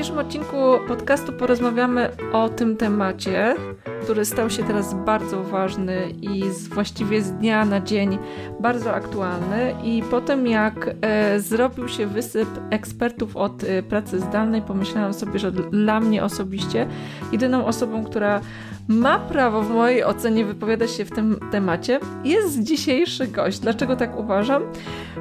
dzisiejszym 0.00 0.26
odcinku 0.26 0.56
podcastu 0.88 1.32
porozmawiamy 1.32 2.10
o 2.32 2.48
tym 2.48 2.76
temacie, 2.76 3.54
który 4.02 4.24
stał 4.24 4.50
się 4.50 4.62
teraz 4.62 4.94
bardzo 4.94 5.42
ważny 5.42 6.10
i 6.22 6.50
z, 6.50 6.68
właściwie 6.68 7.22
z 7.22 7.32
dnia 7.32 7.64
na 7.64 7.80
dzień 7.80 8.18
bardzo 8.60 8.94
aktualny. 8.94 9.74
I 9.84 10.02
po 10.10 10.20
tym, 10.20 10.46
jak 10.46 10.94
e, 11.00 11.40
zrobił 11.40 11.88
się 11.88 12.06
wysyp 12.06 12.48
ekspertów 12.70 13.36
od 13.36 13.64
e, 13.64 13.82
pracy 13.82 14.20
zdalnej, 14.20 14.62
pomyślałam 14.62 15.14
sobie, 15.14 15.38
że 15.38 15.52
dla 15.52 16.00
mnie 16.00 16.24
osobiście 16.24 16.86
jedyną 17.32 17.66
osobą, 17.66 18.04
która 18.04 18.40
ma 18.88 19.18
prawo 19.18 19.62
w 19.62 19.70
mojej 19.70 20.04
ocenie 20.04 20.44
wypowiadać 20.44 20.90
się 20.90 21.04
w 21.04 21.10
tym 21.10 21.40
temacie, 21.50 22.00
jest 22.24 22.62
dzisiejszy 22.62 23.26
gość. 23.26 23.58
Dlaczego 23.58 23.96
tak 23.96 24.18
uważam? 24.18 24.62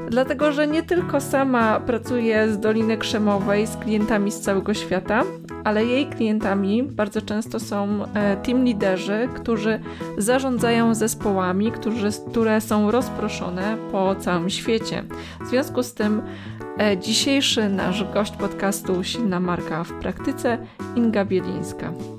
Dlatego, 0.10 0.52
że 0.52 0.68
nie 0.68 0.84
tylko 0.84 1.22
sama 1.22 1.80
pracuje 1.80 2.52
z 2.52 2.60
Doliny 2.60 2.98
Krzemowej 2.98 3.68
z 3.68 3.78
klientami 3.78 4.32
z 4.32 4.40
całego 4.40 4.74
świata, 4.74 5.24
ale 5.64 5.86
jej 5.86 6.08
klientami 6.08 6.84
bardzo 6.84 7.22
często 7.22 7.60
są 7.60 8.06
e, 8.14 8.38
team 8.38 8.64
liderzy, 8.70 9.30
którzy 9.36 9.80
zarządzają 10.18 10.96
zespołami, 10.96 11.72
którzy, 11.72 12.10
które 12.30 12.62
są 12.62 12.92
rozproszone 12.92 13.78
po 13.92 14.16
całym 14.16 14.50
świecie. 14.50 15.04
W 15.42 15.48
związku 15.48 15.84
z 15.84 15.94
tym 15.94 16.22
e, 16.80 16.98
dzisiejszy 16.98 17.70
nasz 17.70 18.04
gość 18.14 18.32
podcastu 18.32 19.04
Silna 19.04 19.40
Marka 19.40 19.84
w 19.84 19.94
praktyce 19.94 20.58
Inga 20.96 21.26
Bielińska. 21.26 22.19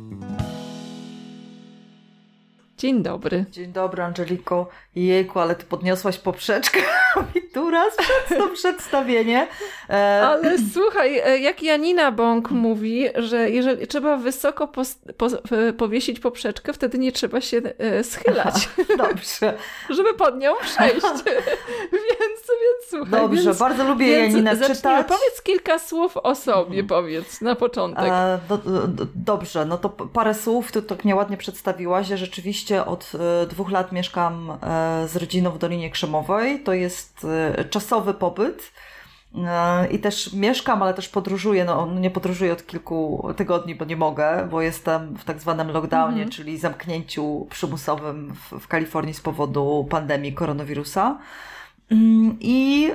Dzień 2.80 3.02
dobry. 3.02 3.45
Dzień 3.51 3.73
dobry, 3.73 4.02
Angeliko. 4.02 4.69
Jejku, 4.95 5.41
ale 5.41 5.55
ty 5.55 5.65
podniosłaś 5.65 6.19
poprzeczkę 6.19 6.79
mi 7.34 7.43
tu 7.43 7.71
raz 7.71 7.97
przed 7.97 8.38
to 8.38 8.48
przedstawienie. 8.48 9.48
E... 9.91 10.23
Ale 10.23 10.57
słuchaj, 10.73 11.19
e, 11.19 11.38
jak 11.38 11.62
Janina 11.62 12.12
Bąk 12.12 12.51
mówi, 12.51 13.07
że 13.15 13.51
jeżeli 13.51 13.87
trzeba 13.87 14.16
wysoko 14.16 14.69
po, 14.69 14.83
powiesić 15.79 16.21
poprzeczkę, 16.21 16.73
wtedy 16.73 16.99
nie 16.99 17.13
trzeba 17.13 17.41
się 17.41 17.60
e, 17.79 18.04
schylać. 18.04 18.69
Dobrze. 18.99 19.54
Żeby 19.97 20.15
pod 20.15 20.38
nią 20.38 20.52
przejść. 20.63 21.07
więc, 21.93 22.43
więc 22.49 22.88
słuchaj. 22.88 23.21
Dobrze, 23.21 23.43
więc, 23.43 23.59
bardzo 23.59 23.85
lubię 23.85 24.07
więc 24.07 24.35
Janinę 24.35 24.57
czytać. 24.57 25.07
Powiedz 25.07 25.43
kilka 25.43 25.79
słów 25.79 26.16
o 26.16 26.35
sobie, 26.35 26.85
powiedz 26.85 27.41
na 27.41 27.54
początek. 27.54 28.13
E, 28.13 28.38
do, 28.49 28.59
do, 28.59 29.07
dobrze, 29.15 29.65
no 29.65 29.79
to 29.79 29.88
parę 29.88 30.35
słów, 30.35 30.73
ty 30.73 30.82
tak 30.82 30.99
ładnie 31.15 31.37
przedstawiłaś, 31.37 32.07
że 32.07 32.16
rzeczywiście 32.16 32.70
od 32.79 33.13
e, 33.43 33.46
dwóch 33.46 33.71
lat 33.71 33.93
mieszkam 33.93 34.51
e, 34.51 34.57
z 35.09 35.16
rodziną 35.16 35.51
w 35.51 35.59
Dolinie 35.59 35.90
Krzemowej. 35.90 36.63
To 36.63 36.73
jest 36.73 37.26
e, 37.59 37.65
czasowy 37.65 38.15
pobyt. 38.15 38.73
I 39.90 39.99
też 39.99 40.32
mieszkam, 40.32 40.82
ale 40.82 40.95
też 40.95 41.09
podróżuję. 41.09 41.65
No, 41.65 41.87
nie 41.87 42.10
podróżuję 42.10 42.52
od 42.52 42.66
kilku 42.66 43.29
tygodni, 43.37 43.74
bo 43.74 43.85
nie 43.85 43.96
mogę, 43.96 44.48
bo 44.51 44.63
jestem 44.63 45.16
w 45.16 45.24
tak 45.24 45.41
zwanym 45.41 45.71
lockdownie, 45.71 46.26
-hmm. 46.26 46.30
czyli 46.30 46.59
zamknięciu 46.59 47.46
przymusowym 47.51 48.35
w, 48.35 48.60
w 48.60 48.68
Kalifornii 48.68 49.15
z 49.15 49.21
powodu 49.21 49.87
pandemii 49.91 50.32
koronawirusa. 50.32 51.18
Mm, 51.91 52.37
I 52.41 52.91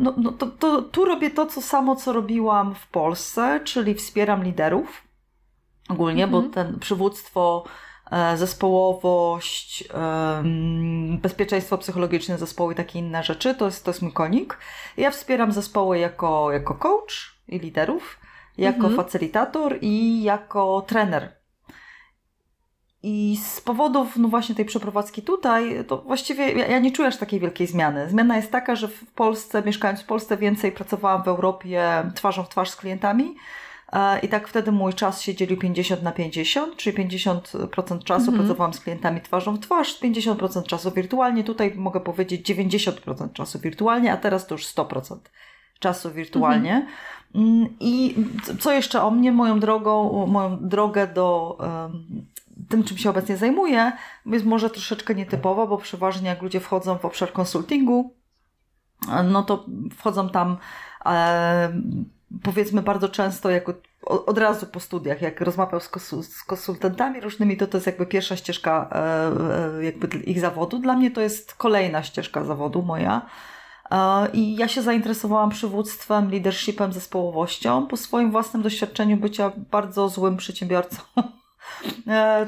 no, 0.00 0.14
no 0.16 0.32
to, 0.32 0.46
to, 0.46 0.82
tu 0.82 1.04
robię 1.04 1.30
to, 1.30 1.46
co 1.46 1.62
samo, 1.62 1.96
co 1.96 2.12
robiłam 2.12 2.74
w 2.74 2.86
Polsce, 2.86 3.60
czyli 3.64 3.94
wspieram 3.94 4.44
liderów 4.44 5.06
ogólnie, 5.88 6.26
bo 6.26 6.38
mhm. 6.38 6.54
ten 6.54 6.78
przywództwo 6.78 7.64
zespołowość, 8.36 9.84
bezpieczeństwo 11.18 11.78
psychologiczne 11.78 12.38
zespołu 12.38 12.70
i 12.70 12.74
takie 12.74 12.98
inne 12.98 13.22
rzeczy. 13.22 13.54
To 13.54 13.66
jest, 13.66 13.84
to 13.84 13.90
jest 13.90 14.02
mój 14.02 14.12
konik. 14.12 14.58
Ja 14.96 15.10
wspieram 15.10 15.52
zespoły 15.52 15.98
jako, 15.98 16.52
jako 16.52 16.74
coach 16.74 17.36
i 17.48 17.58
liderów, 17.58 18.20
jako 18.58 18.86
mhm. 18.86 18.96
facylitator 18.96 19.78
i 19.80 20.22
jako 20.22 20.84
trener. 20.86 21.36
I 23.02 23.38
z 23.42 23.60
powodów 23.60 24.16
no 24.16 24.28
właśnie 24.28 24.54
tej 24.54 24.64
przeprowadzki 24.64 25.22
tutaj, 25.22 25.84
to 25.88 25.98
właściwie 25.98 26.52
ja, 26.52 26.66
ja 26.66 26.78
nie 26.78 26.92
czuję 26.92 27.08
aż 27.08 27.16
takiej 27.16 27.40
wielkiej 27.40 27.66
zmiany. 27.66 28.10
Zmiana 28.10 28.36
jest 28.36 28.52
taka, 28.52 28.76
że 28.76 28.88
w 28.88 29.12
Polsce, 29.12 29.62
mieszkając 29.62 30.00
w 30.02 30.06
Polsce, 30.06 30.36
więcej 30.36 30.72
pracowałam 30.72 31.22
w 31.22 31.28
Europie 31.28 32.02
twarzą 32.14 32.42
w 32.42 32.48
twarz 32.48 32.70
z 32.70 32.76
klientami, 32.76 33.34
E, 33.34 33.36
I 34.22 34.28
tak 34.28 34.48
wtedy 34.48 34.72
mój 34.72 34.94
czas 34.94 35.22
się 35.22 35.34
dzielił 35.34 35.56
50 35.56 36.02
na 36.02 36.12
50, 36.12 36.76
czyli 36.76 36.96
50% 36.96 38.04
czasu 38.04 38.30
mhm. 38.30 38.38
pracowałam 38.38 38.74
z 38.74 38.80
klientami 38.80 39.20
twarzą 39.20 39.56
w 39.56 39.60
twarz, 39.60 40.00
50% 40.00 40.62
czasu 40.62 40.90
wirtualnie. 40.90 41.44
Tutaj 41.44 41.74
mogę 41.76 42.00
powiedzieć 42.00 42.50
90% 42.50 43.32
czasu 43.32 43.58
wirtualnie, 43.58 44.12
a 44.12 44.16
teraz 44.16 44.46
to 44.46 44.54
już 44.54 44.66
100% 44.66 45.16
czasu 45.78 46.10
wirtualnie. 46.10 46.74
Mhm. 46.74 46.92
Mm, 47.34 47.68
I 47.80 48.14
co 48.60 48.72
jeszcze 48.72 49.02
o 49.02 49.10
mnie, 49.10 49.32
moją 49.32 49.60
drogą, 49.60 50.26
moją 50.26 50.68
drogę 50.68 51.06
do 51.06 51.58
tym, 52.68 52.84
czym 52.84 52.98
się 52.98 53.10
obecnie 53.10 53.36
zajmuję, 53.36 53.92
jest 54.26 54.44
może 54.44 54.70
troszeczkę 54.70 55.14
nietypowa, 55.14 55.66
bo 55.66 55.78
przeważnie 55.78 56.28
jak 56.28 56.42
ludzie 56.42 56.60
wchodzą 56.60 56.98
w 56.98 57.04
obszar 57.04 57.32
konsultingu, 57.32 58.14
no 59.24 59.42
to 59.42 59.66
wchodzą 59.96 60.28
tam 60.28 60.56
powiedzmy 62.42 62.82
bardzo 62.82 63.08
często 63.08 63.50
jako 63.50 63.74
od 64.06 64.38
razu 64.38 64.66
po 64.66 64.80
studiach, 64.80 65.22
jak 65.22 65.40
rozmawiał 65.40 65.80
z, 65.80 65.90
z 66.26 66.44
konsultantami 66.44 67.20
różnymi, 67.20 67.56
to 67.56 67.66
to 67.66 67.76
jest 67.76 67.86
jakby 67.86 68.06
pierwsza 68.06 68.36
ścieżka 68.36 68.90
e, 68.92 69.78
e, 69.78 69.84
jakby 69.84 70.18
ich 70.18 70.40
zawodu. 70.40 70.78
Dla 70.78 70.96
mnie 70.96 71.10
to 71.10 71.20
jest 71.20 71.54
kolejna 71.54 72.02
ścieżka 72.02 72.44
zawodu 72.44 72.82
moja. 72.82 73.26
E, 73.90 74.28
I 74.32 74.56
ja 74.56 74.68
się 74.68 74.82
zainteresowałam 74.82 75.50
przywództwem, 75.50 76.30
leadershipem, 76.30 76.92
zespołowością 76.92 77.86
po 77.86 77.96
swoim 77.96 78.30
własnym 78.30 78.62
doświadczeniu 78.62 79.16
bycia 79.16 79.52
bardzo 79.70 80.08
złym 80.08 80.36
przedsiębiorcą. 80.36 80.96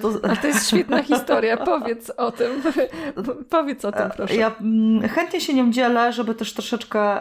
To... 0.02 0.30
A 0.30 0.36
to 0.36 0.46
jest 0.46 0.68
świetna 0.68 1.02
historia, 1.02 1.56
powiedz 1.56 2.10
o 2.10 2.32
tym. 2.32 2.62
powiedz 3.50 3.84
o 3.84 3.92
tym, 3.92 4.10
proszę. 4.16 4.34
Ja 4.34 4.54
mm, 4.60 5.08
chętnie 5.08 5.40
się 5.40 5.54
nią 5.54 5.70
dzielę, 5.70 6.12
żeby 6.12 6.34
też 6.34 6.52
troszeczkę 6.54 7.20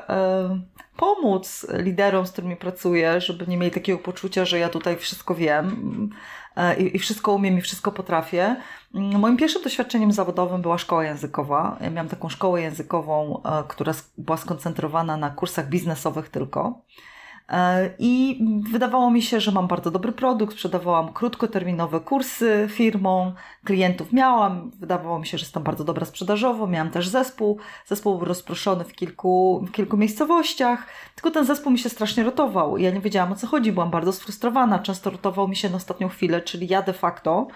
pomóc 0.97 1.66
liderom, 1.74 2.28
z 2.28 2.31
którymi 2.31 2.56
pracuję, 2.56 3.22
żeby 3.22 3.47
nie 3.47 3.58
mieli 3.58 3.72
takiego 3.72 4.00
poczucia, 4.00 4.46
że 4.46 4.59
ja 4.59 4.69
tutaj 4.69 4.97
wszystko 4.97 5.35
wiem 5.35 6.09
e, 6.56 6.75
i, 6.75 7.00
wszystko 7.00 7.34
umiem 7.34 7.58
i 7.58 7.62
wszystko 7.62 7.91
potrafię. 7.91 8.56
Mm, 8.96 9.19
moim 9.19 9.38
pierwszym 9.38 9.63
doświadczeniem 9.63 10.12
zawodowym 10.12 10.62
była 10.62 10.78
szkoła 10.78 11.03
językowa. 11.03 11.78
Ja 11.81 11.90
miałam 11.90 12.09
taką 12.09 12.30
szkołę 12.30 12.62
językową, 12.62 13.41
e, 13.44 13.63
która 13.68 13.94
była 14.18 14.38
skoncentrowana 14.38 15.18
na 15.18 15.30
kursach 15.30 15.69
biznesowych 15.69 16.30
tylko. 16.30 16.81
E, 17.50 17.90
I 18.00 18.40
wydawało 18.72 19.12
mi 19.12 19.22
się, 19.22 19.40
że 19.40 19.52
mam 19.52 19.68
bardzo 19.68 19.91
dobry 19.91 20.12
produkt, 20.12 20.53
sprzedawałam 20.53 21.13
krótkoterminowe 21.13 22.00
kursy 22.00 22.68
firmom, 22.69 23.34
klientów 23.66 24.13
miałam, 24.13 24.72
wydawało 24.80 25.19
mi 25.19 25.28
się, 25.28 25.38
że 25.38 25.46
jestem 25.46 25.63
bardzo 25.63 25.84
dobra 25.84 26.06
sprzedażowo, 26.06 26.68
miałam 26.68 26.91
też 26.91 27.07
zespół, 27.07 27.59
zespół 27.86 28.18
był 28.18 28.28
rozproszony 28.28 28.84
w 28.84 28.94
kilku, 28.94 29.66
w 29.68 29.72
kilku 29.72 29.97
miejscowościach, 29.97 30.88
tylko 31.16 31.31
ten 31.31 31.46
zespół 31.46 31.72
mi 31.72 31.80
się 31.80 31.90
strasznie 31.90 32.24
rotował. 32.24 32.78
Ja 32.78 32.91
nie 32.91 33.00
wiedziałam 33.00 33.31
o 33.31 33.36
co 33.36 33.47
chodzi, 33.47 33.72
byłam 33.72 33.90
bardzo 33.90 34.13
sfrustrowana, 34.13 34.80
często 34.80 35.09
rotował 35.09 35.47
mi 35.47 35.56
się 35.56 35.69
na 35.69 35.75
ostatnią 35.75 36.09
chwilę, 36.09 36.41
czyli 36.41 36.68
ja 36.68 36.81
de 36.81 36.94
facto 36.94 37.47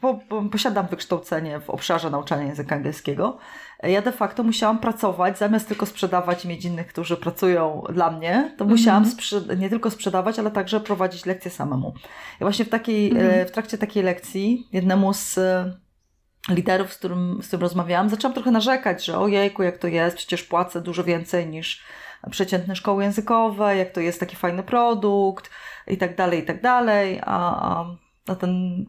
po, 0.00 0.14
po, 0.28 0.42
posiadam 0.42 0.86
wykształcenie 0.86 1.60
w 1.60 1.70
obszarze 1.70 2.10
nauczania 2.10 2.42
języka 2.42 2.74
angielskiego. 2.74 3.38
Ja 3.82 4.02
de 4.02 4.12
facto 4.12 4.42
musiałam 4.42 4.78
pracować, 4.78 5.38
zamiast 5.38 5.68
tylko 5.68 5.86
sprzedawać 5.86 6.44
i 6.44 6.48
mieć 6.48 6.64
innych, 6.64 6.86
którzy 6.86 7.16
pracują 7.16 7.82
dla 7.92 8.10
mnie, 8.10 8.54
to 8.58 8.64
musiałam 8.64 9.04
mm-hmm. 9.04 9.58
nie 9.58 9.70
tylko 9.70 9.90
sprzedawać, 9.90 10.38
ale 10.38 10.50
także 10.50 10.80
prowadzić 10.80 11.26
lekcje 11.26 11.50
samemu. 11.50 11.94
I 12.40 12.44
właśnie 12.44 12.64
w, 12.64 12.68
takiej, 12.68 13.12
mm-hmm. 13.12 13.46
w 13.46 13.50
trakcie 13.50 13.78
takiej 13.78 14.02
lekcji 14.02 14.68
jednemu 14.72 15.12
z 15.12 15.38
e, 15.38 15.72
liderów, 16.48 16.92
z 16.92 16.98
którym, 16.98 17.38
z 17.42 17.46
którym 17.46 17.62
rozmawiałam, 17.62 18.08
zaczęłam 18.08 18.34
trochę 18.34 18.50
narzekać, 18.50 19.04
że 19.04 19.18
ojejku, 19.18 19.62
jak 19.62 19.78
to 19.78 19.88
jest, 19.88 20.16
przecież 20.16 20.42
płacę 20.42 20.80
dużo 20.80 21.04
więcej 21.04 21.46
niż 21.46 21.84
przeciętne 22.30 22.76
szkoły 22.76 23.02
językowe, 23.04 23.76
jak 23.76 23.92
to 23.92 24.00
jest 24.00 24.20
taki 24.20 24.36
fajny 24.36 24.62
produkt 24.62 25.50
i 25.86 25.96
tak 25.96 26.16
dalej, 26.16 26.40
i 26.40 26.42
tak 26.42 26.62
dalej, 26.62 27.20
a, 27.24 27.78
a 27.78 27.96
a 28.28 28.34
ten 28.34 28.84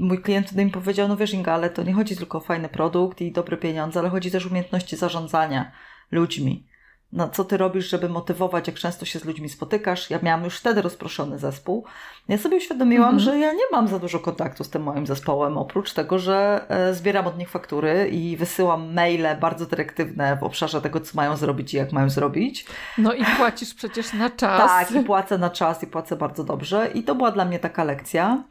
mój 0.00 0.22
klient 0.22 0.46
wtedy 0.46 0.64
mi 0.64 0.70
powiedział, 0.70 1.08
no 1.08 1.16
wiesz 1.16 1.34
Inga, 1.34 1.52
ale 1.52 1.70
to 1.70 1.82
nie 1.82 1.92
chodzi 1.92 2.16
tylko 2.16 2.38
o 2.38 2.40
fajny 2.40 2.68
produkt 2.68 3.20
i 3.20 3.32
dobre 3.32 3.56
pieniądze, 3.56 4.00
ale 4.00 4.08
chodzi 4.08 4.30
też 4.30 4.46
o 4.46 4.48
umiejętności 4.48 4.96
zarządzania 4.96 5.72
ludźmi. 6.10 6.68
No, 7.12 7.28
co 7.28 7.44
ty 7.44 7.56
robisz, 7.56 7.90
żeby 7.90 8.08
motywować, 8.08 8.66
jak 8.66 8.76
często 8.76 9.04
się 9.04 9.18
z 9.18 9.24
ludźmi 9.24 9.48
spotykasz? 9.48 10.10
Ja 10.10 10.18
miałam 10.22 10.44
już 10.44 10.58
wtedy 10.58 10.82
rozproszony 10.82 11.38
zespół. 11.38 11.84
Ja 12.28 12.38
sobie 12.38 12.56
uświadomiłam, 12.56 13.14
mhm. 13.14 13.20
że 13.20 13.38
ja 13.38 13.52
nie 13.52 13.64
mam 13.72 13.88
za 13.88 13.98
dużo 13.98 14.18
kontaktu 14.18 14.64
z 14.64 14.70
tym 14.70 14.82
moim 14.82 15.06
zespołem, 15.06 15.58
oprócz 15.58 15.92
tego, 15.92 16.18
że 16.18 16.66
e, 16.68 16.94
zbieram 16.94 17.26
od 17.26 17.38
nich 17.38 17.50
faktury 17.50 18.08
i 18.08 18.36
wysyłam 18.36 18.94
maile 18.94 19.36
bardzo 19.40 19.66
dyrektywne 19.66 20.36
w 20.36 20.42
obszarze 20.42 20.80
tego, 20.80 21.00
co 21.00 21.12
mają 21.14 21.36
zrobić 21.36 21.74
i 21.74 21.76
jak 21.76 21.92
mają 21.92 22.10
zrobić. 22.10 22.66
No 22.98 23.12
i 23.12 23.24
płacisz 23.24 23.74
przecież 23.74 24.12
na 24.12 24.30
czas. 24.40 24.70
tak, 24.70 24.92
i 24.92 25.04
płacę 25.04 25.38
na 25.38 25.50
czas 25.50 25.82
i 25.82 25.86
płacę 25.86 26.16
bardzo 26.16 26.44
dobrze. 26.44 26.90
I 26.94 27.02
to 27.02 27.14
była 27.14 27.30
dla 27.30 27.44
mnie 27.44 27.58
taka 27.58 27.84
lekcja. 27.84 28.44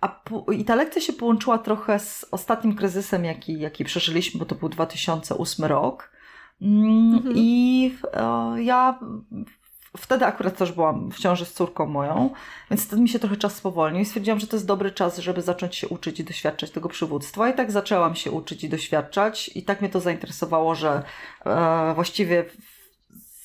A 0.00 0.20
I 0.52 0.64
ta 0.64 0.74
lekcja 0.74 1.02
się 1.02 1.12
połączyła 1.12 1.58
trochę 1.58 1.98
z 1.98 2.26
ostatnim 2.30 2.74
kryzysem, 2.74 3.24
jaki, 3.24 3.60
jaki 3.60 3.84
przeżyliśmy, 3.84 4.38
bo 4.38 4.46
to 4.46 4.54
był 4.54 4.68
2008 4.68 5.64
rok. 5.64 6.10
Mm, 6.62 7.14
mhm. 7.14 7.34
I 7.36 7.94
e, 8.12 8.62
ja 8.62 8.98
wtedy 9.96 10.26
akurat 10.26 10.56
też 10.56 10.72
byłam 10.72 11.10
w 11.10 11.18
ciąży 11.18 11.44
z 11.44 11.52
córką 11.52 11.86
moją, 11.86 12.30
więc 12.70 12.84
wtedy 12.84 13.02
mi 13.02 13.08
się 13.08 13.18
trochę 13.18 13.36
czas 13.36 13.56
spowolnił 13.56 14.02
i 14.02 14.04
stwierdziłam, 14.04 14.40
że 14.40 14.46
to 14.46 14.56
jest 14.56 14.66
dobry 14.66 14.90
czas, 14.90 15.18
żeby 15.18 15.42
zacząć 15.42 15.76
się 15.76 15.88
uczyć 15.88 16.20
i 16.20 16.24
doświadczać 16.24 16.70
tego 16.70 16.88
przywództwa. 16.88 17.48
I 17.48 17.54
tak 17.54 17.72
zaczęłam 17.72 18.14
się 18.14 18.30
uczyć 18.30 18.64
i 18.64 18.68
doświadczać 18.68 19.50
i 19.54 19.62
tak 19.62 19.80
mnie 19.80 19.90
to 19.90 20.00
zainteresowało, 20.00 20.74
że 20.74 21.02
e, 21.46 21.94
właściwie 21.94 22.44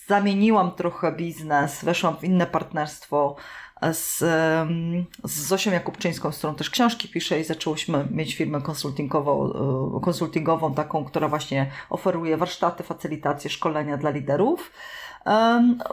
zamieniłam 0.07 0.71
trochę 0.71 1.11
biznes, 1.11 1.83
weszłam 1.83 2.17
w 2.17 2.23
inne 2.23 2.45
partnerstwo 2.45 3.35
z, 3.91 4.17
z 5.23 5.47
Zosią 5.47 5.71
Jakubczyńską, 5.71 6.31
z 6.31 6.37
którą 6.37 6.55
też 6.55 6.69
książki 6.69 7.07
piszę 7.07 7.39
i 7.39 7.43
zaczęłyśmy 7.43 8.07
mieć 8.11 8.35
firmę 8.35 8.61
konsultingową, 8.61 9.53
e, 9.97 10.01
konsultingową 10.01 10.73
taką, 10.73 11.05
która 11.05 11.27
właśnie 11.27 11.71
oferuje 11.89 12.37
warsztaty, 12.37 12.83
facylitacje, 12.83 13.49
szkolenia 13.49 13.97
dla 13.97 14.09
liderów. 14.09 14.71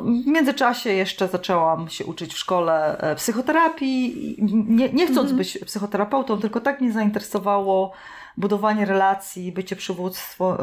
W 0.00 0.26
międzyczasie 0.26 0.90
jeszcze 0.90 1.28
zaczęłam 1.28 1.88
się 1.88 2.04
uczyć 2.04 2.34
w 2.34 2.38
szkole 2.38 2.98
e, 2.98 3.14
psychoterapii, 3.14 4.37
nie, 4.69 4.88
nie 4.88 5.06
chcąc 5.06 5.31
-hmm. 5.31 5.37
być 5.37 5.58
psychoterapeutą, 5.66 6.38
tylko 6.38 6.60
tak 6.60 6.81
mnie 6.81 6.92
zainteresowało 6.92 7.92
budowanie 8.37 8.85
relacji, 8.85 9.53
bycie 9.53 9.77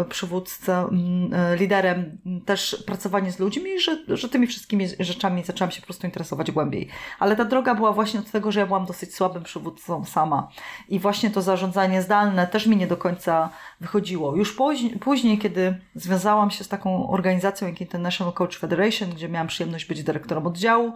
przywódcą, 0.09 0.87
mm, 0.87 1.33
e, 1.33 1.57
liderem, 1.57 2.17
też 2.45 2.83
pracowanie 2.85 3.31
z 3.31 3.39
ludźmi, 3.39 3.79
że, 3.79 3.97
że 4.07 4.29
tymi 4.29 4.47
wszystkimi 4.47 4.87
rzeczami 4.99 5.43
zaczęłam 5.43 5.71
się 5.71 5.81
po 5.81 5.87
prostu 5.87 6.07
interesować 6.07 6.51
głębiej. 6.51 6.89
Ale 7.19 7.35
ta 7.35 7.45
droga 7.45 7.75
była 7.75 7.93
właśnie 7.93 8.19
od 8.19 8.31
tego, 8.31 8.51
że 8.51 8.59
ja 8.59 8.65
byłam 8.65 8.85
dosyć 8.85 9.15
słabym 9.15 9.43
przywódcą 9.43 10.05
sama. 10.05 10.49
I 10.89 10.99
właśnie 10.99 11.29
to 11.29 11.41
zarządzanie 11.41 12.01
zdalne 12.01 12.47
też 12.47 12.67
mi 12.67 12.77
nie 12.77 12.87
do 12.87 12.97
końca 12.97 13.49
wychodziło. 13.81 14.35
Już 14.35 14.55
później, 14.55 14.99
później 14.99 15.37
kiedy 15.37 15.77
związałam 15.95 16.51
się 16.51 16.63
z 16.63 16.67
taką 16.67 17.09
organizacją 17.09 17.67
jak 17.67 17.81
International 17.81 18.33
Coach 18.33 18.57
Federation, 18.57 19.09
gdzie 19.09 19.29
miałam 19.29 19.47
przyjemność 19.47 19.85
być 19.85 20.03
dyrektorem 20.03 20.47
oddziału 20.47 20.93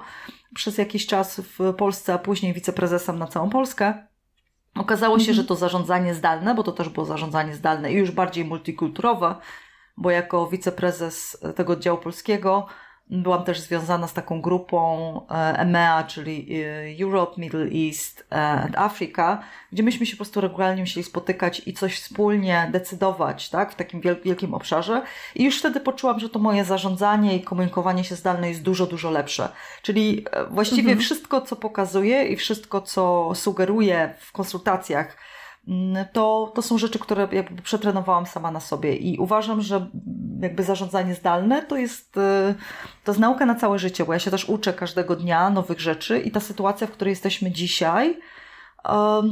przez 0.56 0.78
jakiś 0.78 1.08
czas 1.08 1.42
w 1.60 1.74
Polsce, 1.74 2.14
a 2.14 2.18
później 2.18 2.54
wiceprezesem 2.54 3.20
na 3.20 3.28
całą 3.28 3.50
Polskę, 3.50 4.11
Okazało 4.76 5.20
się, 5.20 5.34
że 5.34 5.42
mhm. 5.42 5.48
to 5.48 5.56
zarządzanie 5.56 6.14
zdalne, 6.16 6.56
bo 6.56 6.64
to 6.64 6.72
też 6.72 6.90
było 6.90 7.06
zarządzanie 7.06 7.56
zdalne 7.56 7.92
i 7.94 7.96
już 7.96 8.12
bardziej 8.12 8.46
multikulturowe, 8.46 9.36
bo 9.98 10.12
jako 10.12 10.48
wiceprezes 10.48 11.38
tego 11.56 11.74
oddziału 11.74 11.98
polskiego 11.98 12.68
Byłam 13.12 13.44
też 13.44 13.60
związana 13.60 14.08
z 14.08 14.14
taką 14.14 14.42
grupą 14.42 15.22
EMEA, 15.58 16.00
e 16.00 16.04
czyli 16.08 16.64
e, 16.64 17.04
Europe, 17.04 17.34
Middle 17.38 17.68
East 17.88 18.26
e, 18.32 18.36
and 18.36 18.78
Africa, 18.78 19.44
gdzie 19.72 19.84
myśmy 19.84 20.06
się 20.06 20.12
po 20.12 20.18
prostu 20.18 20.42
regularnie 20.42 20.82
musieli 20.82 21.04
spotykać 21.04 21.62
i 21.66 21.74
coś 21.74 22.00
wspólnie 22.00 22.70
decydować, 22.72 23.50
tak, 23.50 23.72
w 23.72 23.76
takim 23.76 24.02
wielkim 24.02 24.54
obszarze. 24.54 25.02
I 25.36 25.44
już 25.44 25.60
wtedy 25.60 25.80
poczułam, 25.80 26.20
że 26.20 26.30
to 26.30 26.40
moje 26.40 26.66
zarządzanie 26.66 27.36
i 27.36 27.42
komunikowanie 27.42 28.04
się 28.04 28.16
zdalne 28.16 28.50
jest 28.50 28.62
dużo, 28.62 28.88
dużo 28.88 29.12
lepsze. 29.12 29.50
Czyli 29.82 30.26
właściwie 30.50 30.82
mhm. 30.92 31.00
wszystko, 31.00 31.42
co 31.42 31.56
pokazuję 31.56 32.24
i 32.24 32.36
wszystko, 32.36 32.82
co 32.82 33.32
sugeruję 33.36 34.16
w 34.20 34.32
konsultacjach, 34.32 35.18
to, 36.14 36.52
to 36.56 36.62
są 36.62 36.78
rzeczy, 36.78 37.00
które 37.00 37.28
jakby 37.32 37.62
przetrenowałam 37.62 38.26
sama 38.26 38.52
na 38.52 38.60
sobie 38.60 38.96
i 38.96 39.18
uważam, 39.18 39.62
że 39.62 39.90
jakby 40.42 40.64
zarządzanie 40.64 41.16
zdalne 41.16 41.62
to 41.62 41.78
jest, 41.78 42.18
y, 42.18 42.56
to 43.04 43.12
jest 43.12 43.20
nauka 43.20 43.46
na 43.46 43.56
całe 43.56 43.80
życie, 43.80 44.06
bo 44.06 44.14
ja 44.14 44.20
się 44.20 44.32
też 44.32 44.50
uczę 44.50 44.74
każdego 44.74 45.16
dnia 45.16 45.50
nowych 45.50 45.80
rzeczy 45.80 46.20
i 46.20 46.32
ta 46.32 46.40
sytuacja, 46.40 46.88
w 46.88 46.92
której 46.92 47.12
jesteśmy 47.12 47.52
dzisiaj, 47.52 48.18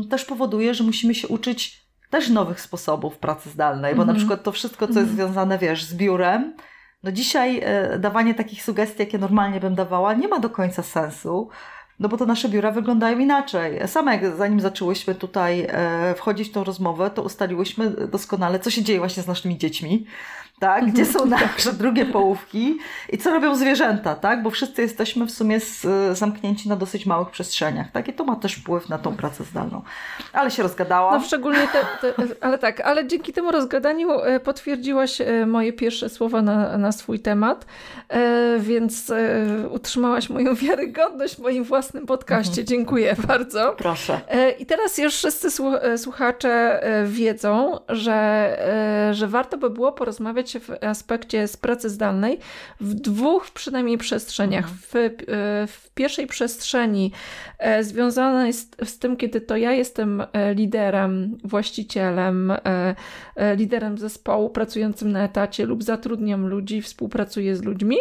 też 0.09 0.25
powoduje, 0.25 0.73
że 0.73 0.83
musimy 0.83 1.15
się 1.15 1.27
uczyć 1.27 1.89
też 2.09 2.29
nowych 2.29 2.61
sposobów 2.61 3.17
pracy 3.17 3.49
zdalnej, 3.49 3.95
bo 3.95 4.03
mm 4.03 4.03
-hmm. 4.03 4.07
na 4.07 4.13
mhm. 4.13 4.17
przykład 4.17 4.43
to 4.43 4.51
wszystko, 4.51 4.87
co 4.87 4.99
jest 4.99 5.11
mhm. 5.11 5.15
związane, 5.15 5.57
wiesz, 5.57 5.83
z 5.83 5.95
biurem, 5.95 6.53
no 7.03 7.11
dzisiaj 7.11 7.61
e, 7.63 7.99
dawanie 7.99 8.33
takich 8.33 8.63
sugestii, 8.63 8.99
jakie 8.99 9.17
normalnie 9.17 9.59
bym 9.59 9.75
dawała, 9.75 10.13
nie 10.13 10.27
ma 10.27 10.39
do 10.39 10.49
końca 10.49 10.83
sensu, 10.83 11.49
no 11.99 12.09
bo 12.09 12.17
to 12.17 12.25
nasze 12.25 12.49
biura 12.49 12.71
wyglądają 12.71 13.19
inaczej. 13.19 13.79
Same 13.87 14.11
jak 14.11 14.37
zanim 14.37 14.59
zaczęłyśmy 14.59 15.15
tutaj 15.15 15.67
e, 15.69 16.15
wchodzić 16.17 16.49
w 16.49 16.51
tą 16.51 16.63
rozmowę, 16.63 17.09
to 17.09 17.23
ustaliłyśmy 17.23 17.89
doskonale, 17.89 18.59
co 18.59 18.69
się 18.69 18.83
dzieje 18.83 18.99
właśnie 18.99 19.23
z 19.23 19.27
naszymi 19.27 19.57
dziećmi 19.57 20.05
tak? 20.59 20.91
Gdzie 20.91 21.06
są 21.06 21.25
nasze 21.25 21.73
drugie 21.73 22.06
połówki 22.06 22.77
i 23.09 23.17
co 23.17 23.29
robią 23.29 23.56
zwierzęta, 23.56 24.15
tak? 24.15 24.44
Bo 24.44 24.50
wszyscy 24.50 24.81
jesteśmy 24.81 25.25
w 25.25 25.31
sumie 25.31 25.59
z, 25.59 25.88
zamknięci 26.17 26.69
na 26.69 26.75
dosyć 26.75 27.06
małych 27.06 27.29
przestrzeniach, 27.29 27.91
tak? 27.91 28.07
I 28.07 28.13
to 28.13 28.23
ma 28.23 28.35
też 28.35 28.53
wpływ 28.56 28.89
na 28.89 28.97
tą 28.97 29.15
pracę 29.15 29.44
zdalną. 29.44 29.81
Ale 30.33 30.51
się 30.51 30.63
rozgadałam. 30.63 31.21
No 31.21 31.27
szczególnie 31.27 31.67
te, 31.67 32.13
te, 32.13 32.23
ale 32.41 32.57
tak, 32.57 32.81
ale 32.81 33.07
dzięki 33.07 33.33
temu 33.33 33.51
rozgadaniu 33.51 34.11
e, 34.11 34.39
potwierdziłaś 34.39 35.21
e, 35.21 35.45
moje 35.45 35.73
pierwsze 35.73 36.09
słowa 36.09 36.41
na, 36.41 36.77
na 36.77 36.91
swój 36.91 37.19
temat, 37.19 37.65
e, 38.09 38.59
więc 38.59 39.11
utrzymałaś 39.71 40.29
moją 40.29 40.56
wiarygodność 40.56 41.35
w 41.35 41.39
moim 41.39 41.63
własnym 41.63 42.06
podcaście. 42.06 42.61
Mhm. 42.61 42.67
Dziękuję 42.67 43.15
bardzo. 43.27 43.75
Proszę. 43.77 44.21
I 44.59 44.65
teraz 44.65 44.97
już 44.97 45.13
wszyscy 45.15 45.47
słuchacze 45.97 46.81
wiedzą, 47.06 47.79
że, 47.89 49.09
że 49.11 49.27
warto 49.27 49.57
by 49.57 49.69
było 49.69 49.91
porozmawiać 49.91 50.48
w 50.57 50.83
aspekcie 50.83 51.47
z 51.47 51.57
pracy 51.57 51.89
zdalnej 51.89 52.39
w 52.81 52.93
dwóch 52.93 53.51
przynajmniej 53.51 53.97
przestrzeniach. 53.97 54.65
Mhm. 54.65 54.79
W, 54.79 54.95
e, 54.95 55.67
w 55.67 55.89
pierwszej 55.93 56.27
przestrzeni 56.27 57.11
e, 57.59 57.83
związana 57.83 58.47
jest 58.47 58.77
z 58.83 58.99
tym, 58.99 59.17
kiedy 59.17 59.41
to 59.41 59.57
ja 59.57 59.71
jestem 59.71 60.23
e, 60.33 60.53
liderem, 60.53 61.37
właścicielem, 61.43 62.53
liderem 63.55 63.97
zespołu 63.97 64.49
pracującym 64.49 65.11
na 65.11 65.23
etacie 65.23 65.65
lub 65.65 65.83
zatrudniam 65.83 66.47
ludzi, 66.47 66.81
współpracuję 66.81 67.55
z 67.55 67.63
ludźmi. 67.63 67.97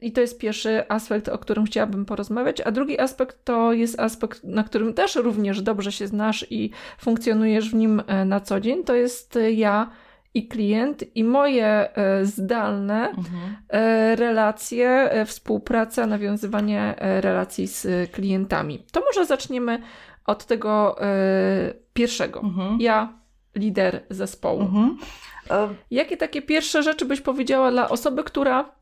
I 0.00 0.12
to 0.12 0.20
jest 0.20 0.38
pierwszy 0.38 0.88
aspekt, 0.88 1.28
o 1.28 1.38
którym 1.38 1.64
chciałabym 1.64 2.04
porozmawiać. 2.04 2.60
A 2.60 2.70
drugi 2.70 3.00
aspekt 3.00 3.44
to 3.44 3.72
jest 3.72 4.00
aspekt, 4.00 4.44
na 4.44 4.64
którym 4.64 4.94
też 4.94 5.16
również 5.16 5.62
dobrze 5.62 5.92
się 5.92 6.06
znasz 6.06 6.46
i 6.50 6.70
funkcjonujesz 6.98 7.70
w 7.70 7.74
nim 7.74 8.02
na 8.26 8.40
co 8.40 8.60
dzień. 8.60 8.84
To 8.84 8.94
jest 8.94 9.38
ja 9.52 9.90
i 10.34 10.48
klient, 10.48 11.04
i 11.14 11.24
moje 11.24 11.66
e, 11.66 12.24
zdalne 12.24 13.08
mhm. 13.08 13.56
E, 13.68 14.16
relacje, 14.16 14.88
e, 14.88 15.24
współpraca, 15.24 16.06
nawiązywanie 16.06 16.94
relacji 16.98 17.66
z 17.66 18.10
klientami. 18.12 18.84
To 18.92 19.00
może 19.00 19.26
zaczniemy 19.26 19.82
od 20.26 20.46
tego 20.46 20.96
pierwszego. 21.92 22.40
Mhm. 22.40 22.80
Ja, 22.80 23.12
lider 23.54 24.02
zespołu. 24.10 24.60
Mhm. 24.60 24.98
Jakie 25.90 26.16
takie 26.16 26.42
pierwsze 26.42 26.82
rzeczy 26.82 27.04
byś 27.04 27.20
powiedziała 27.20 27.70
dla 27.70 27.88
osoby, 27.88 28.24
która 28.24 28.79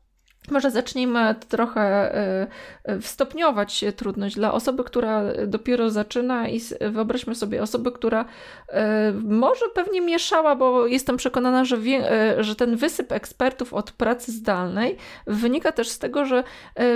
może 0.51 0.71
zacznijmy 0.71 1.35
trochę 1.49 1.81
e, 1.81 2.47
e, 2.83 3.01
stopniować 3.01 3.85
trudność 3.95 4.35
dla 4.35 4.53
osoby, 4.53 4.83
która 4.83 5.23
dopiero 5.47 5.89
zaczyna 5.89 6.47
i 6.47 6.61
wyobraźmy 6.91 7.35
sobie 7.35 7.61
osobę, 7.61 7.91
która 7.91 8.25
e, 8.69 9.13
może 9.23 9.65
pewnie 9.73 10.01
mieszała, 10.01 10.55
bo 10.55 10.87
jestem 10.87 11.17
przekonana, 11.17 11.65
że, 11.65 11.77
wie, 11.77 12.03
że 12.39 12.55
ten 12.55 12.75
wysyp 12.75 13.11
ekspertów 13.11 13.73
od 13.73 13.91
pracy 13.91 14.31
zdalnej 14.31 14.97
wynika 15.27 15.71
też 15.71 15.89
z 15.89 15.99
tego, 15.99 16.25
że 16.25 16.43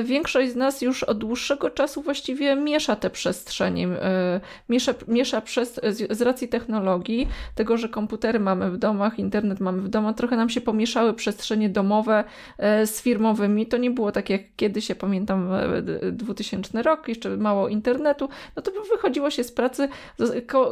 większość 0.03 0.51
z 0.51 0.55
nas 0.55 0.81
już 0.81 1.03
od 1.03 1.17
dłuższego 1.17 1.69
czasu 1.69 2.01
właściwie 2.01 2.55
miesza 2.55 2.95
te 2.95 3.09
przestrzenie, 3.09 3.87
miesza, 4.69 4.93
miesza 5.07 5.41
przez, 5.41 5.79
z 6.09 6.21
racji 6.21 6.47
technologii, 6.47 7.27
tego, 7.55 7.77
że 7.77 7.89
komputery 7.89 8.39
mamy 8.39 8.71
w 8.71 8.77
domach, 8.77 9.19
internet 9.19 9.59
mamy 9.59 9.81
w 9.81 9.89
domach, 9.89 10.15
trochę 10.15 10.35
nam 10.35 10.49
się 10.49 10.61
pomieszały 10.61 11.13
przestrzenie 11.13 11.69
domowe 11.69 12.23
z 12.85 13.01
firmowymi 13.43 13.67
to 13.67 13.77
nie 13.77 13.91
było 13.91 14.11
tak 14.11 14.29
jak 14.29 14.41
kiedyś, 14.55 14.89
ja 14.89 14.95
pamiętam 14.95 15.49
2000 16.11 16.81
rok, 16.83 17.07
jeszcze 17.07 17.37
mało 17.37 17.69
internetu, 17.69 18.29
no 18.55 18.61
to 18.61 18.71
wychodziło 18.91 19.29
się 19.29 19.43
z 19.43 19.51
pracy, 19.51 19.89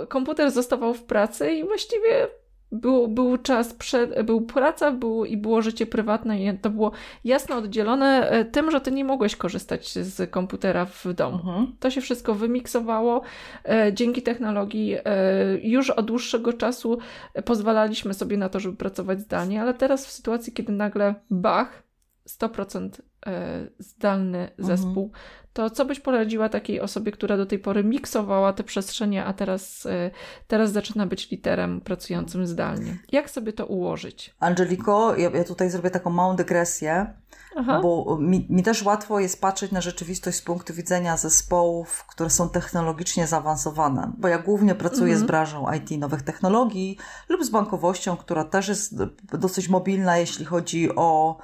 komputer 0.10 0.52
zostawał 0.52 0.94
w 0.94 1.04
pracy 1.04 1.52
i 1.52 1.64
właściwie 1.64 2.28
był, 2.72 3.08
był 3.08 3.38
czas, 3.38 3.74
przed, 3.74 4.22
był 4.22 4.42
praca 4.42 4.92
był, 4.92 5.26
i 5.26 5.38
było 5.38 5.62
życie 5.62 5.86
prywatne 5.86 6.44
i 6.44 6.58
to 6.58 6.70
było 6.70 6.92
jasno 7.24 7.56
oddzielone 7.56 8.30
e, 8.30 8.46
tym, 8.46 8.72
że 8.72 8.82
ty 8.82 8.92
nie 8.92 9.06
mogłeś 9.06 9.36
korzystać 9.36 9.94
z 9.94 10.32
komputera 10.32 10.86
w 10.86 11.14
domu. 11.14 11.36
Mhm. 11.36 11.76
To 11.80 11.90
się 11.90 12.02
wszystko 12.02 12.36
wymiksowało. 12.36 13.22
E, 13.66 13.94
dzięki 13.94 14.22
technologii 14.22 14.96
e, 14.96 15.04
już 15.64 15.90
od 15.90 16.06
dłuższego 16.06 16.54
czasu 16.54 16.98
pozwalaliśmy 17.46 18.14
sobie 18.14 18.38
na 18.38 18.50
to, 18.50 18.60
żeby 18.60 18.78
pracować 18.78 19.22
zdalnie, 19.22 19.62
ale 19.62 19.74
teraz 19.74 20.06
w 20.06 20.12
sytuacji, 20.12 20.54
kiedy 20.54 20.72
nagle 20.72 21.16
bach, 21.30 21.84
100% 22.40 22.90
e, 23.26 23.68
zdalny 23.80 24.40
mhm. 24.40 24.68
zespół, 24.68 25.12
to 25.54 25.70
co 25.70 25.86
byś 25.86 26.00
poradziła 26.00 26.50
takiej 26.50 26.82
osobie, 26.82 27.12
która 27.12 27.38
do 27.38 27.46
tej 27.46 27.60
pory 27.60 27.84
miksowała 27.84 28.54
te 28.54 28.64
przestrzenie, 28.64 29.26
a 29.26 29.34
teraz, 29.34 29.86
e, 29.86 30.12
teraz 30.48 30.72
zaczyna 30.72 31.06
być 31.06 31.32
literem 31.32 31.82
pracującym 31.82 32.48
zdalnie? 32.48 32.98
Jak 33.12 33.30
sobie 33.30 33.54
to 33.54 33.66
ułożyć? 33.66 34.36
Angeliko, 34.40 35.16
ja, 35.16 35.30
ja 35.30 35.44
tutaj 35.44 35.70
zrobię 35.70 35.90
taką 35.90 36.10
małą 36.10 36.36
dygresję, 36.36 37.14
Aha. 37.56 37.80
bo 37.84 38.18
mi, 38.20 38.48
mi, 38.50 38.64
też 38.64 38.84
łatwo 38.84 39.20
jest 39.20 39.42
patrzeć 39.42 39.72
na 39.72 39.82
rzeczywistość 39.82 40.38
z 40.38 40.42
punktu 40.42 40.74
widzenia 40.74 41.18
zespołów, 41.18 42.06
które 42.08 42.30
są 42.30 42.50
technologicznie 42.50 43.28
zaawansowane, 43.28 44.12
bo 44.18 44.28
ja 44.28 44.38
głównie 44.38 44.76
pracuję 44.76 45.14
mhm. 45.14 45.20
z 45.20 45.28
branżą 45.28 45.66
IT 45.74 46.00
nowych 46.00 46.22
technologii 46.22 46.98
lub 47.30 47.46
z 47.46 47.50
bankowością, 47.50 48.18
która 48.18 48.44
też 48.44 48.68
jest 48.68 48.96
dosyć 49.34 49.70
mobilna, 49.70 50.18
jeśli 50.18 50.46
chodzi 50.46 50.96
o 50.96 51.38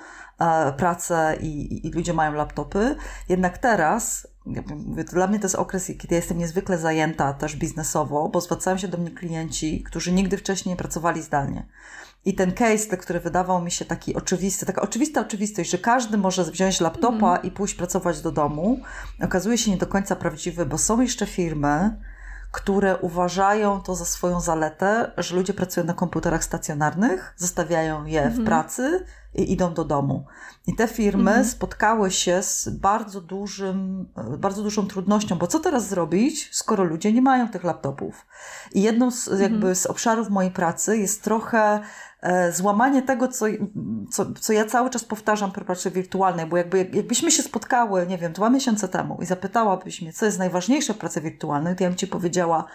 pracę 0.78 1.38
i, 1.42 1.88
i 1.88 1.92
ludzie 1.92 2.14
mają 2.14 2.34
laptopy. 2.34 2.96
Jednak 3.30 3.58
teraz 3.58 4.28
dla 5.14 5.28
mnie 5.28 5.40
to 5.40 5.46
jest 5.46 5.56
okres, 5.56 5.88
kiedy 5.88 6.08
ja 6.10 6.16
jestem 6.16 6.38
niezwykle 6.38 6.78
zajęta 6.78 7.34
też 7.34 7.56
biznesowo, 7.56 8.30
bo 8.30 8.42
zwracają 8.42 8.78
się 8.78 8.88
do 8.88 8.98
mnie 8.98 9.12
klienci, 9.12 9.84
którzy 9.84 10.12
nigdy 10.12 10.38
wcześniej 10.38 10.74
nie 10.74 10.78
pracowali 10.78 11.22
zdalnie. 11.22 11.68
I 12.26 12.34
ten 12.36 12.52
case, 12.52 12.98
który 12.98 13.20
wydawał 13.20 13.62
mi 13.62 13.72
się 13.72 13.86
taki 13.86 14.16
oczywisty, 14.16 14.66
taka 14.66 14.82
oczywista 14.82 15.22
oczywistość, 15.22 15.70
że 15.70 15.78
każdy 15.78 16.18
może 16.18 16.44
wziąć 16.44 16.82
laptopa 16.82 17.36
mm. 17.36 17.44
i 17.44 17.52
pójść 17.52 17.74
pracować 17.74 18.22
do 18.22 18.32
domu, 18.32 18.80
okazuje 19.22 19.58
się 19.58 19.72
nie 19.72 19.78
do 19.78 19.88
końca 19.88 20.16
prawdziwy, 20.16 20.66
bo 20.66 20.78
są 20.78 21.02
jeszcze 21.02 21.26
firmy, 21.26 21.98
które 22.52 22.98
uważają 22.98 23.82
to 23.82 23.96
za 23.96 24.06
swoją 24.06 24.42
zaletę, 24.42 25.12
że 25.18 25.36
ludzie 25.36 25.54
pracują 25.54 25.86
na 25.86 25.94
komputerach 25.94 26.44
stacjonarnych, 26.44 27.34
zostawiają 27.38 28.06
je 28.06 28.22
w 28.22 28.26
mhm. 28.26 28.46
pracy 28.46 29.06
i 29.36 29.52
idą 29.52 29.74
do 29.74 29.86
domu. 29.86 30.26
I 30.68 30.76
te 30.76 30.88
firmy 30.88 31.32
mhm. 31.32 31.46
spotkały 31.46 32.12
się 32.12 32.44
z 32.44 32.70
bardzo 32.70 33.22
dużym, 33.22 34.08
bardzo 34.38 34.64
dużą 34.64 34.88
trudnością, 34.88 35.38
bo 35.38 35.48
co 35.48 35.60
teraz 35.60 35.88
zrobić, 35.88 36.50
skoro 36.52 36.84
ludzie 36.84 37.14
nie 37.14 37.22
mają 37.22 37.50
tych 37.50 37.64
laptopów? 37.64 38.26
I 38.74 38.82
jedną 38.82 39.12
z, 39.12 39.28
jakby 39.28 39.56
mhm. 39.56 39.76
z 39.76 39.86
obszarów 39.86 40.30
mojej 40.30 40.52
pracy 40.52 40.98
jest 40.98 41.24
trochę 41.24 41.82
E, 42.22 42.52
złamanie 42.52 43.02
tego, 43.02 43.28
co, 43.28 43.46
co, 44.12 44.26
co 44.34 44.54
ja 44.54 44.66
cały 44.66 44.90
czas 44.90 45.04
powtarzam 45.04 45.52
przy 45.52 45.62
pracy 45.62 45.92
wirtualnej, 45.92 46.46
bo 46.46 46.58
jakby, 46.58 46.90
jakbyśmy 46.94 47.32
się 47.32 47.44
spotkały, 47.44 48.08
nie 48.08 48.18
wiem, 48.18 48.34
dwa 48.34 48.50
miesiące 48.50 48.88
temu 48.88 49.18
i 49.22 49.26
zapytałabyś 49.26 50.02
mnie, 50.02 50.14
co 50.14 50.26
jest 50.26 50.40
najważniejsze 50.40 50.94
w 50.94 50.98
pracy 50.98 51.22
wirtualnej, 51.22 51.76
to 51.76 51.84
ja 51.84 51.90
bym 51.90 51.98
Ci 51.98 52.08
powiedziała, 52.08 52.66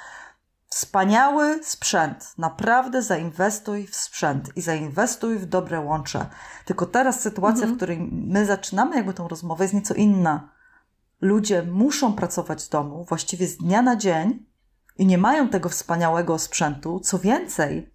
wspaniały 0.73 1.65
sprzęt. 1.65 2.35
Naprawdę 2.39 3.03
zainwestuj 3.03 3.87
w 3.87 3.97
sprzęt 3.97 4.57
i 4.57 4.61
zainwestuj 4.61 5.39
w 5.39 5.47
dobre 5.47 5.81
łącze. 5.81 6.27
Tylko 6.65 6.87
teraz 6.87 7.21
sytuacja, 7.21 7.63
mhm. 7.63 7.75
w 7.75 7.77
której 7.77 7.99
my 8.11 8.47
zaczynamy 8.47 8.97
jakby 8.97 9.15
tą 9.15 9.29
rozmowę 9.29 9.65
jest 9.65 9.75
nieco 9.75 9.95
inna. 9.95 10.49
Ludzie 11.21 11.63
muszą 11.63 12.13
pracować 12.13 12.63
z 12.63 12.69
domu 12.69 13.05
właściwie 13.09 13.47
z 13.47 13.57
dnia 13.57 13.83
na 13.83 13.97
dzień 13.97 14.47
i 14.99 15.07
nie 15.07 15.19
mają 15.19 15.49
tego 15.49 15.69
wspaniałego 15.69 16.39
sprzętu. 16.39 17.01
Co 17.01 17.19
więcej, 17.19 17.95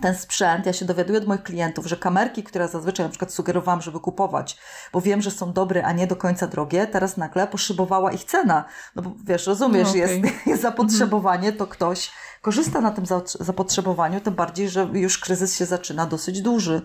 ten 0.00 0.14
sprzęt, 0.14 0.66
ja 0.66 0.72
się 0.72 0.84
dowiaduję 0.84 1.18
od 1.18 1.26
moich 1.26 1.42
klientów, 1.42 1.86
że 1.86 1.96
kamerki, 1.96 2.42
które 2.42 2.68
zazwyczaj 2.68 3.06
na 3.06 3.10
przykład 3.10 3.32
sugerowałam, 3.32 3.82
żeby 3.82 4.00
kupować, 4.00 4.56
bo 4.92 5.00
wiem, 5.00 5.22
że 5.22 5.30
są 5.30 5.52
dobre, 5.52 5.84
a 5.84 5.92
nie 5.92 6.06
do 6.06 6.16
końca 6.16 6.46
drogie, 6.46 6.86
teraz 6.86 7.16
nagle 7.16 7.46
poszybowała 7.46 8.12
ich 8.12 8.24
cena. 8.24 8.64
No 8.96 9.02
bo 9.02 9.12
wiesz, 9.24 9.46
rozumiesz, 9.46 9.84
no 9.84 9.90
okay. 9.90 10.00
jest, 10.00 10.36
jest 10.46 10.62
zapotrzebowanie, 10.62 11.52
to 11.52 11.66
ktoś 11.66 12.10
korzysta 12.42 12.80
na 12.80 12.90
tym 12.90 13.04
zapotrzebowaniu, 13.40 14.20
tym 14.20 14.34
bardziej, 14.34 14.68
że 14.68 14.88
już 14.92 15.18
kryzys 15.18 15.56
się 15.56 15.66
zaczyna 15.66 16.06
dosyć 16.06 16.42
duży. 16.42 16.82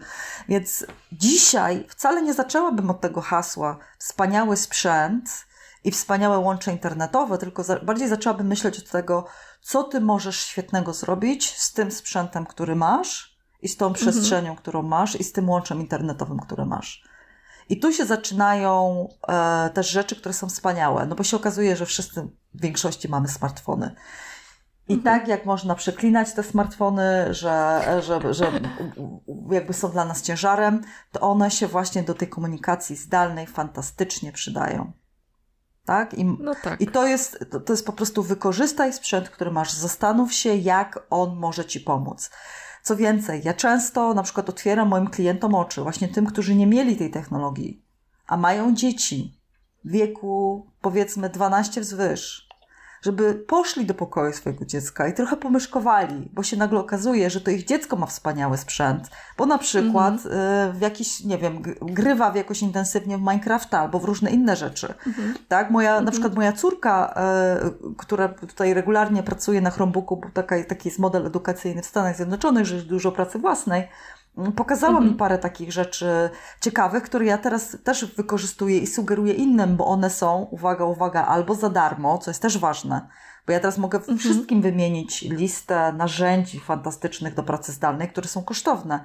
Więc 0.50 0.86
dzisiaj 1.12 1.86
wcale 1.90 2.22
nie 2.22 2.34
zaczęłabym 2.34 2.90
od 2.90 3.02
tego 3.02 3.22
hasła 3.22 3.78
wspaniały 3.98 4.58
sprzęt 4.58 5.50
i 5.84 5.92
wspaniałe 5.92 6.40
łącze 6.40 6.72
internetowe, 6.72 7.38
tylko 7.38 7.64
bardziej 7.84 8.08
zaczęłabym 8.08 8.48
myśleć 8.48 8.80
od 8.80 8.90
tego, 8.90 9.26
co 9.62 9.84
ty 9.84 10.02
możesz 10.02 10.40
świetnego 10.40 10.94
zrobić 10.94 11.58
z 11.58 11.74
tym 11.74 11.92
sprzętem, 11.92 12.46
który 12.46 12.76
masz 12.76 13.38
i 13.62 13.68
z 13.68 13.78
tą 13.78 13.88
mhm. 13.88 14.06
przestrzenią, 14.06 14.56
którą 14.56 14.82
masz 14.82 15.16
i 15.16 15.24
z 15.24 15.32
tym 15.32 15.50
łączem 15.50 15.80
internetowym, 15.80 16.40
które 16.40 16.66
masz. 16.66 17.04
I 17.70 17.80
tu 17.80 17.94
się 17.94 18.06
zaczynają 18.06 19.08
e, 19.28 19.70
też 19.74 19.90
rzeczy, 19.90 20.16
które 20.16 20.34
są 20.34 20.50
wspaniałe, 20.50 21.06
no 21.06 21.16
bo 21.16 21.24
się 21.24 21.38
okazuje, 21.38 21.76
że 21.76 21.86
wszyscy 21.86 22.28
w 22.54 22.62
większości 22.62 23.10
mamy 23.10 23.28
smartfony. 23.28 23.96
I 24.88 24.94
mhm. 24.94 25.20
tak 25.20 25.28
jak 25.28 25.46
można 25.46 25.76
przeklinać 25.76 26.34
te 26.34 26.44
smartfony, 26.44 27.34
że, 27.34 27.82
że, 28.02 28.34
że 28.34 28.52
jakby 29.52 29.74
są 29.74 29.92
dla 29.92 30.06
nas 30.06 30.22
ciężarem, 30.22 30.82
to 31.12 31.20
one 31.20 31.52
się 31.52 31.68
właśnie 31.68 32.04
do 32.04 32.14
tej 32.14 32.30
komunikacji 32.30 32.96
zdalnej 32.96 33.48
fantastycznie 33.48 34.32
przydają. 34.32 34.92
Tak? 35.90 36.14
I, 36.14 36.26
no 36.26 36.56
tak. 36.64 36.82
i 36.82 36.88
to, 36.88 37.08
jest, 37.08 37.46
to, 37.66 37.74
jest 37.74 37.86
po 37.86 37.94
prostu 37.94 38.24
wykorzystaj 38.24 38.94
sprzęt, 38.94 39.30
który 39.30 39.52
masz, 39.52 39.72
zastanów 39.72 40.34
się, 40.34 40.56
jak 40.56 41.00
on 41.10 41.36
może 41.36 41.66
ci 41.66 41.80
pomóc. 41.80 42.30
Co 42.84 42.96
więcej, 42.96 43.42
ja 43.44 43.54
często 43.54 44.14
na 44.14 44.24
przykład 44.24 44.50
otwieram 44.50 44.88
moim 44.88 45.08
klientom 45.08 45.56
oczy, 45.56 45.82
właśnie 45.82 46.08
tym, 46.08 46.26
którzy 46.26 46.56
nie 46.56 46.68
mieli 46.68 46.98
tej 46.98 47.12
technologii, 47.12 47.86
a 48.28 48.38
mają 48.38 48.76
dzieci 48.76 49.40
w 49.86 49.92
wieku 49.92 50.68
powiedzmy 50.82 51.30
12 51.30 51.82
wzwyż, 51.82 52.49
żeby 53.02 53.34
poszli 53.34 53.86
do 53.86 53.94
pokoju 53.94 54.34
swojego 54.34 54.66
dziecka 54.66 55.08
i 55.08 55.14
trochę 55.14 55.38
pomyszkowali, 55.38 56.30
bo 56.34 56.44
się 56.44 56.58
nagle 56.58 56.80
okazuje, 56.80 57.30
że 57.30 57.42
to 57.42 57.52
ich 57.52 57.66
dziecko 57.66 57.96
ma 57.96 58.06
wspaniały 58.06 58.58
sprzęt, 58.58 59.10
bo 59.38 59.46
na 59.46 59.58
przykład 59.58 60.16
mm-hmm. 60.16 60.74
w 60.74 60.82
jakiś, 60.82 61.24
nie 61.24 61.38
wiem, 61.38 61.62
grywa 61.82 62.32
w 62.32 62.36
jakoś 62.36 62.62
intensywnie 62.62 63.18
w 63.18 63.22
Minecrafta 63.22 63.80
albo 63.80 64.00
w 64.00 64.04
różne 64.04 64.32
inne 64.32 64.56
rzeczy. 64.56 64.88
Mm-hmm. 64.88 65.40
Tak, 65.48 65.72
moja, 65.72 65.90
mm-hmm. 65.90 65.94
na 65.94 66.00
mhm. 66.00 66.12
przykład 66.12 66.36
moja 66.36 66.54
córka, 66.54 67.16
y, 67.92 67.96
która 67.98 68.28
tutaj 68.28 68.74
regularnie 68.74 69.24
pracuje 69.24 69.62
na 69.62 69.72
Chromebooku, 69.72 70.18
bo 70.18 70.30
taka, 70.34 70.64
taki 70.64 70.90
jest 70.90 71.00
model 71.00 71.26
edukacyjny 71.26 71.82
w 71.82 71.86
Stanach 71.86 72.16
Zjednoczonych, 72.16 72.66
że 72.66 72.76
jest 72.76 72.88
dużo 72.88 73.12
pracy 73.12 73.40
własnej, 73.40 73.88
Pokazała 74.56 74.94
mhm. 74.94 75.12
mi 75.12 75.18
parę 75.18 75.38
takich 75.38 75.72
rzeczy 75.72 76.30
ciekawych, 76.62 77.04
które 77.04 77.26
ja 77.26 77.38
teraz 77.38 77.78
też 77.84 78.16
wykorzystuję 78.16 78.78
i 78.78 78.88
sugeruję 78.88 79.34
innym, 79.34 79.78
bo 79.78 79.86
one 79.86 80.10
są, 80.10 80.48
uwaga, 80.52 80.86
uwaga, 80.86 81.26
albo 81.26 81.56
za 81.56 81.70
darmo, 81.70 82.18
co 82.18 82.32
jest 82.32 82.42
też 82.42 82.58
ważne, 82.58 83.08
bo 83.48 83.54
ja 83.54 83.60
teraz 83.60 83.78
mogę 83.78 83.98
mhm. 83.98 84.18
wszystkim 84.18 84.62
wymienić 84.62 85.22
listę 85.22 85.94
narzędzi 85.94 86.60
fantastycznych 86.60 87.34
do 87.34 87.44
pracy 87.44 87.72
zdalnej, 87.72 88.10
które 88.10 88.28
są 88.28 88.44
kosztowne. 88.44 89.04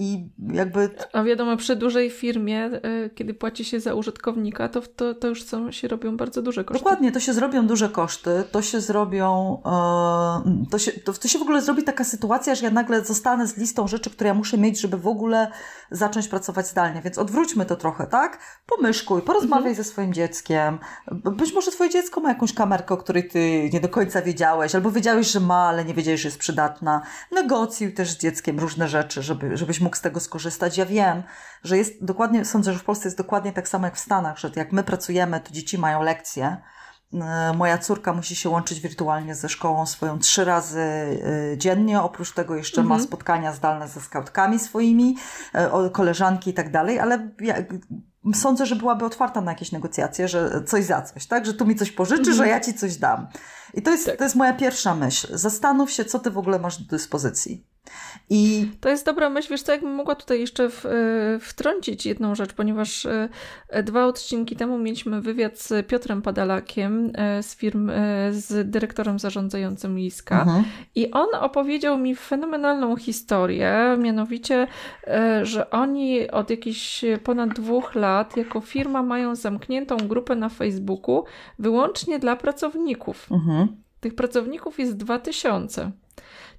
I 0.00 0.28
jakby. 0.52 0.90
A 1.12 1.22
wiadomo, 1.22 1.56
przy 1.56 1.76
dużej 1.76 2.10
firmie, 2.10 2.66
y, 2.66 3.10
kiedy 3.14 3.34
płaci 3.34 3.64
się 3.64 3.80
za 3.80 3.94
użytkownika, 3.94 4.68
to, 4.68 4.80
to, 4.80 5.14
to 5.14 5.28
już 5.28 5.44
są, 5.44 5.72
się 5.72 5.88
robią 5.88 6.16
bardzo 6.16 6.42
duże 6.42 6.64
koszty. 6.64 6.84
Dokładnie, 6.84 7.12
to 7.12 7.20
się 7.20 7.32
zrobią 7.32 7.66
duże 7.66 7.88
koszty, 7.88 8.44
to 8.50 8.62
się 8.62 8.80
zrobią. 8.80 9.58
E, 9.66 10.68
to 10.70 10.78
się, 10.78 10.92
to, 10.92 11.12
to 11.12 11.28
się 11.28 11.38
w 11.38 11.42
ogóle 11.42 11.62
zrobi 11.62 11.82
taka 11.82 12.04
sytuacja, 12.04 12.54
że 12.54 12.64
ja 12.64 12.70
nagle 12.70 13.04
zostanę 13.04 13.46
z 13.46 13.56
listą 13.56 13.88
rzeczy, 13.88 14.10
które 14.10 14.28
ja 14.28 14.34
muszę 14.34 14.58
mieć, 14.58 14.80
żeby 14.80 14.96
w 14.96 15.06
ogóle 15.06 15.50
zacząć 15.90 16.28
pracować 16.28 16.68
zdalnie. 16.68 17.02
Więc 17.02 17.18
odwróćmy 17.18 17.66
to 17.66 17.76
trochę, 17.76 18.06
tak? 18.06 18.38
Pomyszkuj, 18.66 19.22
porozmawiaj 19.22 19.68
mhm. 19.68 19.74
ze 19.74 19.84
swoim 19.84 20.12
dzieckiem. 20.12 20.78
Być 21.12 21.54
może 21.54 21.70
Twoje 21.70 21.90
dziecko 21.90 22.20
ma 22.20 22.28
jakąś 22.28 22.54
kamerkę, 22.54 22.94
o 22.94 22.96
której 22.96 23.28
Ty 23.28 23.70
nie 23.72 23.80
do 23.80 23.88
końca 23.88 24.22
wiedziałeś, 24.22 24.74
albo 24.74 24.90
wiedziałeś, 24.90 25.30
że 25.30 25.40
ma, 25.40 25.68
ale 25.68 25.84
nie 25.84 25.94
wiedziałeś, 25.94 26.20
że 26.20 26.28
jest 26.28 26.38
przydatna. 26.38 27.02
Negocjuj 27.32 27.94
też 27.94 28.10
z 28.10 28.18
dzieckiem 28.18 28.58
różne 28.58 28.88
rzeczy, 28.88 29.22
żeby, 29.22 29.56
żebyś 29.56 29.80
mógł 29.80 29.87
z 29.96 30.00
tego 30.00 30.20
skorzystać. 30.20 30.78
Ja 30.78 30.86
wiem, 30.86 31.22
że 31.62 31.78
jest 31.78 32.04
dokładnie, 32.04 32.44
sądzę, 32.44 32.72
że 32.72 32.78
w 32.78 32.84
Polsce 32.84 33.08
jest 33.08 33.18
dokładnie 33.18 33.52
tak 33.52 33.68
samo 33.68 33.86
jak 33.86 33.96
w 33.96 34.00
Stanach, 34.00 34.38
że 34.38 34.50
jak 34.56 34.72
my 34.72 34.84
pracujemy, 34.84 35.40
to 35.40 35.52
dzieci 35.52 35.78
mają 35.78 36.02
lekcje. 36.02 36.56
E, 37.14 37.52
moja 37.56 37.78
córka 37.78 38.12
musi 38.12 38.36
się 38.36 38.48
łączyć 38.48 38.80
wirtualnie 38.80 39.34
ze 39.34 39.48
szkołą 39.48 39.86
swoją 39.86 40.18
trzy 40.18 40.44
razy 40.44 40.80
e, 40.80 41.58
dziennie. 41.58 42.02
Oprócz 42.02 42.32
tego 42.32 42.56
jeszcze 42.56 42.80
mhm. 42.80 43.00
ma 43.00 43.06
spotkania 43.06 43.52
zdalne 43.52 43.88
ze 43.88 44.00
skautkami 44.00 44.58
swoimi, 44.58 45.16
e, 45.52 45.90
koleżanki 45.90 46.50
i 46.50 46.54
tak 46.54 46.70
dalej, 46.70 46.98
ale 46.98 47.30
ja, 47.40 47.54
sądzę, 48.34 48.66
że 48.66 48.76
byłaby 48.76 49.04
otwarta 49.04 49.40
na 49.40 49.50
jakieś 49.50 49.72
negocjacje, 49.72 50.28
że 50.28 50.62
coś 50.66 50.84
za 50.84 51.02
coś, 51.02 51.26
tak? 51.26 51.46
Że 51.46 51.54
tu 51.54 51.66
mi 51.66 51.76
coś 51.76 51.92
pożyczy, 51.92 52.30
mhm. 52.30 52.36
że 52.36 52.48
ja 52.48 52.60
ci 52.60 52.74
coś 52.74 52.96
dam. 52.96 53.26
I 53.74 53.82
to 53.82 53.90
jest, 53.90 54.06
tak. 54.06 54.16
to 54.16 54.24
jest 54.24 54.36
moja 54.36 54.52
pierwsza 54.52 54.94
myśl. 54.94 55.28
Zastanów 55.30 55.90
się, 55.90 56.04
co 56.04 56.18
ty 56.18 56.30
w 56.30 56.38
ogóle 56.38 56.58
masz 56.58 56.82
do 56.82 56.90
dyspozycji. 56.90 57.66
I... 58.30 58.70
To 58.80 58.88
jest 58.88 59.06
dobra 59.06 59.30
myśl, 59.30 59.48
wiesz 59.50 59.62
co, 59.62 59.72
jakbym 59.72 59.94
mogła 59.94 60.14
tutaj 60.14 60.40
jeszcze 60.40 60.70
w, 60.70 60.86
e, 60.86 60.90
wtrącić 61.40 62.06
jedną 62.06 62.34
rzecz, 62.34 62.52
ponieważ 62.52 63.06
e, 63.06 63.28
dwa 63.82 64.06
odcinki 64.06 64.56
temu 64.56 64.78
mieliśmy 64.78 65.20
wywiad 65.20 65.58
z 65.58 65.86
Piotrem 65.86 66.22
Padalakiem 66.22 67.12
e, 67.14 67.42
z 67.42 67.56
firm, 67.56 67.90
z 68.30 68.70
dyrektorem 68.70 69.18
zarządzającym 69.18 69.98
Liska 69.98 70.42
mhm. 70.42 70.64
i 70.94 71.10
on 71.10 71.26
opowiedział 71.40 71.98
mi 71.98 72.14
fenomenalną 72.14 72.96
historię, 72.96 73.96
mianowicie, 73.98 74.66
że 75.42 75.70
oni 75.70 76.30
od 76.30 76.50
jakichś 76.50 77.04
ponad 77.24 77.54
dwóch 77.54 77.94
lat 77.94 78.36
jako 78.36 78.60
firma 78.60 79.02
mają 79.02 79.34
zamkniętą 79.34 79.96
grupę 79.96 80.36
na 80.36 80.48
Facebooku 80.48 81.24
wyłącznie 81.58 82.18
dla 82.18 82.36
pracowników. 82.36 83.32
Mhm. 83.32 83.68
Tych 84.00 84.14
pracowników 84.14 84.78
jest 84.78 84.96
dwa 84.96 85.18
tysiące. 85.18 85.90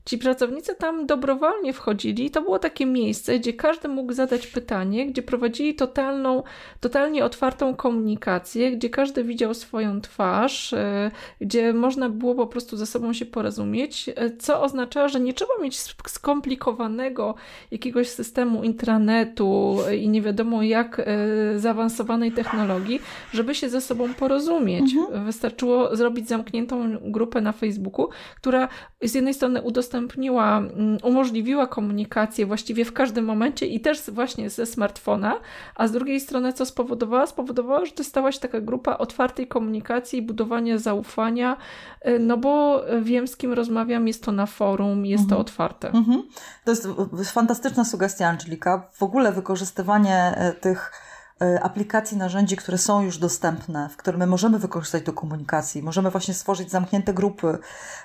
Ci 0.10 0.18
pracownicy 0.18 0.76
tam 0.76 1.06
dobrowolnie 1.06 1.74
wchodzili 1.74 2.26
i 2.26 2.32
to 2.32 2.42
było 2.42 2.60
takie 2.60 2.86
miejsce, 2.86 3.40
gdzie 3.40 3.54
każdy 3.54 3.88
mógł 3.88 4.14
zadać 4.14 4.48
pytanie, 4.48 5.08
gdzie 5.08 5.22
prowadzili 5.22 5.76
totalną, 5.76 6.44
totalnie 6.80 7.26
otwartą 7.26 7.76
komunikację, 7.76 8.72
gdzie 8.72 8.90
każdy 8.90 9.24
widział 9.24 9.54
swoją 9.54 10.02
twarz, 10.02 10.74
e, 10.74 11.12
gdzie 11.42 11.74
można 11.74 12.10
było 12.10 12.36
po 12.36 12.48
prostu 12.48 12.78
ze 12.78 12.86
sobą 12.86 13.14
się 13.14 13.26
porozumieć, 13.26 14.10
e, 14.16 14.38
co 14.38 14.62
oznacza, 14.62 15.08
że 15.08 15.20
nie 15.20 15.34
trzeba 15.34 15.54
mieć 15.62 15.80
skomplikowanego 16.08 17.36
jakiegoś 17.72 18.10
systemu 18.10 18.64
intranetu 18.64 19.78
i 19.98 20.10
nie 20.10 20.22
wiadomo 20.22 20.64
jak 20.64 21.00
e, 21.00 21.06
zaawansowanej 21.60 22.32
technologii, 22.32 23.02
żeby 23.34 23.56
się 23.56 23.70
ze 23.70 23.82
sobą 23.82 24.14
porozumieć. 24.14 24.94
Mhm. 24.94 25.26
Wystarczyło 25.26 25.96
zrobić 25.96 26.28
zamkniętą 26.28 26.98
grupę 27.02 27.42
na 27.42 27.52
Facebooku, 27.52 28.10
która 28.36 28.68
z 29.02 29.16
jednej 29.16 29.34
strony 29.34 29.62
udostępnia 29.62 29.99
udostępniła, 30.00 30.58
mm, 30.58 30.98
umożliwiła 31.04 31.68
komunikację 31.68 32.46
właściwie 32.46 32.86
w 32.86 32.94
każdym 32.94 33.26
momencie 33.26 33.66
i 33.66 33.80
też 33.80 34.02
właśnie 34.12 34.50
ze 34.50 34.66
smartfona, 34.66 35.36
a 35.76 35.88
z 35.88 35.92
drugiej 35.92 36.20
strony 36.20 36.54
co 36.54 36.66
spowodowała? 36.66 37.28
Spowodowała, 37.28 37.86
że 37.86 37.92
to 37.92 38.04
stała 38.04 38.32
się 38.32 38.40
taka 38.40 38.62
grupa 38.62 38.98
otwartej 38.98 39.48
komunikacji 39.48 40.20
i 40.20 40.22
budowania 40.22 40.78
zaufania, 40.78 41.58
y, 42.08 42.20
no 42.20 42.38
bo 42.38 42.84
wiem 43.02 43.28
z 43.28 43.38
kim 43.38 43.54
rozmawiam, 43.54 44.08
jest 44.08 44.24
to 44.24 44.32
na 44.32 44.46
forum, 44.46 45.06
jest 45.06 45.24
mhm. 45.24 45.38
to 45.38 45.42
otwarte. 45.42 45.88
Mhm. 45.92 46.24
To 46.66 46.72
jest 46.72 47.32
fantastyczna 47.32 47.86
sugestia, 47.86 48.28
Angelika. 48.28 48.90
W 48.94 49.04
ogóle 49.04 49.32
wykorzystywanie 49.32 50.34
e, 50.38 50.54
tych 50.54 50.92
aplikacji, 51.62 52.18
narzędzi, 52.18 52.58
które 52.58 52.78
są 52.78 53.02
już 53.02 53.18
dostępne, 53.18 53.90
w 53.90 53.98
które 53.98 54.18
my 54.18 54.28
możemy 54.28 54.60
wykorzystać 54.60 55.04
do 55.04 55.14
komunikacji. 55.14 55.84
Możemy 55.84 56.12
właśnie 56.12 56.34
stworzyć 56.34 56.72
zamknięte 56.72 57.14
grupy. 57.14 57.58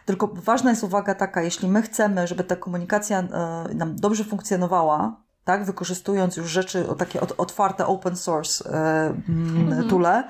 Tylko 0.04 0.26
ważna 0.26 0.70
jest 0.70 0.84
uwaga 0.84 1.14
taka, 1.14 1.42
jeśli 1.42 1.68
my 1.68 1.82
chcemy, 1.82 2.26
żeby 2.26 2.44
ta 2.44 2.56
komunikacja 2.56 3.18
e, 3.18 3.74
nam 3.74 3.96
dobrze 3.96 4.24
funkcjonowała, 4.24 5.24
tak, 5.44 5.64
wykorzystując 5.64 6.36
już 6.36 6.50
rzeczy 6.50 6.86
takie 6.98 7.20
otwarte, 7.20 7.86
open 7.86 8.16
source 8.16 8.70
e, 8.70 9.14
mhm. 9.28 9.88
tule, 9.88 10.28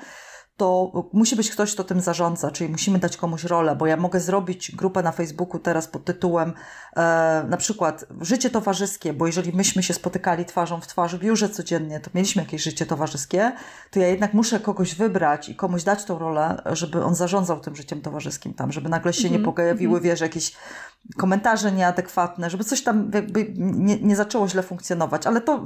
to 0.57 0.91
musi 1.13 1.35
być 1.35 1.51
ktoś, 1.51 1.73
kto 1.73 1.83
tym 1.83 2.01
zarządza, 2.01 2.51
czyli 2.51 2.69
musimy 2.69 2.99
dać 2.99 3.17
komuś 3.17 3.43
rolę, 3.43 3.75
bo 3.75 3.87
ja 3.87 3.97
mogę 3.97 4.19
zrobić 4.19 4.75
grupę 4.75 5.03
na 5.03 5.11
Facebooku 5.11 5.59
teraz 5.59 5.87
pod 5.87 6.05
tytułem 6.05 6.53
e, 6.95 7.45
na 7.49 7.57
przykład 7.57 8.05
życie 8.21 8.49
towarzyskie, 8.49 9.13
bo 9.13 9.27
jeżeli 9.27 9.53
myśmy 9.53 9.83
się 9.83 9.93
spotykali 9.93 10.45
twarzą 10.45 10.81
w 10.81 10.87
twarz 10.87 11.15
w 11.15 11.19
biurze 11.19 11.49
codziennie, 11.49 11.99
to 11.99 12.09
mieliśmy 12.13 12.41
jakieś 12.41 12.63
życie 12.63 12.85
towarzyskie, 12.85 13.51
to 13.91 13.99
ja 13.99 14.07
jednak 14.07 14.33
muszę 14.33 14.59
kogoś 14.59 14.95
wybrać 14.95 15.49
i 15.49 15.55
komuś 15.55 15.83
dać 15.83 16.05
tą 16.05 16.19
rolę, 16.19 16.61
żeby 16.65 17.03
on 17.03 17.15
zarządzał 17.15 17.59
tym 17.59 17.75
życiem 17.75 18.01
towarzyskim 18.01 18.53
tam, 18.53 18.71
żeby 18.71 18.89
nagle 18.89 19.13
się 19.13 19.19
mm 19.19 19.29
-hmm. 19.29 19.31
nie 19.31 19.37
mhm, 19.37 19.55
pojawiły, 19.55 19.91
mm 19.97 20.01
-hmm. 20.01 20.05
wiesz, 20.05 20.21
jakieś 20.21 20.53
komentarze 21.17 21.71
nieadekwatne, 21.71 22.49
żeby 22.49 22.63
coś 22.63 22.83
tam 22.83 23.11
jakby 23.13 23.53
nie, 23.57 24.01
nie 24.01 24.15
zaczęło 24.15 24.47
źle 24.47 24.63
funkcjonować, 24.63 25.27
ale 25.27 25.41
to 25.41 25.65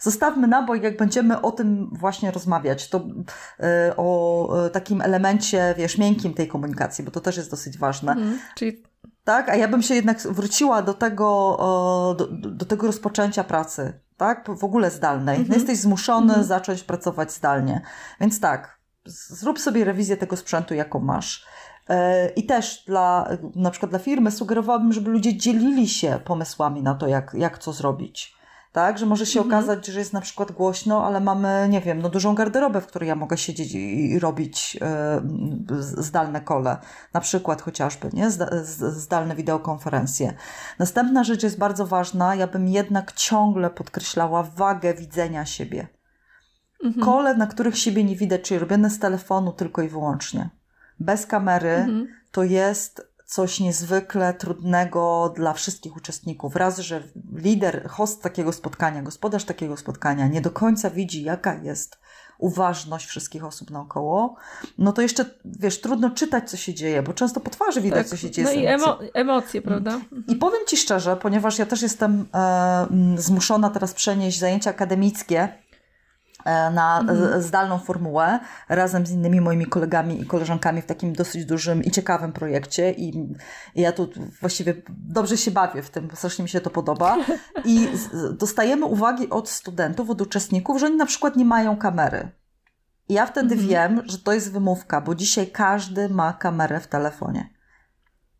zostawmy 0.00 0.48
na 0.48 0.62
bok, 0.62 0.82
jak 0.82 0.96
będziemy 0.96 1.40
o 1.40 1.52
tym 1.52 1.90
właśnie 1.92 2.30
rozmawiać, 2.30 2.88
to 2.88 2.98
y, 2.98 3.62
o 3.96 4.66
y, 4.66 4.70
takim 4.70 5.00
elemencie, 5.00 5.74
wiesz, 5.78 5.98
miękkim 5.98 6.34
tej 6.34 6.48
komunikacji, 6.48 7.04
bo 7.04 7.10
to 7.10 7.20
też 7.20 7.36
jest 7.36 7.50
dosyć 7.50 7.78
ważne. 7.78 8.12
Mhm, 8.12 8.38
czyli... 8.54 8.82
Tak, 9.24 9.48
a 9.48 9.56
ja 9.56 9.68
bym 9.68 9.82
się 9.82 9.94
jednak 9.94 10.18
wróciła 10.18 10.82
do 10.82 10.94
tego, 10.94 11.56
do, 12.18 12.26
do 12.50 12.64
tego 12.64 12.86
rozpoczęcia 12.86 13.44
pracy, 13.44 14.00
tak, 14.16 14.50
w 14.58 14.64
ogóle 14.64 14.90
zdalnej. 14.90 15.44
No 15.48 15.54
jesteś 15.54 15.78
zmuszony 15.78 16.28
mhm. 16.28 16.46
zacząć 16.46 16.82
pracować 16.82 17.32
zdalnie, 17.32 17.80
więc 18.20 18.40
tak, 18.40 18.80
zrób 19.04 19.58
sobie 19.58 19.84
rewizję 19.84 20.16
tego 20.16 20.36
sprzętu, 20.36 20.74
jaką 20.74 21.00
masz 21.00 21.46
I 22.36 22.46
też 22.46 22.84
dla, 22.86 23.28
na 23.54 23.70
przykład 23.70 23.90
dla 23.90 23.98
firmy 23.98 24.30
sugerowałabym, 24.30 24.92
żeby 24.92 25.10
ludzie 25.10 25.36
dzielili 25.36 25.88
się 25.88 26.20
pomysłami 26.24 26.82
na 26.82 26.94
to, 26.94 27.08
jak, 27.08 27.34
jak 27.34 27.58
co 27.58 27.72
zrobić. 27.72 28.40
Tak, 28.72 28.98
że 28.98 29.06
może 29.06 29.26
się 29.26 29.40
mhm. 29.40 29.54
okazać, 29.54 29.86
że 29.86 29.98
jest 29.98 30.12
na 30.12 30.20
przykład 30.20 30.52
głośno, 30.52 31.06
ale 31.06 31.20
mamy, 31.20 31.66
nie 31.70 31.80
wiem, 31.80 32.02
no 32.02 32.08
dużą 32.08 32.34
garderobę, 32.34 32.80
w 32.80 32.86
której 32.86 33.08
ja 33.08 33.14
mogę 33.14 33.38
siedzieć 33.38 33.74
i, 33.74 34.18
robić 34.18 34.78
y, 35.70 36.02
zdalne 36.02 36.40
kole. 36.40 36.76
Na 37.14 37.20
przykład 37.20 37.62
chociażby, 37.62 38.10
nie? 38.12 38.30
zdalne 38.90 39.36
wideokonferencje. 39.36 40.34
Następna 40.78 41.24
rzecz 41.24 41.42
jest 41.42 41.58
bardzo 41.58 41.86
ważna. 41.86 42.34
Ja 42.34 42.46
bym 42.46 42.68
jednak 42.68 43.12
ciągle 43.12 43.70
podkreślała 43.70 44.42
wagę 44.42 44.94
widzenia 44.94 45.46
siebie. 45.46 45.88
Mhm. 46.84 47.04
Kole, 47.04 47.34
na 47.34 47.46
których 47.46 47.78
siebie 47.78 48.04
nie 48.04 48.16
widać, 48.16 48.42
czyli 48.42 48.60
robione 48.60 48.90
z 48.90 48.98
telefonu 48.98 49.52
tylko 49.52 49.82
i 49.82 49.88
wyłącznie 49.88 50.59
bez 51.00 51.26
kamery, 51.26 51.70
mhm. 51.70 52.08
to 52.32 52.42
jest 52.42 53.10
coś 53.26 53.60
niezwykle 53.60 54.34
trudnego 54.34 55.32
dla 55.36 55.52
wszystkich 55.52 55.96
uczestników. 55.96 56.56
Raz, 56.56 56.78
że 56.78 57.02
lider, 57.32 57.88
host 57.88 58.22
takiego 58.22 58.52
spotkania, 58.52 59.02
gospodarz 59.02 59.44
takiego 59.44 59.76
spotkania 59.76 60.26
nie 60.26 60.40
do 60.40 60.50
końca 60.50 60.90
widzi, 60.90 61.22
jaka 61.22 61.54
jest 61.54 61.98
uważność 62.38 63.06
wszystkich 63.06 63.44
osób 63.44 63.70
naokoło, 63.70 64.36
no 64.78 64.92
to 64.92 65.02
jeszcze, 65.02 65.24
wiesz, 65.44 65.80
trudno 65.80 66.10
czytać, 66.10 66.50
co 66.50 66.56
się 66.56 66.74
dzieje, 66.74 67.02
bo 67.02 67.12
często 67.12 67.40
po 67.40 67.50
twarzy 67.50 67.80
widać, 67.80 67.98
tak. 67.98 68.06
co 68.06 68.16
się 68.16 68.30
dzieje. 68.30 68.48
No 68.48 68.52
i 68.52 68.66
emo 68.66 68.98
emocje, 69.14 69.62
prawda? 69.62 69.94
Mhm. 69.94 70.24
I 70.28 70.36
powiem 70.36 70.60
Ci 70.66 70.76
szczerze, 70.76 71.16
ponieważ 71.16 71.58
ja 71.58 71.66
też 71.66 71.82
jestem 71.82 72.26
e, 72.34 72.86
zmuszona 73.16 73.70
teraz 73.70 73.94
przenieść 73.94 74.38
zajęcia 74.38 74.70
akademickie 74.70 75.48
na 76.44 77.00
mhm. 77.00 77.42
zdalną 77.42 77.78
formułę 77.78 78.38
razem 78.68 79.06
z 79.06 79.10
innymi 79.10 79.40
moimi 79.40 79.66
kolegami 79.66 80.20
i 80.20 80.26
koleżankami 80.26 80.82
w 80.82 80.86
takim 80.86 81.12
dosyć 81.12 81.44
dużym 81.44 81.84
i 81.84 81.90
ciekawym 81.90 82.32
projekcie 82.32 82.90
i, 82.90 83.34
i 83.74 83.80
ja 83.80 83.92
tu 83.92 84.08
właściwie 84.40 84.74
dobrze 84.88 85.36
się 85.36 85.50
bawię 85.50 85.82
w 85.82 85.90
tym, 85.90 86.08
strasznie 86.14 86.42
mi 86.42 86.48
się 86.48 86.60
to 86.60 86.70
podoba 86.70 87.16
i 87.64 87.88
dostajemy 88.32 88.86
uwagi 88.86 89.30
od 89.30 89.48
studentów, 89.48 90.10
od 90.10 90.20
uczestników, 90.20 90.80
że 90.80 90.86
oni 90.86 90.96
na 90.96 91.06
przykład 91.06 91.36
nie 91.36 91.44
mają 91.44 91.76
kamery. 91.76 92.28
I 93.08 93.14
ja 93.14 93.26
wtedy 93.26 93.54
mhm. 93.54 93.68
wiem, 93.68 94.02
że 94.06 94.18
to 94.18 94.32
jest 94.32 94.52
wymówka, 94.52 95.00
bo 95.00 95.14
dzisiaj 95.14 95.46
każdy 95.46 96.08
ma 96.08 96.32
kamerę 96.32 96.80
w 96.80 96.86
telefonie. 96.86 97.50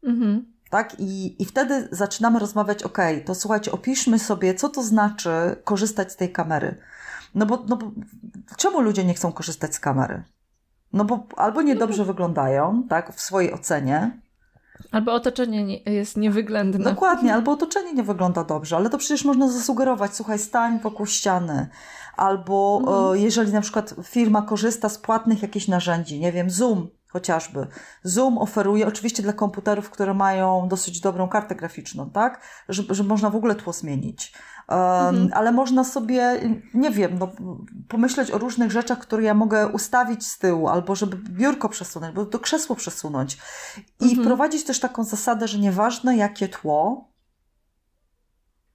Mhm. 0.02 0.52
Tak? 0.70 1.00
I, 1.00 1.42
I 1.42 1.44
wtedy 1.44 1.88
zaczynamy 1.90 2.38
rozmawiać, 2.38 2.82
ok, 2.82 2.98
to 3.26 3.34
słuchajcie, 3.34 3.72
opiszmy 3.72 4.18
sobie, 4.18 4.54
co 4.54 4.68
to 4.68 4.82
znaczy 4.82 5.30
korzystać 5.64 6.12
z 6.12 6.16
tej 6.16 6.32
kamery. 6.32 6.76
No 7.34 7.46
bo, 7.46 7.64
no 7.68 7.76
bo 7.76 7.90
czemu 8.56 8.80
ludzie 8.80 9.04
nie 9.04 9.14
chcą 9.14 9.32
korzystać 9.32 9.74
z 9.74 9.80
kamery? 9.80 10.24
No 10.92 11.04
bo 11.04 11.26
albo 11.36 11.62
niedobrze 11.62 12.04
wyglądają, 12.04 12.84
tak, 12.88 13.14
w 13.14 13.20
swojej 13.20 13.52
ocenie. 13.52 14.20
Albo 14.92 15.14
otoczenie 15.14 15.64
nie, 15.64 15.82
jest 15.82 16.16
niewyględne. 16.16 16.84
Dokładnie, 16.84 17.34
albo 17.34 17.52
otoczenie 17.52 17.94
nie 17.94 18.02
wygląda 18.02 18.44
dobrze, 18.44 18.76
ale 18.76 18.90
to 18.90 18.98
przecież 18.98 19.24
można 19.24 19.48
zasugerować, 19.48 20.14
słuchaj, 20.16 20.38
stań 20.38 20.80
wokół 20.80 21.06
ściany. 21.06 21.68
Albo 22.16 22.78
mhm. 22.80 23.16
jeżeli 23.16 23.52
na 23.52 23.60
przykład 23.60 23.94
firma 24.02 24.42
korzysta 24.42 24.88
z 24.88 24.98
płatnych 24.98 25.42
jakichś 25.42 25.68
narzędzi, 25.68 26.20
nie 26.20 26.32
wiem, 26.32 26.50
Zoom, 26.50 26.88
chociażby. 27.08 27.66
Zoom 28.02 28.38
oferuje, 28.38 28.86
oczywiście 28.86 29.22
dla 29.22 29.32
komputerów, 29.32 29.90
które 29.90 30.14
mają 30.14 30.68
dosyć 30.68 31.00
dobrą 31.00 31.28
kartę 31.28 31.54
graficzną, 31.54 32.10
tak? 32.10 32.40
Że, 32.68 32.82
że 32.90 33.04
można 33.04 33.30
w 33.30 33.36
ogóle 33.36 33.54
tło 33.54 33.72
zmienić. 33.72 34.32
Mhm. 34.70 35.30
Ale 35.35 35.52
można 35.52 35.85
sobie, 35.85 36.40
nie 36.74 36.90
wiem, 36.90 37.18
no, 37.18 37.28
pomyśleć 37.88 38.30
o 38.30 38.38
różnych 38.38 38.70
rzeczach, 38.70 38.98
które 38.98 39.22
ja 39.22 39.35
mogę 39.35 39.68
ustawić 39.68 40.26
z 40.26 40.38
tyłu, 40.38 40.68
albo 40.68 40.94
żeby 40.94 41.16
biurko 41.16 41.68
przesunąć, 41.68 42.14
bo 42.14 42.26
to 42.26 42.38
krzesło 42.38 42.76
przesunąć. 42.76 43.38
I 44.00 44.04
mhm. 44.04 44.22
wprowadzić 44.22 44.64
też 44.64 44.80
taką 44.80 45.04
zasadę, 45.04 45.48
że 45.48 45.59
nieważne 45.59 46.16
jakie 46.16 46.48
tło, 46.48 47.11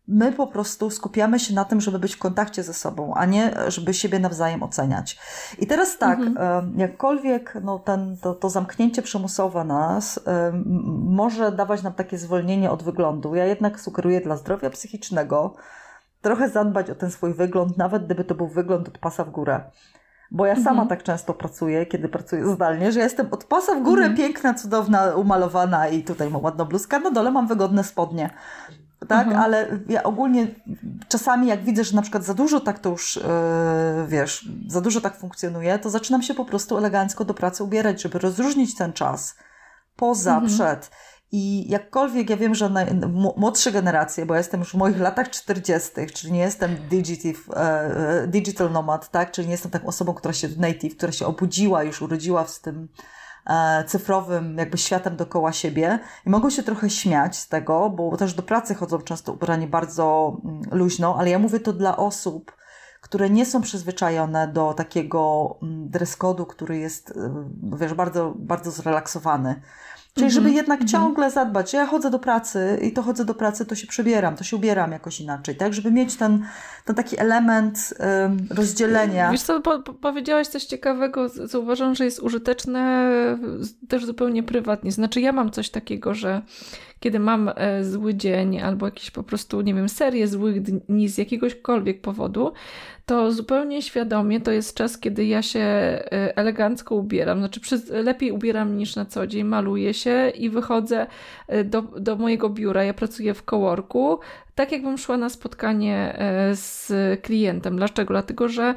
my 0.07 0.31
po 0.31 0.47
prostu 0.47 0.89
skupiamy 0.89 1.39
się 1.39 1.53
na 1.53 1.65
tym, 1.65 1.81
żeby 1.81 1.99
być 1.99 2.15
w 2.15 2.19
kontakcie 2.19 2.63
ze 2.63 2.73
sobą, 2.73 3.13
a 3.13 3.25
nie 3.25 3.53
żeby 3.67 3.93
siebie 3.93 4.19
nawzajem 4.19 4.63
oceniać. 4.63 5.19
I 5.59 5.67
teraz 5.67 5.97
tak, 5.97 6.19
mhm. 6.19 6.79
jakkolwiek 6.79 7.57
no, 7.63 7.79
ten, 7.79 8.17
to, 8.21 8.33
to 8.33 8.49
zamknięcie 8.49 9.01
przymusowe 9.01 9.63
nas 9.63 10.19
może 10.99 11.51
dawać 11.51 11.83
nam 11.83 11.93
takie 11.93 12.17
zwolnienie 12.17 12.71
od 12.71 12.83
wyglądu, 12.83 13.35
ja 13.35 13.45
jednak 13.45 13.79
sugeruję 13.79 14.21
dla 14.21 14.37
zdrowia 14.37 14.69
psychicznego 14.69 15.55
trochę 16.25 16.49
zadbać 16.49 16.89
o 16.89 16.95
ten 16.95 17.11
swój 17.11 17.33
wygląd, 17.33 17.77
nawet 17.77 18.05
gdyby 18.05 18.23
to 18.23 18.35
był 18.35 18.47
wygląd 18.47 18.87
od 18.87 18.97
pasa 18.97 19.23
w 19.23 19.29
górę. 19.31 19.61
Bo 20.31 20.45
ja 20.45 20.55
sama 20.55 20.69
mhm. 20.69 20.87
tak 20.87 21.03
często 21.03 21.33
pracuję, 21.33 21.85
kiedy 21.85 22.09
pracuję 22.09 22.47
zdalnie, 22.47 22.91
że 22.91 22.99
jestem 22.99 23.27
od 23.31 23.43
pasa 23.43 23.75
w 23.75 23.83
górę 23.83 24.05
mhm. 24.05 24.17
piękna, 24.17 24.53
cudowna, 24.53 25.15
umalowana 25.15 25.87
i 25.87 26.03
tutaj 26.03 26.29
mam 26.29 26.43
ładną 26.43 26.65
bluzkę, 26.65 26.99
na 26.99 27.11
dole 27.11 27.31
mam 27.31 27.47
wygodne 27.47 27.83
spodnie 27.83 28.29
tak? 29.07 29.27
Mhm. 29.27 29.43
Ale 29.43 29.67
ja 29.89 30.03
ogólnie 30.03 30.47
czasami 31.07 31.47
jak 31.47 31.63
widzę, 31.63 31.83
że 31.83 31.95
na 31.95 32.01
przykład 32.01 32.23
za 32.23 32.33
dużo 32.33 32.59
tak 32.59 32.79
to 32.79 32.89
już, 32.89 33.15
yy, 33.15 34.07
wiesz, 34.07 34.49
za 34.67 34.81
dużo 34.81 35.01
tak 35.01 35.17
funkcjonuje, 35.17 35.79
to 35.79 35.89
zaczynam 35.89 36.21
się 36.21 36.33
po 36.33 36.45
prostu 36.45 36.77
elegancko 36.77 37.25
do 37.25 37.33
pracy 37.33 37.63
ubierać, 37.63 38.01
żeby 38.01 38.19
rozróżnić 38.19 38.75
ten 38.75 38.93
czas 38.93 39.35
poza, 39.95 40.33
mhm. 40.33 40.53
przed. 40.53 40.91
I 41.37 41.69
jakkolwiek 41.69 42.29
ja 42.29 42.37
wiem, 42.37 42.55
że 42.55 42.69
na, 42.69 42.85
młodsze 43.37 43.71
generacje, 43.71 44.25
bo 44.25 44.33
ja 44.33 44.37
jestem 44.37 44.59
już 44.59 44.71
w 44.71 44.75
moich 44.75 44.99
latach 44.99 45.29
40., 45.29 45.89
czyli 46.13 46.33
nie 46.33 46.39
jestem 46.39 46.75
digital, 46.89 47.33
e, 47.55 48.27
digital 48.27 48.71
nomad, 48.71 49.11
tak? 49.11 49.31
Czyli 49.31 49.47
nie 49.47 49.53
jestem 49.53 49.71
taką 49.71 49.87
osobą, 49.87 50.13
która 50.13 50.33
się 50.33 50.47
native, 50.57 50.97
która 50.97 51.11
się 51.11 51.25
obudziła, 51.25 51.83
już 51.83 52.01
urodziła 52.01 52.47
z 52.47 52.61
tym 52.61 52.87
E, 53.45 53.83
cyfrowym 53.83 54.57
jakby 54.57 54.77
światem 54.77 55.15
dookoła 55.15 55.53
siebie 55.53 55.99
i 56.25 56.29
mogą 56.29 56.49
się 56.49 56.63
trochę 56.63 56.89
śmiać 56.89 57.37
z 57.37 57.47
tego, 57.47 57.89
bo 57.89 58.17
też 58.17 58.33
do 58.33 58.43
pracy 58.43 58.75
chodzą 58.75 59.01
często 59.01 59.33
ubrani 59.33 59.67
bardzo 59.67 60.37
mm, 60.45 60.61
luźno, 60.71 61.15
ale 61.19 61.29
ja 61.29 61.39
mówię 61.39 61.59
to 61.59 61.73
dla 61.73 61.97
osób, 61.97 62.51
które 63.01 63.29
nie 63.29 63.45
są 63.45 63.61
przyzwyczajone 63.61 64.47
do 64.47 64.73
takiego 64.73 65.49
mm, 65.61 65.89
dress 65.89 66.17
code'u, 66.17 66.47
który 66.47 66.77
jest, 66.77 67.11
e, 67.11 67.45
wiesz, 67.77 67.93
bardzo, 67.93 68.33
bardzo 68.35 68.71
zrelaksowany. 68.71 69.61
Czyli 70.17 70.31
żeby 70.31 70.47
mhm. 70.47 70.55
jednak 70.55 70.85
ciągle 70.85 71.31
zadbać, 71.31 71.73
ja 71.73 71.85
chodzę 71.85 72.11
do 72.11 72.19
pracy 72.19 72.79
i 72.81 72.91
to 72.93 73.01
chodzę 73.01 73.25
do 73.25 73.33
pracy, 73.33 73.65
to 73.65 73.75
się 73.75 73.87
przebieram, 73.87 74.35
to 74.35 74.43
się 74.43 74.55
ubieram 74.55 74.91
jakoś 74.91 75.21
inaczej, 75.21 75.55
tak? 75.55 75.73
Żeby 75.73 75.91
mieć 75.91 76.15
ten, 76.15 76.45
ten 76.85 76.95
taki 76.95 77.19
element 77.19 77.93
rozdzielenia. 78.49 79.31
Wiesz 79.31 79.41
co, 79.41 79.61
po, 79.61 79.79
powiedziałaś 79.79 80.47
coś 80.47 80.63
ciekawego, 80.63 81.29
co 81.29 81.59
uważam, 81.59 81.95
że 81.95 82.05
jest 82.05 82.19
użyteczne 82.19 83.11
też 83.89 84.05
zupełnie 84.05 84.43
prywatnie. 84.43 84.91
Znaczy 84.91 85.21
ja 85.21 85.31
mam 85.31 85.51
coś 85.51 85.69
takiego, 85.69 86.13
że 86.13 86.41
kiedy 87.05 87.19
mam 87.19 87.51
e, 87.55 87.83
zły 87.83 88.15
dzień 88.15 88.59
albo 88.59 88.85
jakiś 88.85 89.11
po 89.11 89.23
prostu, 89.23 89.61
nie 89.61 89.73
wiem, 89.73 89.89
serię 89.89 90.27
złych 90.27 90.61
dni 90.61 91.09
z 91.09 91.17
jakiegośkolwiek 91.17 92.01
powodu, 92.01 92.53
to 93.05 93.31
zupełnie 93.31 93.81
świadomie 93.81 94.41
to 94.41 94.51
jest 94.51 94.77
czas, 94.77 94.97
kiedy 94.97 95.25
ja 95.25 95.41
się 95.41 95.59
e, 95.59 96.37
elegancko 96.37 96.95
ubieram. 96.95 97.39
Znaczy, 97.39 97.59
lepiej 97.89 98.31
ubieram 98.31 98.77
niż 98.77 98.95
na 98.95 99.05
co 99.05 99.27
dzień, 99.27 99.43
maluję 99.43 99.93
się 99.93 100.29
i 100.29 100.49
wychodzę 100.49 101.07
e, 101.47 101.63
do, 101.63 101.81
do 101.81 102.15
mojego 102.15 102.49
biura. 102.49 102.83
Ja 102.83 102.93
pracuję 102.93 103.33
w 103.33 103.43
coworku, 103.43 104.19
tak 104.55 104.71
jakbym 104.71 104.97
szła 104.97 105.17
na 105.17 105.29
spotkanie 105.29 106.17
z 106.53 106.91
klientem. 107.21 107.77
Dlaczego? 107.77 108.13
Dlatego, 108.13 108.49
że 108.49 108.75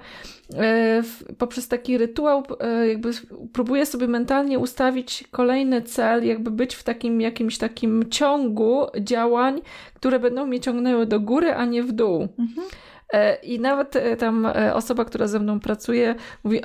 poprzez 1.39 1.69
taki 1.69 1.99
rytuał 1.99 2.43
jakby 2.89 3.11
próbuję 3.53 3.87
sobie 3.87 4.09
mentalnie 4.09 4.59
ustawić 4.59 5.25
kolejny 5.31 5.83
cel, 5.83 6.27
jakby 6.27 6.51
być 6.51 6.75
w 6.75 6.83
takim 6.83 7.21
jakimś 7.21 7.59
takim 7.59 8.11
ciągu 8.11 8.87
działań, 9.01 9.61
które 9.95 10.19
będą 10.19 10.47
mnie 10.47 10.61
ciągnęły 10.61 11.07
do 11.07 11.21
góry, 11.21 11.55
a 11.55 11.65
nie 11.65 11.83
w 11.83 11.93
dół. 11.93 12.29
Mhm. 12.39 12.69
E, 13.13 13.35
I 13.35 13.61
nawet 13.61 13.97
e, 13.97 14.17
tam 14.17 14.47
e, 14.47 14.75
osoba, 14.75 15.05
która 15.05 15.27
ze 15.27 15.39
mną 15.39 15.61
pracuje, 15.61 16.15
mówi: 16.45 16.61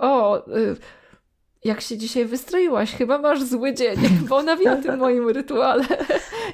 O, 0.00 0.44
jak 1.64 1.80
się 1.80 1.96
dzisiaj 1.96 2.24
wystroiłaś, 2.24 2.94
chyba 2.94 3.18
masz 3.18 3.42
zły 3.42 3.74
dzień, 3.74 3.96
bo 4.28 4.36
ona 4.36 4.56
wie 4.56 4.72
o 4.72 4.76
tym 4.76 4.98
moim 4.98 5.28
rytuale. 5.28 5.84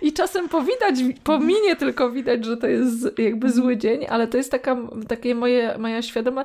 I 0.02 0.12
czasem 0.12 0.48
powidać, 0.48 0.94
pominie 1.24 1.76
tylko 1.76 2.10
widać, 2.10 2.44
że 2.44 2.56
to 2.56 2.66
jest 2.66 3.18
jakby 3.18 3.52
zły 3.52 3.76
dzień, 3.76 4.06
ale 4.08 4.26
to 4.26 4.36
jest 4.36 4.50
taka 4.50 4.76
takie 5.08 5.34
moje, 5.34 5.78
moja 5.78 6.02
świadoma 6.02 6.44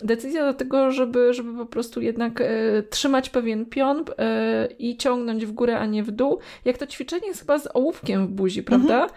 decyzja 0.00 0.44
do 0.44 0.54
tego, 0.54 0.90
żeby, 0.90 1.34
żeby 1.34 1.58
po 1.58 1.66
prostu 1.66 2.00
jednak 2.00 2.40
e, 2.40 2.46
trzymać 2.90 3.30
pewien 3.30 3.66
pion 3.66 4.04
e, 4.18 4.68
i 4.78 4.96
ciągnąć 4.96 5.46
w 5.46 5.52
górę, 5.52 5.78
a 5.78 5.86
nie 5.86 6.02
w 6.02 6.10
dół. 6.10 6.38
Jak 6.64 6.78
to 6.78 6.86
ćwiczenie 6.86 7.26
jest 7.26 7.40
chyba 7.40 7.58
z 7.58 7.68
ołówkiem 7.74 8.26
w 8.26 8.30
buzi, 8.30 8.62
prawda? 8.62 9.02
Mhm 9.02 9.10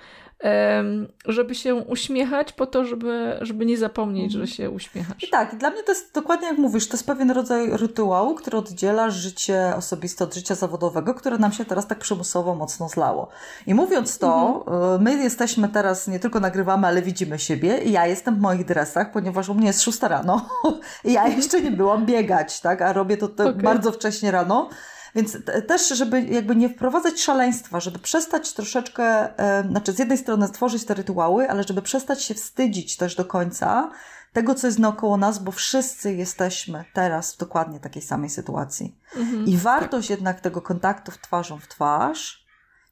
żeby 1.25 1.55
się 1.55 1.75
uśmiechać 1.75 2.53
po 2.53 2.65
to, 2.65 2.85
żeby, 2.85 3.37
żeby 3.41 3.65
nie 3.65 3.77
zapomnieć, 3.77 4.31
że 4.31 4.47
się 4.47 4.69
uśmiechasz. 4.69 5.23
I 5.23 5.29
tak, 5.29 5.57
dla 5.57 5.69
mnie 5.69 5.83
to 5.83 5.91
jest 5.91 6.13
dokładnie 6.13 6.47
jak 6.47 6.57
mówisz, 6.57 6.87
to 6.87 6.93
jest 6.93 7.05
pewien 7.05 7.31
rodzaj 7.31 7.69
rytuału, 7.77 8.35
który 8.35 8.57
oddziela 8.57 9.09
życie 9.09 9.73
osobiste 9.77 10.23
od 10.23 10.35
życia 10.35 10.55
zawodowego, 10.55 11.13
które 11.13 11.37
nam 11.37 11.51
się 11.51 11.65
teraz 11.65 11.87
tak 11.87 11.99
przymusowo 11.99 12.55
mocno 12.55 12.89
zlało. 12.89 13.27
I 13.67 13.73
mówiąc 13.73 14.17
to, 14.17 14.63
mhm. 14.67 14.95
E, 14.95 15.03
my 15.03 15.23
jesteśmy 15.23 15.69
teraz, 15.69 16.07
nie 16.07 16.19
tylko 16.19 16.39
nagrywamy, 16.39 16.87
ale 16.87 17.01
widzimy 17.01 17.39
siebie 17.39 17.77
i 17.77 17.91
ja 17.91 18.07
jestem 18.07 18.35
w 18.35 18.39
moich 18.39 18.65
dresach, 18.65 19.11
ponieważ 19.11 19.49
u 19.49 19.53
mnie 19.53 19.67
jest 19.67 19.81
szósta 19.81 20.07
rano 20.07 20.49
i 21.05 21.13
ja 21.13 21.27
jeszcze 21.27 21.61
nie 21.61 21.71
byłam 21.71 22.05
biegać, 22.05 22.61
tak, 22.61 22.81
a 22.81 22.93
robię 22.93 23.17
to 23.17 23.25
okay. 23.25 23.53
bardzo 23.53 23.91
wcześnie 23.91 24.31
rano. 24.31 24.69
Więc 25.15 25.37
też, 25.67 25.89
żeby 25.89 26.21
jakby 26.21 26.55
nie 26.55 26.69
wprowadzać 26.69 27.21
szaleństwa, 27.21 27.79
żeby 27.79 27.99
przestać 27.99 28.53
troszeczkę, 28.53 29.37
e, 29.39 29.67
znaczy 29.69 29.91
z 29.91 29.99
jednej 29.99 30.17
strony 30.17 30.47
stworzyć 30.47 30.85
te 30.85 30.93
rytuały, 30.93 31.49
ale 31.49 31.63
żeby 31.63 31.81
przestać 31.81 32.23
się 32.23 32.33
wstydzić 32.33 32.97
też 32.97 33.15
do 33.15 33.25
końca 33.25 33.91
tego, 34.33 34.55
co 34.55 34.67
jest 34.67 34.79
naokoło 34.79 35.17
nas, 35.17 35.39
bo 35.39 35.51
wszyscy 35.51 36.13
jesteśmy 36.13 36.85
teraz 36.93 37.33
w 37.33 37.37
dokładnie 37.37 37.79
takiej 37.79 38.01
samej 38.01 38.29
sytuacji. 38.29 38.95
Mhm, 39.17 39.45
I 39.45 39.57
wartość 39.57 40.07
tak. 40.07 40.17
jednak 40.17 40.41
tego 40.41 40.61
kontaktu 40.61 41.11
w 41.11 41.17
twarzą 41.17 41.59
w 41.59 41.67
twarz 41.67 42.40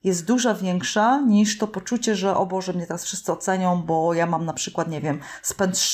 jest 0.04 0.26
duża 0.26 0.54
większa 0.54 1.22
niż 1.22 1.58
to 1.58 1.68
poczucie, 1.68 2.16
że 2.16 2.38
o 2.38 2.46
Boże, 2.46 2.74
mnie 2.74 2.88
teraz 2.88 3.04
wszyscy 3.04 3.32
ocenią, 3.32 3.84
bo 3.84 4.14
ja 4.14 4.26
mam 4.26 4.46
na 4.46 4.54
przykład, 4.54 4.88
nie 4.88 5.02
wiem, 5.02 5.20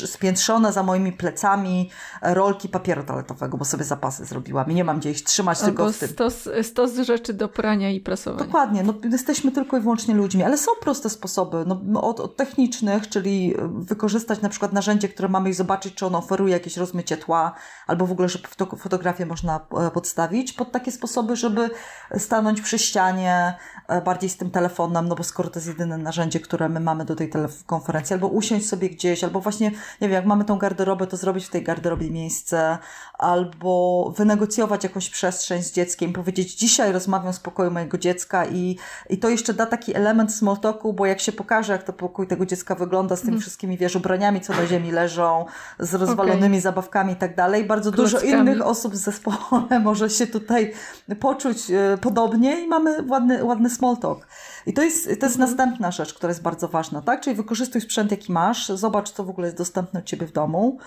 spiętrzone 0.06 0.74
za 0.74 0.84
moimi 0.84 1.12
plecami 1.12 1.90
rolki 2.22 2.70
papieru 2.70 3.04
toaletowego, 3.04 3.58
bo 3.58 3.66
sobie 3.66 3.84
zapasy 3.84 4.26
zrobiłam 4.26 4.72
i 4.72 4.76
nie 4.76 4.84
mam 4.84 5.00
gdzie 5.00 5.12
ich 5.12 5.24
trzymać, 5.24 5.60
Albo 5.60 5.68
tylko 5.68 5.92
w 5.92 6.00
tym. 6.00 6.10
Stos, 6.10 6.50
stos 6.62 6.96
rzeczy 6.96 7.34
do 7.34 7.50
prania 7.50 7.90
i 7.90 8.00
prasowania. 8.00 8.46
Dokładnie, 8.46 8.84
no, 8.84 8.94
jesteśmy 9.12 9.52
tylko 9.52 9.78
i 9.78 9.82
wyłącznie 9.82 10.16
ludźmi, 10.16 10.44
ale 10.44 10.58
są 10.58 10.72
proste 10.82 11.10
sposoby, 11.10 11.66
no, 11.84 12.02
od, 12.02 12.20
od 12.20 12.36
technicznych, 12.36 13.10
czyli 13.10 13.56
wykorzystać 13.70 14.42
na 14.42 14.50
przykład 14.50 14.74
narzędzie, 14.74 15.10
które 15.10 15.28
mamy 15.28 15.50
i 15.50 15.54
zobaczyć, 15.54 15.94
czy 15.94 16.06
ono 16.06 16.18
oferuje 16.18 16.54
jakieś 16.54 16.78
rozmycie 16.78 17.18
tła, 17.18 17.54
albo 17.88 18.06
w 18.06 18.12
ogóle, 18.12 18.30
że 18.30 18.40
fotografię 18.78 19.26
można 19.26 19.60
e, 19.88 19.92
podstawić 19.92 20.54
pod 20.54 20.72
takie 20.72 20.92
sposoby, 20.92 21.36
żeby 21.36 21.70
stanąć 22.18 22.62
przy 22.62 22.80
ścianie, 22.80 23.54
e, 23.88 23.95
bardziej 24.02 24.30
z 24.30 24.38
tym 24.38 24.52
telefonem, 24.52 25.08
no 25.08 25.16
bo 25.16 25.24
skoro 25.24 25.50
to 25.50 25.60
jest 25.60 25.68
jedyne 25.68 25.98
narzędzie, 25.98 26.40
które 26.40 26.70
my 26.70 26.80
mamy 26.80 27.06
do 27.06 27.16
tej 27.16 27.32
konferencji, 27.66 28.14
albo 28.14 28.28
usiąść 28.28 28.68
sobie 28.68 28.90
gdzieś, 28.90 29.24
albo 29.24 29.42
właśnie, 29.42 29.72
nie 29.72 30.08
wiem, 30.08 30.12
jak 30.12 30.26
mamy 30.26 30.46
tą 30.46 30.58
garderobę, 30.58 31.08
to 31.08 31.18
zrobić 31.18 31.46
w 31.46 31.50
tej 31.50 31.64
garderobie 31.64 32.12
miejsce, 32.12 32.78
albo 33.14 34.14
wynegocjować 34.18 34.84
jakąś 34.84 35.10
przestrzeń 35.10 35.64
z 35.64 35.72
dzieckiem, 35.72 36.14
powiedzieć, 36.14 36.56
dzisiaj 36.56 36.92
rozmawiam 36.92 37.34
z 37.34 37.40
pokoju 37.40 37.72
mojego 37.72 37.98
dziecka 37.98 38.46
i, 38.46 38.78
i 39.10 39.18
to 39.18 39.30
jeszcze 39.30 39.54
da 39.54 39.66
taki 39.66 39.96
element 39.96 40.34
small 40.34 40.58
talku, 40.58 40.94
bo 40.94 41.06
jak 41.06 41.20
się 41.20 41.32
pokaże, 41.32 41.74
jak 41.74 41.84
to 41.84 41.94
pokój 41.94 42.28
tego 42.28 42.46
dziecka 42.46 42.76
wygląda 42.76 43.16
z 43.16 43.20
tymi 43.20 43.32
mm. 43.32 43.42
wszystkimi, 43.42 43.78
wiesz, 43.78 43.96
ubraniami, 43.96 44.42
co 44.42 44.54
na 44.54 44.68
ziemi 44.68 44.92
leżą, 44.92 45.46
z 45.80 45.94
rozwalonymi 45.94 46.48
okay. 46.48 46.62
zabawkami 46.62 47.14
i 47.14 47.16
tak 47.16 47.36
dalej, 47.36 47.66
bardzo 47.66 47.92
Klockami. 47.92 48.22
dużo 48.22 48.42
innych 48.42 48.66
osób 48.66 48.94
w 48.94 48.96
zespole 48.96 49.80
może 49.84 50.10
się 50.10 50.28
tutaj 50.28 50.74
poczuć 51.20 51.72
e, 51.72 51.98
podobnie 52.02 52.62
i 52.62 52.68
mamy 52.68 53.04
ładny, 53.08 53.44
ładny 53.44 53.70
small 53.70 53.85
small 53.86 53.98
talk. 53.98 54.28
I 54.66 54.74
to 54.74 54.84
jest, 54.84 55.04
to 55.04 55.10
jest 55.10 55.24
mhm. 55.24 55.40
następna 55.40 55.92
rzecz, 55.92 56.14
która 56.14 56.30
jest 56.30 56.42
bardzo 56.42 56.68
ważna, 56.68 57.02
tak? 57.02 57.22
Czyli 57.22 57.36
wykorzystuj 57.36 57.82
sprzęt, 57.82 58.12
jaki 58.12 58.32
masz, 58.32 58.70
zobacz, 58.70 59.10
co 59.10 59.24
w 59.24 59.30
ogóle 59.30 59.48
jest 59.48 59.58
dostępne 59.58 60.00
u 60.00 60.04
Ciebie 60.04 60.28
w 60.28 60.32
domu. 60.32 60.78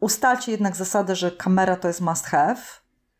Ustalcie 0.00 0.52
jednak 0.52 0.76
zasadę, 0.76 1.16
że 1.16 1.30
kamera 1.30 1.76
to 1.76 1.88
jest 1.88 2.00
must 2.00 2.26
have, 2.26 2.60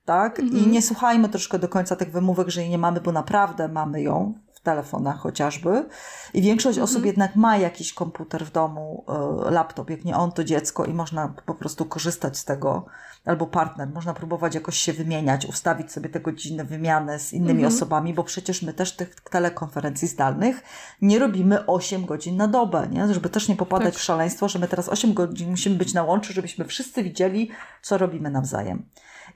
tak? 0.05 0.41
Mhm. 0.41 0.65
I 0.65 0.67
nie 0.67 0.83
słuchajmy 0.83 1.29
troszkę 1.29 1.59
do 1.59 1.69
końca 1.69 1.97
tych 1.97 2.13
wymówek, 2.13 2.49
że 2.49 2.61
jej 2.61 2.71
nie 2.71 2.79
mamy, 2.79 3.01
bo 3.01 3.13
naprawdę 3.13 3.69
mamy 3.69 4.03
ją 4.03 4.35
telefonach 4.63 5.19
chociażby. 5.19 5.89
I 6.35 6.43
większość 6.43 6.79
mhm. 6.79 6.85
osób 6.85 7.05
jednak 7.05 7.37
ma 7.37 7.57
jakiś 7.57 7.95
komputer 7.95 8.45
w 8.45 8.53
domu, 8.53 9.05
e, 9.09 9.51
laptop, 9.51 9.91
jak 9.91 10.05
nie 10.05 10.17
on, 10.17 10.33
to 10.33 10.45
dziecko 10.45 10.85
i 10.85 10.95
można 10.95 11.35
po 11.47 11.55
prostu 11.55 11.85
korzystać 11.85 12.39
z 12.39 12.45
tego 12.45 12.87
albo 13.25 13.47
partner. 13.47 13.89
Można 13.89 14.15
próbować 14.15 14.55
jakoś 14.55 14.77
się 14.77 14.93
wymieniać, 14.93 15.47
ustawić 15.47 15.93
sobie 15.93 16.09
te 16.09 16.21
godziny 16.21 16.65
wymiany 16.65 17.19
z 17.19 17.33
innymi 17.33 17.65
mhm. 17.65 17.75
osobami, 17.75 18.15
bo 18.15 18.25
przecież 18.25 18.63
my 18.63 18.73
też 18.73 18.97
tych 18.97 19.15
telekonferencji 19.15 20.09
zdalnych 20.09 20.63
nie 21.03 21.19
robimy 21.19 21.67
8 21.67 22.07
godzin 22.07 22.37
na 22.37 22.49
dobę, 22.49 22.89
nie? 22.91 23.15
żeby 23.15 23.29
też 23.29 23.49
nie 23.49 23.57
popadać 23.57 23.95
tak. 23.95 24.01
w 24.01 24.05
szaleństwo, 24.05 24.49
że 24.49 24.59
my 24.59 24.69
teraz 24.69 24.89
8 24.89 25.15
godzin 25.15 25.51
musimy 25.51 25.77
być 25.77 25.95
na 25.95 26.03
łączu, 26.03 26.33
żebyśmy 26.33 26.65
wszyscy 26.65 27.03
widzieli, 27.03 27.51
co 27.83 27.99
robimy 27.99 28.31
nawzajem. 28.31 28.85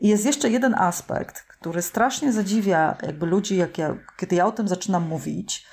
I 0.00 0.08
jest 0.08 0.24
jeszcze 0.24 0.50
jeden 0.50 0.74
aspekt, 0.74 1.42
który 1.42 1.82
strasznie 1.82 2.32
zadziwia 2.32 2.96
jakby 3.02 3.26
ludzi, 3.26 3.56
jak 3.56 3.78
ja, 3.78 3.96
kiedy 4.16 4.36
ja 4.36 4.46
o 4.46 4.52
tym 4.52 4.68
zaczynam 4.68 5.08
mówić, 5.08 5.66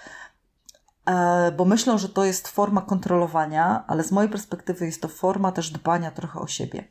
e, 1.05 1.51
bo 1.51 1.65
myślą, 1.65 1.97
że 1.97 2.09
to 2.09 2.25
jest 2.25 2.47
forma 2.47 2.81
kontrolowania, 2.81 3.83
ale 3.87 4.03
z 4.03 4.11
mojej 4.11 4.31
perspektywy 4.31 4.85
jest 4.85 5.01
to 5.01 5.07
forma 5.07 5.51
też 5.51 5.71
dbania 5.71 6.11
trochę 6.11 6.39
o 6.39 6.47
siebie. 6.47 6.87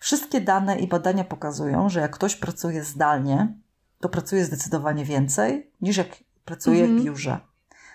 Wszystkie 0.00 0.40
dane 0.40 0.78
i 0.78 0.88
badania 0.88 1.24
pokazują, 1.24 1.88
że 1.88 2.00
jak 2.00 2.10
ktoś 2.10 2.36
pracuje 2.36 2.84
zdalnie, 2.84 3.54
to 4.00 4.08
pracuje 4.08 4.44
zdecydowanie 4.44 5.04
więcej 5.04 5.70
niż 5.80 5.96
jak 5.96 6.08
pracuje 6.44 6.80
mhm. 6.80 7.00
w 7.00 7.04
biurze. 7.04 7.40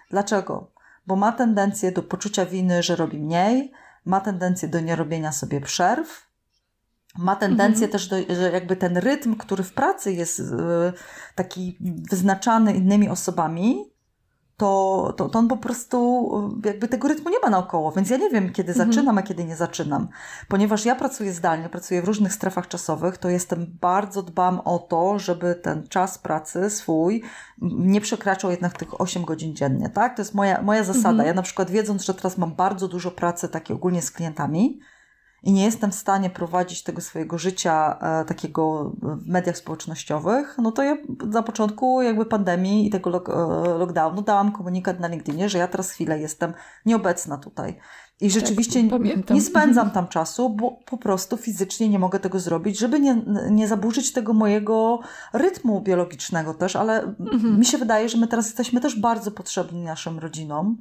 Dlaczego? 0.09 0.71
Bo 1.07 1.15
ma 1.15 1.31
tendencję 1.31 1.91
do 1.91 2.03
poczucia 2.03 2.45
winy, 2.45 2.83
że 2.83 2.95
robi 2.95 3.19
mniej, 3.19 3.71
ma 4.05 4.21
tendencję 4.21 4.67
do 4.67 4.79
nierobienia 4.79 5.31
sobie 5.31 5.61
przerw, 5.61 6.26
ma 7.17 7.35
tendencję 7.35 7.85
mhm. 7.85 7.91
też 7.91 8.07
do, 8.07 8.35
że 8.35 8.51
jakby 8.51 8.75
ten 8.75 8.97
rytm, 8.97 9.35
który 9.35 9.63
w 9.63 9.73
pracy 9.73 10.13
jest 10.13 10.39
e, 10.39 10.93
taki 11.35 11.77
wyznaczany 12.09 12.73
innymi 12.73 13.09
osobami, 13.09 13.97
to, 14.57 15.13
to, 15.17 15.29
to 15.29 15.39
on 15.39 15.47
po 15.47 15.57
prostu 15.57 16.29
jakby 16.65 16.87
tego 16.87 17.07
rytmu 17.07 17.29
nie 17.29 17.39
ma 17.39 17.49
naokoło, 17.49 17.91
więc 17.91 18.09
ja 18.09 18.17
nie 18.17 18.29
wiem, 18.29 18.53
kiedy 18.53 18.71
mhm. 18.71 18.91
zaczynam, 18.91 19.17
a 19.17 19.21
kiedy 19.21 19.45
nie 19.45 19.55
zaczynam. 19.55 20.07
Ponieważ 20.47 20.85
ja 20.85 20.95
pracuję 20.95 21.33
zdalnie, 21.33 21.69
pracuję 21.69 22.01
w 22.01 22.05
różnych 22.05 22.33
strefach 22.33 22.67
czasowych, 22.67 23.17
to 23.17 23.29
jestem 23.29 23.77
bardzo 23.81 24.23
dbam 24.23 24.59
o 24.59 24.79
to, 24.79 25.19
żeby 25.19 25.55
ten 25.55 25.87
czas 25.87 26.17
pracy 26.17 26.69
swój 26.69 27.23
nie 27.61 28.01
przekraczał 28.01 28.51
jednak 28.51 28.77
tych 28.77 29.01
8 29.01 29.25
godzin 29.25 29.55
dziennie, 29.55 29.89
tak? 29.89 30.15
To 30.15 30.21
jest 30.21 30.33
moja, 30.33 30.61
moja 30.61 30.83
zasada. 30.83 31.09
Mhm. 31.09 31.27
Ja 31.27 31.33
na 31.33 31.41
przykład 31.41 31.69
wiedząc, 31.69 32.05
że 32.05 32.13
teraz 32.13 32.37
mam 32.37 32.55
bardzo 32.55 32.87
dużo 32.87 33.11
pracy 33.11 33.49
takiej 33.49 33.75
ogólnie 33.75 34.01
z 34.01 34.11
klientami, 34.11 34.79
i 35.43 35.51
nie 35.51 35.65
jestem 35.65 35.91
w 35.91 35.95
stanie 35.95 36.29
prowadzić 36.29 36.83
tego 36.83 37.01
swojego 37.01 37.37
życia 37.37 37.99
e, 38.01 38.25
takiego 38.25 38.91
w 39.01 39.27
mediach 39.27 39.57
społecznościowych, 39.57 40.55
no 40.57 40.71
to 40.71 40.83
ja 40.83 40.97
na 41.25 41.43
początku 41.43 42.01
jakby 42.01 42.25
pandemii 42.25 42.87
i 42.87 42.89
tego 42.89 43.09
e, 43.09 43.77
lockdownu 43.77 44.21
dałam 44.21 44.51
komunikat 44.51 44.99
na 44.99 45.07
LinkedInie, 45.07 45.49
że 45.49 45.57
ja 45.57 45.67
teraz 45.67 45.91
chwilę 45.91 46.19
jestem 46.19 46.53
nieobecna 46.85 47.37
tutaj. 47.37 47.79
I 48.21 48.31
rzeczywiście 48.31 48.89
tak, 48.89 49.29
nie 49.29 49.41
spędzam 49.41 49.91
tam 49.97 50.07
czasu, 50.07 50.49
bo 50.49 50.71
po 50.71 50.97
prostu 50.97 51.37
fizycznie 51.37 51.89
nie 51.89 51.99
mogę 51.99 52.19
tego 52.19 52.39
zrobić, 52.39 52.79
żeby 52.79 52.99
nie, 52.99 53.21
nie 53.51 53.67
zaburzyć 53.67 54.13
tego 54.13 54.33
mojego 54.33 54.99
rytmu 55.33 55.81
biologicznego 55.81 56.53
też, 56.53 56.75
ale 56.75 57.03
mhm. 57.03 57.59
mi 57.59 57.65
się 57.65 57.77
wydaje, 57.77 58.09
że 58.09 58.17
my 58.17 58.27
teraz 58.27 58.45
jesteśmy 58.45 58.81
też 58.81 58.99
bardzo 58.99 59.31
potrzebni 59.31 59.81
naszym 59.81 60.19
rodzinom. 60.19 60.77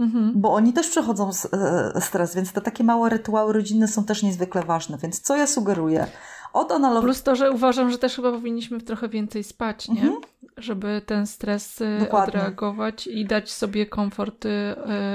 Mhm. 0.00 0.32
Bo 0.34 0.52
oni 0.52 0.72
też 0.72 0.88
przechodzą 0.88 1.30
e, 1.52 2.00
stres, 2.00 2.34
więc 2.34 2.52
te 2.52 2.60
takie 2.60 2.84
małe 2.84 3.08
rytuały 3.08 3.52
rodzinne 3.52 3.88
są 3.88 4.04
też 4.04 4.22
niezwykle 4.22 4.62
ważne. 4.62 4.98
Więc 4.98 5.20
co 5.20 5.36
ja 5.36 5.46
sugeruję? 5.46 6.06
Od 6.52 6.72
analog... 6.72 7.04
Plus 7.04 7.22
to, 7.22 7.36
że 7.36 7.50
uważam, 7.50 7.90
że 7.90 7.98
też 7.98 8.16
chyba 8.16 8.32
powinniśmy 8.32 8.80
trochę 8.80 9.08
więcej 9.08 9.44
spać, 9.44 9.88
nie? 9.88 10.02
Mhm. 10.02 10.20
Żeby 10.56 11.02
ten 11.06 11.26
stres 11.26 11.80
y, 11.80 11.98
Dokładnie. 12.00 12.34
odreagować 12.34 13.06
i 13.06 13.24
dać 13.24 13.50
sobie 13.50 13.86
komfort 13.86 14.46
y, 14.46 14.50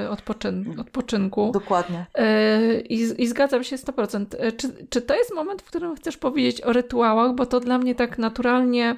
odpoczyn 0.09 0.79
odpoczynku. 0.79 1.51
Dokładnie. 1.51 2.05
Y, 2.19 2.81
I, 2.81 3.23
I 3.23 3.27
zgadzam 3.27 3.63
się 3.63 3.75
100%. 3.75 4.25
Czy, 4.57 4.88
czy 4.89 5.01
to 5.01 5.15
jest 5.15 5.35
moment, 5.35 5.61
w 5.61 5.65
którym 5.65 5.95
chcesz 5.95 6.17
powiedzieć 6.17 6.61
o 6.61 6.73
rytuałach? 6.73 7.35
Bo 7.35 7.45
to 7.45 7.59
dla 7.59 7.77
mnie 7.77 7.95
tak 7.95 8.17
naturalnie 8.17 8.95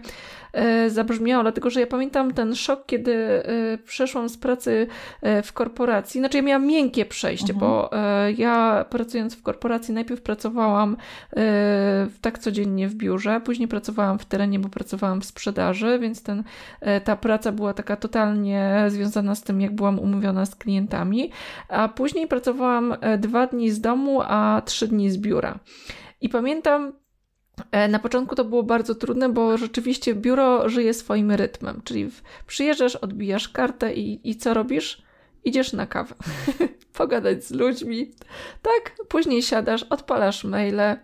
zabrzmiało, 0.87 1.43
dlatego 1.43 1.69
że 1.69 1.79
ja 1.79 1.87
pamiętam 1.87 2.33
ten 2.33 2.55
szok, 2.55 2.85
kiedy 2.85 3.43
przeszłam 3.85 4.29
z 4.29 4.37
pracy 4.37 4.87
w 5.43 5.53
korporacji. 5.53 6.21
Znaczy, 6.21 6.37
ja 6.37 6.43
miałam 6.43 6.67
miękkie 6.67 7.05
przejście, 7.05 7.53
mhm. 7.53 7.59
bo 7.59 7.89
ja 8.37 8.85
pracując 8.89 9.35
w 9.35 9.43
korporacji 9.43 9.93
najpierw 9.93 10.21
pracowałam 10.21 10.97
tak 12.21 12.39
codziennie 12.39 12.87
w 12.87 12.95
biurze, 12.95 13.41
później 13.41 13.67
pracowałam 13.67 14.19
w 14.19 14.25
terenie, 14.25 14.59
bo 14.59 14.69
pracowałam 14.69 15.21
w 15.21 15.25
sprzedaży, 15.25 15.99
więc 15.99 16.16
ten, 16.21 16.43
ta 17.03 17.15
praca 17.15 17.51
była 17.51 17.73
taka 17.73 17.95
totalnie 17.95 18.85
związana 18.87 19.35
z 19.35 19.43
tym, 19.43 19.61
jak 19.61 19.75
byłam 19.75 19.99
umówiona 19.99 20.45
z 20.45 20.55
klientami, 20.55 21.31
a 21.69 21.89
później 21.89 22.27
pracowałam 22.27 22.95
dwa 23.17 23.47
dni 23.47 23.71
z 23.71 23.81
domu, 23.81 24.21
a 24.23 24.61
trzy 24.65 24.87
dni 24.87 25.11
z 25.11 25.17
biura. 25.17 25.59
I 26.21 26.29
pamiętam, 26.29 26.93
E, 27.71 27.87
na 27.87 27.99
początku 27.99 28.35
to 28.35 28.45
było 28.45 28.63
bardzo 28.63 28.95
trudne, 28.95 29.29
bo 29.29 29.57
rzeczywiście 29.57 30.15
biuro 30.15 30.69
żyje 30.69 30.93
swoim 30.93 31.31
rytmem, 31.31 31.81
czyli 31.83 32.09
przyjeżdżasz, 32.47 32.95
odbijasz 32.95 33.49
kartę 33.49 33.93
i, 33.93 34.29
i 34.29 34.35
co 34.35 34.53
robisz? 34.53 35.01
Idziesz 35.43 35.73
na 35.73 35.87
kawę, 35.87 36.15
pogadać 36.97 37.45
z 37.45 37.51
ludźmi, 37.51 38.11
tak? 38.61 38.95
Później 39.07 39.41
siadasz, 39.41 39.83
odpalasz 39.83 40.43
maile, 40.43 40.97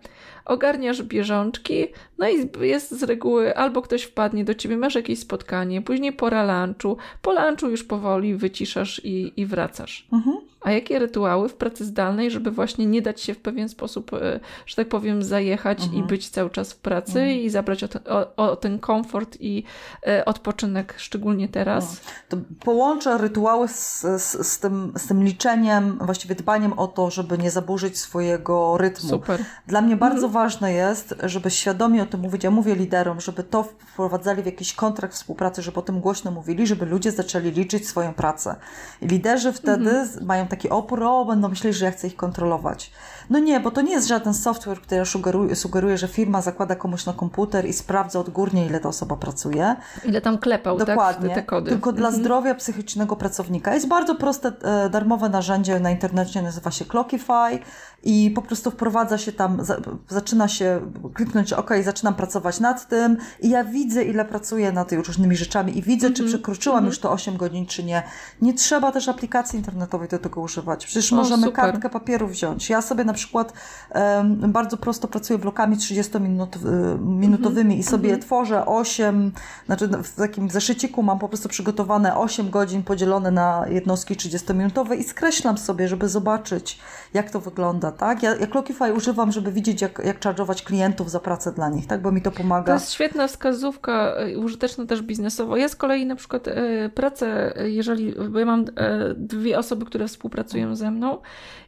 ogarniasz 0.44 1.02
bieżączki, 1.02 1.86
no 2.18 2.28
i 2.28 2.50
jest 2.60 2.98
z 2.98 3.02
reguły 3.02 3.56
albo 3.56 3.82
ktoś 3.82 4.02
wpadnie 4.02 4.44
do 4.44 4.54
ciebie, 4.54 4.76
masz 4.76 4.94
jakieś 4.94 5.18
spotkanie, 5.18 5.82
później 5.82 6.12
pora 6.12 6.64
lunchu, 6.64 6.96
po 7.22 7.32
lunchu 7.32 7.68
już 7.70 7.84
powoli 7.84 8.34
wyciszasz 8.34 9.00
i, 9.04 9.32
i 9.36 9.46
wracasz. 9.46 10.06
Mhm. 10.12 10.36
A 10.64 10.70
jakie 10.70 10.98
rytuały 10.98 11.48
w 11.48 11.54
pracy 11.54 11.84
zdalnej, 11.84 12.30
żeby 12.30 12.50
właśnie 12.50 12.86
nie 12.86 13.02
dać 13.02 13.20
się 13.20 13.34
w 13.34 13.38
pewien 13.38 13.68
sposób, 13.68 14.14
e, 14.14 14.40
że 14.66 14.76
tak 14.76 14.88
powiem, 14.88 15.22
zajechać 15.22 15.82
mhm. 15.82 16.04
i 16.04 16.06
być 16.06 16.28
cały 16.28 16.50
czas 16.50 16.72
w 16.72 16.76
pracy 16.76 17.20
mhm. 17.20 17.38
i 17.38 17.50
zabrać 17.50 17.84
o 17.84 17.88
ten, 17.88 18.02
o, 18.08 18.36
o 18.36 18.56
ten, 18.56 18.78
komfort 18.78 19.36
i 19.40 19.64
e, 20.06 20.24
odpoczynek, 20.24 20.94
szczególnie 20.96 21.48
teraz? 21.48 22.00
No. 22.32 22.38
Połączę 22.60 23.18
rytuały 23.18 23.68
z, 23.68 24.00
z, 24.00 24.46
z, 24.46 24.58
tym, 24.58 24.92
z 24.96 25.06
tym 25.06 25.24
liczeniem, 25.24 25.98
właściwie 26.00 26.34
dbaniem 26.34 26.72
o 26.72 26.86
to, 26.86 27.10
żeby 27.10 27.38
nie 27.38 27.50
zaburzyć 27.50 27.98
swojego 27.98 28.78
rytmu. 28.78 29.10
Super. 29.10 29.44
Dla 29.66 29.80
mnie 29.82 29.96
bardzo 29.96 30.26
mhm. 30.26 30.32
ważne 30.32 30.72
jest, 30.72 31.14
żeby 31.22 31.50
świadomie 31.50 32.02
o 32.02 32.06
tym 32.06 32.20
mówić. 32.20 32.44
Ja 32.44 32.50
mówię 32.50 32.74
liderom, 32.74 33.20
żeby 33.20 33.42
to 33.42 33.62
wprowadzali 33.62 34.42
w 34.42 34.46
jakiś 34.46 34.74
kontrakt 34.74 35.14
współpracy, 35.14 35.62
żeby 35.62 35.78
o 35.78 35.82
tym 35.82 36.00
głośno 36.00 36.30
mówili, 36.30 36.66
żeby 36.66 36.86
ludzie 36.86 37.12
zaczęli 37.12 37.50
liczyć 37.50 37.88
swoją 37.88 38.14
pracę. 38.14 38.56
I 39.02 39.06
liderzy 39.06 39.52
wtedy 39.52 39.90
mhm. 39.90 40.26
mają 40.26 40.46
taki 40.56 40.70
opór, 40.70 41.02
o, 41.02 41.24
będą 41.24 41.48
myśleli, 41.48 41.74
że 41.76 41.84
ja 41.84 41.90
chcę 41.90 42.06
ich 42.06 42.16
kontrolować. 42.16 42.90
No 43.30 43.38
nie, 43.38 43.60
bo 43.60 43.70
to 43.70 43.80
nie 43.80 43.92
jest 43.92 44.08
żaden 44.08 44.34
software, 44.34 44.80
który 44.80 45.06
sugeruje, 45.06 45.56
sugeruje 45.56 45.98
że 45.98 46.08
firma 46.08 46.42
zakłada 46.42 46.74
komuś 46.74 47.06
na 47.06 47.12
komputer 47.12 47.66
i 47.66 47.72
sprawdza 47.72 48.20
odgórnie, 48.20 48.66
ile 48.66 48.80
ta 48.80 48.88
osoba 48.88 49.16
pracuje. 49.16 49.76
Ile 50.04 50.20
tam 50.20 50.38
klepał, 50.38 50.78
tak, 50.78 50.86
Dokładnie. 50.86 51.28
Tak, 51.28 51.36
te 51.36 51.42
kody. 51.42 51.70
Tylko 51.70 51.90
mhm. 51.90 51.96
dla 51.96 52.10
zdrowia 52.20 52.54
psychicznego 52.54 53.16
pracownika. 53.16 53.74
Jest 53.74 53.88
bardzo 53.88 54.14
proste, 54.14 54.52
e, 54.62 54.90
darmowe 54.90 55.28
narzędzie 55.28 55.80
na 55.80 55.90
internecie, 55.90 56.42
nazywa 56.42 56.70
się 56.70 56.84
Clockify 56.84 57.58
i 58.04 58.30
po 58.30 58.42
prostu 58.42 58.70
wprowadza 58.70 59.18
się 59.18 59.32
tam, 59.32 59.62
zaczyna 60.08 60.48
się 60.48 60.80
kliknąć, 61.14 61.52
ok, 61.52 61.70
zaczynam 61.84 62.14
pracować 62.14 62.60
nad 62.60 62.88
tym 62.88 63.16
i 63.40 63.50
ja 63.50 63.64
widzę, 63.64 64.04
ile 64.04 64.24
pracuję 64.24 64.72
nad 64.72 64.92
różnymi 64.92 65.36
rzeczami 65.36 65.78
i 65.78 65.82
widzę, 65.82 66.06
mm 66.06 66.14
-hmm. 66.14 66.16
czy 66.16 66.22
mhm. 66.22 66.38
przekroczyłam 66.38 66.78
mm 66.78 66.88
-hmm. 66.88 66.92
już 66.92 66.98
to 66.98 67.12
8 67.12 67.36
godzin, 67.36 67.66
czy 67.66 67.84
nie. 67.84 68.02
Nie 68.42 68.54
trzeba 68.54 68.92
też 68.92 69.08
aplikacji 69.08 69.58
internetowej 69.58 70.08
do 70.08 70.18
tego 70.18 70.40
używać. 70.40 70.86
Przecież 70.86 71.12
o, 71.12 71.16
możemy 71.16 71.46
super. 71.46 71.64
kartkę 71.64 71.90
papieru 71.90 72.28
wziąć. 72.28 72.70
Ja 72.70 72.82
sobie 72.82 73.04
na 73.04 73.13
przykład 73.14 73.52
um, 73.94 74.52
bardzo 74.52 74.76
prosto 74.76 75.08
pracuję 75.08 75.38
blokami 75.38 75.76
30-minutowymi 75.76 77.60
mm 77.60 77.68
-hmm. 77.68 77.78
i 77.78 77.82
sobie 77.82 78.08
mm 78.08 78.20
-hmm. 78.20 78.24
tworzę 78.24 78.66
8, 78.66 79.32
znaczy 79.66 79.88
w 79.88 80.14
takim 80.16 80.50
zeszyciku 80.50 81.02
mam 81.02 81.18
po 81.18 81.28
prostu 81.28 81.48
przygotowane 81.48 82.16
8 82.16 82.50
godzin 82.50 82.82
podzielone 82.82 83.30
na 83.30 83.64
jednostki 83.68 84.14
30-minutowe 84.14 84.98
i 84.98 85.04
skreślam 85.04 85.58
sobie, 85.58 85.88
żeby 85.88 86.08
zobaczyć, 86.08 86.78
jak 87.14 87.30
to 87.30 87.40
wygląda 87.40 87.92
tak? 87.92 88.22
Ja, 88.22 88.34
ja 88.36 88.46
Clockify 88.46 88.92
używam, 88.94 89.32
żeby 89.32 89.52
widzieć, 89.52 89.82
jak, 89.82 90.02
jak 90.04 90.20
charge'ować 90.20 90.64
klientów 90.64 91.10
za 91.10 91.20
pracę 91.20 91.52
dla 91.52 91.68
nich, 91.68 91.86
tak? 91.86 92.02
Bo 92.02 92.12
mi 92.12 92.22
to 92.22 92.30
pomaga. 92.30 92.66
To 92.66 92.72
jest 92.72 92.92
świetna 92.92 93.28
wskazówka, 93.28 94.14
e, 94.16 94.38
użyteczna 94.38 94.86
też 94.86 95.02
biznesowo. 95.02 95.56
Ja 95.56 95.68
z 95.68 95.76
kolei 95.76 96.06
na 96.06 96.16
przykład 96.16 96.48
e, 96.48 96.88
pracę, 96.88 97.56
e, 97.56 97.70
jeżeli, 97.70 98.14
bo 98.30 98.38
ja 98.38 98.46
mam 98.46 98.64
dwie 99.16 99.58
osoby, 99.58 99.84
które 99.84 100.08
współpracują 100.08 100.76
ze 100.76 100.90
mną 100.90 101.18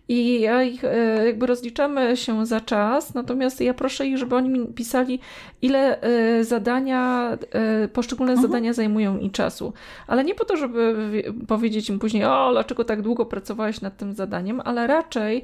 i 0.09 0.40
ja 0.40 0.62
ich 0.62 0.85
e, 0.85 1.27
jakby 1.27 1.47
rozliczamy 1.47 2.16
się 2.16 2.47
za 2.47 2.61
czas, 2.61 3.14
natomiast 3.14 3.61
ja 3.61 3.75
proszę 3.75 4.07
ich, 4.07 4.19
żeby 4.19 4.37
oni 4.37 4.49
mi 4.49 4.66
pisali, 4.66 5.21
ile 5.62 6.01
e, 6.01 6.45
zadania, 6.45 7.33
e, 7.53 7.88
poszczególne 7.88 8.33
mhm. 8.33 8.49
zadania 8.49 8.73
zajmują 8.73 9.19
i 9.19 9.31
czasu. 9.31 9.73
Ale 10.07 10.25
nie 10.25 10.35
po 10.35 10.45
to, 10.45 10.57
żeby 10.57 11.23
powiedzieć 11.49 11.88
im 11.90 11.99
później, 11.99 12.25
o, 12.25 12.49
dlaczego 12.53 12.85
tak 12.85 13.03
długo 13.03 13.27
pracowałeś 13.27 13.81
nad 13.81 13.97
tym 13.97 14.12
zadaniem, 14.12 14.61
ale 14.64 14.87
raczej, 14.87 15.42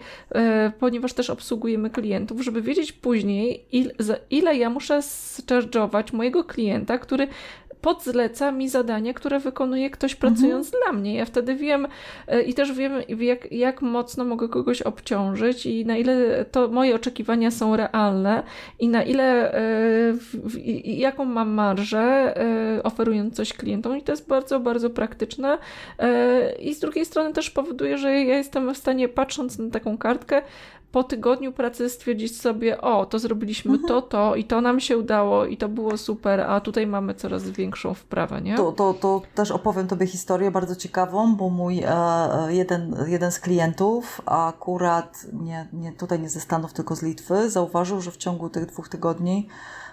ponieważ 0.81 1.13
też 1.13 1.31
obsługujemy 1.31 1.91
klientów, 1.91 2.41
żeby 2.41 2.63
wiedzieć 2.63 2.93
później, 2.93 3.65
ile 4.31 4.57
ja 4.57 4.71
muszę 4.71 4.99
zcharge'ować 4.99 6.13
mojego 6.13 6.45
klienta, 6.45 6.99
który 6.99 7.29
podzleca 7.83 8.53
mi 8.53 8.69
zadania, 8.69 9.15
które 9.15 9.39
wykonuje 9.39 9.91
ktoś 9.91 10.15
pracując 10.15 10.67
mhm. 10.67 10.83
dla 10.83 11.01
mnie. 11.01 11.15
Ja 11.15 11.25
wtedy 11.25 11.55
wiem 11.55 11.89
e, 12.29 12.43
i 12.43 12.55
też 12.55 12.73
wiem, 12.73 12.93
jak, 13.19 13.53
jak 13.53 13.83
mocno 13.83 14.25
mogę 14.25 14.49
kogoś 14.49 14.83
obciążyć 14.83 15.67
i 15.67 15.87
na 15.87 15.97
ile 15.97 16.45
to 16.45 16.69
moje 16.69 16.95
oczekiwania 16.95 17.51
są 17.51 17.77
realne 17.77 18.43
i 18.79 18.89
na 18.89 19.03
ile, 19.03 19.55
e, 19.55 19.63
jaką 20.85 21.25
mam 21.25 21.51
marżę 21.51 22.37
e, 22.37 22.83
oferując 22.83 23.37
coś 23.37 23.53
klientom. 23.53 23.99
I 23.99 24.03
to 24.03 24.13
jest 24.13 24.29
bardzo, 24.29 24.61
bardzo 24.61 24.91
praktyczne. 24.91 25.59
I 26.61 26.75
z 26.75 26.81
drugiej 26.81 27.05
strony 27.05 27.33
też 27.33 27.51
powoduje, 27.51 27.99
że 27.99 28.13
ja 28.13 28.37
jestem 28.37 28.75
w 28.75 28.77
stanie, 28.77 29.09
patrząc 29.09 29.59
na 29.59 29.71
taką 29.71 29.99
kartkę, 29.99 30.43
po 30.93 31.05
tygodniu 31.05 31.53
pracy 31.53 31.91
stwierdzić 31.91 32.41
sobie, 32.41 32.81
o, 32.81 33.07
to 33.07 33.19
zrobiliśmy 33.19 33.73
mhm. 33.73 33.89
to, 33.89 34.03
to 34.03 34.35
i 34.35 34.45
to 34.45 34.61
nam 34.61 34.81
się 34.81 34.99
udało 34.99 35.47
i 35.47 35.57
to 35.57 35.69
było 35.69 35.97
super, 35.97 36.41
a 36.41 36.61
tutaj 36.61 36.87
mamy 36.87 37.15
coraz 37.15 37.51
większą 37.51 37.95
wprawę, 37.95 38.41
nie? 38.43 38.57
To, 38.57 38.73
to, 38.73 38.95
to 38.95 39.23
też 39.35 39.51
opowiem 39.51 39.89
Tobie 39.89 40.07
historię 40.07 40.51
bardzo 40.51 40.77
ciekawą, 40.77 41.37
bo 41.37 41.51
mój 41.51 41.83
e, 41.87 41.93
jeden, 42.49 42.97
jeden 43.07 43.33
z 43.33 43.41
klientów, 43.41 44.21
akurat 44.27 45.27
nie, 45.33 45.69
nie 45.73 45.93
tutaj 45.93 46.21
nie 46.21 46.29
ze 46.29 46.41
Stanów, 46.41 46.73
tylko 46.73 46.97
z 46.97 47.03
Litwy, 47.03 47.51
zauważył, 47.51 48.01
że 48.01 48.11
w 48.11 48.17
ciągu 48.17 48.49
tych 48.49 48.67
dwóch 48.67 48.89
tygodni 48.89 49.49
E, 49.49 49.92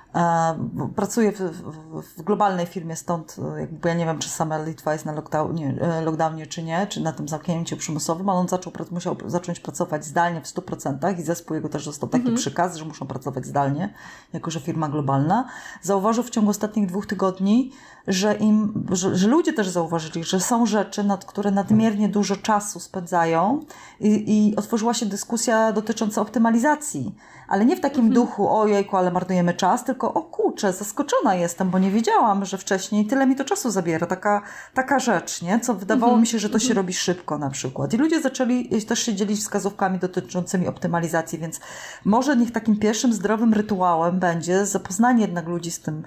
pracuję 0.96 1.32
w, 1.32 1.40
w, 1.40 2.02
w, 2.02 2.22
globalnej 2.22 2.66
firmie, 2.66 2.96
stąd 2.96 3.36
e, 3.56 3.60
jakby 3.60 3.90
ja 3.90 3.96
nie 3.96 4.06
wiem, 4.06 4.20
czy 4.20 4.30
sama 4.30 4.58
Litwa 4.64 4.94
jest 4.94 5.06
na 5.06 5.12
lockdownie, 5.12 5.76
e, 5.82 6.02
lockdownie 6.02 6.48
czy 6.48 6.64
nie, 6.64 6.88
czy 6.88 7.02
na 7.02 7.14
tym 7.14 7.28
zamknięciu 7.28 7.78
przymusowym, 7.78 8.30
ale 8.30 8.40
on 8.40 8.48
zaczął, 8.48 8.74
musiał 8.92 9.16
zacząć 9.26 9.60
pracować 9.60 10.06
zdalnie 10.06 10.42
w 10.42 10.46
100% 10.46 11.20
i 11.20 11.24
zespół 11.24 11.56
jego 11.56 11.70
też 11.70 11.86
dostał 11.86 12.10
taki 12.10 12.22
mhm. 12.22 12.38
przykaz, 12.38 12.76
że 12.76 12.86
muszą 12.86 13.08
pracować 13.08 13.46
zdalnie, 13.46 13.94
jako 14.34 14.52
że 14.52 14.60
firma 14.60 14.90
globalna. 14.90 15.46
Zauważył 15.82 16.24
w 16.24 16.30
ciągu 16.30 16.50
ostatnich 16.50 16.88
dwóch 16.88 17.06
tygodni, 17.06 17.72
że, 18.08 18.36
im, 18.36 18.86
że, 18.92 19.16
że 19.16 19.28
ludzie 19.28 19.54
też 19.54 19.70
zauważyli, 19.70 20.24
że 20.24 20.40
są 20.40 20.66
rzeczy, 20.66 21.04
nad 21.04 21.26
które 21.26 21.52
nadmiernie 21.52 22.10
dużo 22.10 22.36
czasu 22.36 22.80
spędzają 22.80 23.60
i, 24.00 24.24
i 24.28 24.56
otworzyła 24.56 24.94
się 24.94 25.06
dyskusja 25.06 25.72
dotycząca 25.72 26.22
optymalizacji 26.22 27.16
ale 27.50 27.66
nie 27.66 27.76
w 27.76 27.80
takim 27.80 28.06
mhm. 28.06 28.14
duchu, 28.14 28.50
ojejku, 28.58 28.98
ale 28.98 29.12
marnujemy 29.12 29.54
czas, 29.54 29.84
tylko 29.84 30.14
o 30.14 30.22
kurczę, 30.22 30.74
zaskoczona 30.74 31.36
jestem, 31.36 31.70
bo 31.70 31.80
nie 31.80 31.92
wiedziałam, 31.92 32.46
że 32.46 32.58
wcześniej 32.58 33.06
tyle 33.06 33.28
mi 33.28 33.36
to 33.36 33.46
czasu 33.46 33.72
zabiera, 33.72 34.08
taka, 34.08 34.42
taka 34.74 35.00
rzecz, 35.00 35.42
nie? 35.42 35.60
Co 35.60 35.74
wydawało 35.74 36.12
mhm. 36.12 36.22
mi 36.22 36.28
się, 36.28 36.40
że 36.40 36.50
to 36.50 36.60
się 36.60 36.66
mhm. 36.66 36.78
robi 36.78 36.94
szybko 36.94 37.38
na 37.38 37.50
przykład. 37.50 37.94
I 37.94 37.98
ludzie 37.98 38.22
zaczęli 38.22 38.82
też 38.88 39.00
się 39.00 39.16
dzielić 39.16 39.40
wskazówkami 39.40 40.00
dotyczącymi 40.00 40.68
optymalizacji, 40.68 41.40
więc 41.40 41.60
może 42.06 42.38
niech 42.38 42.52
takim 42.52 42.80
pierwszym 42.80 43.14
zdrowym 43.14 43.54
rytuałem 43.54 44.20
będzie 44.20 44.66
zapoznanie 44.66 45.22
jednak 45.22 45.48
ludzi 45.48 45.72
z 45.72 45.80
tym, 45.80 46.04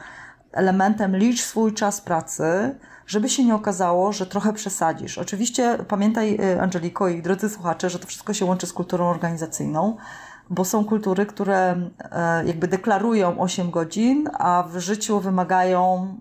elementem 0.52 1.16
licz 1.16 1.42
swój 1.42 1.74
czas 1.74 2.00
pracy, 2.00 2.74
żeby 3.06 3.28
się 3.28 3.44
nie 3.44 3.54
okazało, 3.54 4.12
że 4.12 4.26
trochę 4.26 4.52
przesadzisz. 4.52 5.18
Oczywiście 5.18 5.78
pamiętaj, 5.88 6.38
y, 6.40 6.60
Angeliko 6.60 7.08
i 7.08 7.22
drodzy 7.22 7.48
słuchacze, 7.48 7.90
że 7.90 7.98
to 7.98 8.06
wszystko 8.06 8.34
się 8.34 8.44
łączy 8.44 8.66
z 8.66 8.72
kulturą 8.72 9.10
organizacyjną, 9.10 9.96
bo 10.52 10.64
są 10.64 10.84
kultury, 10.84 11.26
które 11.26 11.90
e, 12.12 12.46
jakby 12.46 12.68
deklarują 12.68 13.40
8 13.40 13.70
godzin, 13.70 14.28
a 14.38 14.64
w 14.72 14.78
życiu 14.78 15.20
wymagają 15.20 16.14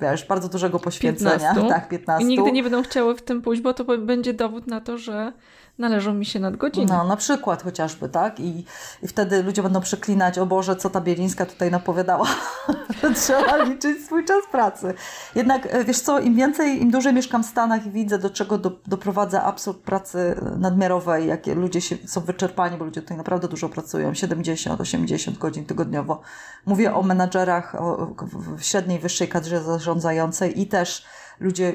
wiesz, 0.00 0.26
bardzo 0.26 0.48
dużego 0.48 0.78
poświęcenia. 0.78 1.54
15. 1.54 1.68
Tak, 1.74 1.88
15. 1.88 2.24
I 2.24 2.28
nigdy 2.28 2.52
nie 2.52 2.62
będą 2.62 2.82
chciały 2.82 3.14
w 3.14 3.22
tym 3.22 3.42
pójść, 3.42 3.62
bo 3.62 3.74
to 3.74 3.98
będzie 3.98 4.34
dowód 4.34 4.66
na 4.66 4.80
to, 4.80 4.98
że 4.98 5.32
należą 5.78 6.14
mi 6.14 6.26
się 6.26 6.40
nadgodziny. 6.40 6.86
No, 6.86 7.04
na 7.04 7.16
przykład 7.16 7.62
chociażby, 7.62 8.08
tak? 8.08 8.40
I, 8.40 8.64
I 9.02 9.08
wtedy 9.08 9.42
ludzie 9.42 9.62
będą 9.62 9.80
przeklinać, 9.80 10.38
o 10.38 10.46
Boże, 10.46 10.76
co 10.76 10.90
ta 10.90 11.00
Bielińska 11.00 11.46
tutaj 11.46 11.70
napowiadała, 11.70 12.26
trzeba 13.24 13.56
liczyć 13.56 14.04
swój 14.04 14.24
czas 14.24 14.44
pracy. 14.52 14.94
Jednak, 15.34 15.66
e, 15.70 15.84
wiesz 15.84 16.00
co, 16.00 16.18
im 16.18 16.34
więcej, 16.34 16.82
im 16.82 16.90
dłużej 16.90 17.14
mieszkam 17.14 17.42
w 17.42 17.46
Stanach 17.46 17.86
i 17.86 17.90
widzę, 17.90 18.18
do 18.18 18.30
czego 18.30 18.58
do, 18.58 18.72
doprowadza 18.86 19.42
absurd 19.42 19.78
pracy 19.78 20.40
nadmiarowej, 20.58 21.26
jakie 21.26 21.54
ludzie 21.54 21.80
się, 21.80 21.96
są 22.06 22.20
wyczerpani, 22.20 22.76
bo 22.76 22.84
ludzie 22.84 23.02
tutaj 23.02 23.16
naprawdę 23.16 23.48
dużo 23.48 23.68
pracują, 23.68 24.14
70, 24.14 24.80
80 24.80 25.38
godzin 25.38 25.66
tygodniowo. 25.66 26.20
Mówię 26.66 26.94
o 26.94 27.02
menadżerach 27.02 27.74
o, 27.74 28.14
średniej, 28.58 28.98
wyższej 28.98 29.28
kadrze 29.28 29.62
zarządzającej 29.62 30.60
i 30.60 30.66
też 30.66 31.04
ludzie, 31.40 31.74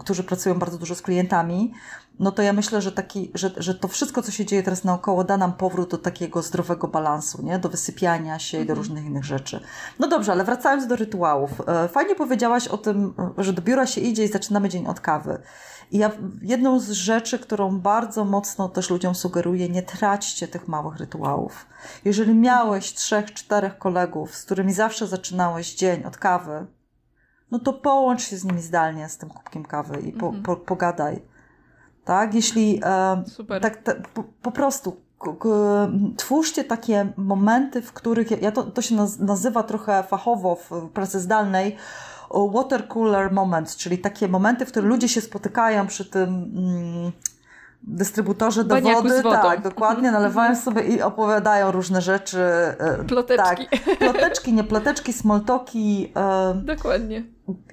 którzy 0.00 0.24
pracują 0.24 0.58
bardzo 0.58 0.78
dużo 0.78 0.94
z 0.94 1.02
klientami, 1.02 1.72
no 2.20 2.32
to 2.32 2.42
ja 2.42 2.52
myślę, 2.52 2.82
że, 2.82 2.92
taki, 2.92 3.30
że, 3.34 3.50
że 3.56 3.74
to 3.74 3.88
wszystko, 3.88 4.22
co 4.22 4.30
się 4.30 4.46
dzieje 4.46 4.62
teraz 4.62 4.84
naokoło, 4.84 5.24
da 5.24 5.36
nam 5.36 5.52
powrót 5.52 5.90
do 5.90 5.98
takiego 5.98 6.42
zdrowego 6.42 6.88
balansu, 6.88 7.42
nie? 7.42 7.58
do 7.58 7.68
wysypiania 7.68 8.38
się 8.38 8.58
i 8.58 8.66
do 8.66 8.72
mhm. 8.72 8.78
różnych 8.78 9.04
innych 9.04 9.24
rzeczy. 9.24 9.60
No 9.98 10.08
dobrze, 10.08 10.32
ale 10.32 10.44
wracając 10.44 10.86
do 10.86 10.96
rytuałów. 10.96 11.62
E, 11.68 11.88
fajnie 11.88 12.14
powiedziałaś 12.14 12.68
o 12.68 12.78
tym, 12.78 13.14
że 13.38 13.52
do 13.52 13.62
biura 13.62 13.86
się 13.86 14.00
idzie 14.00 14.24
i 14.24 14.28
zaczynamy 14.28 14.68
dzień 14.68 14.86
od 14.86 15.00
kawy. 15.00 15.38
I 15.90 15.98
ja 15.98 16.10
jedną 16.42 16.80
z 16.80 16.90
rzeczy, 16.90 17.38
którą 17.38 17.80
bardzo 17.80 18.24
mocno 18.24 18.68
też 18.68 18.90
ludziom 18.90 19.14
sugeruję, 19.14 19.68
nie 19.68 19.82
traćcie 19.82 20.48
tych 20.48 20.68
małych 20.68 20.96
rytuałów. 20.96 21.66
Jeżeli 22.04 22.34
miałeś 22.34 22.94
trzech, 22.94 23.32
czterech 23.32 23.78
kolegów, 23.78 24.36
z 24.36 24.44
którymi 24.44 24.72
zawsze 24.72 25.06
zaczynałeś 25.06 25.74
dzień 25.74 26.04
od 26.04 26.16
kawy, 26.16 26.66
no 27.50 27.58
to 27.58 27.72
połącz 27.72 28.22
się 28.22 28.36
z 28.36 28.44
nimi 28.44 28.62
zdalnie 28.62 29.08
z 29.08 29.18
tym 29.18 29.28
kubkiem 29.28 29.64
kawy 29.64 30.00
i 30.00 30.12
po, 30.12 30.26
mhm. 30.26 30.42
po, 30.42 30.56
pogadaj 30.56 31.22
tak? 32.08 32.34
Jeśli 32.34 32.80
e, 32.84 33.22
Super. 33.26 33.62
tak 33.62 33.82
po, 34.14 34.24
po, 34.42 34.52
prostu 34.52 34.96
twórzcie 36.16 36.64
takie 36.64 37.12
momenty, 37.16 37.82
w 37.82 37.92
których, 37.92 38.42
ja 38.42 38.52
to, 38.52 38.62
to 38.62 38.82
się 38.82 38.96
nazywa 39.20 39.62
trochę 39.62 40.02
fachowo 40.02 40.56
w 40.56 40.90
pracy 40.92 41.20
zdalnej, 41.20 41.76
water 42.52 42.88
cooler 42.88 43.32
moments, 43.32 43.76
czyli 43.76 43.98
takie 43.98 44.28
momenty, 44.28 44.66
w 44.66 44.68
których 44.68 44.88
ludzie 44.88 45.08
się 45.08 45.20
spotykają 45.20 45.86
przy 45.86 46.04
tym 46.04 46.28
mm, 46.28 47.12
dystrybutorze 47.82 48.64
do 48.64 48.80
wody, 48.80 49.22
tak, 49.22 49.62
dokładnie, 49.62 50.08
mhm. 50.08 50.22
nalewają 50.22 50.56
sobie 50.56 50.82
i 50.82 51.02
opowiadają 51.02 51.72
różne 51.72 52.00
rzeczy. 52.00 52.38
E, 52.38 53.04
ploteczki. 53.08 53.66
Tak, 53.70 53.98
ploteczki, 53.98 54.52
nie 54.52 54.64
ploteczki, 54.64 55.12
smoltoki. 55.12 56.12
E, 56.16 56.54
dokładnie. 56.54 57.24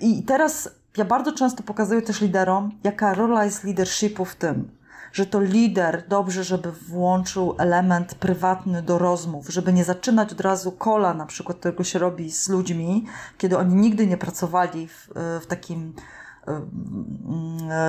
I 0.02 0.24
teraz 0.24 0.70
ja 0.98 1.06
bardzo 1.06 1.32
często 1.32 1.64
pokazuję 1.64 2.02
też 2.02 2.22
liderom, 2.22 2.72
jaka 2.84 3.14
rola 3.14 3.46
jest 3.46 3.64
leadershipu 3.64 4.26
w 4.26 4.36
tym, 4.36 4.72
że 5.14 5.26
to 5.26 5.42
lider 5.42 6.04
dobrze, 6.08 6.44
żeby 6.44 6.72
włączył 6.72 7.56
element 7.58 8.16
prywatny 8.16 8.82
do 8.82 8.98
rozmów, 8.98 9.50
żeby 9.50 9.74
nie 9.74 9.84
zaczynać 9.84 10.32
od 10.32 10.42
razu 10.42 10.72
kola, 10.72 11.14
na 11.14 11.26
przykład 11.26 11.60
tego 11.60 11.84
się 11.84 12.00
robi 12.00 12.32
z 12.32 12.50
ludźmi, 12.50 13.06
kiedy 13.38 13.58
oni 13.58 13.76
nigdy 13.76 14.08
nie 14.08 14.18
pracowali 14.18 14.88
w, 14.88 15.10
w 15.42 15.46
takim 15.48 15.94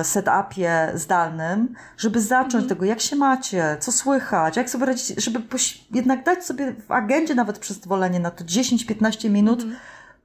setupie 0.03 0.91
zdalnym, 0.93 1.73
żeby 1.97 2.21
zacząć 2.21 2.53
mhm. 2.53 2.69
tego, 2.69 2.85
jak 2.85 2.99
się 2.99 3.15
macie, 3.15 3.77
co 3.79 3.91
słychać, 3.91 4.57
jak 4.57 4.69
sobie 4.69 4.85
radzić, 4.85 5.23
żeby 5.23 5.39
jednak 5.91 6.23
dać 6.23 6.45
sobie 6.45 6.75
w 6.87 6.91
agendzie 6.91 7.35
nawet 7.35 7.59
przyzwolenie 7.59 8.19
na 8.19 8.31
to 8.31 8.43
10-15 8.43 9.29
minut, 9.29 9.61
mhm 9.61 9.79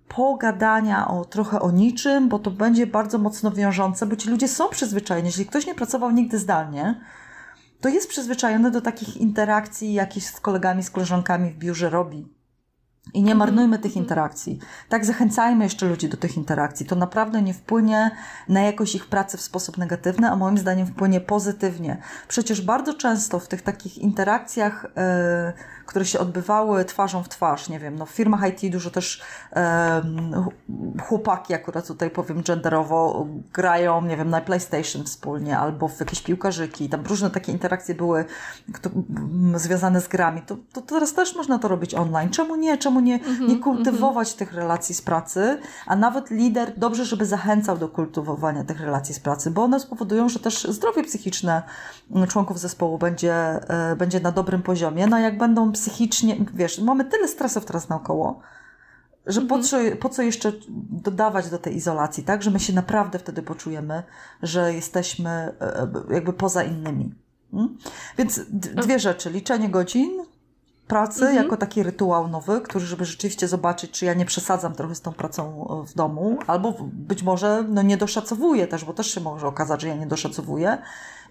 pogadania 0.09 1.09
o 1.09 1.25
trochę 1.25 1.61
o 1.61 1.71
niczym, 1.71 2.29
bo 2.29 2.39
to 2.39 2.51
będzie 2.51 2.87
bardzo 2.87 3.19
mocno 3.19 3.51
wiążące, 3.51 4.07
bo 4.07 4.17
ci 4.17 4.31
ludzie 4.31 4.49
są 4.49 4.69
przyzwyczajeni. 4.69 5.29
Jeśli 5.29 5.47
ktoś 5.47 5.67
nie 5.67 5.75
pracował 5.75 6.11
nigdy 6.11 6.39
zdalnie, 6.39 7.01
to 7.81 7.89
jest 7.89 8.09
przyzwyczajony 8.09 8.71
do 8.71 8.81
takich 8.81 9.17
interakcji, 9.17 9.93
jakieś 9.93 10.27
z 10.27 10.41
kolegami, 10.41 10.83
z 10.83 10.91
koleżankami 10.91 11.51
w 11.51 11.59
biurze 11.59 11.91
robi. 11.91 12.43
I 13.15 13.23
nie 13.23 13.35
marnujmy 13.35 13.79
tych 13.79 13.97
interakcji. 13.97 14.59
Tak, 14.89 15.05
zachęcajmy 15.05 15.65
jeszcze 15.65 15.87
ludzi 15.87 16.09
do 16.09 16.17
tych 16.17 16.37
interakcji. 16.37 16.87
To 16.87 16.97
naprawdę 16.97 17.43
nie 17.43 17.55
wpłynie 17.55 18.11
na 18.49 18.61
jakość 18.61 18.95
ich 18.95 19.07
pracy 19.07 19.37
w 19.37 19.41
sposób 19.41 19.79
negatywny, 19.79 20.31
a 20.31 20.37
moim 20.37 20.59
zdaniem 20.59 20.87
wpłynie 20.87 21.21
pozytywnie. 21.21 21.97
Przecież 22.29 22.61
bardzo 22.61 22.95
często 22.95 23.39
w 23.39 23.49
tych 23.49 23.63
takich 23.63 23.99
interakcjach, 23.99 24.87
yy, 24.97 25.53
które 25.87 26.05
się 26.05 26.19
odbywały 26.19 26.85
twarzą 26.85 27.23
w 27.23 27.29
twarz, 27.29 27.69
nie 27.69 27.79
wiem, 27.79 27.97
no 27.97 28.07
w 28.07 28.11
firmach 28.11 28.49
IT 28.49 28.73
dużo 28.73 28.91
też 28.91 29.23
yy, 29.57 29.63
chłopaki, 31.03 31.55
akurat 31.55 31.87
tutaj 31.87 32.11
powiem 32.11 32.43
genderowo, 32.43 33.27
grają, 33.53 34.03
nie 34.03 34.17
wiem, 34.17 34.31
na 34.31 34.41
PlayStation 34.41 35.05
wspólnie 35.05 35.59
albo 35.59 35.89
w 35.89 36.01
jakieś 36.01 36.23
piłkarzyki. 36.23 36.89
Tam 36.89 37.07
różne 37.07 37.31
takie 37.31 37.53
interakcje 37.53 37.95
były 37.95 38.25
kto, 38.73 38.91
związane 39.55 40.01
z 40.01 40.09
grami. 40.09 40.43
To, 40.43 40.57
to 40.73 40.81
teraz 40.81 41.15
też 41.15 41.37
można 41.37 41.59
to 41.59 41.69
robić 41.69 41.95
online. 41.95 42.31
Czemu 42.31 42.57
nie? 42.57 42.79
Czemu 42.79 43.01
nie, 43.01 43.19
mm-hmm, 43.19 43.49
nie 43.49 43.59
kultywować 43.59 44.29
mm-hmm. 44.29 44.39
tych 44.39 44.53
relacji 44.53 44.95
z 44.95 45.03
pracy, 45.03 45.59
a 45.87 45.97
nawet 45.97 46.31
lider 46.31 46.73
dobrze, 46.77 47.05
żeby 47.05 47.27
zachęcał 47.27 47.79
do 47.79 47.89
kultywowania 47.89 48.65
tych 48.65 48.81
relacji 48.81 49.15
z 49.15 49.21
pracy, 49.21 49.51
bo 49.51 49.63
one 49.63 49.81
spowodują, 49.81 50.29
że 50.29 50.39
też 50.39 50.65
zdrowie 50.65 51.05
psychiczne 51.05 51.63
członków 52.29 52.61
zespołu 52.61 52.99
będzie, 52.99 53.35
e, 53.35 53.97
będzie 53.97 54.21
na 54.21 54.33
dobrym 54.33 54.63
poziomie. 54.63 55.07
No 55.07 55.19
jak 55.19 55.39
będą 55.39 55.72
psychicznie, 55.73 56.37
wiesz, 56.55 56.79
mamy 56.79 57.05
tyle 57.05 57.29
stresów 57.29 57.65
teraz 57.65 57.89
naokoło, 57.89 58.41
że 59.27 59.41
po, 59.41 59.55
mhm. 59.55 59.63
co, 59.63 59.97
po 59.97 60.09
co 60.09 60.23
jeszcze 60.23 60.53
dodawać 60.91 61.51
do 61.51 61.59
tej 61.59 61.77
izolacji, 61.77 62.25
tak? 62.25 62.43
Że 62.43 62.51
my 62.51 62.61
się 62.61 62.73
naprawdę 62.73 63.19
wtedy 63.19 63.43
poczujemy, 63.43 64.03
że 64.43 64.75
jesteśmy 64.75 65.31
e, 65.31 65.53
e, 65.61 65.89
jakby 66.11 66.33
poza 66.33 66.63
innymi. 66.63 67.15
Hmm? 67.51 67.79
Więc 68.19 68.41
dwie 68.51 68.99
rzeczy. 68.99 69.31
Liczenie 69.31 69.69
godzin, 69.69 70.11
pracy 70.87 71.21
mhm. 71.21 71.37
jako 71.45 71.57
taki 71.57 71.83
rytuał 71.83 72.29
nowy, 72.29 72.61
który, 72.61 72.87
żeby 72.87 73.05
rzeczywiście 73.05 73.49
zobaczyć, 73.49 73.91
czy 73.91 74.05
ja 74.05 74.15
nie 74.15 74.25
przesadzam 74.25 74.75
trochę 74.75 74.95
z 74.95 75.01
tą 75.01 75.13
pracą 75.13 75.69
e, 75.83 75.87
w 75.87 75.95
domu, 75.95 76.39
albo 76.47 76.75
być 76.93 77.23
może 77.23 77.65
no, 77.69 77.83
nie 77.83 77.97
doszacowuję 77.97 78.67
też, 78.67 78.85
bo 78.85 78.93
też 78.93 79.15
się 79.15 79.21
może 79.21 79.47
okazać, 79.47 79.81
że 79.81 79.89
ja 79.89 79.95
nie 79.95 80.07
doszacowuję. 80.07 80.79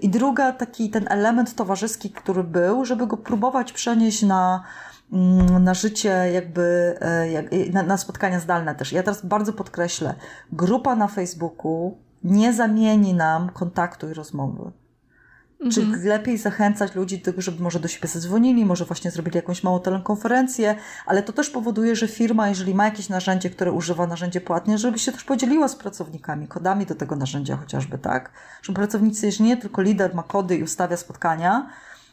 I 0.02 0.10
druga, 0.10 0.52
taki 0.52 0.90
ten 0.90 1.06
element 1.10 1.56
towarzyski, 1.56 2.10
który 2.10 2.44
był, 2.44 2.86
żeby 2.86 3.08
go 3.08 3.18
próbować 3.18 3.74
przenieść 3.74 4.24
na, 4.24 4.64
mm, 5.12 5.64
na 5.64 5.74
życie, 5.74 6.10
jakby 6.34 6.96
e, 7.02 7.72
na, 7.72 7.84
na 7.84 7.98
spotkania 7.98 8.40
zdalne 8.40 8.76
też. 8.76 8.92
Ja 8.92 9.04
teraz 9.04 9.26
bardzo 9.26 9.54
podkreślę, 9.54 10.16
grupa 10.52 10.96
na 10.96 11.08
Facebooku 11.08 11.98
nie 12.24 12.54
zamieni 12.54 13.14
nam 13.14 13.50
kontaktu 13.50 14.10
i 14.10 14.14
rozmowy. 14.14 14.72
Czy 15.69 15.82
mhm. 15.82 16.06
lepiej 16.06 16.38
zachęcać 16.38 16.95
ludzi 16.95 17.17
do 17.17 17.26
tego, 17.26 17.41
żeby 17.41 17.63
może 17.63 17.80
do 17.80 17.88
siebie 17.88 18.08
zadzwonili, 18.08 18.65
może 18.65 18.86
właśnie 18.86 19.12
zrobili 19.12 19.36
jakąś 19.36 19.63
małą 19.63 19.80
telekonferencję, 19.80 20.76
ale 21.06 21.24
to 21.24 21.34
też 21.34 21.50
powoduje, 21.50 21.95
że 21.95 22.08
firma, 22.08 22.50
jeżeli 22.50 22.76
ma 22.76 22.86
jakieś 22.86 23.10
narzędzie, 23.10 23.50
które 23.50 23.71
używa 23.71 24.08
narzędzie 24.08 24.41
płatnie, 24.41 24.78
żeby 24.78 25.00
się 25.00 25.12
też 25.12 25.24
podzieliła 25.24 25.67
z 25.67 25.76
pracownikami, 25.76 26.47
kodami 26.47 26.86
do 26.86 26.95
tego 26.95 27.15
narzędzia 27.15 27.58
chociażby, 27.58 27.97
tak? 27.97 28.32
Żeby 28.62 28.76
pracownicy, 28.76 29.26
jeżeli 29.26 29.45
nie 29.45 29.58
tylko 29.58 29.82
lider 29.82 30.15
ma 30.15 30.24
kody 30.24 30.58
i 30.58 30.63
ustawia 30.63 30.97
spotkania, 30.97 31.69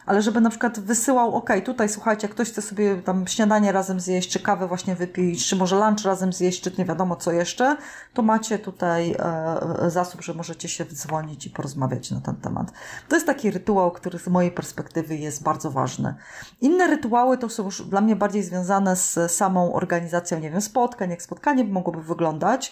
ale 0.09 0.23
żeby 0.23 0.41
na 0.41 0.51
przykład 0.51 0.81
wysyłał, 0.81 1.35
ok, 1.35 1.51
tutaj 1.65 1.89
słuchajcie, 1.89 2.27
jak 2.27 2.35
ktoś 2.35 2.49
chce 2.49 2.63
sobie 2.63 3.03
tam 3.03 3.27
śniadanie 3.27 3.73
razem 3.73 4.01
zjeść, 4.01 4.31
czy 4.31 4.41
kawę 4.41 4.69
właśnie 4.69 4.95
wypić, 4.95 5.47
czy 5.47 5.57
może 5.57 5.77
lunch 5.77 6.05
razem 6.05 6.33
zjeść, 6.33 6.61
czy 6.61 6.73
nie 6.79 6.85
wiadomo 6.85 7.17
co 7.17 7.33
jeszcze, 7.33 7.77
to 8.15 8.23
macie 8.23 8.59
tutaj 8.59 9.17
e, 9.19 9.91
zasób, 9.91 10.23
że 10.23 10.35
możecie 10.35 10.69
się 10.69 10.85
dzwonić 10.85 11.47
i 11.47 11.51
porozmawiać 11.51 12.11
na 12.11 12.21
ten 12.21 12.37
temat. 12.37 12.73
To 13.09 13.17
jest 13.17 13.27
taki 13.27 13.51
rytuał, 13.51 13.91
który 13.91 14.19
z 14.19 14.29
mojej 14.29 14.51
perspektywy 14.51 15.17
jest 15.17 15.43
bardzo 15.43 15.71
ważny. 15.71 16.15
Inne 16.61 16.87
rytuały 16.87 17.39
to 17.39 17.49
są 17.49 17.65
już 17.65 17.83
dla 17.83 18.01
mnie 18.01 18.17
bardziej 18.17 18.43
związane 18.43 18.97
z 18.97 19.33
samą 19.33 19.75
organizacją, 19.75 20.41
nie 20.41 20.51
wiem, 20.51 20.61
spotkań, 20.61 21.11
jak 21.11 21.23
spotkanie 21.23 21.65
mogłoby 21.65 22.03
wyglądać. 22.03 22.71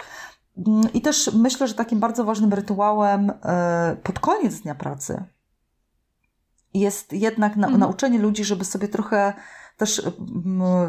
I 0.95 1.01
też 1.01 1.31
myślę, 1.35 1.69
że 1.69 1.75
takim 1.75 2.01
bardzo 2.01 2.25
ważnym 2.25 2.53
rytuałem 2.53 3.33
e, 3.45 3.97
pod 4.03 4.19
koniec 4.19 4.61
dnia 4.61 4.75
pracy, 4.75 5.25
jest 6.81 7.13
jednak 7.13 7.57
na, 7.57 7.67
mhm. 7.67 7.81
nauczenie 7.81 8.19
ludzi, 8.19 8.45
żeby 8.45 8.65
sobie 8.65 8.89
trochę 8.89 9.33
też 9.77 10.03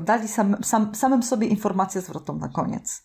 dali 0.04 0.28
sam, 0.28 0.64
sam, 0.64 0.96
samym 0.96 1.24
sobie 1.24 1.48
informację 1.48 2.02
zwrotną 2.02 2.38
na 2.38 2.50
koniec. 2.50 3.04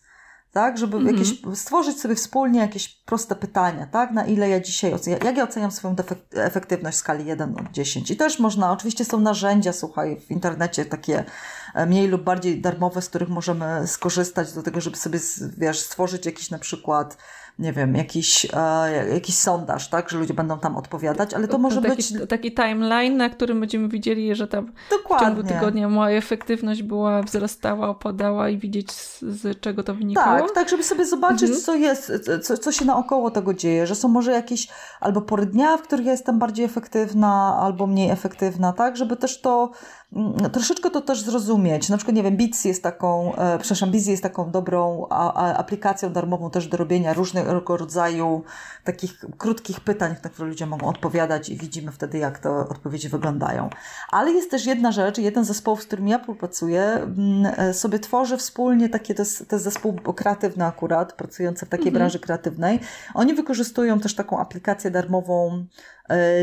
Tak, 0.51 0.77
żeby 0.77 0.97
mhm. 0.97 1.15
jakieś, 1.15 1.41
stworzyć 1.53 1.99
sobie 1.99 2.15
wspólnie 2.15 2.59
jakieś 2.59 2.89
proste 2.89 3.35
pytania, 3.35 3.87
tak, 3.87 4.11
na 4.11 4.25
ile 4.25 4.49
ja 4.49 4.59
dzisiaj 4.59 4.93
oceniam, 4.93 5.19
jak 5.23 5.37
ja 5.37 5.43
oceniam 5.43 5.71
swoją 5.71 5.95
efektywność 6.33 6.97
w 6.97 6.99
skali 6.99 7.25
1 7.25 7.55
od 7.59 7.71
10. 7.71 8.11
I 8.11 8.17
też 8.17 8.39
można, 8.39 8.71
oczywiście 8.71 9.05
są 9.05 9.19
narzędzia, 9.19 9.73
słuchaj, 9.73 10.19
w 10.19 10.31
internecie 10.31 10.85
takie 10.85 11.23
mniej 11.87 12.07
lub 12.07 12.23
bardziej 12.23 12.61
darmowe, 12.61 13.01
z 13.01 13.09
których 13.09 13.29
możemy 13.29 13.87
skorzystać 13.87 14.53
do 14.53 14.63
tego, 14.63 14.81
żeby 14.81 14.97
sobie, 14.97 15.19
wiesz, 15.57 15.79
stworzyć 15.79 16.25
jakiś 16.25 16.49
na 16.49 16.59
przykład 16.59 17.17
nie 17.59 17.73
wiem, 17.73 17.95
jakiś, 17.95 18.47
e, 18.53 19.09
jakiś 19.13 19.37
sondaż, 19.37 19.87
tak, 19.87 20.09
że 20.09 20.17
ludzie 20.17 20.33
będą 20.33 20.59
tam 20.59 20.77
odpowiadać, 20.77 21.33
ale 21.33 21.47
to 21.47 21.57
może 21.57 21.81
taki, 21.81 21.95
być... 21.95 22.29
Taki 22.29 22.53
timeline, 22.53 23.17
na 23.17 23.29
którym 23.29 23.59
będziemy 23.59 23.87
widzieli, 23.87 24.35
że 24.35 24.47
tam 24.47 24.71
Dokładnie. 24.89 25.27
w 25.27 25.29
ciągu 25.29 25.53
tygodnia 25.53 25.89
moja 25.89 26.17
efektywność 26.17 26.83
była, 26.83 27.21
wzrastała, 27.21 27.89
opadała 27.89 28.49
i 28.49 28.57
widzieć 28.57 28.91
z, 28.91 29.21
z 29.21 29.59
czego 29.59 29.83
to 29.83 29.95
wynikało. 29.95 30.39
Tak, 30.39 30.55
tak, 30.55 30.69
żeby 30.69 30.83
sobie 30.83 31.05
zobaczyć, 31.05 31.41
mhm. 31.41 31.61
co 31.61 31.75
jest, 31.75 32.11
co, 32.43 32.57
co 32.57 32.71
się 32.71 32.85
naokoło 32.85 33.31
tego 33.31 33.53
dzieje, 33.53 33.87
że 33.87 33.95
są 33.95 34.07
może 34.07 34.31
jakieś 34.31 34.67
albo 34.99 35.21
pory 35.21 35.45
dnia, 35.45 35.77
w 35.77 35.81
których 35.81 36.05
ja 36.05 36.11
jestem 36.11 36.39
bardziej 36.39 36.65
efektywna, 36.65 37.57
albo 37.61 37.87
mniej 37.87 38.09
efektywna, 38.09 38.73
tak, 38.73 38.97
żeby 38.97 39.15
też 39.15 39.41
to 39.41 39.71
troszeczkę 40.51 40.89
to 40.89 41.01
też 41.01 41.21
zrozumieć. 41.21 41.89
Na 41.89 41.97
przykład, 41.97 42.15
nie 42.15 42.23
wiem, 42.23 42.37
Bits 42.37 42.65
jest 42.65 42.83
taką, 42.83 43.35
e, 43.35 43.59
przepraszam, 43.59 43.91
Busy 43.91 44.11
jest 44.11 44.23
taką 44.23 44.51
dobrą 44.51 45.07
a, 45.09 45.33
a 45.33 45.57
aplikacją 45.57 46.13
darmową 46.13 46.49
też 46.49 46.67
do 46.67 46.77
robienia 46.77 47.13
różnego 47.13 47.77
rodzaju 47.77 48.43
takich 48.83 49.25
krótkich 49.37 49.79
pytań, 49.79 50.15
na 50.23 50.29
które 50.29 50.47
ludzie 50.47 50.65
mogą 50.65 50.87
odpowiadać 50.87 51.49
i 51.49 51.57
widzimy 51.57 51.91
wtedy, 51.91 52.17
jak 52.17 52.39
te 52.39 52.49
odpowiedzi 52.49 53.09
wyglądają. 53.09 53.69
Ale 54.09 54.31
jest 54.31 54.51
też 54.51 54.65
jedna 54.65 54.91
rzecz, 54.91 55.17
jeden 55.17 55.45
zespoł, 55.45 55.77
z 55.77 55.85
którym 55.85 56.07
ja 56.07 56.19
współpracuję, 56.19 56.83
mm, 56.83 57.53
e, 57.57 57.73
sobie 57.73 57.99
tworzy 57.99 58.37
wspólnie 58.37 58.89
takie, 58.89 59.15
to 59.15 59.21
jest, 59.21 59.49
to 59.49 59.55
jest 59.55 59.63
zespół 59.63 59.93
kreatywny 59.93 60.65
akurat, 60.65 61.13
pracujący 61.13 61.65
w 61.65 61.69
takiej 61.69 61.87
mhm. 61.87 61.99
branży 61.99 62.19
kreatywnej. 62.19 62.79
Oni 63.13 63.33
wykorzystują 63.33 63.99
też 63.99 64.15
taką 64.15 64.39
aplikację 64.39 64.91
darmową 64.91 65.65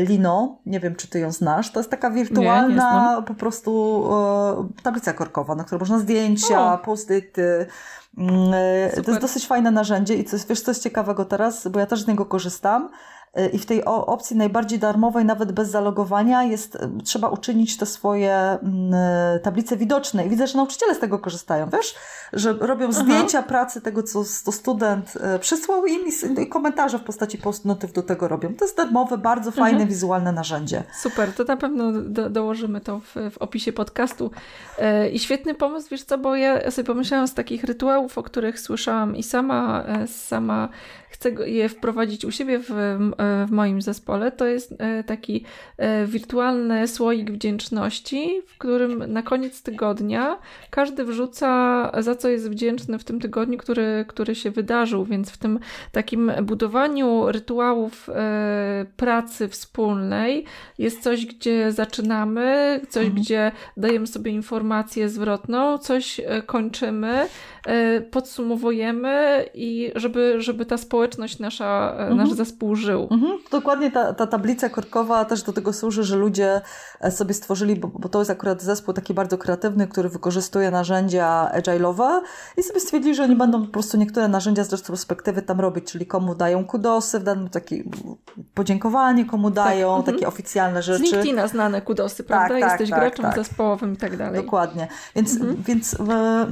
Lino, 0.07 0.57
nie 0.65 0.79
wiem 0.79 0.95
czy 0.95 1.07
ty 1.07 1.19
ją 1.19 1.31
znasz, 1.31 1.71
to 1.71 1.79
jest 1.79 1.91
taka 1.91 2.09
wirtualna 2.09 3.11
nie, 3.11 3.21
nie 3.21 3.23
po 3.27 3.33
prostu 3.33 4.03
e, 4.77 4.83
tablica 4.83 5.13
korkowa, 5.13 5.55
na 5.55 5.63
której 5.63 5.79
można 5.79 5.99
zdjęcia, 5.99 6.77
post-ity. 6.77 7.65
Mm, 8.17 8.53
e, 8.53 9.01
to 9.01 9.11
jest 9.11 9.21
dosyć 9.21 9.47
fajne 9.47 9.71
narzędzie 9.71 10.15
i 10.15 10.25
coś, 10.25 10.45
wiesz 10.45 10.61
co 10.61 10.71
jest 10.71 10.83
ciekawego 10.83 11.25
teraz, 11.25 11.67
bo 11.67 11.79
ja 11.79 11.85
też 11.85 12.01
z 12.01 12.07
niego 12.07 12.25
korzystam. 12.25 12.89
Y, 13.39 13.47
i 13.47 13.59
w 13.59 13.65
tej 13.65 13.85
opcji 13.85 14.37
najbardziej 14.37 14.79
darmowej, 14.79 15.25
nawet 15.25 15.51
bez 15.51 15.69
zalogowania, 15.69 16.43
jest, 16.43 16.75
y, 16.75 16.89
trzeba 17.03 17.29
uczynić 17.29 17.77
te 17.77 17.85
swoje 17.85 18.35
mm, 18.35 18.93
y, 18.93 19.39
tablice 19.39 19.77
widoczne. 19.77 20.25
I 20.25 20.29
widzę, 20.29 20.47
że 20.47 20.57
nauczyciele 20.57 20.95
z 20.95 20.99
tego 20.99 21.19
korzystają, 21.19 21.69
wiesz? 21.69 21.95
Że 22.33 22.53
robią 22.53 22.87
Aha. 22.89 23.03
zdjęcia 23.03 23.43
pracy 23.43 23.81
tego, 23.81 24.03
co 24.03 24.23
to 24.45 24.51
student 24.51 25.13
przysłał 25.39 25.85
im 25.85 26.01
i, 26.39 26.47
komentarze 26.47 26.99
w 26.99 27.03
postaci 27.03 27.37
post-notyw 27.37 27.93
do 27.93 28.03
tego 28.03 28.27
robią. 28.27 28.53
To 28.55 28.65
jest 28.65 28.77
darmowe, 28.77 29.17
bardzo 29.17 29.51
fajne, 29.51 29.69
mhm. 29.69 29.89
wizualne 29.89 30.31
narzędzie. 30.31 30.83
Super, 31.01 31.33
to 31.33 31.43
na 31.43 31.57
pewno 31.57 31.91
do, 31.91 32.29
dołożymy 32.29 32.81
to 32.81 32.99
w, 32.99 33.15
w 33.31 33.37
opisie 33.37 33.73
podcastu. 33.73 34.31
I 35.13 35.19
świetny 35.19 35.55
pomysł, 35.55 35.87
wiesz 35.91 36.03
co, 36.03 36.17
bo 36.17 36.35
ja 36.35 36.71
sobie 36.71 36.85
pomyślałam 36.85 37.27
z 37.27 37.33
takich 37.33 37.63
rytuałów, 37.63 38.17
o 38.17 38.23
których 38.23 38.59
słyszałam 38.59 39.15
i 39.15 39.23
sama, 39.23 39.83
sama 40.07 40.69
chcę 41.11 41.29
je 41.45 41.69
wprowadzić 41.69 42.25
u 42.25 42.31
siebie 42.31 42.59
w, 42.59 42.71
e, 42.71 43.45
w 43.47 43.51
moim 43.51 43.81
zespole, 43.81 44.31
to 44.31 44.45
jest 44.45 44.75
e, 44.79 45.03
taki 45.03 45.45
e, 45.77 46.05
wirtualny 46.05 46.87
słoik 46.87 47.31
wdzięczności, 47.31 48.41
w 48.47 48.57
którym 48.57 49.13
na 49.13 49.21
koniec 49.21 49.63
tygodnia 49.63 50.39
każdy 50.69 51.03
wrzuca, 51.05 51.91
za 52.01 52.15
co 52.15 52.29
jest 52.29 52.49
wdzięczny 52.49 52.99
w 52.99 53.03
tym 53.03 53.19
tygodniu, 53.19 53.57
który, 53.57 54.05
który 54.07 54.35
się 54.35 54.51
wydarzył, 54.51 55.05
więc 55.05 55.31
w 55.31 55.37
tym 55.37 55.59
takim 55.91 56.31
budowaniu 56.43 57.31
rytuałów 57.31 58.09
pracy 58.97 59.47
wspólnej 59.47 60.45
jest 60.77 61.03
coś, 61.03 61.25
gdzie 61.25 61.71
zaczynamy, 61.71 62.79
coś, 62.89 63.05
mhm. 63.05 63.21
gdzie 63.23 63.51
dajemy 63.77 64.07
sobie 64.07 64.31
informację 64.31 65.09
zwrotną, 65.09 65.77
coś 65.77 66.21
kończymy, 66.45 67.27
podsumowujemy 68.11 69.45
i 69.53 69.91
żeby, 69.95 70.35
żeby 70.41 70.65
ta 70.65 70.77
społeczność 70.77 71.00
społeczność 71.01 71.39
nasza, 71.39 71.93
e, 71.97 71.99
mhm. 71.99 72.17
nasz 72.17 72.31
zespół 72.31 72.75
żył. 72.75 73.07
Mhm. 73.11 73.39
Dokładnie 73.51 73.91
ta, 73.91 74.13
ta 74.13 74.27
tablica 74.27 74.69
korkowa 74.69 75.25
też 75.25 75.43
do 75.43 75.53
tego 75.53 75.73
służy, 75.73 76.03
że 76.03 76.15
ludzie 76.15 76.61
e, 76.99 77.11
sobie 77.11 77.33
stworzyli, 77.33 77.75
bo, 77.75 77.87
bo 77.87 78.09
to 78.09 78.19
jest 78.19 78.31
akurat 78.31 78.61
zespół 78.61 78.93
taki 78.93 79.13
bardzo 79.13 79.37
kreatywny, 79.37 79.87
który 79.87 80.09
wykorzystuje 80.09 80.71
narzędzia 80.71 81.51
agile'owe 81.55 82.21
i 82.57 82.63
sobie 82.63 82.79
stwierdzili, 82.79 83.15
że 83.15 83.23
oni 83.23 83.35
będą 83.35 83.65
po 83.65 83.71
prostu 83.71 83.97
niektóre 83.97 84.27
narzędzia 84.27 84.63
z 84.63 84.71
retrospektywy 84.73 85.41
tam 85.41 85.59
robić, 85.59 85.91
czyli 85.91 86.05
komu 86.05 86.35
dają 86.35 86.65
kudosy 86.65 87.19
w 87.19 87.23
danym 87.23 87.49
taki 87.49 87.83
podziękowanie, 88.53 89.25
komu 89.25 89.51
tak. 89.51 89.65
dają 89.65 89.95
tak. 89.95 90.05
takie 90.05 90.17
mhm. 90.17 90.33
oficjalne 90.33 90.83
rzeczy. 90.83 90.99
Z 90.99 91.11
LinkedIna 91.11 91.47
znane 91.47 91.81
kudosy, 91.81 92.23
prawda? 92.23 92.47
Tak, 92.49 92.61
tak 92.61 92.71
Jesteś 92.71 92.89
tak, 92.89 92.99
graczem 92.99 93.25
tak. 93.25 93.35
zespołowym 93.35 93.93
i 93.93 93.97
tak 93.97 94.17
dalej. 94.17 94.43
Dokładnie. 94.43 94.87
Więc, 95.15 95.33
mhm. 95.33 95.63
więc 95.63 95.93
e, 95.93 96.47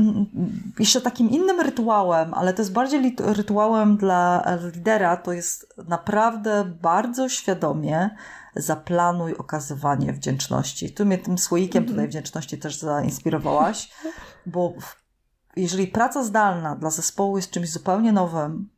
jeszcze 0.80 1.02
takim 1.02 1.30
innym 1.30 1.62
rytuałem, 1.62 2.34
ale 2.34 2.54
to 2.54 2.62
jest 2.62 2.74
bardziej 2.74 3.16
rytuałem 3.20 3.98
dla 3.98 4.39
lidera 4.74 5.18
to 5.18 5.34
jest 5.34 5.74
naprawdę 5.88 6.66
bardzo 6.66 7.30
świadomie 7.30 8.10
zaplanuj 8.56 9.36
okazywanie 9.36 10.14
wdzięczności. 10.14 10.94
Tu 10.94 11.06
mnie 11.06 11.18
tym 11.18 11.38
słoikiem 11.38 11.84
tutaj 11.84 11.96
mhm. 11.96 12.10
wdzięczności 12.10 12.58
też 12.58 12.78
zainspirowałaś, 12.78 13.92
bo 14.46 14.74
jeżeli 15.56 15.88
praca 15.88 16.24
zdalna 16.24 16.76
dla 16.76 16.90
zespołu 16.90 17.38
jest 17.38 17.52
czymś 17.52 17.72
zupełnie 17.72 18.12
nowym, 18.12 18.70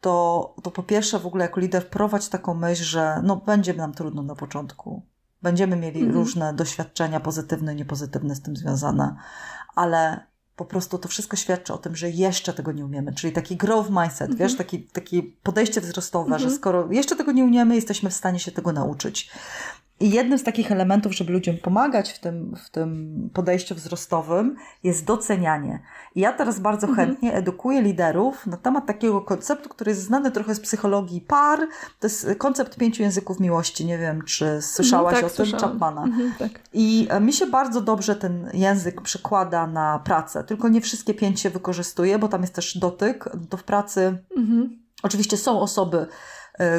to, 0.00 0.54
to 0.62 0.70
po 0.70 0.82
pierwsze 0.82 1.18
w 1.18 1.26
ogóle 1.26 1.44
jako 1.44 1.60
lider 1.60 1.90
prowadź 1.90 2.28
taką 2.28 2.54
myśl, 2.54 2.84
że 2.84 3.20
no 3.24 3.36
będzie 3.36 3.74
nam 3.74 3.92
trudno 3.92 4.22
na 4.22 4.34
początku. 4.34 5.02
Będziemy 5.42 5.76
mieli 5.76 6.00
mhm. 6.00 6.18
różne 6.18 6.54
doświadczenia 6.54 7.20
pozytywne 7.20 7.72
i 7.72 7.76
niepozytywne 7.76 8.34
z 8.34 8.42
tym 8.42 8.56
związane, 8.56 9.16
ale 9.74 10.26
po 10.58 10.64
prostu 10.64 10.98
to 10.98 11.08
wszystko 11.08 11.36
świadczy 11.36 11.72
o 11.72 11.78
tym, 11.78 11.96
że 11.96 12.10
jeszcze 12.10 12.52
tego 12.52 12.72
nie 12.72 12.84
umiemy. 12.84 13.12
Czyli 13.12 13.32
taki 13.32 13.56
growth 13.56 13.90
mindset, 13.90 14.30
wiesz, 14.30 14.52
mhm. 14.52 14.56
taki, 14.58 14.82
takie 14.82 15.22
podejście 15.42 15.80
wzrostowe, 15.80 16.30
że 16.30 16.44
mhm. 16.44 16.54
skoro 16.54 16.92
jeszcze 16.92 17.16
tego 17.16 17.32
nie 17.32 17.44
umiemy, 17.44 17.74
jesteśmy 17.74 18.10
w 18.10 18.14
stanie 18.14 18.38
się 18.38 18.52
tego 18.52 18.72
nauczyć. 18.72 19.30
I 20.00 20.10
jednym 20.10 20.38
z 20.38 20.42
takich 20.42 20.72
elementów, 20.72 21.14
żeby 21.14 21.32
ludziom 21.32 21.56
pomagać 21.56 22.12
w 22.12 22.18
tym, 22.18 22.56
w 22.64 22.70
tym 22.70 23.30
podejściu 23.34 23.74
wzrostowym, 23.74 24.56
jest 24.84 25.04
docenianie. 25.04 25.82
I 26.14 26.20
ja 26.20 26.32
teraz 26.32 26.60
bardzo 26.60 26.86
mhm. 26.86 27.08
chętnie 27.08 27.34
edukuję 27.34 27.82
liderów 27.82 28.46
na 28.46 28.56
temat 28.56 28.86
takiego 28.86 29.20
konceptu, 29.20 29.68
który 29.68 29.90
jest 29.90 30.02
znany 30.02 30.30
trochę 30.30 30.54
z 30.54 30.60
psychologii 30.60 31.20
par. 31.20 31.58
To 32.00 32.06
jest 32.06 32.28
koncept 32.38 32.76
pięciu 32.76 33.02
języków 33.02 33.40
miłości. 33.40 33.86
Nie 33.86 33.98
wiem, 33.98 34.22
czy 34.22 34.62
słyszałaś 34.62 35.14
mhm, 35.14 35.32
tak, 35.32 35.40
o 35.40 35.44
tym 35.44 35.60
Chapmana. 35.60 36.02
Mhm, 36.02 36.34
tak. 36.38 36.50
I 36.72 37.06
e, 37.10 37.20
mi 37.20 37.32
się 37.32 37.46
bardzo 37.46 37.80
dobrze 37.80 38.16
ten 38.16 38.50
język 38.54 39.00
przekłada 39.00 39.66
na 39.66 39.98
pracę. 39.98 40.44
Tylko 40.44 40.68
nie 40.68 40.80
wszystkie 40.80 41.14
pięć 41.14 41.40
się 41.40 41.50
wykorzystuje, 41.50 42.18
bo 42.18 42.28
tam 42.28 42.40
jest 42.40 42.54
też 42.54 42.78
dotyk. 42.78 43.28
To 43.48 43.56
w 43.56 43.64
pracy. 43.64 44.18
Mhm. 44.36 44.78
Oczywiście 45.02 45.36
są 45.36 45.60
osoby, 45.60 46.06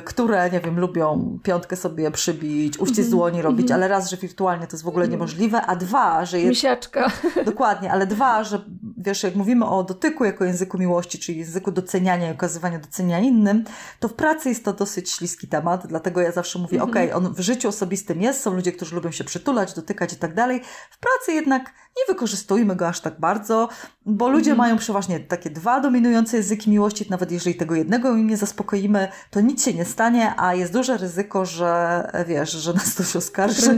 które, 0.05 0.49
nie 0.49 0.59
wiem, 0.59 0.79
lubią 0.79 1.39
piątkę 1.43 1.75
sobie 1.75 2.11
przybić, 2.11 2.77
uścisk 2.77 2.99
mm 2.99 3.09
dłoni 3.09 3.41
robić, 3.41 3.67
-hmm. 3.67 3.73
ale 3.73 3.87
raz, 3.87 4.09
że 4.09 4.17
wirtualnie 4.17 4.67
to 4.67 4.73
jest 4.73 4.83
w 4.83 4.87
ogóle 4.87 5.05
mhm. 5.05 5.11
niemożliwe, 5.11 5.61
a 5.61 5.75
dwa, 5.75 6.25
że 6.25 6.39
jest... 6.39 6.49
Misiaczka. 6.49 7.11
Dokładnie, 7.45 7.91
ale 7.91 8.07
dwa, 8.07 8.43
że 8.43 8.61
wiesz, 8.97 9.23
jak 9.23 9.35
mówimy 9.35 9.65
o 9.65 9.83
dotyku 9.83 10.25
jako 10.25 10.45
języku 10.45 10.77
miłości, 10.77 11.19
czyli 11.19 11.39
języku 11.39 11.71
doceniania 11.71 12.29
i 12.29 12.31
okazywania 12.31 12.79
doceniania 12.79 13.19
innym, 13.27 13.63
to 13.99 14.07
w 14.07 14.13
pracy 14.13 14.49
jest 14.49 14.65
to 14.65 14.73
dosyć 14.73 15.11
śliski 15.11 15.47
temat, 15.47 15.87
dlatego 15.87 16.21
ja 16.21 16.31
zawsze 16.31 16.59
mówię, 16.59 16.83
okej, 16.83 17.11
okay, 17.11 17.27
on 17.27 17.33
w 17.33 17.39
życiu 17.39 17.69
osobistym 17.69 18.21
jest, 18.21 18.41
są 18.41 18.53
ludzie, 18.53 18.71
którzy 18.71 18.95
lubią 18.95 19.11
się 19.11 19.23
przytulać, 19.23 19.73
dotykać 19.73 20.13
i 20.13 20.15
tak 20.15 20.33
dalej. 20.33 20.61
W 20.91 20.99
pracy 20.99 21.33
jednak 21.33 21.73
nie 21.99 22.13
wykorzystujmy 22.13 22.75
go 22.75 22.87
aż 22.87 22.99
tak 23.01 23.19
bardzo, 23.19 23.69
bo 24.05 24.29
ludzie 24.29 24.55
mają 24.55 24.77
przeważnie 24.77 25.19
takie 25.19 25.49
dwa 25.49 25.79
dominujące 25.79 26.37
języki 26.37 26.69
miłości, 26.69 27.05
nawet 27.09 27.31
jeżeli 27.31 27.55
tego 27.55 27.75
jednego 27.75 28.15
im 28.15 28.27
nie 28.27 28.37
zaspokoimy, 28.37 29.07
to 29.31 29.41
nic 29.41 29.65
się 29.65 29.73
nie 29.73 29.85
stanie, 29.85 30.33
a 30.37 30.55
jest 30.55 30.73
duże 30.73 30.97
ryzyko, 30.97 31.45
że 31.45 32.03
wiesz, 32.27 32.51
że 32.51 32.73
nas 32.73 32.93
ktoś 32.93 33.15
oskarży 33.15 33.77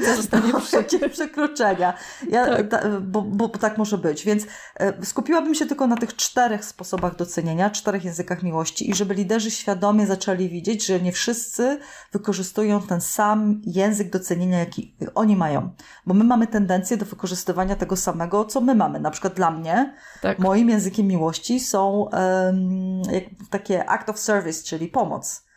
o 1.06 1.10
przekroczenia. 1.10 1.94
Ja, 2.30 2.46
tak. 2.46 2.68
Ta, 2.68 2.90
bo, 2.90 3.22
bo, 3.22 3.48
bo, 3.48 3.58
tak 3.58 3.78
może 3.78 3.98
być. 3.98 4.26
Więc 4.26 4.44
e, 4.80 5.06
skupiłabym 5.06 5.56
się 5.56 5.66
tylko 5.66 5.88
na 5.88 5.98
tych 5.98 6.16
czterech 6.16 6.66
sposobach 6.66 7.16
docenienia, 7.16 7.70
czterech 7.70 8.06
językach 8.06 8.44
miłości 8.44 8.90
i 8.90 8.96
żeby 8.96 9.14
liderzy 9.14 9.52
świadomie 9.52 10.08
zaczęli 10.08 10.50
widzieć, 10.50 10.86
że 10.86 11.00
nie 11.00 11.12
wszyscy 11.12 11.80
wykorzystują 12.12 12.82
ten 12.82 13.02
sam 13.02 13.62
język 13.66 14.10
docenienia, 14.10 14.60
jaki 14.60 14.96
oni 15.16 15.36
mają. 15.36 15.70
Bo 16.06 16.14
my 16.14 16.24
mamy 16.24 16.48
tendencję 16.48 16.98
do 16.98 17.06
wykorzystywania 17.06 17.76
tego 17.76 17.96
samego, 17.96 18.11
co 18.46 18.62
my 18.62 18.76
mamy. 18.76 19.00
Na 19.00 19.12
przykład 19.12 19.34
dla 19.34 19.52
mnie, 19.52 19.94
tak. 20.22 20.40
moim 20.40 20.70
językiem 20.70 21.08
miłości 21.08 21.60
są 21.60 21.92
um, 21.92 23.02
takie 23.50 23.90
act 23.90 24.10
of 24.10 24.20
service, 24.20 24.64
czyli 24.64 24.88
pomoc. 24.88 25.51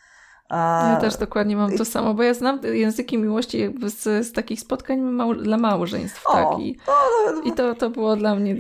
Ja 0.51 0.99
też 1.01 1.17
dokładnie 1.17 1.57
mam 1.57 1.77
to 1.79 1.85
samo, 1.85 2.15
bo 2.15 2.23
ja 2.23 2.35
znam 2.35 2.61
języki 2.63 3.19
miłości 3.19 3.75
z, 3.87 4.27
z 4.27 4.33
takich 4.33 4.61
spotkań 4.61 5.01
mał, 5.01 5.35
dla 5.35 5.57
małżeństw. 5.57 6.27
O, 6.27 6.33
tak? 6.33 6.59
I, 6.61 6.79
o, 6.87 7.41
I 7.49 7.53
to, 7.53 7.75
to 7.75 7.91
było 7.91 8.17
dla 8.17 8.35
mnie 8.35 8.57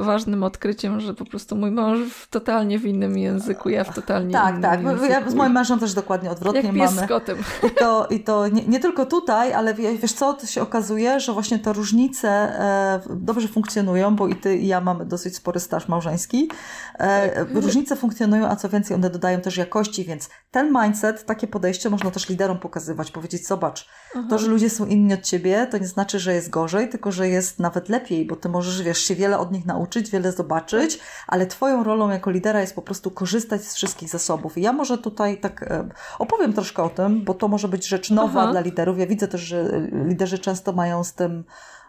ważnym 0.00 0.42
odkryciem, 0.42 1.00
że 1.00 1.14
po 1.14 1.24
prostu 1.24 1.56
mój 1.56 1.70
mąż 1.70 1.98
w 1.98 2.28
totalnie 2.28 2.78
w 2.78 2.86
innym 2.86 3.18
języku, 3.18 3.68
ja 3.68 3.84
w 3.84 3.94
totalnie 3.94 4.32
tak, 4.32 4.50
innym 4.50 4.62
tak. 4.62 4.82
języku. 4.82 5.04
Ja 5.04 5.30
z 5.30 5.34
moim 5.34 5.52
mężem 5.52 5.78
też 5.78 5.94
dokładnie 5.94 6.30
odwrotnie 6.30 6.62
Jak 6.62 6.72
mamy. 6.72 7.06
z 7.06 7.08
kotem. 7.08 7.38
I 7.66 7.70
to, 7.70 8.06
i 8.10 8.20
to 8.20 8.48
nie, 8.48 8.62
nie, 8.66 8.80
tylko 8.80 9.06
tutaj, 9.06 9.52
ale 9.52 9.74
wiesz 9.74 10.12
co, 10.12 10.32
to 10.32 10.46
się 10.46 10.62
okazuje, 10.62 11.20
że 11.20 11.32
właśnie 11.32 11.58
te 11.58 11.72
różnice 11.72 12.28
e, 12.28 13.00
dobrze 13.10 13.48
funkcjonują, 13.48 14.16
bo 14.16 14.28
i 14.28 14.36
ty 14.36 14.56
i 14.56 14.66
ja 14.66 14.80
mamy 14.80 15.06
dosyć 15.06 15.36
spory 15.36 15.60
staż 15.60 15.88
małżeński. 15.88 16.50
E, 16.98 17.28
tak. 17.28 17.54
Różnice 17.54 17.96
funkcjonują, 17.96 18.48
a 18.48 18.56
co 18.56 18.68
więcej, 18.68 18.94
one 18.94 19.10
dodają 19.10 19.40
też 19.40 19.56
jakości, 19.56 20.04
więc 20.04 20.28
ten 20.50 20.72
mindset, 20.82 21.24
takie 21.38 21.46
podejście 21.46 21.90
można 21.90 22.10
też 22.10 22.28
liderom 22.28 22.58
pokazywać, 22.58 23.10
powiedzieć, 23.10 23.46
zobacz, 23.46 23.88
Aha. 24.14 24.26
to, 24.30 24.38
że 24.38 24.48
ludzie 24.48 24.70
są 24.70 24.86
inni 24.86 25.14
od 25.14 25.22
ciebie, 25.22 25.66
to 25.70 25.78
nie 25.78 25.86
znaczy, 25.86 26.18
że 26.18 26.34
jest 26.34 26.50
gorzej, 26.50 26.88
tylko 26.88 27.12
że 27.12 27.28
jest 27.28 27.58
nawet 27.58 27.88
lepiej, 27.88 28.26
bo 28.26 28.36
ty 28.36 28.48
możesz, 28.48 28.82
wiesz, 28.82 28.98
się 28.98 29.14
wiele 29.14 29.38
od 29.38 29.52
nich 29.52 29.66
nauczyć, 29.66 30.10
wiele 30.10 30.32
zobaczyć, 30.32 30.98
ale 31.26 31.46
twoją 31.46 31.84
rolą 31.84 32.10
jako 32.10 32.30
lidera 32.30 32.60
jest 32.60 32.74
po 32.74 32.82
prostu 32.82 33.10
korzystać 33.10 33.64
z 33.64 33.74
wszystkich 33.74 34.08
zasobów. 34.08 34.58
I 34.58 34.62
ja 34.62 34.72
może 34.72 34.98
tutaj 34.98 35.40
tak 35.40 35.62
e, 35.62 35.88
opowiem 36.18 36.52
troszkę 36.52 36.82
o 36.82 36.88
tym, 36.88 37.24
bo 37.24 37.34
to 37.34 37.48
może 37.48 37.68
być 37.68 37.86
rzecz 37.86 38.10
nowa 38.10 38.42
Aha. 38.42 38.50
dla 38.50 38.60
liderów. 38.60 38.98
Ja 38.98 39.06
widzę 39.06 39.28
też, 39.28 39.40
że 39.40 39.88
liderzy 40.06 40.38
często 40.38 40.72
mają 40.72 41.04
z 41.04 41.14
tym 41.14 41.44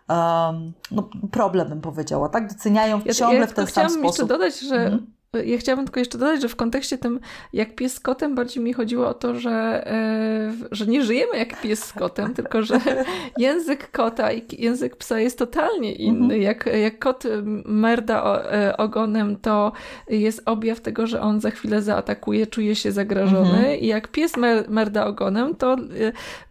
um, 0.10 0.74
no, 0.91 1.10
problem, 1.32 1.70
bym 1.70 1.82
powiedziała, 1.82 2.30
tak? 2.30 2.47
Doceniają 2.54 3.02
ja, 3.06 3.14
ciągle 3.14 3.39
ja 3.39 3.47
w 3.47 3.54
ten 3.54 3.68
sam 3.68 3.89
sposób. 3.89 3.97
Chciałam 3.97 4.06
jeszcze 4.06 4.26
dodać, 4.26 4.60
że 4.60 4.76
mhm. 4.76 5.18
Ja 5.34 5.57
chciałabym 5.57 5.86
tylko 5.86 5.99
jeszcze 5.99 6.17
dodać, 6.17 6.41
że 6.41 6.47
w 6.47 6.55
kontekście 6.55 6.97
tym, 6.97 7.19
jak 7.53 7.75
pies 7.75 7.93
z 7.93 7.99
kotem, 7.99 8.36
bardziej 8.36 8.63
mi 8.63 8.73
chodziło 8.73 9.07
o 9.07 9.13
to, 9.13 9.36
że, 9.36 9.88
e, 9.88 10.53
że 10.71 10.88
nie 10.88 11.03
żyjemy 11.03 11.38
jak 11.38 11.61
pies 11.61 11.84
z 11.84 11.93
kotem, 11.93 12.34
tylko 12.34 12.63
że 12.63 12.82
język 13.38 13.91
kota 13.91 14.32
i 14.32 14.61
język 14.61 14.95
psa 14.95 15.19
jest 15.19 15.39
totalnie 15.39 15.95
inny. 15.95 16.23
Mhm. 16.23 16.41
Jak, 16.41 16.69
jak 16.82 16.99
kot 16.99 17.23
merda 17.65 18.43
e, 18.51 18.77
ogonem, 18.77 19.36
to 19.36 19.71
jest 20.07 20.41
objaw 20.45 20.80
tego, 20.80 21.07
że 21.07 21.21
on 21.21 21.41
za 21.41 21.51
chwilę 21.51 21.82
zaatakuje, 21.82 22.47
czuje 22.47 22.75
się 22.75 22.91
zagrożony. 22.91 23.57
Mhm. 23.57 23.80
I 23.80 23.88
jak 23.88 24.07
pies 24.07 24.34
merda 24.67 25.05
ogonem, 25.05 25.55
to 25.55 25.75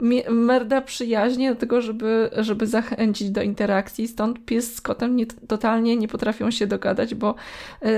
e, 0.01 0.33
merda 0.33 0.81
przyjaźnie 0.81 1.51
do 1.51 1.57
tego, 1.57 1.81
żeby, 1.81 2.31
żeby 2.37 2.67
zachęcić 2.67 3.31
do 3.31 3.43
interakcji. 3.43 4.09
Stąd 4.09 4.45
pies 4.45 4.75
z 4.75 4.81
kotem 4.81 5.17
nie, 5.17 5.27
totalnie 5.27 5.97
nie 5.97 6.09
potrafią 6.09 6.51
się 6.51 6.67
dogadać, 6.67 7.15
bo 7.15 7.35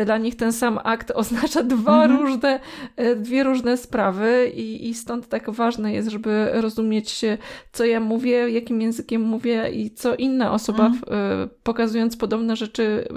dla 0.04 0.18
nich 0.18 0.36
ten 0.36 0.52
sam 0.52 0.69
sam 0.70 0.78
akt 0.84 1.12
oznacza 1.14 1.62
dwa 1.62 2.04
mhm. 2.04 2.20
różne, 2.20 2.60
e, 2.96 3.16
dwie 3.16 3.42
różne 3.42 3.76
sprawy 3.76 4.52
i, 4.54 4.88
i 4.88 4.94
stąd 4.94 5.28
tak 5.28 5.50
ważne 5.50 5.92
jest, 5.92 6.08
żeby 6.08 6.50
rozumieć, 6.52 7.24
co 7.72 7.84
ja 7.84 8.00
mówię, 8.00 8.50
jakim 8.50 8.80
językiem 8.80 9.22
mówię 9.22 9.70
i 9.70 9.90
co 9.90 10.14
inna 10.14 10.52
osoba, 10.52 10.86
mhm. 10.86 11.48
pokazując 11.62 12.16
podobne 12.16 12.56
rzeczy, 12.56 13.08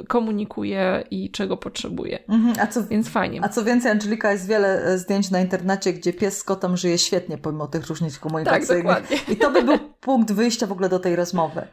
e, 0.00 0.04
komunikuje 0.04 1.04
i 1.10 1.30
czego 1.30 1.56
potrzebuje. 1.56 2.18
Mhm. 2.28 2.54
A 2.60 2.66
co, 2.66 2.86
Więc 2.86 3.08
fajnie. 3.08 3.40
A 3.42 3.48
co 3.48 3.64
więcej, 3.64 3.90
Angelika, 3.90 4.32
jest 4.32 4.48
wiele 4.48 4.98
zdjęć 4.98 5.30
na 5.30 5.40
internecie, 5.40 5.92
gdzie 5.92 6.12
pies 6.12 6.38
z 6.38 6.44
kotem 6.44 6.76
żyje 6.76 6.98
świetnie 6.98 7.38
pomimo 7.38 7.66
tych 7.66 7.86
różnic 7.86 8.18
komunikacyjnych. 8.18 8.68
Tak, 8.68 9.02
dokładnie. 9.02 9.34
I 9.34 9.36
to 9.36 9.50
by 9.50 9.62
był 9.62 9.78
punkt 10.00 10.32
wyjścia 10.32 10.66
w 10.66 10.72
ogóle 10.72 10.88
do 10.88 10.98
tej 10.98 11.16
rozmowy. 11.16 11.66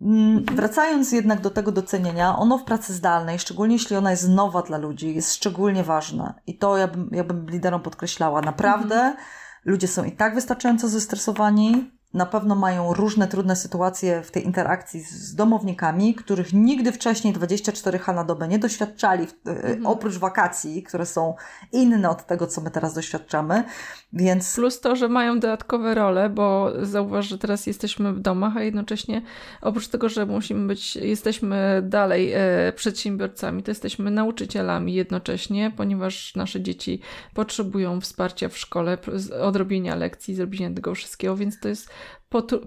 Mm, 0.00 0.44
wracając 0.44 1.12
jednak 1.12 1.40
do 1.40 1.50
tego 1.50 1.72
docenienia, 1.72 2.38
ono 2.38 2.58
w 2.58 2.64
pracy 2.64 2.92
zdalnej, 2.92 3.38
szczególnie 3.38 3.74
jeśli 3.74 3.96
ona 3.96 4.10
jest 4.10 4.28
nowa 4.28 4.62
dla 4.62 4.78
ludzi, 4.78 5.14
jest 5.14 5.34
szczególnie 5.34 5.84
ważne. 5.84 6.34
I 6.46 6.58
to 6.58 6.76
ja 6.76 6.88
bym, 6.88 7.08
ja 7.12 7.24
bym 7.24 7.50
liderom 7.50 7.80
podkreślała. 7.80 8.40
Naprawdę 8.40 8.94
mhm. 8.94 9.16
ludzie 9.64 9.88
są 9.88 10.04
i 10.04 10.12
tak 10.12 10.34
wystarczająco 10.34 10.88
zestresowani, 10.88 11.90
na 12.14 12.26
pewno 12.26 12.54
mają 12.54 12.94
różne 12.94 13.28
trudne 13.28 13.56
sytuacje 13.56 14.22
w 14.22 14.30
tej 14.30 14.44
interakcji 14.44 15.00
z 15.00 15.34
domownikami, 15.34 16.14
których 16.14 16.52
nigdy 16.52 16.92
wcześniej 16.92 17.34
24H 17.34 18.14
na 18.14 18.24
dobę 18.24 18.48
nie 18.48 18.58
doświadczali, 18.58 19.26
mhm. 19.46 19.86
oprócz 19.86 20.18
wakacji, 20.18 20.82
które 20.82 21.06
są 21.06 21.34
inne 21.72 22.10
od 22.10 22.26
tego, 22.26 22.46
co 22.46 22.60
my 22.60 22.70
teraz 22.70 22.94
doświadczamy. 22.94 23.64
Więc... 24.12 24.54
Plus 24.54 24.80
to, 24.80 24.96
że 24.96 25.08
mają 25.08 25.40
dodatkowe 25.40 25.94
role, 25.94 26.30
bo 26.30 26.72
zauważ, 26.82 27.28
że 27.28 27.38
teraz 27.38 27.66
jesteśmy 27.66 28.12
w 28.12 28.20
domach, 28.20 28.56
a 28.56 28.62
jednocześnie 28.62 29.22
oprócz 29.60 29.88
tego, 29.88 30.08
że 30.08 30.26
musimy 30.26 30.66
być, 30.66 30.96
jesteśmy 30.96 31.82
dalej 31.84 32.32
e, 32.32 32.72
przedsiębiorcami, 32.76 33.62
to 33.62 33.70
jesteśmy 33.70 34.10
nauczycielami 34.10 34.94
jednocześnie, 34.94 35.72
ponieważ 35.76 36.34
nasze 36.36 36.60
dzieci 36.60 37.00
potrzebują 37.34 38.00
wsparcia 38.00 38.48
w 38.48 38.58
szkole, 38.58 38.98
odrobienia 39.40 39.94
lekcji, 39.94 40.34
zrobienia 40.34 40.74
tego 40.74 40.94
wszystkiego, 40.94 41.36
więc 41.36 41.60
to 41.60 41.68
jest 41.68 41.90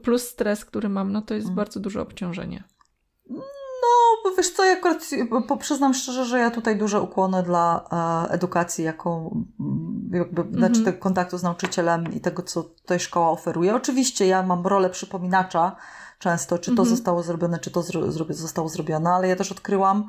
plus 0.04 0.24
stres, 0.24 0.66
który 0.66 0.90
mam, 0.90 1.12
no 1.12 1.22
to 1.22 1.34
jest 1.34 1.48
mm. 1.48 1.56
bardzo 1.56 1.80
duże 1.80 2.02
obciążenie. 2.02 2.64
No, 4.26 4.32
wiesz 4.38 4.50
co, 4.50 4.66
ja 4.66 4.74
akurat 4.74 5.10
przyznam 5.60 5.94
szczerze, 5.94 6.26
że 6.26 6.40
ja 6.40 6.52
tutaj 6.52 6.78
duże 6.78 7.02
ukłony 7.02 7.44
dla 7.44 7.86
e, 8.28 8.32
edukacji, 8.32 8.84
jaką 8.84 9.44
jakby, 10.12 10.42
mm 10.42 10.54
-hmm. 10.54 10.58
znaczy 10.58 10.84
tego 10.84 10.98
kontaktu 10.98 11.38
z 11.38 11.44
nauczycielem 11.44 12.14
i 12.14 12.20
tego, 12.20 12.44
co 12.44 12.64
tutaj 12.64 13.00
szkoła 13.00 13.30
oferuje. 13.30 13.76
Oczywiście 13.76 14.28
ja 14.28 14.44
mam 14.44 14.68
rolę 14.68 14.90
przypominacza 14.90 15.76
często, 16.20 16.58
czy 16.58 16.66
to 16.66 16.82
mm 16.82 16.86
-hmm. 16.86 16.90
zostało 16.90 17.24
zrobione, 17.24 17.60
czy 17.60 17.72
to 17.72 17.82
zro 17.82 18.12
zostało 18.30 18.70
zrobione, 18.70 19.10
ale 19.10 19.28
ja 19.28 19.36
też 19.36 19.52
odkryłam, 19.52 20.08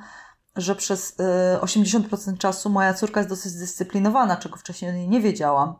że 0.56 0.74
przez 0.74 1.20
e, 1.20 1.58
80% 1.62 2.38
czasu 2.38 2.70
moja 2.70 2.94
córka 2.94 3.20
jest 3.20 3.30
dosyć 3.30 3.52
zdyscyplinowana, 3.52 4.36
czego 4.36 4.56
wcześniej 4.56 5.08
nie 5.08 5.20
wiedziałam. 5.20 5.74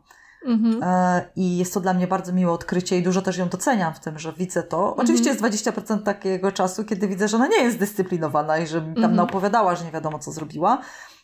Mhm. 0.45 0.83
E, 0.83 1.29
I 1.35 1.57
jest 1.57 1.73
to 1.73 1.79
dla 1.79 1.93
mnie 1.93 2.07
bardzo 2.07 2.33
miłe 2.33 2.51
odkrycie 2.51 2.97
i 2.97 3.03
dużo 3.03 3.21
też 3.21 3.37
ją 3.37 3.49
doceniam 3.49 3.93
w 3.93 3.99
tym, 3.99 4.19
że 4.19 4.33
widzę 4.33 4.63
to. 4.63 4.89
Mhm. 4.89 4.99
Oczywiście 4.99 5.29
jest 5.29 5.41
20% 5.41 6.03
takiego 6.03 6.51
czasu, 6.51 6.85
kiedy 6.85 7.07
widzę, 7.07 7.27
że 7.27 7.37
ona 7.37 7.47
nie 7.47 7.63
jest 7.63 7.79
dyscyplinowana 7.79 8.57
i 8.57 8.67
że 8.67 8.81
mi 8.81 8.87
tam 8.93 8.95
mhm. 8.95 9.15
naopowiadała, 9.15 9.75
że 9.75 9.85
nie 9.85 9.91
wiadomo 9.91 10.19
co 10.19 10.31
zrobiła. 10.31 10.81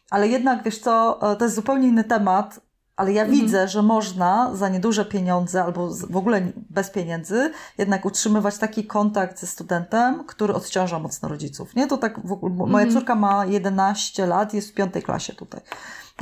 Ale 0.09 0.28
jednak, 0.28 0.64
wiesz 0.64 0.80
co, 0.80 1.20
e, 1.32 1.36
to 1.36 1.45
jest 1.45 1.55
zupełnie 1.55 1.88
inny 1.88 2.03
temat, 2.03 2.59
ale 2.95 3.14
ja 3.14 3.22
mhm. 3.22 3.41
widzę, 3.41 3.68
że 3.68 3.82
można 3.82 4.55
za 4.55 4.70
nieduże 4.70 5.05
pieniądze 5.05 5.64
albo 5.64 5.89
w 6.09 6.18
ogóle 6.18 6.51
bez 6.70 6.89
pieniędzy 6.89 7.51
jednak 7.78 8.05
utrzymywać 8.05 8.57
taki 8.57 8.86
kontakt 8.86 9.39
ze 9.39 9.47
studentem, 9.47 10.24
który 10.24 10.53
odciąża 10.53 10.99
mocno 10.99 11.30
rodziców. 11.30 11.76
Nie? 11.76 11.88
To 11.88 11.97
tak 11.97 12.24
moja 12.24 12.86
mhm. 12.86 12.91
córka 12.91 13.16
ma 13.16 13.45
11 13.45 14.26
lat, 14.26 14.53
jest 14.53 14.70
w 14.70 14.74
piątej 14.74 15.03
klasie 15.03 15.34
tutaj. 15.34 15.61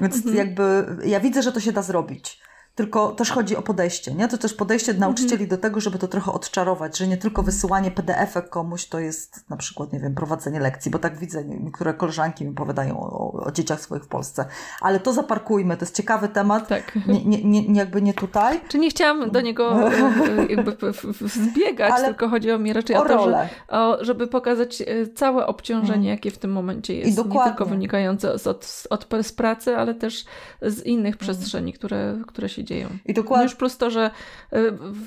Więc 0.02 0.16
mhm. 0.16 0.36
jakby 0.36 0.86
ja 1.06 1.20
widzę, 1.20 1.44
że 1.44 1.52
to 1.52 1.60
się 1.60 1.72
da 1.72 1.82
zrobić. 1.82 2.42
Tylko 2.76 3.12
też 3.12 3.32
chodzi 3.32 3.56
o 3.56 3.62
podejście, 3.62 4.14
nie? 4.14 4.28
To 4.28 4.38
też 4.38 4.54
podejście 4.54 4.94
nauczycieli 4.94 5.48
do 5.48 5.58
tego, 5.58 5.80
żeby 5.80 5.98
to 5.98 6.08
trochę 6.08 6.32
odczarować, 6.32 6.98
że 6.98 7.08
nie 7.08 7.18
tylko 7.18 7.44
wysyłanie 7.44 7.92
PDF-ek 7.92 8.50
komuś 8.50 8.86
to 8.86 9.00
jest 9.00 9.50
na 9.50 9.58
przykład, 9.58 9.94
nie 9.94 10.00
wiem, 10.00 10.16
prowadzenie 10.16 10.60
lekcji, 10.60 10.92
bo 10.92 11.00
tak 11.00 11.18
widzę, 11.18 11.46
niektóre 11.46 11.94
koleżanki 11.94 12.46
mi 12.46 12.52
opowiadają 12.52 13.00
o, 13.00 13.32
o 13.32 13.52
dzieciach 13.52 13.82
swoich 13.82 14.04
w 14.04 14.08
Polsce. 14.08 14.46
Ale 14.82 15.00
to 15.00 15.14
zaparkujmy, 15.14 15.78
to 15.78 15.86
jest 15.86 15.96
ciekawy 15.96 16.30
temat, 16.30 16.68
tak. 16.68 16.96
nie, 17.08 17.26
nie, 17.26 17.44
nie, 17.44 17.80
jakby 17.80 18.02
nie 18.02 18.14
tutaj. 18.14 18.62
Czy 18.68 18.80
nie 18.80 18.90
chciałam 18.90 19.32
do 19.32 19.42
niego 19.42 19.92
e, 19.92 20.46
jakby 20.50 20.78
zbiegać, 21.22 21.92
Ale 21.92 22.08
tylko 22.08 22.30
chodzi 22.30 22.52
o 22.52 22.58
mnie 22.58 22.74
raczej 22.74 22.96
o, 22.96 23.02
o 23.02 23.06
to, 23.06 23.30
że, 23.30 23.50
o, 23.68 23.98
żeby 24.02 24.28
pokazać 24.28 24.82
e, 24.82 25.08
całe 25.08 25.48
obciążenie, 25.48 25.94
mm. 25.94 26.10
jakie 26.10 26.32
w 26.32 26.38
tym 26.38 26.52
momencie 26.52 26.96
jest. 26.96 27.18
Nie 27.18 27.44
tylko 27.44 27.66
wynikające 27.66 28.40
z, 28.40 28.48
od, 28.48 28.84
od, 28.90 29.08
z 29.22 29.32
pracy, 29.32 29.78
ale 29.78 29.96
też 29.96 30.26
z 30.62 30.86
innych 30.86 31.18
przestrzeni, 31.18 31.74
które, 31.74 32.18
które 32.28 32.50
się 32.50 32.64
dzieją. 32.64 32.71
I 33.06 33.14
dokładnie. 33.14 33.38
No 33.38 33.44
już 33.44 33.56
plus 33.56 33.78
to, 33.78 33.90
że 33.90 34.12
y, 34.54 34.58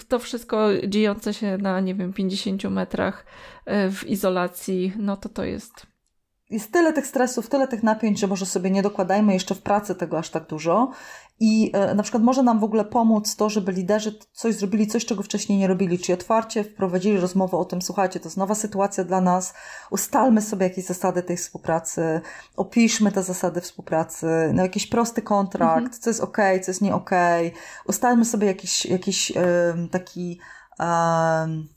to 0.09 0.19
wszystko 0.19 0.69
dziejące 0.89 1.35
się 1.35 1.59
na, 1.59 1.81
nie 1.81 1.95
wiem, 1.95 2.13
50 2.13 2.65
metrach 2.65 3.27
y, 3.87 3.91
w 3.91 4.05
izolacji, 4.07 4.93
no 4.97 5.17
to 5.17 5.29
to 5.29 5.45
jest 5.45 5.87
jest 6.51 6.73
tyle 6.73 6.93
tych 6.93 7.07
stresów, 7.07 7.49
tyle 7.49 7.69
tych 7.69 7.83
napięć, 7.83 8.21
że 8.21 8.27
może 8.27 8.47
sobie 8.47 8.71
nie 8.71 8.83
dokładajmy 8.83 9.33
jeszcze 9.33 9.55
w 9.55 9.63
pracy 9.63 9.95
tego 9.95 10.19
aż 10.19 10.31
tak 10.31 10.47
dużo. 10.47 10.91
I 11.41 11.71
e, 11.75 11.95
na 11.95 12.03
przykład 12.03 12.23
może 12.23 12.43
nam 12.43 12.61
w 12.61 12.65
ogóle 12.65 12.85
pomóc 12.85 13.37
to, 13.37 13.51
żeby 13.51 13.73
liderzy 13.73 14.19
coś 14.33 14.55
zrobili, 14.55 14.87
coś, 14.87 15.05
czego 15.05 15.23
wcześniej 15.23 15.59
nie 15.59 15.67
robili, 15.67 15.99
czyli 15.99 16.15
otwarcie 16.15 16.65
wprowadzili 16.65 17.21
rozmowę 17.21 17.57
o 17.57 17.65
tym, 17.65 17.83
słuchajcie, 17.83 18.21
to 18.21 18.27
jest 18.27 18.37
nowa 18.37 18.55
sytuacja 18.55 19.05
dla 19.05 19.21
nas, 19.21 19.55
ustalmy 19.91 20.43
sobie 20.43 20.67
jakieś 20.67 20.85
zasady 20.85 21.23
tej 21.23 21.37
współpracy, 21.37 22.21
opiszmy 22.57 23.13
te 23.13 23.23
zasady 23.23 23.61
współpracy, 23.61 24.27
no 24.55 24.63
jakiś 24.63 24.87
prosty 24.87 25.23
kontrakt, 25.23 25.85
mhm. 25.85 26.01
co 26.01 26.11
jest 26.11 26.21
ok, 26.21 26.39
co 26.63 26.71
jest 26.71 26.83
nie 26.83 26.95
ok, 26.95 27.11
ustalmy 27.87 28.25
sobie 28.25 28.47
jakiś, 28.47 28.87
jakiś 28.87 29.33
taki 29.91 30.41
um, 30.79 31.74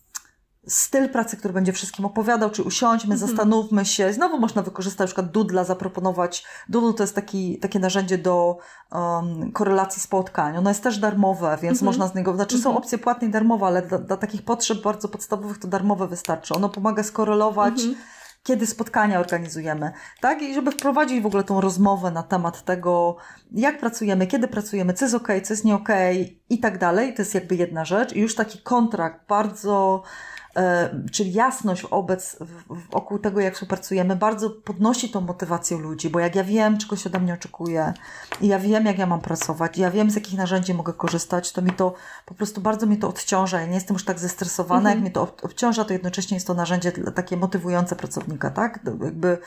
styl 0.68 1.10
pracy, 1.10 1.38
który 1.38 1.54
będzie 1.54 1.74
wszystkim 1.74 2.06
opowiadał, 2.06 2.50
czy 2.50 2.64
usiądźmy, 2.64 3.16
-hmm. 3.16 3.18
zastanówmy 3.18 3.86
się. 3.86 4.14
Znowu 4.14 4.40
można 4.40 4.62
wykorzystać 4.62 5.00
na 5.00 5.06
przykład 5.06 5.32
Doodla, 5.32 5.64
zaproponować. 5.64 6.46
Doodle 6.70 6.94
to 6.94 7.04
jest 7.04 7.16
taki, 7.16 7.60
takie 7.60 7.80
narzędzie 7.80 8.18
do 8.18 8.58
um, 8.92 9.52
korelacji 9.52 10.02
spotkań. 10.02 10.58
Ono 10.58 10.70
jest 10.70 10.84
też 10.84 10.98
darmowe, 10.98 11.58
więc 11.62 11.80
-hmm. 11.80 11.86
można 11.86 12.08
z 12.08 12.16
niego, 12.16 12.36
znaczy 12.36 12.58
-hmm. 12.58 12.64
są 12.64 12.70
mhm. 12.70 12.84
opcje 12.84 12.98
płatne 12.98 13.28
i 13.28 13.32
darmowe, 13.32 13.66
ale 13.66 13.82
dla, 13.82 13.98
dla, 13.98 14.18
takich 14.18 14.42
potrzeb 14.42 14.82
bardzo 14.82 15.08
podstawowych 15.08 15.58
to 15.58 15.68
darmowe 15.68 16.08
wystarczy. 16.08 16.54
Ono 16.54 16.70
pomaga 16.70 17.04
skorelować 17.04 17.74
mhm. 17.80 17.96
kiedy 18.44 18.68
spotkania 18.68 19.20
organizujemy, 19.20 19.92
tak? 20.22 20.42
I 20.42 20.54
żeby 20.54 20.72
wprowadzić 20.72 21.22
w 21.22 21.26
ogóle 21.26 21.44
tą 21.44 21.62
rozmowę 21.62 22.12
na 22.12 22.24
temat 22.24 22.64
tego, 22.64 23.16
jak 23.52 23.80
pracujemy, 23.80 24.28
kiedy 24.28 24.48
pracujemy, 24.48 24.94
co 24.94 25.06
jest 25.06 25.16
ok, 25.16 25.28
co 25.44 25.54
jest 25.54 25.66
nie 25.66 25.76
ok 25.76 25.90
i 26.50 26.60
tak 26.60 26.78
dalej. 26.78 27.14
To 27.14 27.22
jest 27.22 27.36
jakby 27.36 27.56
jedna 27.56 27.86
rzecz. 27.86 28.14
I 28.14 28.20
już 28.20 28.36
taki 28.36 28.60
kontrakt 28.60 29.28
bardzo 29.28 30.04
czyli 31.12 31.34
jasność 31.34 31.88
wobec, 31.90 32.38
wokół 32.92 33.20
tego, 33.20 33.40
jak 33.40 33.54
współpracujemy, 33.54 34.16
bardzo 34.16 34.50
podnosi 34.50 35.10
tą 35.10 35.22
motywację 35.22 35.78
ludzi, 35.78 36.10
bo 36.10 36.20
jak 36.20 36.36
ja 36.36 36.44
wiem, 36.44 36.78
czego 36.78 36.96
się 36.96 37.10
ode 37.10 37.20
mnie 37.20 37.34
oczekuje 37.34 37.94
i 38.42 38.48
ja 38.48 38.60
wiem, 38.60 38.86
jak 38.86 38.98
ja 38.98 39.06
mam 39.06 39.22
pracować, 39.22 39.78
ja 39.78 39.92
wiem, 39.92 40.12
z 40.12 40.16
jakich 40.16 40.38
narzędzi 40.38 40.74
mogę 40.74 40.94
korzystać, 40.94 41.52
to 41.52 41.62
mi 41.62 41.72
to 41.72 41.94
po 42.26 42.34
prostu 42.34 42.62
bardzo 42.62 42.86
mnie 42.86 42.98
to 42.98 43.10
odciąża. 43.10 43.62
Ja 43.62 43.68
nie 43.68 43.76
jestem 43.76 43.96
już 43.96 44.06
tak 44.06 44.20
zestresowana, 44.20 44.80
mhm. 44.80 44.96
jak 44.96 45.02
mnie 45.02 45.12
to 45.12 45.22
obciąża, 45.22 45.86
to 45.86 45.94
jednocześnie 45.94 46.38
jest 46.38 46.48
to 46.48 46.54
narzędzie 46.54 46.92
takie 46.92 47.38
motywujące 47.38 47.96
pracownika, 47.96 48.50
tak? 48.50 48.80
Jakby 49.04 49.38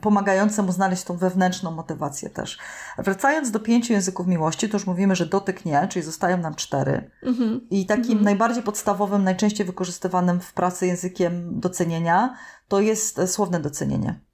pomagające 0.00 0.62
mu 0.62 0.72
znaleźć 0.72 1.04
tą 1.04 1.16
wewnętrzną 1.16 1.70
motywację 1.70 2.30
też. 2.30 2.58
Wracając 2.98 3.50
do 3.50 3.60
pięciu 3.60 3.92
języków 3.92 4.26
miłości, 4.26 4.68
to 4.68 4.76
już 4.76 4.86
mówimy, 4.86 5.16
że 5.16 5.26
dotyk 5.26 5.64
nie, 5.64 5.88
czyli 5.88 6.02
zostają 6.02 6.36
nam 6.36 6.54
cztery. 6.54 7.10
Mhm. 7.22 7.60
I 7.70 7.86
takim 7.86 8.04
mhm. 8.04 8.24
najbardziej 8.24 8.62
podstawowym, 8.62 9.24
najczęściej 9.24 9.66
wykorzystywanym 9.66 10.40
w 10.46 10.52
pracy 10.52 10.86
językiem 10.86 11.60
docenienia 11.60 12.36
to 12.68 12.80
jest 12.80 13.20
słowne 13.26 13.60
docenienie. 13.60 14.26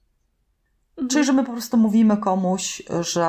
Mhm. 0.96 1.08
Czyli, 1.08 1.24
że 1.24 1.32
my 1.32 1.44
po 1.44 1.52
prostu 1.52 1.76
mówimy 1.76 2.16
komuś, 2.16 2.82
że, 3.00 3.26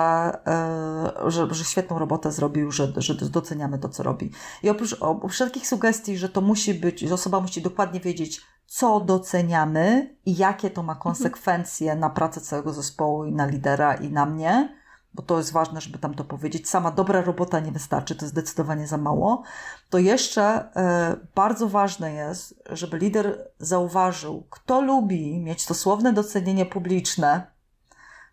e, 0.48 1.32
że, 1.32 1.48
że 1.54 1.64
świetną 1.64 2.00
robotę 2.00 2.32
zrobił, 2.32 2.72
że, 2.72 2.94
że 2.98 3.16
doceniamy 3.16 3.80
to, 3.80 3.90
co 3.90 4.04
robi. 4.04 4.32
I 4.64 4.70
oprócz, 4.70 4.98
oprócz 5.00 5.38
takich 5.38 5.68
sugestii, 5.68 6.18
że 6.18 6.30
to 6.30 6.42
musi 6.42 6.74
być, 6.74 7.00
że 7.00 7.14
osoba 7.14 7.40
musi 7.40 7.62
dokładnie 7.62 8.00
wiedzieć, 8.00 8.42
co 8.66 9.00
doceniamy 9.00 10.16
i 10.26 10.38
jakie 10.38 10.70
to 10.70 10.84
ma 10.84 10.96
konsekwencje 10.96 11.96
na 11.96 12.10
pracę 12.10 12.42
całego 12.42 12.74
zespołu 12.74 13.26
i 13.26 13.32
na 13.32 13.46
lidera 13.46 13.94
i 13.94 14.10
na 14.10 14.26
mnie, 14.26 14.83
bo 15.14 15.24
to 15.24 15.38
jest 15.38 15.52
ważne, 15.52 15.82
żeby 15.82 15.98
tam 15.98 16.14
to 16.14 16.24
powiedzieć. 16.24 16.70
Sama 16.70 16.92
dobra 16.92 17.22
robota 17.22 17.60
nie 17.60 17.72
wystarczy, 17.72 18.16
to 18.16 18.28
zdecydowanie 18.28 18.88
za 18.88 18.98
mało. 18.98 19.44
To 19.90 19.98
jeszcze 19.98 20.70
y, 21.14 21.28
bardzo 21.36 21.70
ważne 21.70 22.14
jest, 22.14 22.64
żeby 22.70 22.98
lider 22.98 23.48
zauważył, 23.60 24.48
kto 24.50 24.82
lubi 24.82 25.40
mieć 25.40 25.66
to 25.66 25.74
słowne 25.74 26.14
docenienie 26.14 26.66
publiczne, 26.66 27.53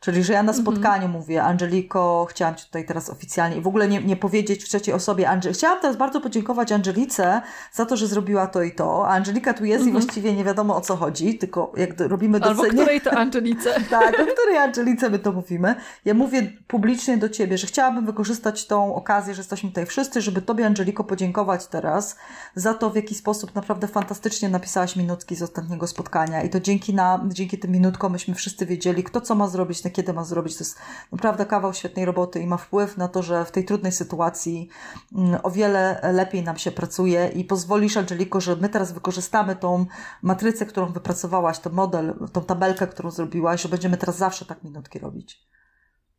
Czyli, 0.01 0.25
że 0.25 0.33
ja 0.33 0.43
na 0.43 0.53
mhm. 0.53 0.65
spotkaniu 0.65 1.05
mm 1.05 1.11
-hmm. 1.11 1.21
mówię, 1.21 1.43
Angeliko, 1.43 2.27
chciałam 2.31 2.55
Ci 2.55 2.67
tutaj 2.67 2.85
teraz 2.85 3.11
oficjalnie 3.11 3.57
i 3.57 3.61
w 3.61 3.67
ogóle 3.67 3.89
nie, 3.89 4.03
nie 4.03 4.17
powiedzieć 4.17 4.65
w 4.65 4.69
trzeciej 4.69 4.95
osobie, 4.95 5.31
Ange 5.31 5.53
chciałam 5.53 5.81
teraz 5.81 5.97
bardzo 5.97 6.21
podziękować 6.21 6.73
Angelice 6.73 7.43
za 7.73 7.87
to, 7.87 7.97
że 7.97 8.07
zrobiła 8.07 8.47
to 8.47 8.63
i 8.63 8.73
to. 8.73 9.09
A 9.09 9.11
Angelika 9.11 9.55
tu 9.55 9.65
jest 9.65 9.83
mm 9.83 9.87
-hmm. 9.87 9.89
i 9.89 9.97
mhm. 9.97 10.05
właściwie 10.05 10.33
nie 10.33 10.45
wiadomo 10.45 10.77
o 10.77 10.81
co 10.81 10.97
chodzi, 10.97 11.39
tylko 11.39 11.73
jak 11.77 12.01
robimy 12.01 12.41
docenienie. 12.41 12.69
Albo 12.69 12.83
której 12.83 13.01
to 13.01 13.13
Angelice. 13.13 13.81
tak, 13.91 14.21
o 14.21 14.27
której 14.27 14.57
Angelice 14.57 15.11
my 15.11 15.19
to 15.19 15.33
mówimy. 15.33 15.75
Ja 16.05 16.15
mówię 16.15 16.53
publicznie 16.67 17.19
do 17.19 17.29
Ciebie, 17.29 17.59
że 17.59 17.67
chciałabym 17.67 18.07
wykorzystać 18.07 18.67
tą 18.67 18.95
okazję, 18.95 19.35
że 19.35 19.41
jesteśmy 19.41 19.69
tutaj 19.69 19.87
wszyscy, 19.87 20.23
żeby 20.23 20.43
Tobie, 20.43 20.67
Angeliko, 20.67 21.05
podziękować 21.05 21.67
teraz 21.67 22.17
za 22.55 22.75
to, 22.75 22.91
w 22.91 22.97
jaki 22.97 23.15
sposób 23.15 23.55
naprawdę 23.55 23.89
fantastycznie 23.89 24.49
napisałaś 24.49 24.97
minutki 24.97 25.37
z 25.37 25.43
ostatniego 25.43 25.87
spotkania 25.87 26.43
i 26.43 26.51
to 26.51 26.61
dzięki, 26.61 26.95
na, 26.95 27.25
dzięki 27.29 27.59
tym 27.59 27.71
minutkom 27.71 28.13
myśmy 28.13 28.35
wszyscy 28.35 28.67
wiedzieli, 28.67 29.05
kto 29.05 29.21
co 29.21 29.35
ma 29.35 29.49
zrobić 29.49 29.83
kiedy 29.91 30.13
ma 30.13 30.25
zrobić. 30.25 30.57
To 30.57 30.65
jest 30.65 30.79
naprawdę 31.13 31.47
kawał 31.47 31.75
świetnej 31.75 32.05
roboty 32.05 32.41
i 32.41 32.47
ma 32.47 32.57
wpływ 32.57 32.97
na 32.97 33.09
to, 33.09 33.23
że 33.23 33.45
w 33.45 33.51
tej 33.51 33.65
trudnej 33.65 33.93
sytuacji 33.93 34.69
mm, 35.17 35.41
o 35.43 35.51
wiele 35.51 36.01
lepiej 36.13 36.43
nam 36.43 36.57
się 36.57 36.71
pracuje 36.71 37.29
i 37.29 37.45
pozwolisz, 37.45 37.97
Angeliko, 37.97 38.41
że 38.41 38.57
my 38.57 38.69
teraz 38.69 38.93
wykorzystamy 38.93 39.57
tą 39.57 39.87
matrycę, 40.23 40.67
którą 40.67 40.93
wypracowałaś, 40.93 41.59
ten 41.59 41.73
model, 41.73 42.15
tą 42.33 42.45
tabelkę, 42.45 42.87
którą 42.87 43.11
zrobiłaś, 43.11 43.63
że 43.63 43.69
będziemy 43.69 43.97
teraz 43.97 44.17
zawsze 44.17 44.45
tak 44.45 44.65
minutki 44.65 44.99
robić. 44.99 45.51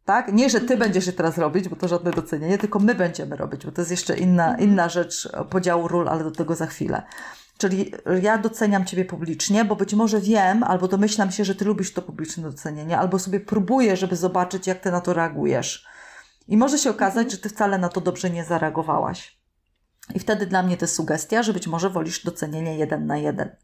Tak? 0.05 0.33
Nie, 0.33 0.49
że 0.49 0.61
ty 0.61 0.77
będziesz 0.77 1.07
je 1.07 1.13
teraz 1.13 1.37
robić, 1.37 1.69
bo 1.69 1.75
to 1.75 1.87
żadne 1.87 2.11
docenienie, 2.11 2.57
tylko 2.57 2.79
my 2.79 2.95
będziemy 2.95 3.35
robić, 3.35 3.65
bo 3.65 3.71
to 3.71 3.81
jest 3.81 3.91
jeszcze 3.91 4.17
inna, 4.17 4.57
inna 4.57 4.89
rzecz 4.89 5.29
podziału 5.49 5.87
ról, 5.87 6.09
ale 6.09 6.23
do 6.23 6.31
tego 6.31 6.55
za 6.55 6.65
chwilę. 6.65 7.03
Czyli 7.61 7.91
ja 8.21 8.37
doceniam 8.37 8.85
Ciebie 8.85 9.05
publicznie, 9.05 9.65
bo 9.65 9.75
być 9.75 9.93
może 9.93 10.21
wiem, 10.21 10.63
albo 10.63 10.87
domyślam 10.87 11.31
się, 11.31 11.45
że 11.45 11.55
Ty 11.55 11.65
lubisz 11.65 11.93
to 11.93 12.01
publiczne 12.01 12.43
docenienie, 12.43 12.97
albo 12.97 13.19
sobie 13.19 13.39
próbuję, 13.39 13.97
żeby 13.97 14.15
zobaczyć, 14.15 14.67
jak 14.67 14.79
Ty 14.79 14.91
na 14.91 15.01
to 15.01 15.13
reagujesz. 15.13 15.85
I 16.47 16.57
może 16.57 16.77
się 16.77 16.89
okazać, 16.89 17.23
mhm. 17.23 17.29
że 17.29 17.37
Ty 17.37 17.49
wcale 17.49 17.77
na 17.77 17.89
to 17.89 18.01
dobrze 18.01 18.29
nie 18.29 18.43
zareagowałaś. 18.43 19.39
I 20.15 20.19
wtedy 20.19 20.45
dla 20.45 20.63
mnie 20.63 20.77
to 20.77 20.85
jest 20.85 20.95
sugestia, 20.95 21.43
że 21.43 21.53
być 21.53 21.67
może 21.67 21.89
wolisz 21.89 22.23
docenienie 22.23 22.77
jeden 22.77 23.05
na 23.05 23.17
jeden. 23.17 23.55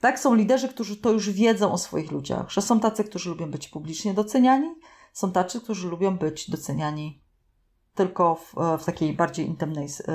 Tak, 0.00 0.18
są 0.18 0.34
liderzy, 0.34 0.68
którzy 0.68 0.96
to 0.96 1.10
już 1.10 1.30
wiedzą 1.30 1.72
o 1.72 1.78
swoich 1.78 2.10
ludziach, 2.10 2.50
że 2.50 2.62
są 2.62 2.80
tacy, 2.80 3.04
którzy 3.04 3.30
lubią 3.30 3.50
być 3.50 3.68
publicznie 3.68 4.14
doceniani, 4.14 4.74
są 5.12 5.32
tacy, 5.32 5.60
którzy 5.60 5.88
lubią 5.88 6.18
być 6.18 6.50
doceniani 6.50 7.22
tylko 7.94 8.34
w, 8.34 8.54
w 8.82 8.84
takiej 8.84 9.16
bardziej 9.16 9.46
intymnej 9.46 9.88
e, 10.08 10.12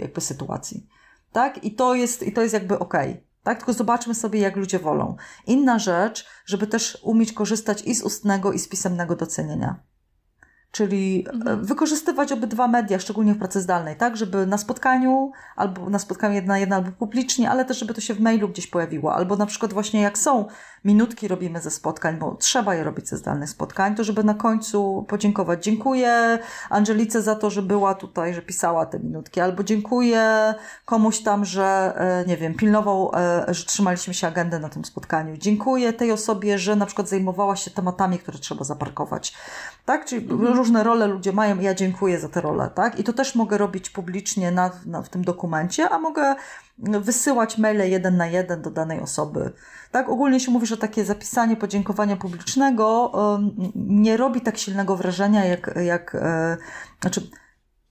jakby 0.00 0.20
sytuacji 0.20 0.86
tak? 1.32 1.64
I 1.64 1.74
to 1.74 1.94
jest, 1.94 2.22
i 2.22 2.32
to 2.32 2.42
jest 2.42 2.54
jakby 2.54 2.78
okej. 2.78 3.10
Okay. 3.10 3.24
Tak? 3.42 3.58
Tylko 3.58 3.72
zobaczmy 3.72 4.14
sobie, 4.14 4.40
jak 4.40 4.56
ludzie 4.56 4.78
wolą. 4.78 5.16
Inna 5.46 5.78
rzecz, 5.78 6.26
żeby 6.46 6.66
też 6.66 6.98
umieć 7.02 7.32
korzystać 7.32 7.82
i 7.82 7.94
z 7.94 8.02
ustnego, 8.02 8.52
i 8.52 8.58
z 8.58 8.68
pisemnego 8.68 9.16
docenienia. 9.16 9.80
Czyli 10.72 11.24
e, 11.26 11.30
mhm. 11.30 11.64
wykorzystywać 11.64 12.32
obydwa 12.32 12.68
media, 12.68 12.98
szczególnie 12.98 13.34
w 13.34 13.38
pracy 13.38 13.60
zdalnej, 13.60 13.96
tak, 13.96 14.16
żeby 14.16 14.46
na 14.46 14.58
spotkaniu, 14.58 15.32
albo 15.56 15.90
na 15.90 15.98
spotkaniu 15.98 16.34
jedna 16.34 16.54
na 16.54 16.58
jedna, 16.58 16.76
albo 16.76 16.92
publicznie, 16.92 17.50
ale 17.50 17.64
też, 17.64 17.78
żeby 17.78 17.94
to 17.94 18.00
się 18.00 18.14
w 18.14 18.20
mailu 18.20 18.48
gdzieś 18.48 18.66
pojawiło. 18.66 19.14
Albo 19.14 19.36
na 19.36 19.46
przykład 19.46 19.72
właśnie 19.72 20.00
jak 20.00 20.18
są 20.18 20.46
minutki 20.84 21.28
robimy 21.28 21.60
ze 21.60 21.70
spotkań, 21.70 22.18
bo 22.18 22.34
trzeba 22.34 22.74
je 22.74 22.84
robić 22.84 23.08
ze 23.08 23.16
zdalnych 23.16 23.50
spotkań, 23.50 23.94
to 23.94 24.04
żeby 24.04 24.24
na 24.24 24.34
końcu 24.34 25.06
podziękować. 25.08 25.64
Dziękuję 25.64 26.38
Angelice 26.70 27.22
za 27.22 27.34
to, 27.34 27.50
że 27.50 27.62
była 27.62 27.94
tutaj, 27.94 28.34
że 28.34 28.42
pisała 28.42 28.86
te 28.86 28.98
minutki, 28.98 29.40
albo 29.40 29.64
dziękuję 29.64 30.54
komuś 30.84 31.20
tam, 31.20 31.44
że 31.44 31.92
e, 31.96 32.24
nie 32.28 32.36
wiem, 32.36 32.54
pilnował, 32.54 33.10
e, 33.14 33.54
że 33.54 33.64
trzymaliśmy 33.64 34.14
się 34.14 34.26
agendy 34.26 34.58
na 34.58 34.68
tym 34.68 34.84
spotkaniu. 34.84 35.36
Dziękuję 35.36 35.92
tej 35.92 36.12
osobie, 36.12 36.58
że 36.58 36.76
na 36.76 36.86
przykład 36.86 37.08
zajmowała 37.08 37.56
się 37.56 37.70
tematami, 37.70 38.18
które 38.18 38.38
trzeba 38.38 38.64
zaparkować. 38.64 39.34
Tak? 39.84 40.04
Czyli 40.04 40.30
mhm. 40.30 40.54
różne 40.56 40.84
role 40.84 41.06
ludzie 41.06 41.32
mają 41.32 41.60
ja 41.60 41.74
dziękuję 41.74 42.20
za 42.20 42.28
te 42.28 42.40
role, 42.40 42.70
tak? 42.74 42.98
I 42.98 43.04
to 43.04 43.12
też 43.12 43.34
mogę 43.34 43.58
robić 43.58 43.90
publicznie 43.90 44.50
na, 44.50 44.70
na, 44.86 45.02
w 45.02 45.08
tym 45.08 45.24
dokumencie, 45.24 45.90
a 45.90 45.98
mogę 45.98 46.34
wysyłać 46.78 47.58
maile 47.58 47.90
jeden 47.90 48.16
na 48.16 48.26
jeden 48.26 48.62
do 48.62 48.70
danej 48.70 49.00
osoby. 49.00 49.52
Tak, 49.90 50.08
ogólnie 50.08 50.40
się 50.40 50.50
mówi, 50.50 50.66
że 50.66 50.76
takie 50.76 51.04
zapisanie 51.04 51.56
podziękowania 51.56 52.16
publicznego 52.16 53.12
nie 53.74 54.16
robi 54.16 54.40
tak 54.40 54.58
silnego 54.58 54.96
wrażenia, 54.96 55.44
jak, 55.44 55.74
jak 55.84 56.14
e, 56.14 56.56
znaczy 57.00 57.30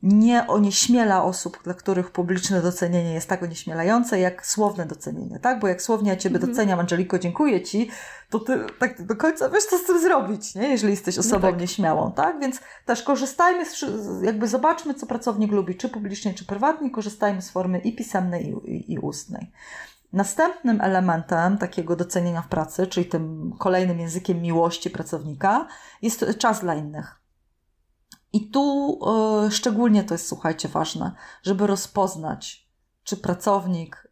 nie 0.03 0.47
onieśmiela 0.47 1.23
osób, 1.23 1.63
dla 1.63 1.73
których 1.73 2.11
publiczne 2.11 2.61
docenienie 2.61 3.13
jest 3.13 3.29
tak 3.29 3.43
onieśmielające, 3.43 4.19
jak 4.19 4.45
słowne 4.45 4.85
docenienie, 4.85 5.39
tak? 5.39 5.59
Bo 5.59 5.67
jak 5.67 5.81
słownie 5.81 6.09
ja 6.09 6.17
Ciebie 6.17 6.35
mm 6.35 6.47
-hmm. 6.47 6.51
doceniam, 6.51 6.79
Angeliko, 6.79 7.19
dziękuję 7.19 7.61
Ci, 7.61 7.89
to 8.29 8.39
Ty 8.39 8.59
tak 8.79 9.05
do 9.05 9.15
końca 9.15 9.49
wiesz, 9.49 9.63
co 9.63 9.77
z 9.77 9.83
tym 9.83 10.01
zrobić, 10.01 10.55
nie? 10.55 10.69
Jeżeli 10.69 10.91
jesteś 10.91 11.15
no 11.15 11.19
osobą 11.19 11.47
no 11.47 11.51
tak. 11.51 11.61
nieśmiałą, 11.61 12.11
tak? 12.11 12.39
Więc 12.39 12.59
też 12.85 13.03
korzystajmy, 13.03 13.65
z, 13.65 13.83
jakby 14.21 14.47
zobaczmy, 14.47 14.93
co 14.93 15.05
pracownik 15.05 15.51
lubi, 15.51 15.75
czy 15.75 15.89
publicznie, 15.89 16.33
czy 16.33 16.45
prywatnie, 16.45 16.91
korzystajmy 16.91 17.41
z 17.41 17.49
formy 17.49 17.79
i 17.79 17.95
pisemnej, 17.95 18.45
i, 18.49 18.71
i, 18.71 18.93
i 18.93 18.99
ustnej. 18.99 19.51
Następnym 20.13 20.81
elementem 20.81 21.57
takiego 21.57 21.95
docenienia 21.95 22.41
w 22.41 22.47
pracy, 22.47 22.87
czyli 22.87 23.05
tym 23.05 23.53
kolejnym 23.59 23.99
językiem 23.99 24.41
miłości 24.41 24.89
pracownika, 24.89 25.67
jest 26.01 26.25
czas 26.37 26.61
dla 26.61 26.75
innych. 26.75 27.20
I 28.33 28.49
tu 28.49 28.99
y, 29.47 29.51
szczególnie 29.51 30.03
to 30.03 30.13
jest, 30.13 30.27
słuchajcie, 30.27 30.67
ważne, 30.69 31.11
żeby 31.43 31.67
rozpoznać, 31.67 32.69
czy 33.03 33.17
pracownik, 33.17 34.07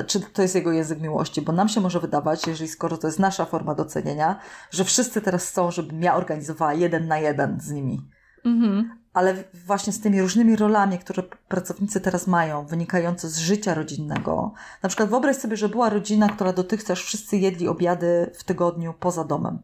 y, 0.00 0.04
czy 0.04 0.20
to 0.20 0.42
jest 0.42 0.54
jego 0.54 0.72
język 0.72 1.00
miłości, 1.00 1.42
bo 1.42 1.52
nam 1.52 1.68
się 1.68 1.80
może 1.80 2.00
wydawać, 2.00 2.46
jeżeli 2.46 2.68
skoro 2.68 2.98
to 2.98 3.06
jest 3.06 3.18
nasza 3.18 3.44
forma 3.44 3.74
docenienia, 3.74 4.40
że 4.70 4.84
wszyscy 4.84 5.22
teraz 5.22 5.48
chcą, 5.48 5.70
żebym 5.70 6.02
ja 6.02 6.16
organizowała 6.16 6.74
jeden 6.74 7.08
na 7.08 7.18
jeden 7.18 7.60
z 7.60 7.70
nimi. 7.70 8.10
Mhm. 8.44 8.98
Ale 9.12 9.44
właśnie 9.66 9.92
z 9.92 10.00
tymi 10.00 10.20
różnymi 10.20 10.56
rolami, 10.56 10.98
które 10.98 11.22
pracownicy 11.22 12.00
teraz 12.00 12.26
mają, 12.26 12.66
wynikające 12.66 13.28
z 13.28 13.38
życia 13.38 13.74
rodzinnego. 13.74 14.52
Na 14.82 14.88
przykład 14.88 15.08
wyobraź 15.08 15.36
sobie, 15.36 15.56
że 15.56 15.68
była 15.68 15.90
rodzina, 15.90 16.28
która 16.28 16.52
dotychczas 16.52 16.98
wszyscy 16.98 17.36
jedli 17.36 17.68
obiady 17.68 18.30
w 18.34 18.44
tygodniu 18.44 18.94
poza 19.00 19.24
domem 19.24 19.58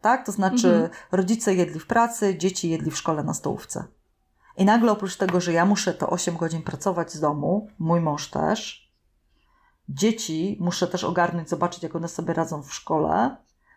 tak? 0.00 0.26
To 0.26 0.32
znaczy 0.32 0.68
mhm. 0.68 0.90
rodzice 1.12 1.54
jedli 1.54 1.80
w 1.80 1.86
pracy, 1.86 2.38
dzieci 2.38 2.70
jedli 2.70 2.90
w 2.90 2.96
szkole 2.96 3.24
na 3.24 3.34
stołówce. 3.34 3.84
I 4.56 4.64
nagle 4.64 4.92
oprócz 4.92 5.16
tego, 5.16 5.40
że 5.40 5.52
ja 5.52 5.64
muszę 5.64 5.94
to 5.94 6.10
8 6.10 6.36
godzin 6.36 6.62
pracować 6.62 7.12
z 7.12 7.20
domu, 7.20 7.68
mój 7.78 8.00
mąż 8.00 8.30
też, 8.30 8.92
dzieci 9.88 10.56
muszę 10.60 10.86
też 10.86 11.04
ogarnąć, 11.04 11.48
zobaczyć, 11.48 11.82
jak 11.82 11.96
one 11.96 12.08
sobie 12.08 12.34
radzą 12.34 12.62
w 12.62 12.74
szkole, 12.74 13.36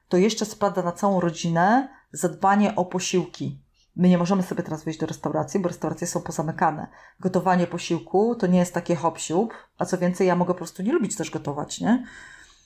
to 0.10 0.18
jeszcze 0.18 0.46
spada 0.46 0.82
na 0.82 0.92
całą 0.92 1.20
rodzinę 1.20 1.90
zadbanie 2.12 2.76
o 2.76 2.86
posiłki. 2.86 3.62
My 3.96 4.10
nie 4.10 4.18
możemy 4.18 4.44
sobie 4.44 4.64
teraz 4.64 4.84
wyjść 4.84 5.00
do 5.00 5.06
restauracji, 5.06 5.60
bo 5.60 5.68
restauracje 5.68 6.08
są 6.08 6.22
pozamykane. 6.22 6.88
Gotowanie 7.20 7.68
posiłku 7.68 8.36
to 8.36 8.48
nie 8.48 8.60
jest 8.60 8.74
takie 8.74 8.96
hop 8.96 9.18
a 9.78 9.86
co 9.86 9.98
więcej, 9.98 10.28
ja 10.28 10.36
mogę 10.36 10.54
po 10.54 10.58
prostu 10.58 10.84
nie 10.84 10.94
lubić 10.94 11.16
też 11.16 11.32
gotować, 11.32 11.80
nie? 11.80 12.06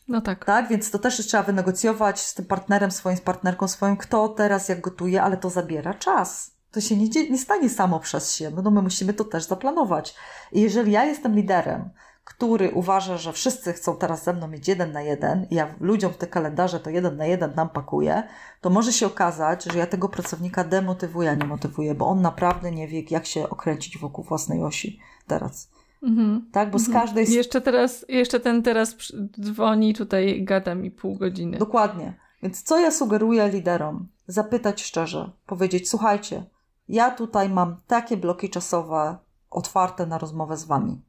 No 0.08 0.22
tak. 0.22 0.46
Tak, 0.46 0.68
więc 0.68 0.92
to 0.92 1.00
też 1.00 1.28
trzeba 1.28 1.44
wynegocjować 1.44 2.20
z 2.20 2.34
tym 2.34 2.46
partnerem 2.46 2.92
swoim, 2.92 3.18
z 3.18 3.22
partnerką 3.22 3.68
swoją, 3.68 3.98
kto 3.98 4.30
teraz 4.30 4.70
jak 4.70 4.82
gotuje, 4.82 5.24
ale 5.24 5.38
to 5.38 5.50
zabiera 5.50 5.94
czas. 5.94 6.52
To 6.72 6.82
się 6.82 6.98
nie, 6.98 7.30
nie 7.30 7.38
stanie 7.38 7.70
samo 7.70 8.00
przez 8.00 8.36
się, 8.36 8.50
no, 8.50 8.62
no 8.62 8.72
my 8.72 8.82
musimy 8.82 9.14
to 9.14 9.24
też 9.24 9.44
zaplanować. 9.44 10.16
I 10.52 10.62
jeżeli 10.62 10.92
ja 10.92 11.06
jestem 11.06 11.36
liderem, 11.36 11.90
który 12.24 12.72
uważa, 12.72 13.18
że 13.18 13.34
wszyscy 13.34 13.74
chcą 13.74 13.98
teraz 13.98 14.24
ze 14.24 14.34
mną 14.34 14.48
mieć 14.48 14.68
jeden 14.68 14.92
na 14.92 15.02
jeden 15.02 15.48
i 15.50 15.56
ja 15.56 15.76
ludziom 15.80 16.14
w 16.14 16.18
te 16.18 16.28
kalendarze 16.28 16.80
to 16.80 16.90
jeden 16.90 17.18
na 17.18 17.26
jeden 17.26 17.56
nam 17.56 17.70
pakuję, 17.70 18.24
to 18.62 18.70
może 18.70 18.94
się 18.94 19.08
okazać, 19.08 19.64
że 19.64 19.80
ja 19.80 19.88
tego 19.88 20.10
pracownika 20.10 20.64
demotywuję, 20.64 21.32
a 21.32 21.36
nie 21.36 21.46
motywuję, 21.46 21.96
bo 21.96 22.08
on 22.08 22.22
naprawdę 22.22 22.72
nie 22.72 22.88
wie, 22.88 23.04
jak 23.10 23.26
się 23.26 23.50
okręcić 23.50 23.98
wokół 23.98 24.24
własnej 24.24 24.64
osi 24.64 25.00
teraz. 25.28 25.75
Mhm. 26.06 26.50
Tak, 26.52 26.72
bo 26.72 26.80
z 26.80 26.88
mhm. 26.88 27.06
każdej... 27.06 27.32
Jeszcze 27.32 27.62
teraz, 27.62 28.06
jeszcze 28.10 28.40
ten 28.40 28.64
teraz 28.64 28.96
dzwoni 29.40 29.94
tutaj, 29.94 30.44
gada 30.44 30.76
mi 30.76 30.92
pół 30.92 31.16
godziny. 31.16 31.58
Dokładnie. 31.58 32.14
Więc 32.44 32.64
co 32.64 32.80
ja 32.80 32.92
sugeruję 32.92 33.50
liderom? 33.50 34.08
Zapytać 34.28 34.84
szczerze, 34.84 35.32
powiedzieć, 35.46 35.90
słuchajcie, 35.90 36.44
ja 36.90 37.12
tutaj 37.12 37.50
mam 37.50 37.76
takie 37.88 38.18
bloki 38.18 38.50
czasowe 38.50 39.18
otwarte 39.50 40.06
na 40.06 40.18
rozmowę 40.18 40.58
z 40.58 40.64
wami 40.64 41.02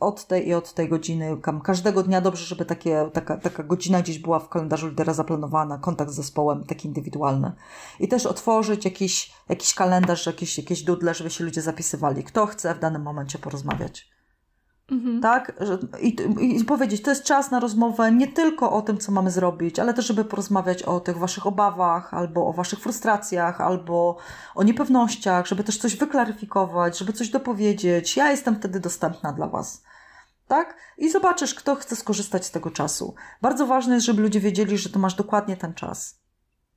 od 0.00 0.26
tej 0.26 0.48
i 0.48 0.54
od 0.54 0.72
tej 0.72 0.88
godziny, 0.88 1.36
każdego 1.64 2.02
dnia 2.02 2.20
dobrze, 2.20 2.44
żeby 2.44 2.64
takie, 2.64 3.10
taka, 3.12 3.36
taka 3.36 3.62
godzina 3.62 4.02
gdzieś 4.02 4.18
była 4.18 4.38
w 4.38 4.48
kalendarzu 4.48 4.88
lidera 4.88 5.12
zaplanowana, 5.12 5.78
kontakt 5.78 6.10
z 6.10 6.14
zespołem 6.14 6.64
taki 6.64 6.88
indywidualny. 6.88 7.52
I 8.00 8.08
też 8.08 8.26
otworzyć 8.26 8.84
jakiś, 8.84 9.32
jakiś 9.48 9.74
kalendarz, 9.74 10.26
jakieś, 10.26 10.58
jakieś 10.58 10.82
dudle, 10.82 11.14
żeby 11.14 11.30
się 11.30 11.44
ludzie 11.44 11.62
zapisywali, 11.62 12.24
kto 12.24 12.46
chce 12.46 12.74
w 12.74 12.78
danym 12.78 13.02
momencie 13.02 13.38
porozmawiać. 13.38 14.15
Mhm. 14.90 15.20
Tak? 15.20 15.52
I, 16.00 16.16
I, 16.40 16.64
powiedzieć, 16.64 17.02
to 17.02 17.10
jest 17.10 17.24
czas 17.24 17.50
na 17.50 17.60
rozmowę 17.60 18.12
nie 18.12 18.28
tylko 18.28 18.72
o 18.72 18.82
tym, 18.82 18.98
co 18.98 19.12
mamy 19.12 19.30
zrobić, 19.30 19.78
ale 19.78 19.94
też, 19.94 20.06
żeby 20.06 20.24
porozmawiać 20.24 20.82
o 20.82 21.00
tych 21.00 21.18
waszych 21.18 21.46
obawach, 21.46 22.14
albo 22.14 22.46
o 22.46 22.52
waszych 22.52 22.78
frustracjach, 22.78 23.60
albo 23.60 24.16
o 24.54 24.62
niepewnościach, 24.62 25.46
żeby 25.46 25.64
też 25.64 25.78
coś 25.78 25.96
wyklaryfikować, 25.96 26.98
żeby 26.98 27.12
coś 27.12 27.28
dopowiedzieć. 27.28 28.16
Ja 28.16 28.30
jestem 28.30 28.56
wtedy 28.56 28.80
dostępna 28.80 29.32
dla 29.32 29.48
was. 29.48 29.82
Tak? 30.48 30.76
I 30.98 31.10
zobaczysz, 31.10 31.54
kto 31.54 31.74
chce 31.74 31.96
skorzystać 31.96 32.46
z 32.46 32.50
tego 32.50 32.70
czasu. 32.70 33.14
Bardzo 33.42 33.66
ważne 33.66 33.94
jest, 33.94 34.06
żeby 34.06 34.22
ludzie 34.22 34.40
wiedzieli, 34.40 34.78
że 34.78 34.88
to 34.88 34.98
masz 34.98 35.14
dokładnie 35.14 35.56
ten 35.56 35.74
czas. 35.74 36.25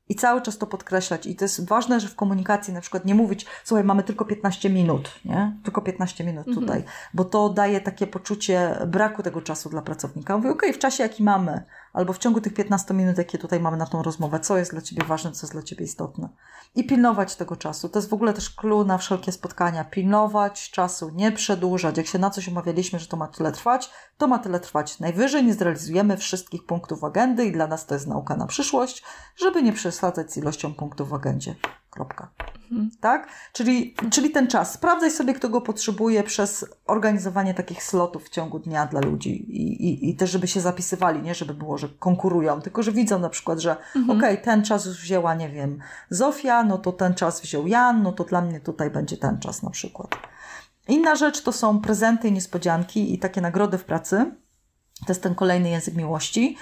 I 0.09 0.15
cały 0.15 0.41
czas 0.41 0.57
to 0.57 0.67
podkreślać. 0.67 1.25
I 1.25 1.35
to 1.35 1.45
jest 1.45 1.67
ważne, 1.67 1.99
że 1.99 2.07
w 2.07 2.15
komunikacji 2.15 2.73
na 2.73 2.81
przykład 2.81 3.05
nie 3.05 3.15
mówić, 3.15 3.45
słuchaj, 3.63 3.83
mamy 3.83 4.03
tylko 4.03 4.25
15 4.25 4.69
minut, 4.69 5.11
nie? 5.25 5.57
Tylko 5.63 5.81
15 5.81 6.23
minut 6.23 6.47
mhm. 6.47 6.65
tutaj, 6.65 6.83
bo 7.13 7.25
to 7.25 7.49
daje 7.49 7.81
takie 7.81 8.07
poczucie 8.07 8.79
braku 8.87 9.23
tego 9.23 9.41
czasu 9.41 9.69
dla 9.69 9.81
pracownika. 9.81 10.37
Mówię, 10.37 10.49
okej, 10.49 10.69
okay, 10.69 10.73
w 10.73 10.81
czasie 10.81 11.03
jaki 11.03 11.23
mamy, 11.23 11.63
albo 11.93 12.13
w 12.13 12.17
ciągu 12.17 12.41
tych 12.41 12.53
15 12.53 12.93
minut, 12.93 13.17
jakie 13.17 13.37
tutaj 13.37 13.59
mamy 13.59 13.77
na 13.77 13.85
tą 13.85 14.03
rozmowę, 14.03 14.39
co 14.39 14.57
jest 14.57 14.71
dla 14.71 14.81
Ciebie 14.81 15.03
ważne, 15.03 15.31
co 15.31 15.45
jest 15.45 15.53
dla 15.53 15.63
Ciebie 15.63 15.85
istotne. 15.85 16.29
I 16.75 16.83
pilnować 16.83 17.35
tego 17.35 17.55
czasu. 17.55 17.89
To 17.89 17.99
jest 17.99 18.09
w 18.09 18.13
ogóle 18.13 18.33
też 18.33 18.49
clue 18.49 18.83
na 18.83 18.97
wszelkie 18.97 19.31
spotkania. 19.31 19.83
Pilnować 19.83 20.71
czasu, 20.71 21.11
nie 21.15 21.31
przedłużać. 21.31 21.97
Jak 21.97 22.07
się 22.07 22.19
na 22.19 22.29
coś 22.29 22.47
umawialiśmy, 22.47 22.99
że 22.99 23.07
to 23.07 23.17
ma 23.17 23.27
tyle 23.27 23.51
trwać, 23.51 23.91
to 24.17 24.27
ma 24.27 24.39
tyle 24.39 24.59
trwać. 24.59 24.99
Najwyżej 24.99 25.43
nie 25.43 25.53
zrealizujemy 25.53 26.17
wszystkich 26.17 26.65
punktów 26.65 27.03
agendy 27.03 27.45
i 27.45 27.51
dla 27.51 27.67
nas 27.67 27.85
to 27.85 27.93
jest 27.93 28.07
nauka 28.07 28.35
na 28.35 28.47
przyszłość, 28.47 29.03
żeby 29.35 29.63
nie 29.63 29.73
przesadzać 29.73 30.33
z 30.33 30.37
ilością 30.37 30.73
punktów 30.73 31.09
w 31.09 31.13
agendzie. 31.13 31.55
Kropka. 31.89 32.31
Mhm. 32.71 32.89
Tak? 32.99 33.27
Czyli, 33.53 33.95
czyli 34.11 34.29
ten 34.29 34.47
czas. 34.47 34.73
Sprawdzaj 34.73 35.11
sobie, 35.11 35.33
kto 35.33 35.49
go 35.49 35.61
potrzebuje 35.61 36.23
przez 36.23 36.65
organizowanie 36.85 37.53
takich 37.53 37.83
slotów 37.83 38.25
w 38.25 38.29
ciągu 38.29 38.59
dnia 38.59 38.85
dla 38.85 39.01
ludzi 39.01 39.29
i, 39.29 39.89
i, 39.89 40.09
i 40.09 40.15
też, 40.15 40.31
żeby 40.31 40.47
się 40.47 40.61
zapisywali, 40.61 41.21
nie 41.21 41.35
żeby 41.35 41.53
było, 41.53 41.77
że 41.77 41.89
konkurują, 41.89 42.61
tylko 42.61 42.83
że 42.83 42.91
widzą 42.91 43.19
na 43.19 43.29
przykład, 43.29 43.59
że 43.59 43.71
mhm. 43.95 44.17
okej, 44.17 44.33
okay, 44.33 44.45
ten 44.45 44.63
czas 44.63 44.85
już 44.85 45.01
wzięła, 45.01 45.35
nie 45.35 45.49
wiem, 45.49 45.79
Zofia, 46.09 46.63
no 46.63 46.77
to 46.77 46.91
ten 46.91 47.13
czas 47.13 47.41
wziął 47.41 47.67
Jan, 47.67 48.03
no 48.03 48.11
to 48.11 48.23
dla 48.23 48.41
mnie 48.41 48.59
tutaj 48.59 48.89
będzie 48.89 49.17
ten 49.17 49.39
czas 49.39 49.63
na 49.63 49.69
przykład. 49.69 50.09
Inna 50.87 51.15
rzecz 51.15 51.43
to 51.43 51.51
są 51.51 51.81
prezenty 51.81 52.27
i 52.27 52.31
niespodzianki 52.31 53.13
i 53.13 53.19
takie 53.19 53.41
nagrody 53.41 53.77
w 53.77 53.83
pracy. 53.83 54.31
To 54.99 55.05
jest 55.11 55.23
ten 55.23 55.35
kolejny 55.35 55.69
język 55.69 55.95
miłości. 55.95 56.57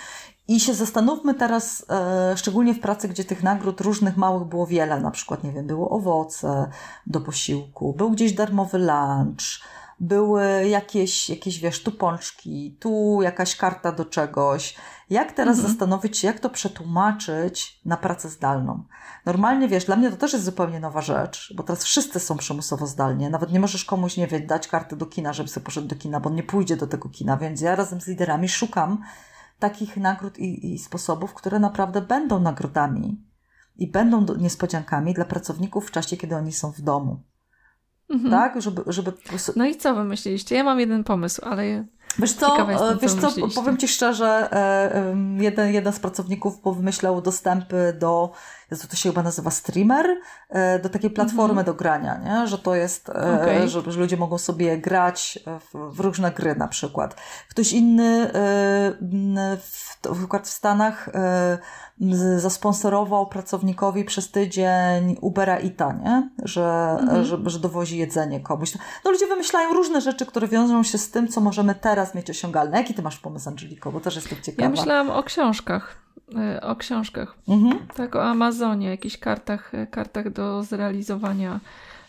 I 0.48 0.60
się 0.60 0.74
zastanówmy 0.74 1.34
teraz, 1.34 1.86
e, 1.90 2.38
szczególnie 2.38 2.74
w 2.74 2.80
pracy, 2.80 3.08
gdzie 3.08 3.24
tych 3.24 3.44
nagród 3.44 3.82
różnych 3.82 4.18
małych 4.18 4.48
było 4.48 4.68
wiele, 4.68 5.00
na 5.00 5.12
przykład, 5.12 5.44
nie 5.44 5.52
wiem, 5.52 5.68
było 5.68 5.90
owoce 5.90 6.70
do 7.08 7.22
posiłku, 7.22 7.94
był 7.94 8.12
gdzieś 8.12 8.34
darmowy 8.34 8.78
lunch, 8.78 9.62
były 10.00 10.68
jakieś, 10.68 11.30
jakieś 11.30 11.60
wiesz, 11.60 11.84
tu 11.84 11.92
pączki, 11.92 12.78
tu 12.80 13.20
jakaś 13.22 13.56
karta 13.56 13.92
do 13.92 14.06
czegoś. 14.06 14.76
Jak 15.10 15.32
teraz 15.32 15.58
mhm. 15.58 15.74
zastanowić 15.74 16.18
się, 16.18 16.28
jak 16.28 16.40
to 16.40 16.50
przetłumaczyć 16.50 17.82
na 17.86 17.98
pracę 17.98 18.30
zdalną? 18.30 18.84
Normalnie, 19.26 19.68
wiesz, 19.68 19.86
dla 19.86 19.96
mnie 19.96 20.12
to 20.12 20.18
też 20.18 20.34
jest 20.34 20.46
zupełnie 20.46 20.80
nowa 20.80 21.02
rzecz, 21.02 21.54
bo 21.56 21.64
teraz 21.64 21.84
wszyscy 21.84 22.20
są 22.20 22.38
przymusowo 22.38 22.88
zdalnie. 22.88 23.30
Nawet 23.30 23.52
nie 23.52 23.60
możesz 23.60 23.86
komuś, 23.86 24.18
nie 24.18 24.28
wiem, 24.28 24.48
dać 24.48 24.68
karty 24.68 24.96
do 24.96 25.06
kina, 25.06 25.34
żeby 25.34 25.50
sobie 25.50 25.66
poszedł 25.66 25.88
do 25.88 25.96
kina, 25.96 26.20
bo 26.20 26.30
on 26.30 26.36
nie 26.36 26.44
pójdzie 26.44 26.78
do 26.78 26.88
tego 26.88 27.10
kina, 27.10 27.38
więc 27.38 27.62
ja 27.62 27.76
razem 27.76 28.02
z 28.02 28.08
liderami 28.08 28.50
szukam 28.50 29.04
takich 29.60 29.98
nagród 29.98 30.40
i, 30.40 30.74
i 30.74 30.80
sposobów, 30.80 31.34
które 31.34 31.60
naprawdę 31.60 32.02
będą 32.02 32.40
nagrodami 32.40 33.22
i 33.78 33.92
będą 33.92 34.26
niespodziankami 34.36 35.14
dla 35.14 35.26
pracowników 35.26 35.88
w 35.88 35.92
czasie, 35.92 36.18
kiedy 36.18 36.36
oni 36.36 36.52
są 36.52 36.72
w 36.72 36.82
domu. 36.82 37.24
Mhm. 38.10 38.32
Tak? 38.32 38.62
Żeby, 38.62 38.84
żeby... 38.88 39.14
No 39.56 39.66
i 39.66 39.76
co 39.76 39.96
wymyśliliście? 39.96 40.56
Ja 40.56 40.64
mam 40.64 40.80
jeden 40.80 41.04
pomysł, 41.04 41.42
ale 41.46 41.86
Wiesz 42.20 42.34
co, 42.34 42.70
jestem, 42.72 43.00
wiesz 43.00 43.14
co, 43.14 43.32
co 43.32 43.62
powiem 43.62 43.78
Ci 43.78 43.88
szczerze, 43.88 44.50
e, 44.52 45.16
jeden, 45.44 45.74
jeden 45.74 45.94
z 45.94 46.00
pracowników 46.00 46.76
wymyślał 46.76 47.22
dostępy 47.22 47.98
do, 48.00 48.32
to 48.70 48.96
się 48.96 49.10
chyba 49.10 49.24
nazywa 49.24 49.52
streamer, 49.52 50.06
e, 50.50 50.80
do 50.80 50.90
takiej 50.90 51.10
platformy 51.10 51.62
-hmm. 51.62 51.66
do 51.66 51.74
grania, 51.74 52.18
nie? 52.18 52.48
że 52.48 52.58
to 52.58 52.76
jest, 52.76 53.10
e, 53.10 53.14
okay. 53.14 53.68
że, 53.68 53.92
że, 53.92 54.00
ludzie 54.00 54.18
mogą 54.18 54.38
sobie 54.38 54.78
grać 54.78 55.40
w, 55.60 55.96
w, 55.96 56.00
różne 56.00 56.32
gry 56.32 56.56
na 56.56 56.68
przykład. 56.68 57.16
Ktoś 57.50 57.74
inny 57.74 58.32
w, 59.62 59.98
w, 60.04 60.28
w 60.44 60.48
Stanach 60.48 61.10
zasponsorował 62.38 63.28
pracownikowi 63.28 64.06
przez 64.06 64.32
tydzień 64.32 65.18
Ubera 65.22 65.60
Ita, 65.60 65.94
nie? 65.94 66.30
Że, 66.44 66.98
mhm. 67.00 67.26
że, 67.26 67.38
że 67.46 67.60
dowozi 67.60 67.98
jedzenie 67.98 68.40
komuś. 68.40 68.74
No 69.06 69.12
ludzie 69.12 69.28
wymyślają 69.28 69.74
różne 69.74 70.02
rzeczy, 70.02 70.26
które 70.26 70.48
wiążą 70.48 70.84
się 70.84 70.98
z 70.98 71.12
tym, 71.12 71.28
co 71.28 71.42
możemy 71.42 71.76
teraz 71.76 72.16
mieć 72.16 72.30
osiągalne. 72.30 72.78
Jaki 72.78 72.94
ty 72.94 73.02
masz 73.02 73.18
pomysł, 73.18 73.50
Angeliko? 73.50 73.92
Bo 73.92 74.00
też 74.00 74.16
jestem 74.16 74.42
ciekawa. 74.44 74.64
Ja 74.64 74.70
myślałam 74.70 75.10
o 75.10 75.24
książkach. 75.24 76.07
E, 76.36 76.62
o 76.62 76.76
książkach. 76.76 77.38
Mhm. 77.48 77.88
Tak, 77.96 78.16
o 78.16 78.24
Amazonie, 78.24 78.90
jakichś 78.90 79.18
kartach, 79.18 79.72
kartach 79.92 80.30
do 80.30 80.64
zrealizowania 80.64 81.60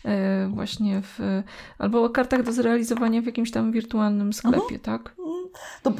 E, 0.04 0.48
właśnie 0.48 1.02
w, 1.02 1.42
albo 1.78 2.04
o 2.04 2.10
kartach 2.10 2.42
do 2.42 2.52
zrealizowania 2.52 3.22
w 3.22 3.26
jakimś 3.26 3.50
tam 3.50 3.72
wirtualnym 3.72 4.32
sklepie, 4.32 4.74
mhm. 4.74 4.80
tak? 4.80 5.14
To... 5.82 5.92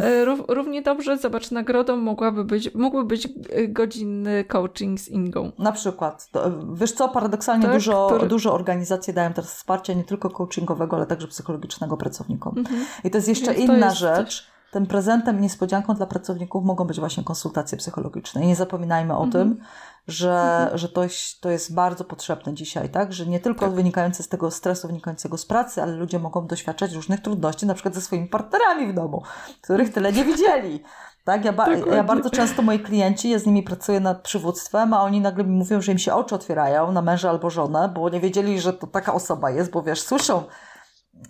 E, 0.00 0.24
równie 0.48 0.82
dobrze, 0.82 1.18
zobacz, 1.18 1.50
nagrodą 1.50 1.96
mogłaby 1.96 2.44
być, 2.44 2.74
mógłby 2.74 3.04
być 3.04 3.28
godzinny 3.68 4.44
coaching 4.44 5.00
z 5.00 5.08
Ingą. 5.08 5.52
Na 5.58 5.72
przykład. 5.72 6.30
To, 6.30 6.50
wiesz 6.74 6.92
co, 6.92 7.08
paradoksalnie 7.08 7.64
tak, 7.64 7.72
dużo, 7.72 8.06
który... 8.10 8.28
dużo 8.28 8.54
organizacji 8.54 9.14
dają 9.14 9.32
teraz 9.32 9.54
wsparcia 9.54 9.92
nie 9.92 10.04
tylko 10.04 10.30
coachingowego, 10.30 10.96
ale 10.96 11.06
także 11.06 11.28
psychologicznego 11.28 11.96
pracownikom. 11.96 12.58
Mhm. 12.58 12.84
I 13.04 13.10
to 13.10 13.18
jest 13.18 13.28
jeszcze 13.28 13.54
Więc 13.54 13.70
inna 13.70 13.86
jest... 13.86 13.98
rzecz 13.98 14.53
tym 14.74 14.86
prezentem 14.86 15.38
i 15.38 15.42
niespodzianką 15.42 15.94
dla 15.94 16.06
pracowników 16.06 16.64
mogą 16.64 16.84
być 16.84 17.00
właśnie 17.00 17.24
konsultacje 17.24 17.78
psychologiczne. 17.78 18.44
I 18.44 18.46
nie 18.46 18.56
zapominajmy 18.56 19.16
o 19.16 19.24
mhm. 19.24 19.30
tym, 19.30 19.64
że, 20.08 20.60
mhm. 20.62 20.78
że 20.78 20.88
to, 20.88 21.02
jest, 21.02 21.40
to 21.40 21.50
jest 21.50 21.74
bardzo 21.74 22.04
potrzebne 22.04 22.54
dzisiaj, 22.54 22.88
tak? 22.88 23.12
Że 23.12 23.26
nie 23.26 23.40
tylko 23.40 23.66
tak. 23.66 23.74
wynikające 23.74 24.22
z 24.22 24.28
tego 24.28 24.50
stresu 24.50 24.86
wynikającego 24.88 25.38
z 25.38 25.46
pracy, 25.46 25.82
ale 25.82 25.92
ludzie 25.92 26.18
mogą 26.18 26.46
doświadczać 26.46 26.92
różnych 26.92 27.20
trudności, 27.20 27.66
na 27.66 27.74
przykład 27.74 27.94
ze 27.94 28.00
swoimi 28.00 28.26
partnerami 28.26 28.92
w 28.92 28.94
domu, 28.94 29.22
których 29.60 29.92
tyle 29.92 30.12
nie 30.12 30.24
widzieli. 30.24 30.82
Tak, 31.24 31.44
ja, 31.44 31.52
ba 31.52 31.68
ja, 31.70 32.04
bardzo 32.04 32.30
często 32.30 32.62
moi 32.62 32.78
klienci, 32.78 33.30
ja 33.30 33.38
z 33.38 33.46
nimi 33.46 33.62
pracuję 33.62 34.00
nad 34.00 34.22
przywództwem, 34.22 34.94
a 34.94 35.02
oni 35.02 35.20
nagle 35.20 35.44
mi 35.44 35.56
mówią, 35.56 35.80
że 35.80 35.92
im 35.92 35.98
się 35.98 36.14
oczy 36.14 36.34
otwierają 36.34 36.92
na 36.92 37.02
męża 37.02 37.30
albo 37.30 37.50
żonę, 37.50 37.90
bo 37.94 38.08
nie 38.08 38.20
wiedzieli, 38.20 38.60
że 38.60 38.72
to 38.72 38.86
taka 38.86 39.14
osoba 39.14 39.50
jest, 39.50 39.70
bo 39.70 39.82
wiesz, 39.82 40.02
słyszą, 40.02 40.42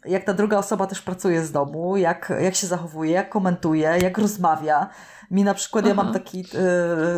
jak 0.04 0.24
ta 0.24 0.34
druga 0.34 0.58
osoba 0.58 0.86
też 0.86 1.02
pracuje 1.02 1.44
z 1.44 1.52
domu, 1.52 1.96
jak, 1.96 2.32
jak 2.40 2.54
się 2.54 2.66
zachowuje, 2.66 3.12
jak 3.12 3.30
komentuje, 3.30 3.98
jak 4.02 4.18
rozmawia. 4.18 4.88
Mi 5.30 5.44
na 5.44 5.54
przykład, 5.54 5.84
Aha. 5.84 5.88
ja 5.88 5.94
mam 6.04 6.12
taki, 6.12 6.40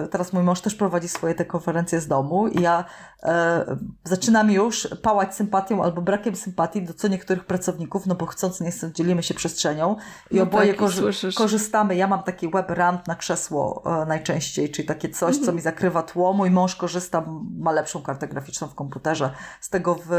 y, 0.04 0.08
teraz 0.08 0.32
mój 0.32 0.42
mąż 0.42 0.60
też 0.60 0.74
prowadzi 0.74 1.08
swoje 1.08 1.34
te 1.34 1.44
konferencje 1.44 2.00
z 2.00 2.08
domu 2.08 2.48
i 2.48 2.62
ja 2.62 2.84
e, 3.22 3.76
zaczynam 4.04 4.50
już 4.50 4.88
pałać 5.02 5.34
sympatią 5.34 5.82
albo 5.82 6.02
brakiem 6.02 6.36
sympatii 6.36 6.82
do 6.82 6.94
co 6.94 7.08
niektórych 7.08 7.44
pracowników, 7.44 8.06
no 8.06 8.14
bo 8.14 8.26
chcąc, 8.26 8.60
nie 8.60 8.70
chcąc, 8.70 8.94
dzielimy 8.94 9.22
się 9.22 9.34
przestrzenią 9.34 9.96
i 10.30 10.36
no 10.36 10.42
oboje 10.42 10.68
tak, 10.68 10.76
korzy 10.76 11.10
korzystamy. 11.34 11.96
Ja 11.96 12.06
mam 12.06 12.22
taki 12.22 12.50
web 12.50 12.70
ramp 12.70 13.06
na 13.06 13.14
krzesło 13.14 13.82
e, 14.02 14.06
najczęściej, 14.06 14.70
czyli 14.70 14.88
takie 14.88 15.08
coś, 15.08 15.28
mhm. 15.28 15.46
co 15.46 15.52
mi 15.52 15.60
zakrywa 15.60 16.02
tło. 16.02 16.32
Mój 16.32 16.50
mąż 16.50 16.76
korzysta, 16.76 17.24
ma 17.58 17.72
lepszą 17.72 18.02
kartę 18.02 18.28
graficzną 18.28 18.68
w 18.68 18.74
komputerze, 18.74 19.30
z 19.60 19.70
tego 19.70 19.98
w 20.06 20.10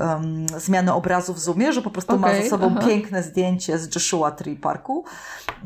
um, 0.00 0.46
zmiany 0.48 0.92
obrazu 0.92 1.34
w 1.34 1.38
Zoomie, 1.38 1.72
że 1.72 1.82
po 1.88 1.92
prostu 1.92 2.14
okay, 2.14 2.36
ma 2.36 2.42
ze 2.42 2.50
sobą 2.50 2.74
aha. 2.76 2.86
piękne 2.86 3.22
zdjęcie 3.22 3.78
z 3.78 3.94
Joshua 3.94 4.30
Tree 4.30 4.56
Parku. 4.56 5.04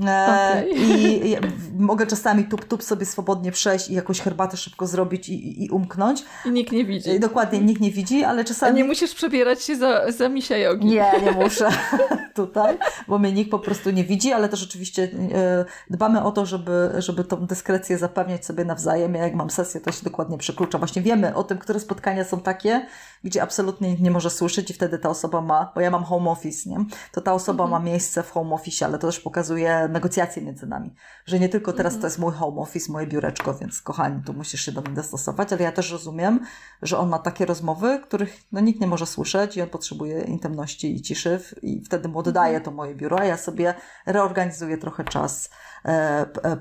E, 0.06 0.48
okay. 0.50 0.70
I, 0.70 1.36
mogę 1.78 2.06
czasami 2.06 2.44
tup-tup 2.44 2.82
sobie 2.82 3.06
swobodnie 3.06 3.52
przejść 3.52 3.90
i 3.90 3.94
jakąś 3.94 4.20
herbatę 4.20 4.56
szybko 4.56 4.86
zrobić 4.86 5.28
i, 5.28 5.64
i 5.64 5.70
umknąć. 5.70 6.24
I 6.46 6.50
nikt 6.50 6.72
nie 6.72 6.84
widzi. 6.84 7.20
Dokładnie, 7.20 7.60
nikt 7.60 7.80
nie 7.80 7.90
widzi, 7.90 8.24
ale 8.24 8.44
czasami... 8.44 8.72
A 8.72 8.76
nie 8.76 8.84
musisz 8.84 9.14
przebierać 9.14 9.62
się 9.62 9.76
za, 9.76 10.12
za 10.12 10.28
misia 10.28 10.56
jogi. 10.56 10.86
Nie, 10.86 11.12
nie 11.24 11.32
muszę 11.32 11.68
tutaj, 12.34 12.78
bo 13.08 13.18
mnie 13.18 13.32
nikt 13.32 13.50
po 13.50 13.58
prostu 13.58 13.90
nie 13.90 14.04
widzi, 14.04 14.32
ale 14.32 14.48
też 14.48 14.62
oczywiście 14.62 15.02
e, 15.34 15.64
dbamy 15.90 16.24
o 16.24 16.32
to, 16.32 16.46
żeby, 16.46 16.90
żeby 16.98 17.24
tą 17.24 17.46
dyskrecję 17.46 17.98
zapewniać 17.98 18.46
sobie 18.46 18.64
nawzajem. 18.64 19.14
Ja 19.14 19.22
jak 19.22 19.34
mam 19.34 19.50
sesję, 19.50 19.80
to 19.80 19.92
się 19.92 20.04
dokładnie 20.04 20.38
przeklucza. 20.38 20.78
Właśnie 20.78 21.02
wiemy 21.02 21.34
o 21.34 21.44
tym, 21.44 21.58
które 21.58 21.80
spotkania 21.80 22.24
są 22.24 22.40
takie, 22.40 22.86
gdzie 23.24 23.42
absolutnie 23.42 23.90
nikt 23.90 24.02
nie 24.02 24.10
może 24.10 24.30
słyszeć 24.30 24.70
i 24.70 24.74
wtedy 24.74 24.98
ta 24.98 25.08
osoba 25.08 25.40
ma, 25.40 25.72
bo 25.74 25.80
ja 25.80 25.90
mam 25.90 26.04
home 26.04 26.30
office, 26.30 26.70
nie? 26.70 26.84
To 27.12 27.20
ta 27.20 27.32
osoba 27.32 27.64
mhm. 27.64 27.82
ma 27.82 27.90
miejsce 27.90 28.22
w 28.22 28.30
home 28.30 28.54
office, 28.54 28.86
ale 28.86 28.98
to 28.98 29.06
też 29.06 29.20
pokazuje 29.20 29.88
negocjacje 29.88 30.42
między 30.42 30.66
nami. 30.66 30.94
Że 31.26 31.38
nie 31.38 31.48
tylko 31.48 31.72
teraz 31.72 31.92
mhm. 31.92 32.00
to 32.00 32.06
jest 32.06 32.18
mój 32.18 32.32
home 32.32 32.60
office, 32.60 32.92
moje 32.92 33.06
biureczko, 33.06 33.54
więc 33.54 33.82
kochani, 33.82 34.22
tu 34.24 34.32
musisz 34.32 34.60
się 34.60 34.72
do 34.72 34.80
mnie 34.80 34.94
dostosować, 34.94 35.52
ale 35.52 35.62
ja 35.62 35.72
też 35.72 35.92
rozumiem, 35.92 36.40
że 36.82 36.98
on 36.98 37.08
ma 37.08 37.18
takie 37.18 37.46
rozmowy, 37.46 38.00
których 38.02 38.36
no, 38.52 38.60
nikt 38.60 38.80
nie 38.80 38.86
może 38.86 39.06
słyszeć 39.06 39.56
i 39.56 39.62
on 39.62 39.68
potrzebuje 39.68 40.22
intymności 40.22 40.94
i 40.94 41.02
ciszy 41.02 41.40
i 41.62 41.84
wtedy 41.84 42.08
mu 42.08 42.18
oddaje 42.18 42.56
mhm. 42.56 42.64
to 42.64 42.70
moje 42.70 42.94
biuro, 42.94 43.20
a 43.20 43.24
ja 43.24 43.36
sobie 43.36 43.74
reorganizuję 44.06 44.78
trochę 44.78 45.04
czas 45.04 45.50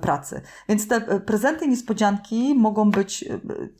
pracy. 0.02 0.42
Więc 0.70 0.88
te 0.88 0.96
e, 0.96 1.20
prezenty 1.20 1.68
niespodzianki 1.68 2.56
mogą 2.56 2.92
być 2.92 3.26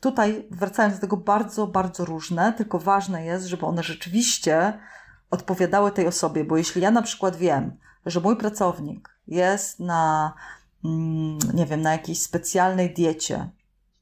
tutaj, 0.00 0.46
wracając 0.50 0.94
do 0.94 1.00
tego, 1.00 1.16
bardzo, 1.16 1.66
bardzo 1.66 2.04
różne, 2.04 2.52
tylko 2.52 2.78
ważne 2.78 3.24
jest, 3.24 3.46
żeby 3.46 3.66
one 3.66 3.82
rzeczywiście 3.82 4.78
odpowiadały 5.30 5.92
tej 5.92 6.06
osobie, 6.06 6.44
bo 6.44 6.56
jeśli 6.56 6.82
ja 6.82 6.90
na 6.90 7.02
przykład 7.02 7.36
wiem, 7.36 7.76
że 8.06 8.20
mój 8.20 8.36
pracownik 8.36 9.18
jest 9.28 9.80
na, 9.80 10.32
mm, 10.84 11.38
nie 11.54 11.66
wiem, 11.66 11.82
na 11.82 11.92
jakiejś 11.92 12.22
specjalnej 12.22 12.94
diecie, 12.94 13.50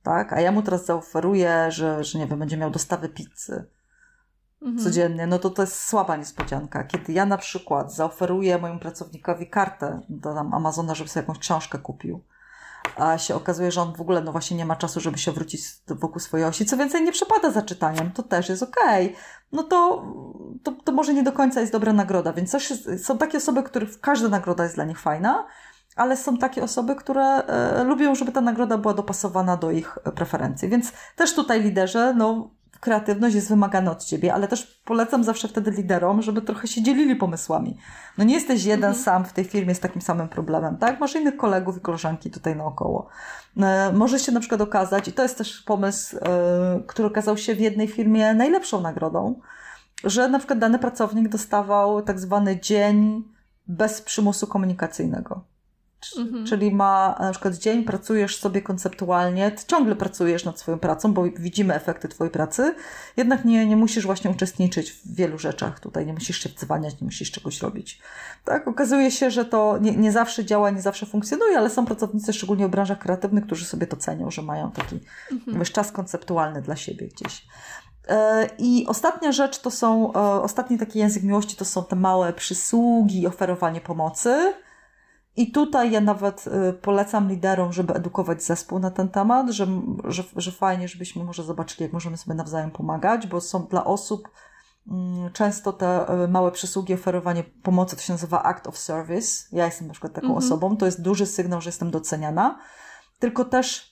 tak, 0.02 0.32
a 0.32 0.40
ja 0.40 0.52
mu 0.52 0.62
teraz 0.62 0.86
zaoferuję, 0.86 1.66
że, 1.68 2.04
że 2.04 2.18
nie 2.18 2.26
wiem, 2.26 2.38
będzie 2.38 2.56
miał 2.56 2.70
dostawy 2.70 3.08
pizzy, 3.08 3.64
mhm. 4.62 4.84
codziennie, 4.84 5.26
no 5.26 5.38
to 5.38 5.50
to 5.50 5.62
jest 5.62 5.84
słaba 5.84 6.16
niespodzianka. 6.16 6.84
Kiedy 6.84 7.12
ja 7.12 7.26
na 7.26 7.38
przykład 7.38 7.94
zaoferuję 7.94 8.58
mojemu 8.58 8.80
pracownikowi 8.80 9.46
kartę 9.46 10.00
do 10.08 10.34
tam 10.34 10.54
Amazona, 10.54 10.94
żeby 10.94 11.10
sobie 11.10 11.22
jakąś 11.22 11.38
książkę 11.38 11.78
kupił, 11.78 12.24
a 12.96 13.18
się 13.18 13.34
okazuje, 13.34 13.72
że 13.72 13.82
on 13.82 13.92
w 13.94 14.00
ogóle 14.00 14.20
no 14.20 14.32
właśnie 14.32 14.56
nie 14.56 14.66
ma 14.66 14.76
czasu, 14.76 15.00
żeby 15.00 15.18
się 15.18 15.32
wrócić 15.32 15.62
wokół 15.86 16.20
swojej 16.20 16.46
osi. 16.46 16.66
Co 16.66 16.76
więcej, 16.76 17.04
nie 17.04 17.12
przepada 17.12 17.50
za 17.50 17.62
czytaniem, 17.62 18.10
to 18.12 18.22
też 18.22 18.48
jest 18.48 18.62
okej. 18.62 19.06
Okay. 19.06 19.18
No 19.52 19.62
to, 19.62 20.06
to, 20.62 20.72
to 20.72 20.92
może 20.92 21.14
nie 21.14 21.22
do 21.22 21.32
końca 21.32 21.60
jest 21.60 21.72
dobra 21.72 21.92
nagroda, 21.92 22.32
więc 22.32 22.52
też 22.52 22.70
jest, 22.70 23.06
są 23.06 23.18
takie 23.18 23.38
osoby, 23.38 23.62
których 23.62 24.00
każda 24.00 24.28
nagroda 24.28 24.62
jest 24.62 24.74
dla 24.74 24.84
nich 24.84 25.00
fajna, 25.00 25.46
ale 25.96 26.16
są 26.16 26.38
takie 26.38 26.62
osoby, 26.62 26.94
które 26.94 27.22
e, 27.22 27.84
lubią, 27.84 28.14
żeby 28.14 28.32
ta 28.32 28.40
nagroda 28.40 28.78
była 28.78 28.94
dopasowana 28.94 29.56
do 29.56 29.70
ich 29.70 29.98
preferencji. 30.14 30.68
Więc 30.68 30.92
też 31.16 31.34
tutaj 31.34 31.62
liderzy, 31.62 32.14
no 32.16 32.50
kreatywność 32.80 33.34
jest 33.34 33.48
wymagana 33.48 33.90
od 33.90 34.04
ciebie, 34.04 34.34
ale 34.34 34.48
też 34.48 34.80
polecam 34.84 35.24
zawsze 35.24 35.48
wtedy 35.48 35.70
liderom, 35.70 36.22
żeby 36.22 36.42
trochę 36.42 36.68
się 36.68 36.82
dzielili 36.82 37.16
pomysłami. 37.16 37.76
No 38.18 38.24
nie 38.24 38.34
jesteś 38.34 38.64
jeden 38.64 38.90
mhm. 38.90 39.04
sam 39.04 39.24
w 39.24 39.32
tej 39.32 39.44
firmie 39.44 39.74
z 39.74 39.80
takim 39.80 40.02
samym 40.02 40.28
problemem, 40.28 40.76
tak? 40.76 41.00
Masz 41.00 41.14
innych 41.14 41.36
kolegów 41.36 41.76
i 41.76 41.80
koleżanki 41.80 42.30
tutaj 42.30 42.56
naokoło. 42.56 43.08
E, 43.56 43.92
może 43.92 44.18
się 44.18 44.32
na 44.32 44.40
przykład 44.40 44.60
okazać, 44.60 45.08
i 45.08 45.12
to 45.12 45.22
jest 45.22 45.38
też 45.38 45.62
pomysł, 45.62 46.16
e, 46.16 46.20
który 46.86 47.08
okazał 47.08 47.36
się 47.36 47.54
w 47.54 47.60
jednej 47.60 47.88
firmie 47.88 48.34
najlepszą 48.34 48.80
nagrodą, 48.80 49.40
że 50.04 50.28
na 50.28 50.38
przykład 50.38 50.58
dany 50.58 50.78
pracownik 50.78 51.28
dostawał 51.28 52.02
tak 52.02 52.20
zwany 52.20 52.60
dzień 52.60 53.24
bez 53.66 54.02
przymusu 54.02 54.46
komunikacyjnego. 54.46 55.44
Mhm. 56.18 56.46
Czyli 56.46 56.74
ma 56.74 57.16
na 57.20 57.30
przykład 57.30 57.54
dzień, 57.54 57.84
pracujesz 57.84 58.36
sobie 58.36 58.62
konceptualnie, 58.62 59.50
ty 59.50 59.66
ciągle 59.66 59.96
pracujesz 59.96 60.44
nad 60.44 60.58
swoją 60.58 60.78
pracą, 60.78 61.14
bo 61.14 61.22
widzimy 61.22 61.74
efekty 61.74 62.08
Twojej 62.08 62.30
pracy, 62.30 62.74
jednak 63.16 63.44
nie, 63.44 63.66
nie 63.66 63.76
musisz 63.76 64.06
właśnie 64.06 64.30
uczestniczyć 64.30 64.92
w 64.92 65.14
wielu 65.14 65.38
rzeczach 65.38 65.80
tutaj, 65.80 66.06
nie 66.06 66.12
musisz 66.12 66.38
się 66.38 66.48
wdzwaniać, 66.48 67.00
nie 67.00 67.04
musisz 67.04 67.30
czegoś 67.30 67.62
robić. 67.62 68.00
Tak, 68.44 68.68
okazuje 68.68 69.10
się, 69.10 69.30
że 69.30 69.44
to 69.44 69.78
nie, 69.80 69.96
nie 69.96 70.12
zawsze 70.12 70.44
działa, 70.44 70.70
nie 70.70 70.82
zawsze 70.82 71.06
funkcjonuje, 71.06 71.58
ale 71.58 71.70
są 71.70 71.86
pracownicy, 71.86 72.32
szczególnie 72.32 72.66
w 72.66 72.70
branżach 72.70 72.98
kreatywnych, 72.98 73.46
którzy 73.46 73.64
sobie 73.64 73.86
to 73.86 73.96
cenią, 73.96 74.30
że 74.30 74.42
mają 74.42 74.70
taki 74.70 74.98
mhm. 75.32 75.58
wiesz, 75.58 75.72
czas 75.72 75.92
konceptualny 75.92 76.62
dla 76.62 76.76
siebie 76.76 77.08
gdzieś. 77.08 77.46
E, 78.08 78.48
I 78.58 78.86
ostatnia 78.86 79.32
rzecz 79.32 79.58
to 79.58 79.70
są, 79.70 80.12
e, 80.12 80.18
ostatni 80.18 80.78
taki 80.78 80.98
język 80.98 81.22
miłości 81.22 81.56
to 81.56 81.64
są 81.64 81.84
te 81.84 81.96
małe 81.96 82.32
przysługi, 82.32 83.26
oferowanie 83.26 83.80
pomocy 83.80 84.52
i 85.36 85.52
tutaj 85.52 85.90
ja 85.90 86.00
nawet 86.00 86.46
y, 86.46 86.72
polecam 86.72 87.28
liderom, 87.28 87.72
żeby 87.72 87.94
edukować 87.94 88.42
zespół 88.42 88.78
na 88.78 88.90
ten 88.90 89.08
temat, 89.08 89.50
że, 89.50 89.66
że, 90.04 90.22
że 90.36 90.52
fajnie, 90.52 90.88
żebyśmy 90.88 91.24
może 91.24 91.42
zobaczyli, 91.42 91.82
jak 91.82 91.92
możemy 91.92 92.16
sobie 92.16 92.34
nawzajem 92.34 92.70
pomagać, 92.70 93.26
bo 93.26 93.40
są 93.40 93.66
dla 93.66 93.84
osób 93.84 94.28
mm, 94.90 95.32
często 95.32 95.72
te 95.72 96.22
y, 96.24 96.28
małe 96.28 96.52
przysługi, 96.52 96.94
oferowanie 96.94 97.44
pomocy, 97.44 97.96
to 97.96 98.02
się 98.02 98.12
nazywa 98.12 98.42
act 98.42 98.66
of 98.66 98.78
service. 98.78 99.48
Ja 99.52 99.64
jestem 99.64 99.86
na 99.86 99.92
przykład 99.92 100.12
taką 100.12 100.28
-hmm. 100.28 100.36
osobą, 100.38 100.76
to 100.76 100.86
jest 100.86 101.02
duży 101.02 101.26
sygnał, 101.26 101.60
że 101.60 101.68
jestem 101.68 101.90
doceniana. 101.90 102.58
Tylko 103.18 103.44
też 103.44 103.89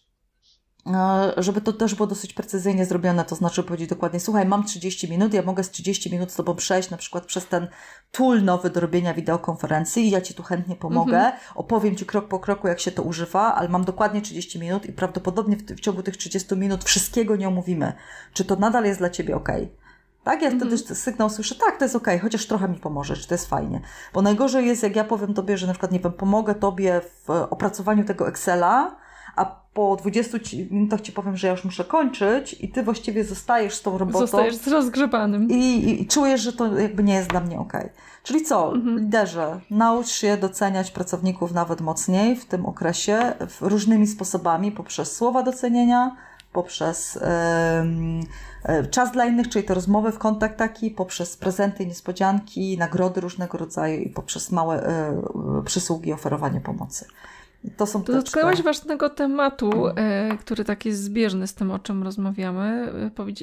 żeby 1.37 1.61
to 1.61 1.73
też 1.73 1.95
było 1.95 2.07
dosyć 2.07 2.33
precyzyjnie 2.33 2.87
zrobione, 2.87 3.25
to 3.25 3.35
znaczy 3.35 3.63
powiedzieć 3.63 3.89
dokładnie, 3.89 4.21
słuchaj, 4.21 4.47
mam 4.47 4.65
30 4.65 5.11
minut, 5.11 5.35
ja 5.35 5.43
mogę 5.43 5.65
z 5.65 5.71
30 5.71 6.11
minut 6.11 6.33
z 6.33 6.35
Tobą 6.35 6.55
przejść 6.55 6.91
na 6.91 6.97
przykład 6.97 7.25
przez 7.25 7.47
ten 7.47 7.69
tool 8.13 8.45
nowy 8.45 8.71
do 8.71 8.81
robienia 8.81 9.15
wideokonferencji 9.15 10.07
i 10.07 10.11
ja 10.11 10.21
Ci 10.21 10.35
tu 10.35 10.43
chętnie 10.43 10.77
pomogę, 10.77 11.17
mhm. 11.17 11.35
opowiem 11.55 11.97
Ci 11.97 12.07
krok 12.07 12.29
po 12.29 12.39
kroku, 12.39 12.69
jak 12.69 12.81
się 12.81 12.91
to 12.91 13.03
używa, 13.03 13.55
ale 13.55 13.69
mam 13.69 13.85
dokładnie 13.85 14.23
30 14.23 14.59
minut 14.59 14.87
i 14.87 14.93
prawdopodobnie 14.93 15.57
w, 15.57 15.63
w 15.63 15.81
ciągu 15.81 16.03
tych 16.03 16.17
30 16.17 16.57
minut 16.57 16.85
wszystkiego 16.85 17.37
nie 17.37 17.49
omówimy. 17.49 17.93
Czy 18.33 18.45
to 18.45 18.57
nadal 18.57 18.85
jest 18.85 18.99
dla 18.99 19.11
Ciebie 19.11 19.37
ok? 19.37 19.49
Tak, 20.25 20.43
ja 20.43 20.51
wtedy 20.51 20.65
mhm. 20.65 20.97
sygnał 20.97 21.31
słyszę, 21.31 21.55
tak, 21.55 21.79
to 21.79 21.85
jest 21.85 21.97
ok, 21.97 22.07
chociaż 22.23 22.47
trochę 22.47 22.69
mi 22.69 22.77
pomożesz, 22.77 23.27
to 23.27 23.35
jest 23.35 23.49
fajnie. 23.49 23.81
Bo 24.15 24.23
najgorzej 24.23 24.67
jest, 24.67 24.83
jak 24.83 24.97
ja 24.97 25.05
powiem 25.05 25.35
Tobie, 25.35 25.59
że 25.59 25.67
na 25.67 25.73
przykład, 25.73 25.93
nie 25.93 26.01
wiem, 26.01 26.13
pomogę 26.13 26.55
Tobie 26.55 27.01
w 27.01 27.31
opracowaniu 27.31 28.05
tego 28.05 28.29
Excela, 28.29 28.97
a 29.39 29.69
po 29.73 29.97
20 29.97 30.39
minutach 30.71 31.01
ci 31.01 31.13
powiem, 31.13 31.37
że 31.37 31.47
ja 31.47 31.51
już 31.53 31.65
muszę 31.65 31.85
kończyć 31.85 32.57
i 32.61 32.69
ty 32.69 32.83
właściwie 32.83 33.25
zostajesz 33.25 33.75
z 33.75 33.83
tą 33.83 33.99
robotą. 33.99 34.19
Zostajesz 34.19 34.57
z 34.57 34.69
rozgrzebanym. 34.69 35.49
I, 35.51 35.55
i, 35.55 36.03
i 36.03 36.07
czujesz, 36.07 36.41
że 36.41 36.53
to 36.53 36.79
jakby 36.79 37.03
nie 37.03 37.15
jest 37.15 37.31
dla 37.31 37.41
mnie 37.41 37.61
ok. 37.61 37.73
Czyli 38.23 38.45
co, 38.45 38.75
mhm. 38.75 38.99
liderze, 38.99 39.61
naucz 39.71 40.09
się 40.09 40.37
doceniać 40.37 40.91
pracowników 40.91 41.53
nawet 41.53 41.81
mocniej 41.81 42.37
w 42.37 42.45
tym 42.45 42.67
okresie 42.67 43.33
w 43.49 43.63
różnymi 43.63 44.07
sposobami, 44.07 44.73
poprzez 44.73 45.17
słowa 45.17 45.43
docenienia, 45.43 46.17
poprzez 46.53 47.19
yy, 48.69 48.87
czas 48.87 49.13
dla 49.13 49.27
innych, 49.27 49.49
czyli 49.49 49.65
te 49.65 49.75
rozmowy 49.75 50.13
w 50.13 50.19
kontakt 50.19 50.59
taki, 50.59 50.91
poprzez 50.91 51.37
prezenty, 51.37 51.87
niespodzianki, 51.87 52.79
nagrody 52.79 53.21
różnego 53.21 53.59
rodzaju 53.59 54.01
i 54.01 54.11
poprzez 54.11 54.53
małe 54.53 54.93
yy, 55.57 55.63
przysługi, 55.63 56.13
oferowanie 56.13 56.61
pomocy. 56.61 57.07
To 57.77 57.87
są 57.87 58.03
Dotknęłaś 58.03 58.63
ważnego 58.63 59.11
tematu, 59.11 59.87
e, 59.87 60.37
który 60.41 60.65
tak 60.65 60.87
jest 60.87 61.03
zbieżny 61.03 61.47
z 61.47 61.55
tym, 61.55 61.71
o 61.71 61.79
czym 61.79 62.03
rozmawiamy. 62.03 62.93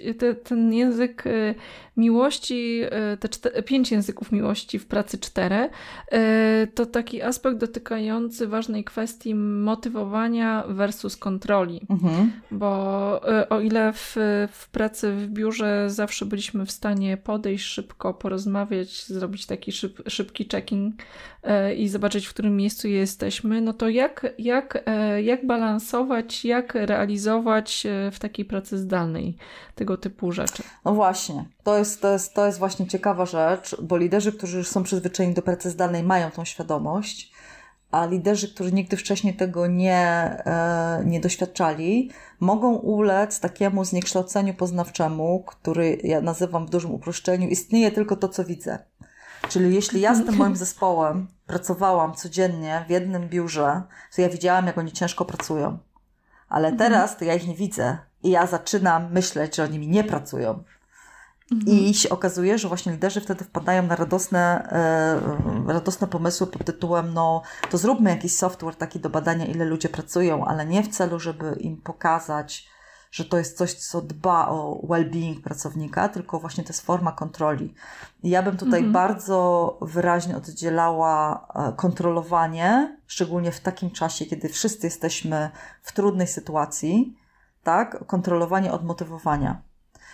E, 0.03 0.13
te, 0.13 0.35
ten 0.35 0.73
język 0.73 1.27
e, 1.27 1.55
miłości, 1.97 2.81
e, 2.83 3.17
te 3.17 3.29
czte, 3.29 3.63
pięć 3.63 3.91
języków 3.91 4.31
miłości 4.31 4.79
w 4.79 4.85
pracy 4.85 5.17
cztery, 5.17 5.69
e, 6.11 6.67
to 6.67 6.85
taki 6.85 7.21
aspekt 7.21 7.57
dotykający 7.57 8.47
ważnej 8.47 8.83
kwestii 8.83 9.35
motywowania 9.35 10.63
versus 10.67 11.17
kontroli. 11.17 11.81
Mhm. 11.89 12.31
Bo 12.51 13.21
e, 13.39 13.49
o 13.49 13.59
ile 13.59 13.93
w, 13.93 14.15
w 14.51 14.69
pracy 14.69 15.11
w 15.11 15.27
biurze 15.27 15.89
zawsze 15.89 16.25
byliśmy 16.25 16.65
w 16.65 16.71
stanie 16.71 17.17
podejść 17.17 17.65
szybko, 17.65 18.13
porozmawiać, 18.13 19.05
zrobić 19.07 19.45
taki 19.45 19.71
szyb, 19.71 20.01
szybki 20.07 20.47
checking 20.51 20.95
i 21.77 21.89
zobaczyć, 21.89 22.25
w 22.25 22.29
którym 22.29 22.57
miejscu 22.57 22.87
jesteśmy, 22.87 23.61
no 23.61 23.73
to 23.73 23.89
jak, 23.89 24.33
jak, 24.37 24.83
jak 25.23 25.47
balansować, 25.47 26.45
jak 26.45 26.75
realizować 26.75 27.87
w 28.11 28.19
takiej 28.19 28.45
pracy 28.45 28.77
zdalnej 28.77 29.37
tego 29.75 29.97
typu 29.97 30.31
rzeczy? 30.31 30.63
No 30.85 30.93
właśnie. 30.93 31.45
To 31.63 31.77
jest, 31.77 32.01
to, 32.01 32.11
jest, 32.11 32.33
to 32.33 32.45
jest 32.45 32.59
właśnie 32.59 32.87
ciekawa 32.87 33.25
rzecz, 33.25 33.75
bo 33.81 33.97
liderzy, 33.97 34.31
którzy 34.31 34.57
już 34.57 34.67
są 34.67 34.83
przyzwyczajeni 34.83 35.35
do 35.35 35.41
pracy 35.41 35.69
zdalnej, 35.69 36.03
mają 36.03 36.31
tą 36.31 36.45
świadomość, 36.45 37.31
a 37.91 38.05
liderzy, 38.05 38.53
którzy 38.53 38.71
nigdy 38.71 38.97
wcześniej 38.97 39.33
tego 39.33 39.67
nie, 39.67 39.97
e, 40.45 41.03
nie 41.05 41.19
doświadczali, 41.19 42.11
mogą 42.39 42.75
ulec 42.75 43.39
takiemu 43.39 43.85
zniekształceniu 43.85 44.53
poznawczemu, 44.53 45.43
który 45.47 45.97
ja 46.03 46.21
nazywam 46.21 46.67
w 46.67 46.69
dużym 46.69 46.93
uproszczeniu, 46.93 47.47
istnieje 47.47 47.91
tylko 47.91 48.15
to, 48.15 48.29
co 48.29 48.45
widzę. 48.45 48.79
Czyli 49.49 49.75
jeśli 49.75 50.01
ja 50.01 50.15
z 50.15 50.25
tym 50.25 50.35
moim 50.41 50.55
zespołem 50.55 51.27
pracowałam 51.45 52.13
codziennie 52.13 52.85
w 52.87 52.89
jednym 52.89 53.29
biurze, 53.29 53.81
to 54.15 54.21
ja 54.21 54.29
widziałam, 54.29 54.67
jak 54.67 54.77
oni 54.77 54.91
ciężko 54.91 55.25
pracują. 55.25 55.77
Ale 56.49 56.67
mhm. 56.67 56.77
teraz 56.91 57.17
to 57.17 57.25
ja 57.25 57.35
ich 57.35 57.47
nie 57.47 57.55
widzę 57.55 57.97
i 58.23 58.29
ja 58.29 58.47
zaczynam 58.47 59.11
myśleć, 59.11 59.55
że 59.55 59.63
oni 59.63 59.79
mi 59.79 59.87
nie 59.87 60.03
pracują. 60.03 60.63
Mhm. 61.51 61.77
I 61.77 61.93
się 61.93 62.09
okazuje, 62.09 62.57
że 62.57 62.67
właśnie 62.67 62.91
liderzy 62.91 63.21
wtedy 63.21 63.43
wpadają 63.43 63.83
na 63.83 63.95
radosne, 63.95 64.69
e, 65.67 65.73
radosne 65.73 66.07
pomysły 66.07 66.47
pod 66.47 66.65
tytułem, 66.65 67.13
no 67.13 67.41
to 67.69 67.77
zróbmy 67.77 68.09
jakiś 68.09 68.35
software 68.35 68.75
taki 68.75 68.99
do 68.99 69.09
badania, 69.09 69.45
ile 69.45 69.65
ludzie 69.65 69.89
pracują, 69.89 70.45
ale 70.45 70.65
nie 70.65 70.83
w 70.83 70.87
celu, 70.87 71.19
żeby 71.19 71.55
im 71.59 71.81
pokazać, 71.81 72.67
że 73.15 73.25
to 73.25 73.37
jest 73.37 73.57
coś, 73.57 73.73
co 73.73 74.01
dba 74.01 74.47
o 74.47 74.81
well-being 74.83 75.41
pracownika, 75.41 76.09
tylko 76.09 76.39
właśnie 76.39 76.63
to 76.63 76.69
jest 76.69 76.85
forma 76.85 77.11
kontroli. 77.11 77.73
I 78.23 78.29
ja 78.29 78.43
bym 78.43 78.57
tutaj 78.57 78.79
mhm. 78.79 78.93
bardzo 78.93 79.77
wyraźnie 79.81 80.37
oddzielała 80.37 81.47
e, 81.55 81.73
kontrolowanie, 81.73 82.97
szczególnie 83.07 83.51
w 83.51 83.59
takim 83.59 83.91
czasie, 83.91 84.25
kiedy 84.25 84.49
wszyscy 84.49 84.87
jesteśmy 84.87 85.49
w 85.81 85.91
trudnej 85.93 86.27
sytuacji, 86.27 87.17
tak? 87.63 88.05
Kontrolowanie 88.05 88.71
od 88.71 88.85
motywowania. 88.85 89.61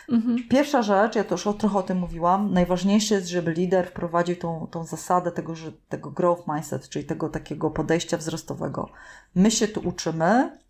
Mhm. 0.10 0.38
Pierwsza 0.49 0.82
rzecz, 0.82 1.16
ja 1.16 1.24
to 1.24 1.34
już 1.36 1.43
trochę 1.58 1.78
o 1.80 1.84
tym 1.84 1.97
mówiłam, 1.97 2.54
najważniejsze 2.54 3.16
jest, 3.16 3.28
żeby 3.28 3.52
lider 3.52 3.88
wprowadził 3.88 4.36
tą, 4.36 4.68
tą 4.72 4.84
zasadę 4.84 5.32
tego, 5.32 5.56
że, 5.56 5.72
tego 5.89 6.12
growth 6.12 6.47
mindset, 6.47 6.89
czyli 6.89 7.06
tego 7.06 7.30
takiego 7.30 7.72
podejścia 7.72 8.18
wzrostowego. 8.18 8.89
My 9.36 9.52
się 9.52 9.68
tu 9.68 9.80
uczymy, 9.88 10.62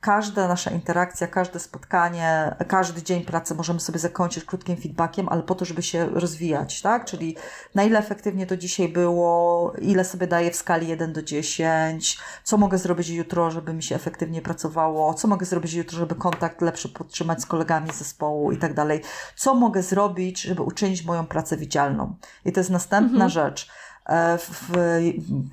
każda 0.00 0.48
nasza 0.48 0.70
interakcja, 0.70 1.26
każde 1.26 1.58
spotkanie, 1.58 2.56
każdy 2.68 3.02
dzień 3.02 3.24
pracy 3.24 3.54
możemy 3.54 3.80
sobie 3.80 3.98
zakończyć 3.98 4.44
krótkim 4.44 4.76
feedbackiem, 4.76 5.28
ale 5.28 5.42
po 5.42 5.54
to, 5.54 5.64
żeby 5.64 5.82
się 5.82 6.06
rozwijać, 6.06 6.82
tak? 6.82 7.04
Czyli 7.04 7.36
na 7.74 7.84
ile 7.84 7.98
efektywnie 7.98 8.46
to 8.46 8.56
dzisiaj 8.56 8.88
było, 8.88 9.72
ile 9.80 10.04
sobie 10.04 10.26
daję 10.26 10.50
w 10.50 10.56
skali 10.56 10.88
1 10.88 11.12
do 11.12 11.22
10, 11.22 12.18
co 12.44 12.58
mogę 12.58 12.78
zrobić 12.78 13.08
jutro, 13.08 13.50
żeby 13.50 13.72
mi 13.72 13.82
się 13.82 13.94
efektywnie 13.94 14.42
pracowało, 14.42 15.14
co 15.14 15.28
mogę 15.28 15.46
zrobić 15.46 15.72
jutro, 15.72 15.98
żeby 15.98 16.14
kontakt 16.14 16.60
lepszy 16.60 16.88
podtrzymać 16.88 17.42
z 17.42 17.46
kolegami 17.46 17.90
z 17.92 17.98
zespołu 17.98 18.52
i 18.52 18.56
tak 18.56 18.74
dalej. 18.74 19.00
Co 19.36 19.54
mogę 19.54 19.82
zrobić, 19.82 20.42
żeby 20.42 20.62
uczynić 20.62 21.04
moją 21.04 21.26
pracę 21.26 21.56
widzialną. 21.56 22.14
I 22.44 22.52
to 22.52 22.60
jest 22.60 22.70
następna 22.70 23.24
mhm. 23.24 23.30
rzecz 23.30 23.68
E, 24.08 24.38
w, 24.38 24.72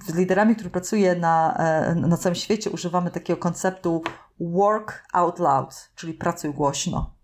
z 0.08 0.16
liderami, 0.16 0.56
którzy 0.56 0.70
pracuję 0.70 1.16
na, 1.16 1.58
e, 1.58 1.96
na 1.96 2.18
całym 2.18 2.36
świecie, 2.36 2.70
używamy 2.70 3.12
takiego 3.12 3.40
konceptu 3.40 4.04
work 4.40 5.04
out 5.14 5.40
loud, 5.40 5.90
czyli 5.96 6.14
pracuj 6.14 6.54
głośno. 6.54 7.16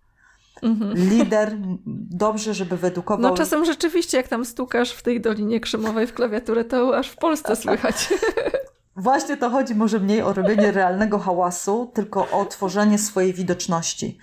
Mhm. 0.62 0.94
Lider 0.94 1.58
dobrze, 2.10 2.54
żeby 2.54 2.78
wyedukował. 2.78 3.32
No 3.32 3.38
czasem 3.38 3.66
rzeczywiście, 3.66 4.18
jak 4.18 4.28
tam 4.28 4.46
stukasz 4.46 4.92
w 4.92 5.02
tej 5.02 5.22
Dolinie 5.22 5.60
Krzemowej 5.60 6.08
w 6.08 6.14
klawiaturę, 6.14 6.66
to 6.66 6.98
aż 6.98 7.10
w 7.10 7.18
Polsce 7.18 7.56
słychać. 7.56 8.10
Właśnie 8.96 9.38
to 9.38 9.50
chodzi 9.50 9.76
może 9.76 10.00
mniej 10.00 10.22
o 10.22 10.34
robienie 10.34 10.72
realnego 10.72 11.20
hałasu, 11.20 11.92
tylko 11.94 12.30
o 12.30 12.46
tworzenie 12.46 12.98
swojej 12.98 13.34
widoczności. 13.34 14.18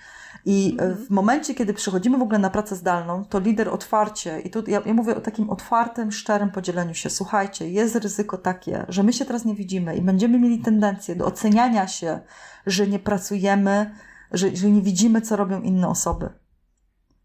I 0.45 0.77
e, 0.79 0.95
w 0.95 1.09
momencie, 1.09 1.55
kiedy 1.55 1.73
przechodzimy 1.73 2.17
w 2.17 2.21
ogóle 2.21 2.39
na 2.39 2.49
pracę 2.49 2.75
zdalną, 2.75 3.25
to 3.25 3.39
lider 3.39 3.69
otwarcie, 3.69 4.39
i 4.39 4.49
tu 4.49 4.63
ja, 4.67 4.81
ja, 4.85 4.93
mówię 4.93 5.15
o 5.15 5.21
takim 5.21 5.49
otwartym, 5.49 6.11
szczerym 6.11 6.51
podzieleniu 6.51 6.93
się. 6.93 7.09
Słuchajcie, 7.09 7.69
jest 7.69 7.95
ryzyko 7.95 8.37
takie, 8.37 8.85
że 8.89 9.03
my 9.03 9.13
się 9.13 9.25
teraz 9.25 9.45
nie 9.45 9.55
widzimy 9.55 9.95
i 9.95 10.01
będziemy 10.01 10.39
mieli 10.39 10.59
tendencję 10.59 11.15
do 11.15 11.25
oceniania 11.25 11.87
się, 11.87 12.19
że 12.65 12.87
nie 12.87 12.99
pracujemy, 12.99 13.95
że, 14.31 14.55
że 14.55 14.69
nie 14.69 14.81
widzimy, 14.81 15.21
co 15.21 15.35
robią 15.35 15.61
inne 15.61 15.87
osoby. 15.87 16.29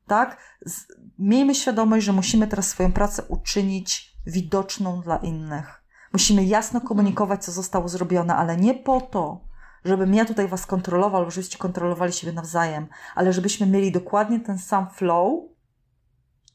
Tak? 0.07 0.37
Z, 0.67 0.87
miejmy 1.19 1.55
świadomość, 1.55 2.07
że 2.07 2.12
musimy 2.12 2.47
teraz 2.47 2.69
swoją 2.69 2.93
pracę 2.93 3.23
uczynić 3.29 4.15
widoczną 4.27 5.01
dla 5.01 5.17
innych. 5.17 5.85
Musimy 6.12 6.45
jasno 6.45 6.81
komunikować, 6.81 7.45
co 7.45 7.53
zostało 7.53 7.89
zrobione, 7.89 8.35
ale 8.35 8.57
nie 8.57 8.75
po 8.75 9.01
to, 9.01 9.41
żebym 9.85 10.14
ja 10.14 10.24
tutaj 10.24 10.49
was 10.49 10.66
kontrolował, 10.66 11.30
żebyście 11.30 11.59
kontrolowali 11.59 12.12
siebie 12.12 12.32
nawzajem, 12.32 12.87
ale 13.14 13.32
żebyśmy 13.32 13.66
mieli 13.66 13.93
dokładnie 13.93 14.41
ten 14.41 14.59
sam 14.59 14.91
flow, 14.91 15.54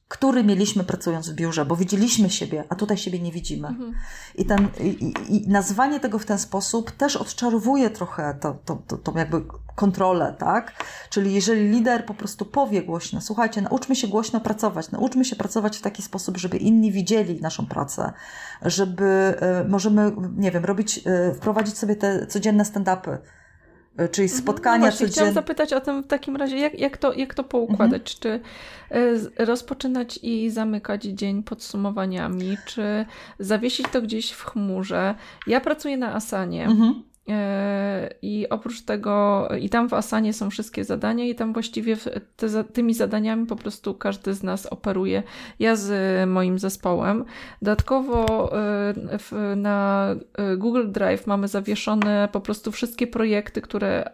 który 0.10 0.43
mieliśmy 0.43 0.84
pracując 0.84 1.30
w 1.30 1.34
biurze, 1.34 1.66
bo 1.66 1.76
widzieliśmy 1.76 2.30
siebie, 2.30 2.64
a 2.70 2.76
tutaj 2.76 2.97
siebie 2.97 3.20
nie 3.20 3.32
widzimy. 3.32 3.68
Mhm. 3.68 3.93
I, 4.36 4.45
ten, 4.45 4.68
i, 4.80 5.14
i, 5.30 5.47
nazwanie 5.47 5.99
tego 5.99 6.20
w 6.20 6.26
ten 6.26 6.39
sposób 6.39 6.91
też 6.91 7.16
odczarowuje 7.16 7.89
trochę 7.89 8.38
to, 8.41 8.57
to, 8.66 8.82
to, 8.88 8.97
to 8.97 9.18
jakby 9.18 9.41
kontrolę, 9.76 10.36
tak? 10.39 10.84
Czyli 11.10 11.34
jeżeli 11.34 11.70
lider 11.70 12.05
po 12.05 12.14
prostu 12.14 12.45
powie 12.45 12.84
głośno, 12.84 13.22
słuchajcie, 13.22 13.62
nauczmy 13.62 13.95
się 13.95 14.07
głośno 14.07 14.39
pracować, 14.39 14.91
nauczmy 14.91 15.26
się 15.26 15.36
pracować 15.36 15.78
w 15.78 15.82
taki 15.82 16.01
sposób, 16.01 16.38
żeby 16.38 16.57
inni 16.57 16.91
widzieli 16.91 17.41
naszą 17.41 17.66
pracę, 17.66 18.14
żeby 18.62 19.36
y, 19.66 19.70
możemy, 19.70 20.12
nie 20.38 20.51
wiem, 20.51 20.66
robić, 20.66 20.97
y, 20.97 21.34
wprowadzić 21.34 21.78
sobie 21.78 21.95
te 21.95 22.28
codzienne 22.28 22.64
stand-upy, 22.64 23.18
czyli 24.12 24.26
mhm. 24.26 24.42
spotkania 24.44 24.86
no 24.86 24.92
codzienne. 24.92 25.12
Chciałam 25.12 25.34
zapytać 25.34 25.74
o 25.74 25.82
tym 25.82 26.04
w 26.04 26.08
takim 26.08 26.36
razie, 26.36 26.58
jak, 26.58 26.80
jak, 26.80 26.98
to, 26.98 27.14
jak 27.14 27.34
to 27.34 27.44
poukładać? 27.44 28.16
Mhm. 28.16 28.42
Czy 29.38 29.46
rozpoczynać 29.46 30.20
i 30.24 30.50
zamykać 30.50 31.04
dzień 31.04 31.44
podsumowaniami, 31.44 32.58
czy 32.66 33.06
zawiesić 33.40 33.88
to 33.92 34.02
gdzieś 34.02 34.32
w 34.32 34.44
chmurze? 34.44 35.16
Ja 35.48 35.62
pracuję 35.62 35.98
na 35.98 36.16
Asanie. 36.16 36.66
Mhm. 36.66 37.04
E, 37.30 38.09
I 38.21 38.49
oprócz 38.49 38.82
tego, 38.82 39.47
i 39.61 39.69
tam 39.69 39.89
w 39.89 39.93
Asanie 39.93 40.34
są 40.34 40.49
wszystkie 40.49 40.84
zadania, 40.84 41.25
i 41.25 41.36
tam 41.36 41.53
właściwie 41.53 41.97
te, 42.38 42.63
tymi 42.63 42.93
zadaniami 42.93 43.45
po 43.45 43.55
prostu 43.55 43.93
każdy 43.93 44.34
z 44.34 44.43
nas 44.43 44.65
operuje. 44.65 45.23
Ja 45.59 45.75
z 45.75 46.30
moim 46.30 46.59
zespołem. 46.59 47.25
Dodatkowo 47.61 48.49
e, 48.57 49.55
na 49.55 50.07
e, 50.38 50.57
Google 50.57 50.91
Drive 50.91 51.27
mamy 51.27 51.47
zawieszone 51.47 52.30
po 52.32 52.41
prostu 52.41 52.71
wszystkie 52.71 53.07
projekty, 53.07 53.61
które 53.61 54.11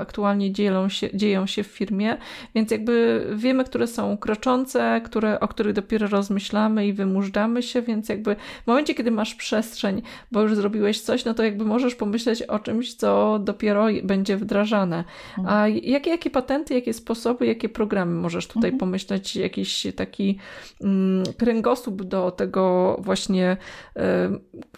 aktualnie 0.00 0.52
dzieją 0.52 0.88
się, 0.88 1.16
dzieją 1.16 1.46
się 1.46 1.62
w 1.62 1.66
firmie, 1.66 2.16
więc 2.54 2.70
jakby 2.70 3.26
wiemy, 3.36 3.64
które 3.64 3.86
są 3.86 4.16
kroczące, 4.16 5.00
które, 5.04 5.40
o 5.40 5.48
których 5.48 5.72
dopiero 5.72 6.06
rozmyślamy 6.06 6.86
i 6.86 6.92
wymużdżamy 6.92 7.62
się, 7.62 7.82
więc 7.82 8.08
jakby 8.08 8.36
w 8.64 8.66
momencie, 8.66 8.94
kiedy 8.94 9.10
masz 9.10 9.34
przestrzeń, 9.34 10.02
bo 10.32 10.42
już 10.42 10.54
zrobiłeś 10.54 11.00
coś, 11.00 11.24
no 11.24 11.34
to 11.34 11.42
jakby 11.42 11.64
możesz 11.64 11.94
pomyśleć 11.94 12.42
o 12.48 12.58
czymś, 12.58 12.94
co 12.94 13.38
dopiero 13.38 13.86
będzie 14.02 14.36
wdrażane. 14.36 15.04
A 15.36 15.66
mhm. 15.66 15.76
jakie, 15.82 16.10
jakie 16.10 16.30
patenty, 16.30 16.74
jakie 16.74 16.92
sposoby, 16.92 17.46
jakie 17.46 17.68
programy 17.68 18.14
możesz 18.14 18.46
tutaj 18.46 18.70
mhm. 18.70 18.78
pomyśleć? 18.78 19.36
Jakiś 19.36 19.86
taki 19.96 20.38
mm, 20.84 21.24
kręgosłup 21.38 22.02
do 22.02 22.30
tego 22.30 22.96
właśnie 23.00 23.52
y, 23.52 24.00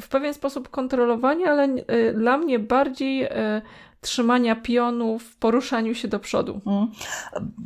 w 0.01 0.09
pewien 0.09 0.35
sposób 0.35 0.69
kontrolowania, 0.69 1.51
ale 1.51 1.69
y, 1.69 2.15
dla 2.15 2.39
mnie 2.39 2.59
bardziej 2.59 3.25
y, 3.25 3.29
trzymania 4.01 4.57
pionu 4.57 5.19
w 5.19 5.37
poruszaniu 5.37 5.95
się 5.95 6.09
do 6.09 6.21
przodu. 6.21 6.61
Mm. 6.67 6.91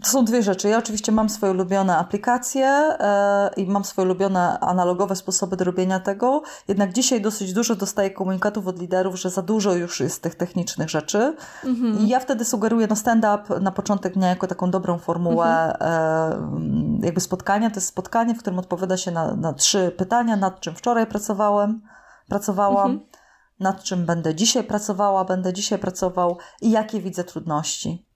To 0.03 0.09
są 0.09 0.25
dwie 0.25 0.43
rzeczy. 0.43 0.69
Ja 0.69 0.79
oczywiście 0.79 1.13
mam 1.13 1.29
swoje 1.29 1.53
ulubione 1.53 1.97
aplikacje 1.97 2.67
e, 2.67 3.51
i 3.57 3.67
mam 3.67 3.85
swoje 3.85 4.07
ulubione 4.07 4.61
analogowe 4.61 5.17
sposoby 5.17 5.57
do 5.57 5.65
robienia 5.65 6.01
tego, 6.01 6.43
jednak 6.69 6.93
dzisiaj 6.93 7.21
dosyć 7.21 7.53
dużo 7.53 7.75
dostaję 7.75 8.11
komunikatów 8.11 8.67
od 8.67 8.81
liderów, 8.81 9.21
że 9.21 9.31
za 9.31 9.43
dużo 9.43 9.75
już 9.75 10.01
jest 10.01 10.23
tych 10.23 10.35
technicznych 10.35 10.91
rzeczy. 10.91 11.37
Mm-hmm. 11.65 12.01
I 12.01 12.09
ja 12.09 12.21
wtedy 12.21 12.45
sugeruję 12.45 12.87
no 12.91 12.97
stand-up 12.97 13.61
na 13.61 13.73
początek 13.73 14.15
dnia 14.15 14.29
jako 14.29 14.47
taką 14.47 14.71
dobrą 14.71 14.99
formułę 14.99 15.47
mm-hmm. 15.47 17.03
e, 17.03 17.07
jakby 17.07 17.21
spotkania. 17.21 17.71
To 17.71 17.77
jest 17.77 17.89
spotkanie, 17.89 18.35
w 18.35 18.39
którym 18.39 18.59
odpowiada 18.59 18.97
się 18.97 19.11
na, 19.11 19.35
na 19.35 19.53
trzy 19.53 19.93
pytania, 19.97 20.37
nad 20.37 20.61
czym 20.61 20.75
wczoraj 20.75 21.07
pracowałem, 21.07 21.81
pracowałam. 22.29 22.99
Mm-hmm 22.99 23.24
nad 23.61 23.83
czym 23.83 24.07
będę 24.07 24.35
dzisiaj 24.35 24.65
pracowała, 24.65 25.25
będę 25.25 25.53
dzisiaj 25.53 25.79
pracował 25.79 26.39
i 26.63 26.71
jakie 26.71 27.01
widzę 27.01 27.25
trudności. 27.25 28.07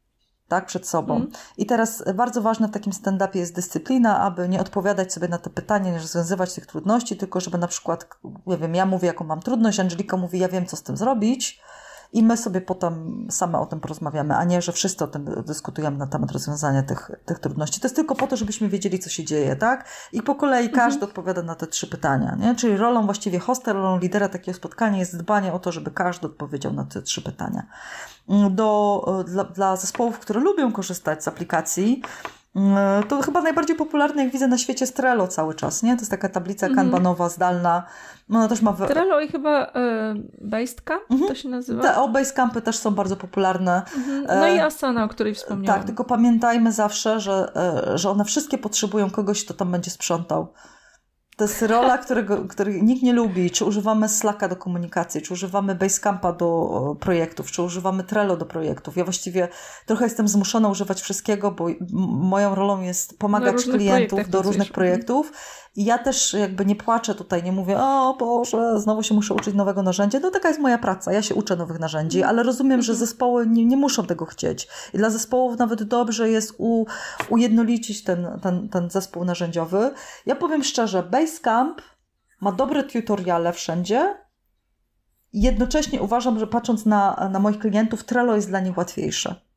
Tak, 0.48 0.66
przed 0.66 0.88
sobą. 0.88 1.16
Mm. 1.16 1.30
I 1.56 1.66
teraz 1.66 2.04
bardzo 2.14 2.42
ważne 2.42 2.68
w 2.68 2.70
takim 2.70 2.92
stand-upie 2.92 3.38
jest 3.38 3.54
dyscyplina, 3.54 4.20
aby 4.20 4.48
nie 4.48 4.60
odpowiadać 4.60 5.12
sobie 5.12 5.28
na 5.28 5.38
te 5.38 5.50
pytania, 5.50 5.90
nie 5.90 5.98
rozwiązywać 5.98 6.54
tych 6.54 6.66
trudności, 6.66 7.16
tylko 7.16 7.40
żeby 7.40 7.58
na 7.58 7.68
przykład, 7.68 8.08
nie 8.46 8.56
wiem, 8.56 8.74
ja 8.74 8.86
mówię, 8.86 9.06
jaką 9.06 9.24
mam 9.24 9.40
trudność, 9.40 9.80
Angelika 9.80 10.16
mówi, 10.16 10.38
ja 10.38 10.48
wiem, 10.48 10.66
co 10.66 10.76
z 10.76 10.82
tym 10.82 10.96
zrobić, 10.96 11.60
i 12.12 12.22
my 12.22 12.36
sobie 12.36 12.60
potem 12.60 13.26
same 13.30 13.58
o 13.58 13.66
tym 13.66 13.80
porozmawiamy, 13.80 14.36
a 14.36 14.44
nie, 14.44 14.62
że 14.62 14.72
wszyscy 14.72 15.04
o 15.04 15.06
tym 15.06 15.42
dyskutujemy 15.46 15.98
na 15.98 16.06
temat 16.06 16.32
rozwiązania 16.32 16.82
tych, 16.82 17.10
tych 17.24 17.38
trudności. 17.38 17.80
To 17.80 17.86
jest 17.86 17.96
tylko 17.96 18.14
po 18.14 18.26
to, 18.26 18.36
żebyśmy 18.36 18.68
wiedzieli, 18.68 18.98
co 18.98 19.10
się 19.10 19.24
dzieje, 19.24 19.56
tak? 19.56 19.88
I 20.12 20.22
po 20.22 20.34
kolei 20.34 20.66
mhm. 20.66 20.76
każdy 20.76 21.04
odpowiada 21.04 21.42
na 21.42 21.54
te 21.54 21.66
trzy 21.66 21.86
pytania, 21.86 22.36
nie? 22.40 22.54
Czyli 22.54 22.76
rolą 22.76 23.06
właściwie 23.06 23.38
hosta, 23.38 23.72
rolą 23.72 23.98
lidera 23.98 24.28
takiego 24.28 24.56
spotkania 24.56 24.98
jest 24.98 25.16
dbanie 25.16 25.52
o 25.52 25.58
to, 25.58 25.72
żeby 25.72 25.90
każdy 25.90 26.26
odpowiedział 26.26 26.72
na 26.72 26.84
te 26.84 27.02
trzy 27.02 27.22
pytania. 27.22 27.66
Do, 28.50 29.24
dla, 29.26 29.44
dla 29.44 29.76
zespołów, 29.76 30.18
które 30.18 30.40
lubią 30.40 30.72
korzystać 30.72 31.24
z 31.24 31.28
aplikacji, 31.28 32.02
Mm, 32.02 32.37
to 33.08 33.22
chyba 33.22 33.40
najbardziej 33.40 33.76
popularne, 33.76 34.22
jak 34.24 34.32
widzę 34.32 34.48
na 34.48 34.58
świecie, 34.58 34.82
jest 34.82 34.96
Trello 34.96 35.28
cały 35.28 35.54
czas, 35.54 35.82
nie? 35.82 35.94
To 35.94 36.00
jest 36.00 36.10
taka 36.10 36.28
tablica 36.28 36.66
mhm. 36.66 36.86
kanbanowa, 36.86 37.28
zdalna. 37.28 37.82
Ona 38.30 38.48
też 38.48 38.62
ma... 38.62 38.72
W... 38.72 38.86
Trello 38.86 39.20
i 39.20 39.28
chyba 39.28 39.66
e, 39.66 40.14
Basecamp 40.40 41.02
mhm. 41.10 41.28
to 41.28 41.34
się 41.34 41.48
nazywa? 41.48 41.82
Te, 41.82 41.96
o, 41.96 42.08
Basecampy 42.08 42.62
też 42.62 42.78
są 42.78 42.90
bardzo 42.90 43.16
popularne. 43.16 43.82
Mhm. 43.96 44.40
No 44.40 44.48
i 44.48 44.58
Asana, 44.58 45.04
o 45.04 45.08
której 45.08 45.34
wspomniałam. 45.34 45.80
Tak, 45.80 45.86
tylko 45.86 46.04
pamiętajmy 46.04 46.72
zawsze, 46.72 47.20
że, 47.20 47.52
e, 47.56 47.98
że 47.98 48.10
one 48.10 48.24
wszystkie 48.24 48.58
potrzebują 48.58 49.10
kogoś, 49.10 49.44
kto 49.44 49.54
tam 49.54 49.72
będzie 49.72 49.90
sprzątał. 49.90 50.52
To 51.38 51.44
jest 51.44 51.62
rola, 51.62 51.98
którego, 51.98 52.44
której 52.48 52.82
nikt 52.82 53.02
nie 53.02 53.12
lubi. 53.12 53.50
Czy 53.50 53.64
używamy 53.64 54.08
Slacka 54.08 54.48
do 54.48 54.56
komunikacji, 54.56 55.22
czy 55.22 55.32
używamy 55.32 55.74
Basecampa 55.74 56.32
do 56.32 56.96
projektów, 57.00 57.50
czy 57.50 57.62
używamy 57.62 58.04
Trello 58.04 58.36
do 58.36 58.46
projektów. 58.46 58.96
Ja 58.96 59.04
właściwie 59.04 59.48
trochę 59.86 60.04
jestem 60.04 60.28
zmuszona 60.28 60.68
używać 60.68 61.00
wszystkiego, 61.00 61.50
bo 61.50 61.66
moją 62.20 62.54
rolą 62.54 62.82
jest 62.82 63.18
pomagać 63.18 63.64
klientów 63.64 64.28
do 64.28 64.42
różnych 64.42 64.72
projektów 64.72 65.32
i 65.76 65.84
ja 65.84 65.98
też 65.98 66.34
jakby 66.34 66.66
nie 66.66 66.76
płaczę 66.76 67.14
tutaj, 67.14 67.42
nie 67.42 67.52
mówię, 67.52 67.78
o 67.78 68.16
Boże, 68.18 68.80
znowu 68.80 69.02
się 69.02 69.14
muszę 69.14 69.34
uczyć 69.34 69.54
nowego 69.54 69.82
narzędzia. 69.82 70.20
No 70.20 70.30
taka 70.30 70.48
jest 70.48 70.60
moja 70.60 70.78
praca, 70.78 71.12
ja 71.12 71.22
się 71.22 71.34
uczę 71.34 71.56
nowych 71.56 71.78
narzędzi, 71.78 72.22
ale 72.22 72.42
rozumiem, 72.42 72.82
że 72.82 72.94
zespoły 72.94 73.46
nie, 73.46 73.64
nie 73.64 73.76
muszą 73.76 74.06
tego 74.06 74.26
chcieć. 74.26 74.68
I 74.94 74.98
dla 74.98 75.10
zespołów 75.10 75.58
nawet 75.58 75.82
dobrze 75.82 76.30
jest 76.30 76.54
u, 76.58 76.86
ujednolicić 77.28 78.04
ten, 78.04 78.38
ten, 78.42 78.68
ten 78.68 78.90
zespół 78.90 79.24
narzędziowy. 79.24 79.90
Ja 80.26 80.36
powiem 80.36 80.64
szczerze, 80.64 81.02
Basecamp 81.02 81.82
ma 82.40 82.52
dobre 82.52 82.84
tutoriale 82.84 83.52
wszędzie, 83.52 84.14
jednocześnie 85.32 86.02
uważam, 86.02 86.38
że 86.38 86.46
patrząc 86.46 86.86
na, 86.86 87.28
na 87.32 87.38
moich 87.38 87.58
klientów, 87.58 88.04
Trello 88.04 88.36
jest 88.36 88.48
dla 88.48 88.60
nich 88.60 88.78
łatwiejsze. 88.78 89.47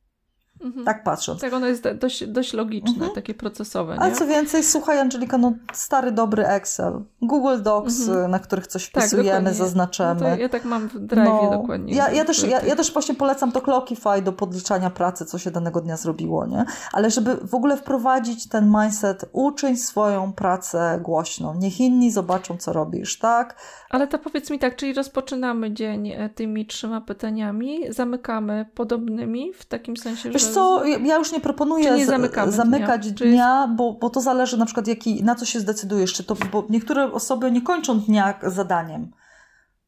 Mhm. 0.64 0.84
Tak 0.84 1.04
patrząc. 1.04 1.40
Tak, 1.40 1.52
ono 1.52 1.66
jest 1.66 1.88
dość, 1.88 2.26
dość 2.26 2.52
logiczne, 2.52 2.92
mhm. 2.92 3.12
takie 3.14 3.34
procesowe. 3.34 3.96
A 4.00 4.10
co 4.10 4.26
więcej, 4.26 4.62
słuchaj 4.62 4.98
Angelika, 4.98 5.38
no 5.38 5.52
stary, 5.72 6.12
dobry 6.12 6.46
Excel, 6.46 7.02
Google 7.22 7.62
Docs, 7.62 8.00
mhm. 8.00 8.30
na 8.30 8.38
których 8.38 8.66
coś 8.66 8.90
tak, 8.90 9.04
wpisujemy, 9.04 9.50
tak, 9.50 9.54
zaznaczamy. 9.54 10.20
No 10.20 10.36
ja 10.36 10.48
tak 10.48 10.64
mam 10.64 10.88
w 10.88 10.98
Drive 10.98 11.28
no, 11.28 11.50
dokładnie. 11.50 11.94
Ja, 11.94 12.10
ja, 12.10 12.24
też, 12.24 12.42
ja, 12.42 12.60
ja 12.60 12.76
też 12.76 12.92
właśnie 12.92 13.14
polecam 13.14 13.52
to 13.52 13.60
Clockify 13.60 14.22
do 14.22 14.32
podliczania 14.32 14.90
pracy, 14.90 15.24
co 15.24 15.38
się 15.38 15.50
danego 15.50 15.80
dnia 15.80 15.96
zrobiło, 15.96 16.46
nie? 16.46 16.64
Ale 16.92 17.10
żeby 17.10 17.36
w 17.36 17.54
ogóle 17.54 17.76
wprowadzić 17.76 18.48
ten 18.48 18.72
mindset, 18.80 19.24
uczyń 19.32 19.76
swoją 19.76 20.32
pracę 20.32 21.00
głośno, 21.02 21.54
niech 21.54 21.80
inni 21.80 22.10
zobaczą, 22.10 22.56
co 22.56 22.72
robisz, 22.72 23.18
tak? 23.18 23.56
Ale 23.92 24.06
to 24.06 24.18
powiedz 24.18 24.50
mi 24.50 24.58
tak, 24.58 24.76
czyli 24.76 24.94
rozpoczynamy 24.94 25.72
dzień 25.72 26.08
e, 26.08 26.28
tymi 26.28 26.66
trzema 26.66 27.00
pytaniami, 27.00 27.92
zamykamy 27.92 28.66
podobnymi 28.74 29.52
w 29.52 29.64
takim 29.64 29.96
sensie, 29.96 30.30
Wiesz 30.30 30.42
że... 30.42 30.50
co, 30.50 30.84
ja 30.84 31.16
już 31.16 31.32
nie 31.32 31.40
proponuję 31.40 31.90
nie 31.90 32.06
zamykać 32.06 33.12
dnia, 33.12 33.26
dnia 33.26 33.62
jest... 33.62 33.76
bo, 33.76 33.92
bo 33.92 34.10
to 34.10 34.20
zależy 34.20 34.58
na 34.58 34.64
przykład 34.64 34.86
jaki, 34.86 35.24
na 35.24 35.34
co 35.34 35.44
się 35.44 35.60
zdecydujesz, 35.60 36.12
czy 36.12 36.24
to, 36.24 36.36
bo 36.52 36.66
niektóre 36.70 37.12
osoby 37.12 37.52
nie 37.52 37.62
kończą 37.62 38.00
dnia 38.00 38.34
zadaniem. 38.42 39.10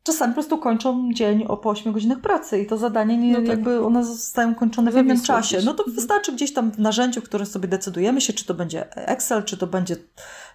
Czasami 0.07 0.32
po 0.32 0.34
prostu 0.34 0.59
kończą 0.59 1.12
dzień 1.12 1.44
o 1.48 1.57
po 1.57 1.70
8 1.70 1.92
godzinach 1.92 2.20
pracy 2.20 2.61
i 2.61 2.66
to 2.66 2.76
zadanie 2.76 3.16
nie, 3.16 3.32
no 3.32 3.38
tak. 3.38 3.48
jakby 3.48 3.84
one 3.84 4.05
zostają 4.05 4.55
kończone 4.55 4.90
w 4.90 4.94
jednym 4.94 5.22
czasie. 5.22 5.59
No 5.64 5.74
to 5.74 5.82
mhm. 5.82 5.96
wystarczy 5.96 6.32
gdzieś 6.32 6.52
tam 6.52 6.70
w 6.70 6.78
narzędziu, 6.78 7.20
w 7.20 7.24
którym 7.24 7.46
sobie 7.46 7.68
decydujemy 7.68 8.20
się, 8.20 8.32
czy 8.32 8.44
to 8.44 8.55
będzie 8.55 8.96
Excel, 8.96 9.44
czy 9.44 9.57
to 9.57 9.66
będzie 9.66 9.96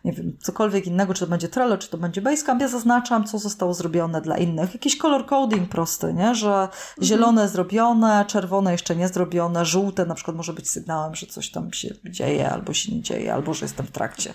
nie 0.06 0.12
wiem, 0.12 0.38
cokolwiek 0.42 0.88
innego, 0.88 1.14
czy 1.14 1.20
to 1.20 1.28
będzie 1.28 1.48
Trello, 1.48 1.78
czy 1.78 1.90
to 1.90 1.98
będzie 1.98 2.22
Basecamp. 2.22 2.62
Ja 2.62 2.68
zaznaczam, 2.68 3.24
co 3.24 3.40
zostało 3.40 3.74
zrobione 3.74 4.22
dla 4.22 4.38
innych. 4.38 4.74
Jakiś 4.74 4.98
color 4.98 5.26
coding 5.26 5.70
prosty, 5.70 6.14
nie? 6.14 6.36
Że 6.36 6.50
mhm. 6.50 6.70
zielone 7.02 7.50
zrobione, 7.50 8.26
czerwone 8.28 8.72
jeszcze 8.72 8.96
nie 8.96 9.08
zrobione, 9.08 9.66
żółte 9.66 10.06
na 10.06 10.16
przykład 10.16 10.38
może 10.38 10.54
być 10.54 10.70
sygnałem, 10.70 11.16
że 11.16 11.28
coś 11.28 11.52
tam 11.52 11.74
się 11.74 11.96
dzieje, 12.06 12.50
albo 12.52 12.74
się 12.74 12.96
nie 12.96 13.02
dzieje, 13.02 13.34
albo 13.34 13.54
że 13.54 13.66
jestem 13.66 13.86
w 13.86 13.92
trakcie 13.92 14.34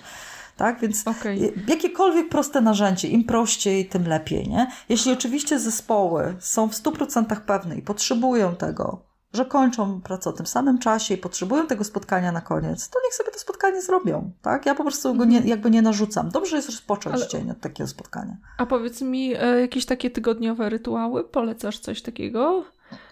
tak? 0.57 0.81
Więc 0.81 1.09
okay. 1.09 1.53
jakiekolwiek 1.69 2.29
proste 2.29 2.61
narzędzie, 2.61 3.09
im 3.09 3.25
prościej, 3.25 3.89
tym 3.89 4.09
lepiej, 4.09 4.49
nie? 4.49 4.71
Jeśli 4.89 5.13
oczywiście 5.13 5.59
zespoły 5.59 6.37
są 6.41 6.69
w 6.69 6.73
100% 6.73 7.41
pewne 7.41 7.77
i 7.77 7.83
potrzebują 7.83 8.57
tego, 8.57 9.15
że 9.35 9.45
kończą 9.45 10.01
pracę 10.01 10.31
o 10.31 10.33
tym 10.33 10.47
samym 10.47 10.79
czasie 10.79 11.15
i 11.15 11.19
potrzebują 11.19 11.67
tego 11.67 11.85
spotkania 11.85 12.33
na 12.33 12.41
koniec, 12.41 12.89
to 12.89 12.99
niech 13.05 13.15
sobie 13.15 13.31
to 13.31 13.39
spotkanie 13.39 13.83
zrobią, 13.83 14.33
tak? 14.43 14.67
Ja 14.67 14.75
po 14.75 14.83
prostu 14.83 15.15
go 15.15 15.25
nie, 15.25 15.37
mhm. 15.37 15.49
jakby 15.49 15.71
nie 15.71 15.83
narzucam. 15.83 16.29
Dobrze 16.29 16.57
jest 16.57 16.69
rozpocząć 16.69 17.17
Ale... 17.17 17.29
dzień 17.29 17.51
od 17.51 17.61
takiego 17.61 17.89
spotkania. 17.89 18.37
A 18.59 18.67
powiedz 18.67 19.03
mi, 19.03 19.35
e, 19.35 19.61
jakieś 19.61 19.87
takie 19.87 20.11
tygodniowe 20.11 20.69
rytuały? 20.69 21.25
Polecasz 21.25 21.79
coś 21.79 22.03
takiego? 22.03 22.65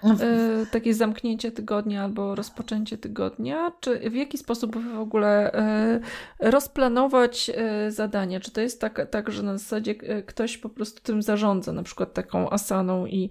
E, 0.04 0.66
takie 0.70 0.94
zamknięcie 0.94 1.52
tygodnia 1.52 2.04
albo 2.04 2.34
rozpoczęcie 2.34 2.98
tygodnia? 2.98 3.72
Czy 3.80 4.10
w 4.10 4.14
jaki 4.14 4.38
sposób 4.38 4.76
w 4.76 4.98
ogóle 4.98 5.52
e, 5.52 6.00
rozplanować 6.38 7.50
e, 7.54 7.90
zadanie? 7.90 8.40
Czy 8.40 8.50
to 8.50 8.60
jest 8.60 8.80
tak, 8.80 9.10
tak, 9.10 9.30
że 9.32 9.42
na 9.42 9.58
zasadzie 9.58 9.94
ktoś 10.22 10.58
po 10.58 10.68
prostu 10.68 11.02
tym 11.02 11.22
zarządza, 11.22 11.72
na 11.72 11.82
przykład 11.82 12.14
taką 12.14 12.50
asaną 12.50 13.06
i 13.06 13.30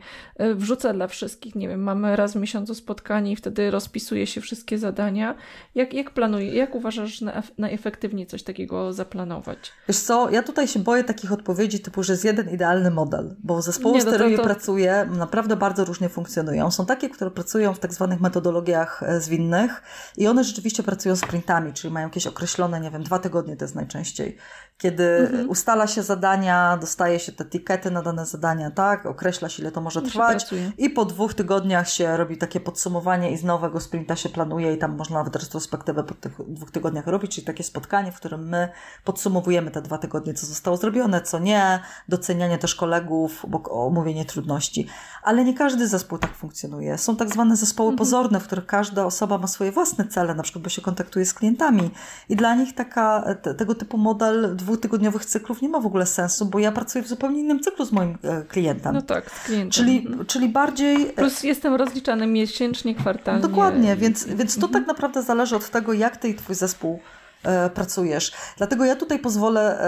wrzuca 0.56 0.94
dla 0.94 1.08
wszystkich, 1.08 1.56
nie 1.56 1.68
wiem, 1.68 1.84
mamy 1.84 2.16
raz 2.16 2.34
w 2.34 2.36
miesiącu 2.36 2.76
spotkanie 2.76 3.32
i 3.32 3.36
wtedy 3.36 3.72
rozpisuje 3.72 4.28
się 4.28 4.42
wszystkie 4.42 4.78
zadania. 4.78 5.36
Jak, 5.76 5.94
jak 5.94 6.12
planuje, 6.12 6.54
jak 6.54 6.76
uważasz, 6.76 7.20
że 7.20 7.42
najefektywniej 7.58 8.28
coś 8.28 8.44
takiego 8.44 8.94
zaplanować? 8.94 9.72
Wiesz 9.88 9.98
co, 9.98 10.30
ja 10.30 10.44
tutaj 10.44 10.68
się 10.68 10.80
boję 10.80 11.04
takich 11.04 11.32
odpowiedzi 11.32 11.80
typu, 11.80 12.04
że 12.04 12.14
jest 12.14 12.26
jeden 12.26 12.50
idealny 12.50 12.92
model, 12.92 13.36
bo 13.44 13.62
zespoły, 13.62 13.98
nie, 13.98 14.06
no 14.06 14.38
to... 14.38 14.44
pracuję, 14.44 15.10
naprawdę 15.18 15.56
bardzo 15.56 15.86
różnie 15.86 16.10
funkcjonują 16.10 16.41
funkcjonują. 16.42 16.72
Są 16.72 16.86
takie, 16.86 17.10
które 17.10 17.32
pracują 17.32 17.74
w 17.74 17.80
tak 17.80 17.94
zwanych 17.94 18.22
metodologiach 18.22 19.04
e, 19.04 19.22
zwinnych 19.22 19.82
i 20.18 20.28
one 20.28 20.44
rzeczywiście 20.44 20.84
pracują 20.84 21.16
sprintami, 21.16 21.74
czyli 21.74 21.94
mają 21.94 22.08
jakieś 22.08 22.28
określone, 22.28 22.80
nie 22.80 22.92
wiem, 22.92 23.04
dwa 23.04 23.20
tygodnie 23.20 23.58
to 23.58 23.66
jest 23.66 23.76
najczęściej. 23.76 24.38
Kiedy 24.82 25.04
mhm. 25.04 25.50
ustala 25.50 25.88
się 25.88 26.04
zadania, 26.04 26.78
dostaje 26.78 27.20
się 27.20 27.32
te 27.32 27.44
etykiety 27.44 27.92
na 27.92 28.02
dane 28.02 28.26
zadania, 28.26 28.72
tak, 28.72 29.06
określa 29.06 29.50
się 29.50 29.64
ile 29.64 29.72
to 29.72 29.82
może 29.82 30.02
trwać 30.02 30.46
i 30.78 30.90
po 30.90 31.06
dwóch 31.06 31.34
tygodniach 31.34 31.90
się 31.90 32.18
robi 32.18 32.38
takie 32.38 32.60
podsumowanie 32.60 33.32
i 33.32 33.38
z 33.38 33.44
nowego 33.44 33.80
sprinta 33.80 34.16
się 34.16 34.30
planuje 34.30 34.74
i 34.74 34.78
tam 34.78 34.98
można 34.98 35.18
nawet 35.18 35.36
retrospektywę 35.36 36.04
po 36.04 36.14
tych 36.14 36.34
dwóch 36.48 36.72
tygodniach 36.72 37.08
robić, 37.08 37.36
czyli 37.36 37.48
takie 37.48 37.64
spotkanie, 37.64 38.12
w 38.12 38.16
którym 38.16 38.50
my 38.50 38.70
podsumowujemy 39.04 39.72
te 39.72 39.82
dwa 39.82 39.98
tygodnie, 39.98 40.34
co 40.34 40.46
zostało 40.46 40.78
zrobione, 40.78 41.22
co 41.22 41.40
nie, 41.40 41.80
docenianie 42.10 42.58
też 42.58 42.76
kolegów, 42.76 43.46
omówienie 43.70 44.26
trudności. 44.26 44.88
Ale 45.24 45.46
nie 45.46 45.54
każdy 45.54 45.88
zespół 45.88 46.18
tak 46.18 46.36
funkcjonuje. 46.36 46.98
Są 46.98 47.16
tak 47.16 47.30
zwane 47.30 47.56
zespoły 47.56 47.88
mhm. 47.88 47.98
pozorne, 47.98 48.40
w 48.40 48.44
których 48.44 48.66
każda 48.66 49.06
osoba 49.06 49.38
ma 49.38 49.48
swoje 49.48 49.72
własne 49.72 50.08
cele, 50.08 50.36
na 50.36 50.44
przykład 50.44 50.64
bo 50.64 50.70
się 50.70 50.82
kontaktuje 50.82 51.26
z 51.26 51.34
klientami 51.34 51.92
i 52.30 52.36
dla 52.36 52.56
nich 52.56 52.76
taka, 52.76 53.36
te, 53.42 53.54
tego 53.54 53.76
typu 53.76 53.98
model 53.98 54.56
dwutygodniowych 54.72 55.26
cyklów 55.26 55.62
nie 55.62 55.70
ma 55.70 55.80
w 55.80 55.86
ogóle 55.86 56.06
sensu, 56.06 56.46
bo 56.46 56.60
ja 56.60 56.72
pracuję 56.72 57.04
w 57.04 57.08
zupełnie 57.08 57.40
innym 57.40 57.60
cyklu 57.60 57.86
z 57.86 57.92
moim 57.92 58.18
e, 58.24 58.44
klientem. 58.44 58.94
No 58.94 59.02
tak, 59.02 59.32
z 59.32 59.44
klientem. 59.44 59.72
Czyli, 59.72 60.08
mhm. 60.08 60.26
czyli 60.26 60.50
bardziej... 60.50 61.10
E, 61.10 61.14
Plus 61.14 61.44
jestem 61.44 61.76
rozliczany 61.76 62.28
miesięcznie, 62.28 62.96
kwartalnie. 62.96 63.42
Dokładnie, 63.42 63.96
więc, 63.96 64.26
więc 64.26 64.56
to 64.56 64.66
mhm. 64.66 64.74
tak 64.74 64.88
naprawdę 64.88 65.24
zależy 65.24 65.56
od 65.56 65.70
tego, 65.70 65.94
jak 65.94 66.18
ty 66.18 66.30
i 66.30 66.36
twój 66.36 66.56
zespół 66.56 67.00
E, 67.44 67.70
pracujesz. 67.70 68.32
Dlatego 68.58 68.86
ja 68.86 68.96
tutaj 68.96 69.20
pozwolę 69.20 69.84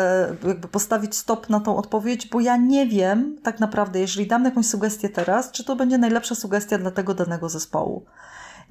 jakby 0.47 0.67
postawić 0.67 1.15
stop 1.15 1.49
na 1.49 1.59
tą 1.59 1.77
odpowiedź, 1.77 2.27
bo 2.27 2.39
ja 2.39 2.57
nie 2.57 2.87
wiem 2.87 3.37
tak 3.43 3.59
naprawdę, 3.59 3.99
jeżeli 3.99 4.27
dam 4.27 4.45
jakąś 4.45 4.65
sugestię 4.65 5.09
teraz, 5.09 5.51
czy 5.51 5.63
to 5.63 5.75
będzie 5.75 5.97
najlepsza 5.97 6.35
sugestia 6.35 6.77
dla 6.77 6.91
tego 6.91 7.13
danego 7.13 7.49
zespołu. 7.49 8.05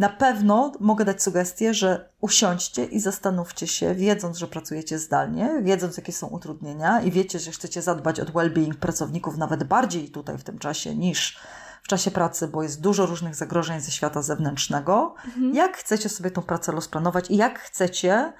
Na 0.02 0.08
pewno 0.08 0.72
mogę 0.80 1.04
dać 1.04 1.22
sugestię, 1.22 1.74
że 1.74 2.08
usiądźcie 2.20 2.84
i 2.84 3.00
zastanówcie 3.00 3.66
się, 3.66 3.94
wiedząc, 3.94 4.38
że 4.38 4.46
pracujecie 4.46 4.98
zdalnie, 4.98 5.50
wiedząc, 5.62 5.96
jakie 5.96 6.12
są 6.12 6.26
utrudnienia 6.26 7.00
i 7.00 7.10
wiecie, 7.10 7.38
że 7.38 7.50
chcecie 7.50 7.82
zadbać 7.82 8.20
o 8.20 8.24
well-being 8.24 8.74
pracowników 8.74 9.36
nawet 9.36 9.64
bardziej 9.64 10.10
tutaj 10.10 10.38
w 10.38 10.44
tym 10.44 10.58
czasie 10.58 10.94
niż 10.94 11.38
w 11.82 11.88
czasie 11.88 12.10
pracy, 12.10 12.48
bo 12.48 12.62
jest 12.62 12.80
dużo 12.80 13.06
różnych 13.06 13.34
zagrożeń 13.34 13.80
ze 13.80 13.90
świata 13.90 14.22
zewnętrznego. 14.22 15.14
Mhm. 15.26 15.54
Jak 15.54 15.76
chcecie 15.76 16.08
sobie 16.08 16.30
tą 16.30 16.42
pracę 16.42 16.72
rozplanować 16.72 17.30
i 17.30 17.36
jak 17.36 17.58
chcecie 17.58 18.32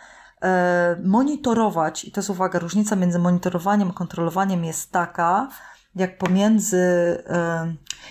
E, 0.42 0.96
monitorować, 1.04 2.04
i 2.04 2.12
to 2.12 2.20
jest 2.20 2.30
uwaga, 2.30 2.58
różnica 2.58 2.96
między 2.96 3.18
monitorowaniem 3.18 3.90
a 3.90 3.92
kontrolowaniem 3.92 4.64
jest 4.64 4.92
taka, 4.92 5.48
jak 5.94 6.18
pomiędzy. 6.18 6.78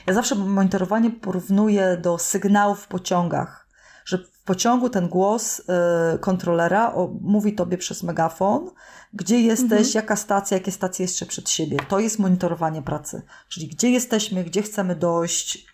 Ja 0.08 0.14
zawsze 0.14 0.36
monitorowanie 0.36 1.12
porównuję 1.12 1.98
do 1.98 2.18
sygnałów 2.18 2.80
w 2.80 2.88
pociągach, 2.88 3.68
że 4.06 4.18
w 4.18 4.44
pociągu 4.44 4.90
ten 4.90 5.10
głos 5.10 5.62
e, 5.70 6.18
kontrolera 6.18 6.94
mówi 7.22 7.56
tobie 7.56 7.78
przez 7.78 8.04
megafon, 8.04 8.70
gdzie 9.14 9.42
jesteś, 9.42 9.72
mhm. 9.72 9.92
jaka 9.96 10.16
stacja, 10.16 10.58
jakie 10.58 10.72
stacje 10.72 11.04
jeszcze 11.04 11.26
przed 11.26 11.50
siebie. 11.50 11.78
To 11.88 12.00
jest 12.00 12.20
monitorowanie 12.20 12.82
pracy, 12.82 13.22
czyli 13.50 13.68
gdzie 13.68 13.90
jesteśmy, 13.90 14.44
gdzie 14.44 14.62
chcemy 14.62 14.96
dojść, 14.96 15.72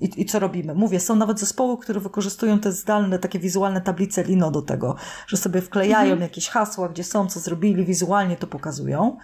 i, 0.00 0.20
I, 0.20 0.26
co 0.26 0.38
robimy? 0.38 0.74
Mówię, 0.74 1.00
są 1.00 1.16
nawet 1.16 1.40
zespoły, 1.40 1.78
które 1.78 2.00
wykorzystują 2.00 2.58
te 2.58 2.72
zdalne, 2.72 3.18
takie 3.18 3.38
wizualne 3.38 3.80
tablice 3.80 4.22
Lino 4.22 4.50
do 4.50 4.62
tego, 4.62 4.96
że 5.26 5.36
sobie 5.36 5.60
wklejają 5.60 6.12
mhm. 6.12 6.20
jakieś 6.20 6.48
hasła, 6.48 6.88
gdzie 6.88 7.04
są, 7.04 7.26
co 7.26 7.40
zrobili, 7.40 7.84
wizualnie 7.84 8.36
to 8.36 8.46
pokazują. 8.46 9.16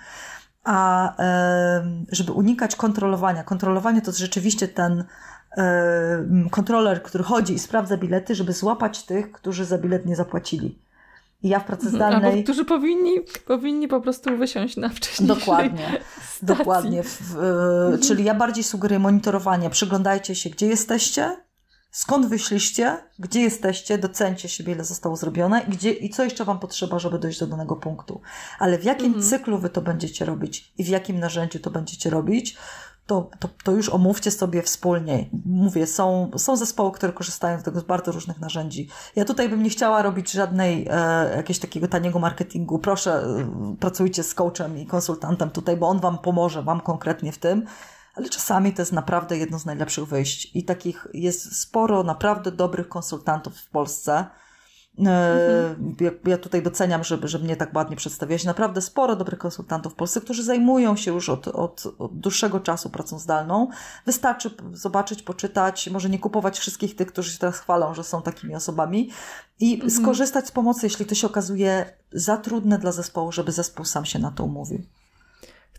A 0.65 1.13
żeby 2.13 2.33
unikać 2.33 2.77
kontrolowania, 2.77 3.45
kontrolowanie 3.45 4.03
to 4.03 4.13
rzeczywiście 4.13 4.69
ten 4.69 5.05
kontroler, 6.51 7.03
który 7.03 7.25
chodzi 7.25 7.55
i 7.55 7.59
sprawdza 7.59 7.97
bilety, 7.97 8.35
żeby 8.35 8.53
złapać 8.53 9.03
tych, 9.03 9.33
którzy 9.33 9.65
za 9.65 9.79
bilet 9.79 10.07
nie 10.07 10.17
zapłacili. 10.17 10.79
I 11.43 11.49
ja 11.49 11.61
w 11.61 11.65
pracy 11.65 11.87
mhm. 11.87 11.97
zdalnej. 11.97 12.31
Albo 12.31 12.43
którzy 12.43 12.65
powinni, 12.65 13.21
powinni 13.47 13.89
po 13.89 14.01
prostu 14.01 14.37
wysiąść 14.37 14.77
na 14.77 14.89
wcześniejszej 14.89 15.39
Dokładnie. 15.39 15.87
Stacji. 15.87 16.47
Dokładnie. 16.47 17.03
W, 17.03 17.37
mhm. 17.37 17.99
Czyli 17.99 18.25
ja 18.25 18.35
bardziej 18.35 18.65
sugeruję 18.65 18.99
monitorowanie. 18.99 19.71
Przyglądajcie 19.71 20.35
się, 20.35 20.51
gdzie 20.51 20.67
jesteście, 20.67 21.37
skąd 21.99 22.27
wyszliście, 22.27 22.97
gdzie 23.19 23.41
jesteście, 23.41 23.99
docencie 23.99 24.49
siebie, 24.49 24.73
ile 24.73 24.85
zostało 24.85 25.17
zrobione 25.17 25.61
i, 25.61 25.71
gdzie, 25.71 25.93
i 25.93 26.11
co 26.11 26.25
jeszcze 26.25 26.45
Wam 26.45 26.59
potrzeba, 26.59 26.99
żeby 26.99 27.19
dojść 27.19 27.41
do 27.41 27.47
danego 27.47 27.77
punktu. 27.77 28.21
Ale 28.59 28.79
w 28.79 28.85
jakim 28.85 29.07
mhm. 29.07 29.25
cyklu 29.25 29.59
Wy 29.59 29.71
to 29.71 29.83
będziecie 29.83 30.25
robić 30.25 30.73
i 30.79 30.85
w 30.85 30.89
jakim 30.89 31.21
narzędziu 31.21 31.59
to 31.59 31.71
będziecie 31.71 32.11
robić, 32.11 32.57
to, 33.07 33.31
to, 33.39 33.49
to 33.65 33.73
już 33.73 33.89
omówcie 33.89 34.31
sobie 34.31 34.63
wspólnie. 34.63 35.29
Mówię, 35.45 35.87
są, 35.87 36.31
są 36.37 36.57
zespoły, 36.57 36.93
które 36.93 37.13
korzystają 37.13 37.61
z 37.61 37.63
tego 37.63 37.81
z 37.81 37.85
bardzo 37.85 38.13
różnych 38.13 38.41
narzędzi. 38.41 38.89
Ja 39.17 39.25
tutaj 39.25 39.49
bym 39.49 39.63
nie 39.63 39.71
chciała 39.71 40.03
robić 40.03 40.31
żadnej 40.31 40.87
e, 40.91 41.31
jakiegoś 41.37 41.59
takiego 41.59 41.89
taniego 41.89 42.19
marketingu. 42.19 42.79
Proszę, 42.79 43.13
e, 43.13 43.77
pracujcie 43.81 44.23
z 44.23 44.35
coachem 44.35 44.79
i 44.79 44.87
konsultantem 44.87 45.51
tutaj, 45.51 45.77
bo 45.77 45.89
on 45.89 46.01
Wam 46.01 46.19
pomoże, 46.19 46.63
Wam 46.63 46.81
konkretnie 46.81 47.33
w 47.33 47.39
tym. 47.39 47.67
Ale 48.19 48.29
czasami 48.29 48.73
to 48.73 48.83
jest 48.83 48.93
naprawdę 48.93 49.39
jedno 49.39 49.59
z 49.59 49.67
najlepszych 49.67 50.05
wyjść. 50.05 50.57
I 50.57 50.65
takich 50.65 51.07
jest 51.15 51.61
sporo 51.61 52.03
naprawdę 52.03 52.53
dobrych 52.53 52.89
konsultantów 52.89 53.57
w 53.59 53.71
Polsce 53.71 54.27
Mhm. 54.99 55.97
Ja, 56.01 56.11
ja, 56.27 56.39
tutaj 56.39 56.63
doceniam, 56.63 57.05
żeby, 57.05 57.29
że 57.29 57.39
mnie 57.39 57.57
tak 57.57 57.75
ładnie 57.75 57.97
przedstawiałaś. 57.97 58.45
Naprawdę 58.45 58.81
sporo 58.81 59.17
dobrych 59.17 59.39
konsultantów 59.39 59.93
w 59.93 59.97
Polsce, 59.97 60.21
którzy 60.21 60.45
zajmują 60.45 60.97
się 60.97 61.13
już 61.13 61.29
od, 61.29 61.49
od, 61.49 61.87
od, 61.99 62.19
dłuższego 62.21 62.61
czasu 62.61 62.91
pracą 62.91 63.19
zdalną. 63.19 63.69
Wystarczy 64.07 64.51
zobaczyć, 64.73 65.23
poczytać, 65.23 65.91
może 65.91 66.11
nie 66.11 66.19
kupować 66.19 66.59
wszystkich 66.59 66.97
tych, 66.97 67.09
którzy 67.09 67.33
się 67.33 67.39
teraz 67.39 67.59
chwalą, 67.59 67.95
że 67.95 68.05
są 68.05 68.23
takimi 68.23 68.55
osobami 68.55 69.11
i 69.61 69.75
mhm. 69.75 69.91
skorzystać 69.91 70.47
z 70.47 70.51
pomocy, 70.51 70.87
jeśli 70.87 71.07
to 71.07 71.15
się 71.15 71.27
okazuje 71.27 71.93
za 72.13 72.37
trudne 72.37 72.79
dla 72.79 72.93
zespołu, 72.93 73.33
żeby 73.33 73.53
zespół 73.53 73.85
sam 73.85 74.05
się 74.05 74.19
na 74.19 74.31
to 74.31 74.45
umówił. 74.45 74.83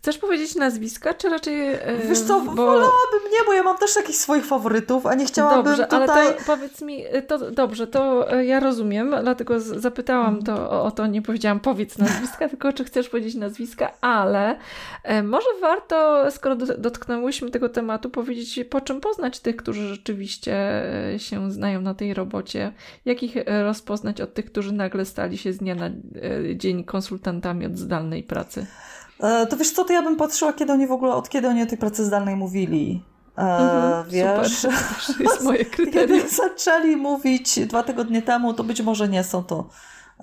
Chcesz 0.02 0.18
powiedzieć 0.18 0.54
nazwiska, 0.54 1.14
czy 1.14 1.28
raczej... 1.28 1.66
Yy, 1.66 1.78
Wiesz 2.08 2.20
co, 2.20 2.40
bo... 2.40 2.54
wolałabym 2.54 3.20
nie, 3.32 3.44
bo 3.46 3.52
ja 3.52 3.62
mam 3.62 3.78
też 3.78 3.96
jakichś 3.96 4.18
swoich 4.18 4.46
faworytów, 4.46 5.06
a 5.06 5.14
nie 5.14 5.26
chciałabym 5.26 5.64
dobrze, 5.64 5.84
tutaj... 5.84 6.26
ale 6.26 6.32
to 6.32 6.44
powiedz 6.46 6.82
mi, 6.82 7.04
e, 7.06 7.22
to 7.22 7.50
dobrze, 7.50 7.86
to 7.86 8.32
e, 8.32 8.44
ja 8.44 8.60
rozumiem, 8.60 9.14
dlatego 9.22 9.60
zapytałam 9.60 10.42
to 10.42 10.70
o, 10.70 10.82
o 10.82 10.90
to, 10.90 11.06
nie 11.06 11.22
powiedziałam 11.22 11.60
powiedz 11.60 11.98
nazwiska, 11.98 12.48
tylko 12.48 12.72
czy 12.72 12.84
chcesz 12.84 13.08
powiedzieć 13.08 13.34
nazwiska, 13.34 13.92
ale 14.00 14.58
e, 15.04 15.22
może 15.22 15.48
warto, 15.60 16.24
skoro 16.30 16.56
dotknęłyśmy 16.56 17.50
tego 17.50 17.68
tematu, 17.68 18.10
powiedzieć, 18.10 18.60
po 18.70 18.80
czym 18.80 19.00
poznać 19.00 19.40
tych, 19.40 19.56
którzy 19.56 19.88
rzeczywiście 19.88 20.82
się 21.18 21.50
znają 21.52 21.80
na 21.80 21.94
tej 21.94 22.14
robocie, 22.14 22.72
jak 23.04 23.22
ich 23.22 23.34
rozpoznać 23.64 24.20
od 24.20 24.34
tych, 24.34 24.44
którzy 24.44 24.72
nagle 24.72 25.04
stali 25.04 25.38
się 25.38 25.52
z 25.52 25.58
dnia 25.58 25.74
na 25.74 25.90
dzień 26.54 26.84
konsultantami 26.84 27.66
od 27.66 27.78
zdalnej 27.78 28.22
pracy. 28.22 28.66
E, 29.20 29.46
to 29.46 29.56
wiesz 29.56 29.70
co, 29.70 29.84
to 29.84 29.92
ja 29.92 30.02
bym 30.02 30.16
patrzyła, 30.16 30.52
kiedy 30.52 30.72
oni 30.72 30.86
w 30.86 30.92
ogóle, 30.92 31.14
od 31.14 31.28
kiedy 31.28 31.48
oni 31.48 31.62
o 31.62 31.66
tej 31.66 31.78
pracy 31.78 32.04
zdalnej 32.04 32.36
mówili. 32.36 33.04
E, 33.38 33.42
mhm, 33.42 34.10
wiesz, 34.10 34.58
super, 34.58 35.16
to 35.16 35.22
jest 35.22 35.44
moje 35.44 35.64
kryterium. 35.74 36.08
Kiedy 36.08 36.28
zaczęli 36.28 36.96
mówić 36.96 37.60
dwa 37.66 37.82
tygodnie 37.82 38.22
temu, 38.22 38.54
to 38.54 38.64
być 38.64 38.82
może 38.82 39.08
nie 39.08 39.24
są 39.24 39.44
to 39.44 39.68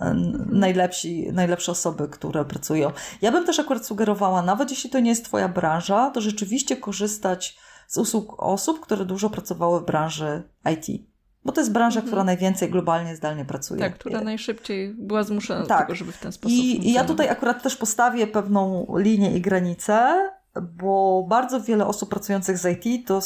e, 0.02 0.14
najlepsi, 0.50 1.30
najlepsze 1.34 1.72
osoby, 1.72 2.08
które 2.08 2.46
pracują. 2.46 2.92
Ja 3.22 3.32
bym 3.32 3.46
też 3.46 3.60
akurat 3.60 3.86
sugerowała, 3.86 4.42
nawet 4.42 4.70
jeśli 4.70 4.90
to 4.90 5.00
nie 5.00 5.10
jest 5.10 5.26
Twoja 5.26 5.48
branża, 5.48 6.10
to 6.10 6.22
rzeczywiście 6.22 6.78
korzystać 6.78 7.58
z 7.88 7.98
usług 7.98 8.44
osób, 8.44 8.80
które 8.80 9.06
dużo 9.06 9.30
pracowały 9.30 9.80
w 9.80 9.86
branży 9.86 10.44
IT. 10.74 11.08
Bo 11.48 11.54
to 11.54 11.62
jest 11.62 11.72
branża, 11.72 12.00
mhm. 12.00 12.08
która 12.08 12.24
najwięcej 12.24 12.70
globalnie 12.70 13.16
zdalnie 13.16 13.46
pracuje. 13.46 13.80
Tak, 13.80 13.94
która 13.94 14.22
najszybciej 14.22 14.94
była 14.94 15.24
zmuszona 15.24 15.66
tak. 15.66 15.80
do 15.80 15.84
tego, 15.84 15.96
żeby 15.96 16.12
w 16.12 16.18
ten 16.18 16.32
sposób 16.32 16.58
I, 16.58 16.90
I 16.90 16.94
ja 16.94 17.04
tutaj 17.04 17.30
akurat 17.30 17.64
też 17.64 17.76
postawię 17.76 18.28
pewną 18.28 18.88
linię 18.98 19.38
i 19.38 19.42
granicę, 19.42 20.30
bo 20.62 21.26
bardzo 21.30 21.62
wiele 21.62 21.88
osób 21.88 22.10
pracujących 22.10 22.58
z 22.58 22.86
IT 22.86 23.08
to 23.08 23.22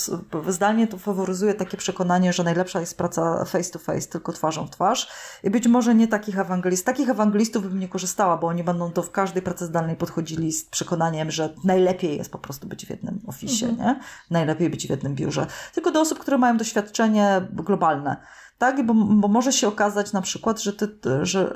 zdalnie 0.48 0.88
to 0.88 0.98
faworyzuje 0.98 1.54
takie 1.54 1.78
przekonanie, 1.78 2.34
że 2.34 2.44
najlepsza 2.44 2.80
jest 2.80 2.98
praca 2.98 3.46
face 3.46 3.72
to 3.72 3.80
face, 3.80 4.08
tylko 4.08 4.34
twarzą 4.34 4.68
w 4.68 4.70
twarz. 4.70 5.10
I 5.44 5.50
być 5.50 5.68
może 5.68 5.96
nie 5.96 6.08
takich 6.08 6.40
ewangelistów. 6.40 6.86
Takich 6.86 7.10
ewangelistów 7.10 7.64
bym 7.64 7.80
nie 7.80 7.88
korzystała, 7.88 8.38
bo 8.38 8.48
oni 8.48 8.64
będą 8.64 8.92
do 8.92 9.04
w 9.04 9.12
każdej 9.12 9.42
pracy 9.42 9.66
zdalnej 9.66 9.96
podchodzili 9.96 10.52
z 10.52 10.66
przekonaniem, 10.66 11.32
że 11.32 11.54
najlepiej 11.64 12.18
jest 12.18 12.32
po 12.32 12.38
prostu 12.38 12.68
być 12.68 12.86
w 12.86 12.90
jednym 12.90 13.20
oficie, 13.28 13.68
mhm. 13.68 13.88
nie? 13.88 14.04
Najlepiej 14.30 14.70
być 14.70 14.88
w 14.88 14.90
jednym 14.90 15.16
biurze. 15.16 15.48
Tylko 15.74 15.92
do 15.92 16.02
osób, 16.02 16.20
które 16.20 16.38
mają 16.38 16.58
doświadczenie 16.58 17.42
globalne 17.54 18.18
tak? 18.62 18.86
Bo, 18.86 18.94
bo 18.94 19.28
może 19.28 19.52
się 19.52 19.68
okazać 19.68 20.14
na 20.14 20.22
przykład, 20.22 20.62
że 20.62 20.74
ty, 20.74 20.88
że, 21.22 21.56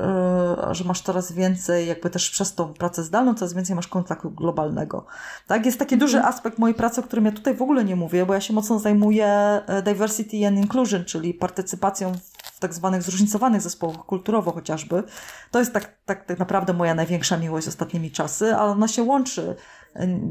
e, 0.69 0.75
że 0.75 0.83
masz 0.83 1.01
coraz 1.01 1.31
więcej, 1.31 1.87
jakby 1.87 2.09
też 2.09 2.29
przez 2.29 2.55
tą 2.55 2.73
pracę 2.73 3.03
zdalną, 3.03 3.33
coraz 3.33 3.53
więcej 3.53 3.75
masz 3.75 3.87
kontaktu 3.87 4.31
globalnego, 4.31 5.05
tak? 5.47 5.65
Jest 5.65 5.79
taki 5.79 5.97
duży 5.97 6.17
mhm. 6.17 6.33
aspekt 6.33 6.59
mojej 6.59 6.75
pracy, 6.75 7.01
o 7.01 7.03
którym 7.03 7.25
ja 7.25 7.31
tutaj 7.31 7.55
w 7.55 7.61
ogóle 7.61 7.85
nie 7.85 7.95
mówię, 7.95 8.25
bo 8.25 8.33
ja 8.33 8.41
się 8.41 8.53
mocno 8.53 8.79
zajmuję 8.79 9.27
e, 9.27 9.81
diversity 9.81 10.47
and 10.47 10.57
inclusion, 10.57 11.05
czyli 11.05 11.33
partycypacją 11.33 12.13
w 12.43 12.59
tak 12.59 12.73
zwanych 12.73 13.03
zróżnicowanych 13.03 13.61
zespołach 13.61 13.97
kulturowo 13.97 14.51
chociażby. 14.51 15.03
To 15.51 15.59
jest 15.59 15.73
tak, 15.73 15.95
tak, 16.05 16.25
tak 16.25 16.39
naprawdę 16.39 16.73
moja 16.73 16.95
największa 16.95 17.37
miłość 17.37 17.67
ostatnimi 17.67 18.11
czasy, 18.11 18.55
ale 18.55 18.71
ona 18.71 18.87
się 18.87 19.03
łączy 19.03 19.55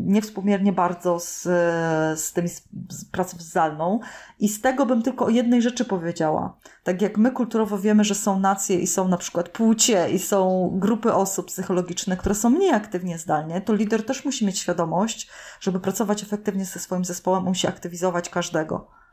niewspółmiernie 0.06 0.72
bardzo 0.72 1.20
z, 1.20 1.42
z 2.20 2.32
tymi 2.32 2.48
z 2.88 3.04
pracą 3.12 3.36
zdalną. 3.40 4.00
I 4.38 4.48
z 4.48 4.60
tego 4.60 4.86
bym 4.86 5.02
tylko 5.02 5.24
o 5.24 5.28
jednej 5.28 5.62
rzeczy 5.62 5.84
powiedziała. 5.84 6.56
Tak 6.84 7.02
jak 7.02 7.18
my 7.18 7.30
kulturowo 7.30 7.78
wiemy, 7.78 8.04
że 8.04 8.14
są 8.14 8.40
nacje 8.40 8.78
i 8.78 8.86
są 8.86 9.08
na 9.08 9.16
przykład 9.16 9.48
płcie 9.48 10.10
i 10.10 10.18
są 10.18 10.70
grupy 10.74 11.12
osób 11.12 11.46
psychologiczne, 11.46 12.16
które 12.16 12.34
są 12.34 12.50
mniej 12.50 12.70
aktywnie 12.70 13.18
zdalnie, 13.18 13.60
to 13.60 13.74
lider 13.74 14.06
też 14.06 14.24
musi 14.24 14.46
mieć 14.46 14.58
świadomość, 14.58 15.30
żeby 15.60 15.80
pracować 15.80 16.22
efektywnie 16.22 16.64
ze 16.64 16.80
swoim 16.80 17.04
zespołem, 17.04 17.44
musi 17.44 17.66
aktywizować 17.66 18.28
każdego. 18.28 19.03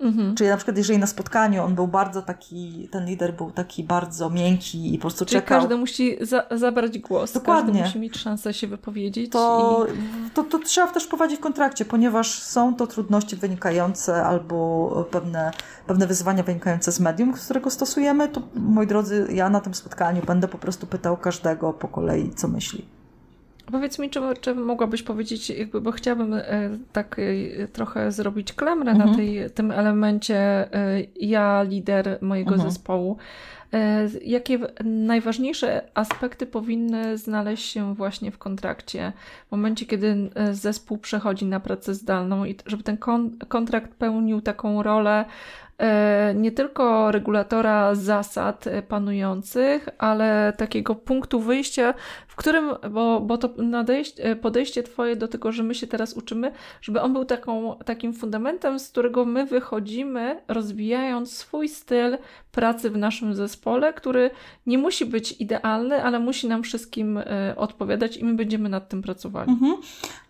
Mhm. 0.00 0.34
Czyli 0.34 0.50
na 0.50 0.56
przykład, 0.56 0.76
jeżeli 0.76 0.98
na 0.98 1.06
spotkaniu 1.06 1.62
on 1.62 1.74
był 1.74 1.88
bardzo 1.88 2.22
taki, 2.22 2.88
ten 2.92 3.06
lider 3.06 3.34
był 3.34 3.50
taki 3.50 3.84
bardzo 3.84 4.30
miękki 4.30 4.94
i 4.94 4.98
po 4.98 5.00
prostu 5.00 5.24
Czyli 5.24 5.40
czekał. 5.40 5.60
każdy 5.60 5.76
musi 5.76 6.16
za 6.20 6.46
zabrać 6.50 6.98
głos, 6.98 7.32
Dokładnie. 7.32 7.72
każdy 7.72 7.86
musi 7.86 7.98
mieć 7.98 8.18
szansę 8.18 8.54
się 8.54 8.66
wypowiedzieć. 8.66 9.32
To, 9.32 9.86
i... 9.94 10.30
to, 10.30 10.44
to 10.44 10.58
trzeba 10.58 10.86
też 10.86 11.06
prowadzić 11.06 11.38
w 11.38 11.42
kontrakcie, 11.42 11.84
ponieważ 11.84 12.42
są 12.42 12.74
to 12.74 12.86
trudności 12.86 13.36
wynikające 13.36 14.24
albo 14.24 15.08
pewne, 15.10 15.50
pewne 15.86 16.06
wyzwania 16.06 16.42
wynikające 16.42 16.92
z 16.92 17.00
medium, 17.00 17.32
którego 17.32 17.70
stosujemy, 17.70 18.28
to 18.28 18.42
moi 18.54 18.86
drodzy, 18.86 19.28
ja 19.32 19.50
na 19.50 19.60
tym 19.60 19.74
spotkaniu 19.74 20.22
będę 20.22 20.48
po 20.48 20.58
prostu 20.58 20.86
pytał 20.86 21.16
każdego 21.16 21.72
po 21.72 21.88
kolei, 21.88 22.30
co 22.34 22.48
myśli. 22.48 22.95
Powiedz 23.72 23.98
mi, 23.98 24.10
czy, 24.10 24.20
czy 24.40 24.54
mogłabyś 24.54 25.02
powiedzieć, 25.02 25.50
jakby, 25.50 25.80
bo 25.80 25.92
chciałabym 25.92 26.34
e, 26.34 26.42
tak 26.92 27.16
e, 27.18 27.68
trochę 27.68 28.12
zrobić 28.12 28.52
klamrę 28.52 28.90
mhm. 28.90 29.10
na 29.10 29.16
tej, 29.16 29.50
tym 29.50 29.70
elemencie 29.70 30.36
e, 30.36 31.02
ja, 31.16 31.62
lider 31.62 32.18
mojego 32.20 32.54
mhm. 32.54 32.70
zespołu. 32.70 33.16
Jakie 34.24 34.58
najważniejsze 34.84 35.82
aspekty 35.94 36.46
powinny 36.46 37.18
znaleźć 37.18 37.72
się 37.72 37.94
właśnie 37.94 38.30
w 38.30 38.38
kontrakcie? 38.38 39.12
W 39.48 39.50
momencie, 39.50 39.86
kiedy 39.86 40.30
zespół 40.52 40.98
przechodzi 40.98 41.44
na 41.44 41.60
pracę 41.60 41.94
zdalną 41.94 42.44
i 42.44 42.56
żeby 42.66 42.82
ten 42.82 42.98
kontrakt 43.48 43.94
pełnił 43.94 44.40
taką 44.40 44.82
rolę 44.82 45.24
nie 46.34 46.52
tylko 46.52 47.12
regulatora 47.12 47.94
zasad 47.94 48.66
e, 48.66 48.82
panujących, 48.82 49.88
ale 49.98 50.52
takiego 50.56 50.94
punktu 50.94 51.40
wyjścia, 51.40 51.94
w 52.28 52.36
którym, 52.36 52.70
bo, 52.90 53.20
bo 53.20 53.38
to 53.38 53.50
nadejście, 53.62 54.36
podejście 54.36 54.82
Twoje 54.82 55.16
do 55.16 55.28
tego, 55.28 55.52
że 55.52 55.62
my 55.62 55.74
się 55.74 55.86
teraz 55.86 56.12
uczymy, 56.12 56.52
żeby 56.80 57.00
on 57.00 57.12
był 57.12 57.24
taką, 57.24 57.78
takim 57.84 58.12
fundamentem, 58.12 58.78
z 58.78 58.88
którego 58.88 59.24
my 59.24 59.46
wychodzimy, 59.46 60.40
rozwijając 60.48 61.32
swój 61.32 61.68
styl 61.68 62.18
pracy 62.52 62.90
w 62.90 62.96
naszym 62.96 63.34
zespole, 63.34 63.92
który 63.92 64.30
nie 64.66 64.78
musi 64.78 65.06
być 65.06 65.32
idealny, 65.32 66.04
ale 66.04 66.18
musi 66.18 66.48
nam 66.48 66.62
wszystkim 66.62 67.18
e, 67.18 67.54
odpowiadać 67.56 68.16
i 68.16 68.24
my 68.24 68.34
będziemy 68.34 68.68
nad 68.68 68.88
tym 68.88 69.02
pracowali. 69.02 69.50
Mhm. 69.50 69.74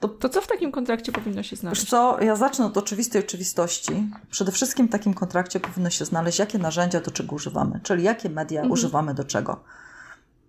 To, 0.01 0.09
to 0.09 0.28
co 0.28 0.40
w 0.40 0.47
takim 0.47 0.73
kontrakcie 0.73 1.12
powinno 1.12 1.43
się 1.43 1.56
znaleźć? 1.56 1.82
Wiesz 1.82 1.90
co, 1.90 2.18
ja 2.20 2.36
zacznę 2.36 2.66
od 2.66 2.77
oczywistej 2.77 3.23
oczywistości. 3.23 3.93
Przede 4.31 4.52
wszystkim 4.52 4.89
takim 4.89 5.14
kontrakcie 5.14 5.36
powinno 5.63 5.91
się 5.91 6.05
znaleźć, 6.05 6.39
jakie 6.39 6.59
narzędzia 6.59 7.01
do 7.01 7.11
czego 7.11 7.37
używamy, 7.37 7.81
czyli 7.83 8.03
jakie 8.03 8.31
media 8.31 8.61
mhm. 8.61 8.73
używamy 8.73 9.15
do 9.15 9.25
czego. 9.25 9.61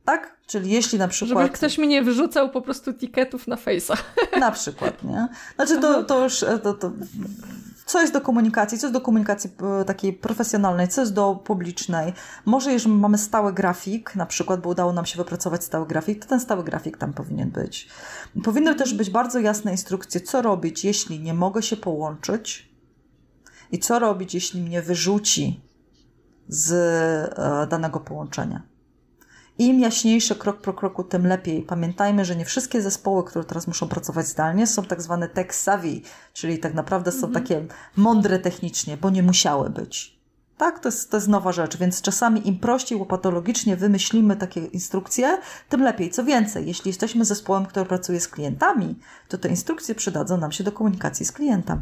Tak? 0.05 0.37
Czyli 0.47 0.71
jeśli 0.71 0.99
na 0.99 1.07
przykład... 1.07 1.39
Żeby 1.39 1.49
ktoś 1.49 1.77
mi 1.77 1.87
nie 1.87 2.03
wyrzucał 2.03 2.49
po 2.49 2.61
prostu 2.61 2.93
tiketów 2.93 3.47
na 3.47 3.55
Face'a. 3.55 3.97
Na 4.39 4.51
przykład, 4.51 5.03
nie? 5.03 5.27
Znaczy 5.55 5.81
to, 5.81 6.03
to 6.03 6.23
już... 6.23 6.45
To, 6.63 6.73
to 6.73 6.91
co 7.87 8.01
jest 8.01 8.13
do 8.13 8.21
komunikacji, 8.21 8.77
co 8.77 8.87
jest 8.87 8.93
do 8.93 9.01
komunikacji 9.01 9.49
e, 9.81 9.85
takiej 9.85 10.13
profesjonalnej, 10.13 10.87
co 10.87 11.01
jest 11.01 11.13
do 11.13 11.35
publicznej. 11.35 12.13
Może 12.45 12.71
jeżeli 12.71 12.95
mamy 12.95 13.17
stały 13.17 13.53
grafik, 13.53 14.15
na 14.15 14.25
przykład, 14.25 14.61
bo 14.61 14.69
udało 14.69 14.93
nam 14.93 15.05
się 15.05 15.17
wypracować 15.17 15.63
stały 15.63 15.87
grafik, 15.87 16.21
to 16.23 16.29
ten 16.29 16.39
stały 16.39 16.63
grafik 16.63 16.97
tam 16.97 17.13
powinien 17.13 17.49
być. 17.49 17.87
Powinny 18.43 18.75
też 18.75 18.93
być 18.93 19.09
bardzo 19.09 19.39
jasne 19.39 19.71
instrukcje, 19.71 20.21
co 20.21 20.41
robić, 20.41 20.85
jeśli 20.85 21.19
nie 21.19 21.33
mogę 21.33 21.61
się 21.63 21.77
połączyć, 21.77 22.66
i 23.71 23.79
co 23.79 23.99
robić, 23.99 24.33
jeśli 24.33 24.61
mnie 24.61 24.81
wyrzuci 24.81 25.61
z 26.47 26.71
e, 27.37 27.67
danego 27.67 27.99
połączenia. 27.99 28.61
Im 29.57 29.79
jaśniejszy 29.79 30.35
krok 30.35 30.61
po 30.61 30.73
kroku, 30.73 31.03
tym 31.03 31.27
lepiej. 31.27 31.63
Pamiętajmy, 31.63 32.25
że 32.25 32.35
nie 32.35 32.45
wszystkie 32.45 32.81
zespoły, 32.81 33.23
które 33.23 33.45
teraz 33.45 33.67
muszą 33.67 33.87
pracować 33.87 34.27
zdalnie, 34.27 34.67
są 34.67 34.83
tak 34.83 35.01
zwane 35.01 35.29
tech 35.29 35.55
savvy, 35.55 36.01
czyli 36.33 36.59
tak 36.59 36.73
naprawdę 36.73 37.11
są 37.11 37.27
mhm. 37.27 37.33
takie 37.33 37.65
mądre 37.95 38.39
technicznie, 38.39 38.97
bo 38.97 39.09
nie 39.09 39.23
musiały 39.23 39.69
być. 39.69 40.17
Tak, 40.57 40.79
to 40.79 40.87
jest, 40.87 41.11
to 41.11 41.17
jest 41.17 41.27
nowa 41.27 41.51
rzecz, 41.51 41.77
więc 41.77 42.01
czasami 42.01 42.47
im 42.47 42.59
prościej 42.59 42.97
łopatologicznie 42.97 43.75
wymyślimy 43.75 44.35
takie 44.35 44.65
instrukcje, 44.65 45.37
tym 45.69 45.81
lepiej. 45.81 46.09
Co 46.09 46.23
więcej, 46.23 46.67
jeśli 46.67 46.89
jesteśmy 46.89 47.25
zespołem, 47.25 47.65
który 47.65 47.85
pracuje 47.85 48.19
z 48.19 48.27
klientami, 48.27 48.95
to 49.27 49.37
te 49.37 49.49
instrukcje 49.49 49.95
przydadzą 49.95 50.37
nam 50.37 50.51
się 50.51 50.63
do 50.63 50.71
komunikacji 50.71 51.25
z 51.25 51.31
klientem. 51.31 51.81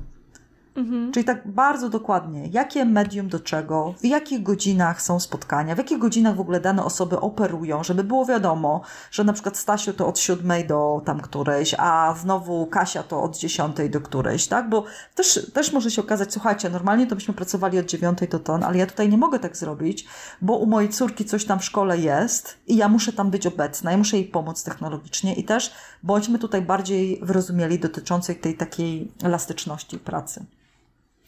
Mhm. 0.76 1.12
Czyli 1.12 1.26
tak 1.26 1.48
bardzo 1.48 1.90
dokładnie, 1.90 2.48
jakie 2.48 2.86
medium 2.86 3.28
do 3.28 3.40
czego, 3.40 3.94
w 4.00 4.06
jakich 4.06 4.44
godzinach 4.44 5.02
są 5.02 5.20
spotkania, 5.20 5.76
w 5.76 5.78
jakich 5.78 5.98
godzinach 5.98 6.36
w 6.36 6.40
ogóle 6.40 6.60
dane 6.60 6.84
osoby 6.84 7.20
operują, 7.20 7.84
żeby 7.84 8.04
było 8.04 8.26
wiadomo, 8.26 8.82
że 9.12 9.24
na 9.24 9.34
przykład 9.34 9.58
Stasiu 9.58 9.94
to 9.94 10.08
od 10.08 10.20
siódmej 10.20 10.68
do 10.68 11.02
tam 11.06 11.20
którejś, 11.20 11.76
a 11.78 12.16
znowu 12.22 12.66
Kasia 12.66 13.04
to 13.04 13.24
od 13.24 13.38
dziesiątej 13.38 13.90
do 13.90 14.02
którejś, 14.02 14.48
tak? 14.48 14.70
Bo 14.70 14.84
też, 15.16 15.52
też 15.54 15.74
może 15.74 15.92
się 15.92 16.02
okazać, 16.02 16.34
słuchajcie, 16.34 16.70
normalnie 16.70 17.08
to 17.08 17.16
byśmy 17.16 17.34
pracowali 17.34 17.80
od 17.80 17.86
dziewiątej 17.86 18.28
do 18.28 18.40
ton, 18.40 18.64
ale 18.64 18.78
ja 18.78 18.86
tutaj 18.86 19.10
nie 19.10 19.18
mogę 19.18 19.40
tak 19.40 19.58
zrobić, 19.58 20.06
bo 20.42 20.58
u 20.58 20.66
mojej 20.66 20.90
córki 20.90 21.26
coś 21.26 21.46
tam 21.46 21.60
w 21.60 21.66
szkole 21.66 21.98
jest 21.98 22.58
i 22.68 22.76
ja 22.76 22.90
muszę 22.90 23.14
tam 23.14 23.32
być 23.32 23.48
obecna, 23.48 23.92
ja 23.92 23.98
muszę 23.98 24.18
jej 24.18 24.26
pomóc 24.26 24.64
technologicznie 24.64 25.36
i 25.36 25.44
też 25.44 25.74
bądźmy 26.04 26.40
tutaj 26.40 26.62
bardziej 26.62 27.20
wyrozumieli 27.22 27.80
dotyczącej 27.80 28.36
tej 28.36 28.58
takiej 28.58 29.12
elastyczności 29.24 30.00
pracy. 30.00 30.46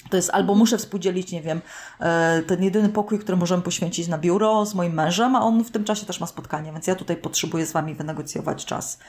To 0.10 0.18
jest 0.18 0.30
albo 0.30 0.56
muszę 0.56 0.78
współdzielić, 0.78 1.32
nie 1.32 1.42
wiem, 1.42 1.62
e, 2.00 2.42
ten 2.42 2.64
jedyny 2.64 2.90
pokój, 2.90 3.20
który 3.20 3.38
możemy 3.38 3.64
poświęcić 3.64 4.08
na 4.08 4.18
biuro 4.18 4.66
z 4.66 4.76
moim 4.76 4.94
mężem, 4.94 5.36
a 5.36 5.42
on 5.42 5.64
w 5.64 5.72
tym 5.72 5.84
czasie 5.84 6.06
też 6.06 6.20
ma 6.20 6.28
spotkanie, 6.28 6.72
więc 6.72 6.88
ja 6.88 6.96
tutaj 6.96 7.18
potrzebuję 7.18 7.66
z 7.66 7.72
wami 7.72 7.96
wynegocjować 7.96 8.66
czas. 8.66 9.00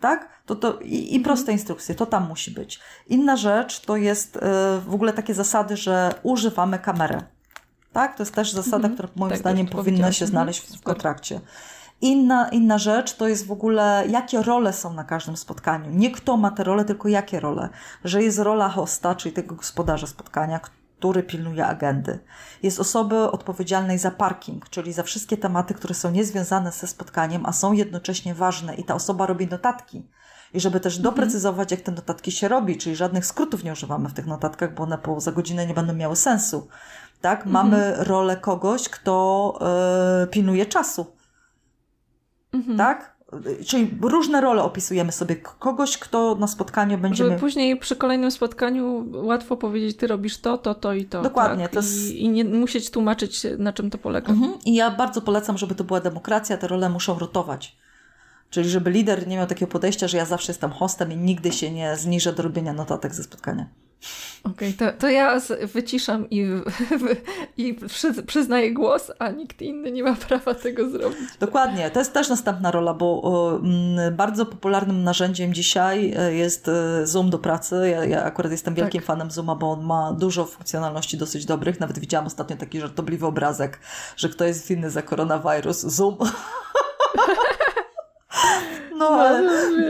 Tak? 0.00 0.28
To, 0.46 0.56
to, 0.56 0.78
i, 0.80 0.94
I 0.94 1.16
mhm. 1.16 1.22
proste 1.22 1.52
instrukcje, 1.52 1.94
to 1.94 2.06
tam 2.06 2.28
musi 2.28 2.50
być. 2.50 2.80
Inna 3.08 3.36
rzecz 3.36 3.80
to 3.80 3.96
jest 3.96 4.36
e, 4.36 4.40
w 4.86 4.94
ogóle 4.94 5.12
takie 5.12 5.34
zasady, 5.34 5.76
że 5.76 6.14
używamy 6.22 6.78
kamerę. 6.78 7.22
Tak? 7.92 8.16
To 8.16 8.22
jest 8.22 8.34
też 8.34 8.52
zasada, 8.52 8.76
mhm. 8.76 8.94
która 8.94 9.08
moim 9.16 9.30
tak, 9.30 9.38
zdaniem 9.38 9.66
powinna 9.66 10.12
się 10.12 10.26
znaleźć 10.26 10.60
w, 10.60 10.78
w 10.78 10.82
kontrakcie. 10.82 11.40
Inna, 12.00 12.48
inna 12.48 12.78
rzecz 12.78 13.14
to 13.14 13.28
jest 13.28 13.46
w 13.46 13.52
ogóle, 13.52 14.04
jakie 14.08 14.42
role 14.42 14.72
są 14.72 14.92
na 14.92 15.04
każdym 15.04 15.36
spotkaniu. 15.36 15.90
Nie 15.90 16.10
kto 16.10 16.36
ma 16.36 16.50
te 16.50 16.64
role, 16.64 16.84
tylko 16.84 17.08
jakie 17.08 17.40
role. 17.40 17.68
Że 18.04 18.22
jest 18.22 18.38
rola 18.38 18.68
hosta, 18.68 19.14
czyli 19.14 19.34
tego 19.34 19.54
gospodarza 19.54 20.06
spotkania, 20.06 20.60
który 20.98 21.22
pilnuje 21.22 21.66
agendy. 21.66 22.18
Jest 22.62 22.80
osoby 22.80 23.30
odpowiedzialnej 23.30 23.98
za 23.98 24.10
parking, 24.10 24.68
czyli 24.68 24.92
za 24.92 25.02
wszystkie 25.02 25.36
tematy, 25.36 25.74
które 25.74 25.94
są 25.94 26.10
niezwiązane 26.10 26.72
ze 26.72 26.86
spotkaniem, 26.86 27.46
a 27.46 27.52
są 27.52 27.72
jednocześnie 27.72 28.34
ważne 28.34 28.74
i 28.74 28.84
ta 28.84 28.94
osoba 28.94 29.26
robi 29.26 29.46
notatki. 29.46 30.06
I 30.54 30.60
żeby 30.60 30.80
też 30.80 30.96
mhm. 30.96 31.14
doprecyzować, 31.14 31.70
jak 31.70 31.80
te 31.80 31.92
notatki 31.92 32.32
się 32.32 32.48
robi, 32.48 32.76
czyli 32.76 32.96
żadnych 32.96 33.26
skrótów 33.26 33.64
nie 33.64 33.72
używamy 33.72 34.08
w 34.08 34.12
tych 34.12 34.26
notatkach, 34.26 34.74
bo 34.74 34.82
one 34.82 34.98
po 34.98 35.20
za 35.20 35.32
godzinę 35.32 35.66
nie 35.66 35.74
będą 35.74 35.92
miały 35.92 36.16
sensu. 36.16 36.68
Tak? 37.20 37.46
Mamy 37.46 37.84
mhm. 37.84 38.06
rolę 38.08 38.36
kogoś, 38.36 38.88
kto 38.88 39.58
yy, 40.20 40.26
pilnuje 40.26 40.66
czasu 40.66 41.15
Mhm. 42.56 42.78
Tak? 42.78 43.16
Czyli 43.66 43.98
różne 44.02 44.40
role 44.40 44.62
opisujemy 44.62 45.12
sobie. 45.12 45.36
Kogoś, 45.36 45.98
kto 45.98 46.34
na 46.34 46.46
spotkaniu 46.46 46.98
będziemy... 46.98 47.30
Żeby 47.30 47.40
później 47.40 47.76
przy 47.76 47.96
kolejnym 47.96 48.30
spotkaniu 48.30 49.06
łatwo 49.12 49.56
powiedzieć, 49.56 49.96
ty 49.96 50.06
robisz 50.06 50.38
to, 50.38 50.58
to, 50.58 50.74
to 50.74 50.94
i 50.94 51.04
to. 51.04 51.22
Dokładnie. 51.22 51.64
Tak? 51.64 51.72
To 51.72 51.78
jest... 51.78 52.10
I, 52.10 52.24
I, 52.24 52.28
nie 52.28 52.44
musieć 52.44 52.90
tłumaczyć, 52.90 53.46
na 53.58 53.72
czym 53.72 53.90
to 53.90 53.98
polega. 53.98 54.32
Mhm. 54.32 54.54
I 54.64 54.74
ja 54.74 54.90
bardzo 54.90 55.22
polecam, 55.22 55.58
żeby 55.58 55.74
to 55.74 55.84
była 55.84 56.00
demokracja, 56.00 56.56
te 56.56 56.68
role 56.68 56.88
muszą 56.88 57.18
rotować. 57.18 57.76
Czyli 58.50 58.68
żeby 58.68 58.90
lider 58.90 59.28
nie 59.28 59.36
miał 59.36 59.46
takiego 59.46 59.72
podejścia, 59.72 60.08
że 60.08 60.16
ja 60.16 60.24
zawsze 60.24 60.52
jestem 60.52 60.70
hostem 60.70 61.12
i 61.12 61.16
nigdy 61.16 61.52
się 61.52 61.70
nie 61.70 61.96
zniżę 61.96 62.32
do 62.32 62.42
robienia 62.42 62.72
notatek 62.72 63.14
ze 63.14 63.22
spotkania. 63.22 63.66
Okej, 64.44 64.74
okay, 64.74 64.92
to, 64.92 64.98
to 64.98 65.08
ja 65.08 65.40
wyciszam 65.74 66.30
i, 66.30 66.46
i 67.56 67.74
przy, 67.74 68.22
przyznaję 68.22 68.74
głos, 68.74 69.12
a 69.18 69.30
nikt 69.30 69.62
inny 69.62 69.92
nie 69.92 70.02
ma 70.02 70.14
prawa 70.14 70.54
tego 70.54 70.90
zrobić. 70.90 71.38
Dokładnie, 71.40 71.90
to 71.90 71.98
jest 71.98 72.12
też 72.12 72.28
następna 72.28 72.70
rola, 72.70 72.94
bo 72.94 73.60
bardzo 74.12 74.46
popularnym 74.46 75.04
narzędziem 75.04 75.54
dzisiaj 75.54 76.14
e, 76.16 76.34
jest 76.34 76.68
e, 76.68 77.06
Zoom 77.06 77.30
do 77.30 77.38
pracy. 77.38 77.88
Ja, 77.90 78.04
ja 78.04 78.24
akurat 78.24 78.52
jestem 78.52 78.74
tak. 78.74 78.84
wielkim 78.84 79.00
tak. 79.00 79.06
fanem 79.06 79.30
Zooma, 79.30 79.54
bo 79.54 79.72
on 79.72 79.84
ma 79.84 80.12
dużo 80.12 80.44
funkcjonalności 80.44 81.16
dosyć 81.16 81.46
dobrych. 81.46 81.80
Nawet 81.80 81.98
widziałam 81.98 82.26
ostatnio 82.26 82.56
taki 82.56 82.80
żartobliwy 82.80 83.26
obrazek, 83.26 83.80
że 84.16 84.28
kto 84.28 84.44
jest 84.44 84.68
winny 84.68 84.90
za 84.90 85.02
koronawirus. 85.02 85.80
Zoom. 85.80 86.16
No, 88.96 89.10
no, 89.10 89.20
ale 89.20 89.42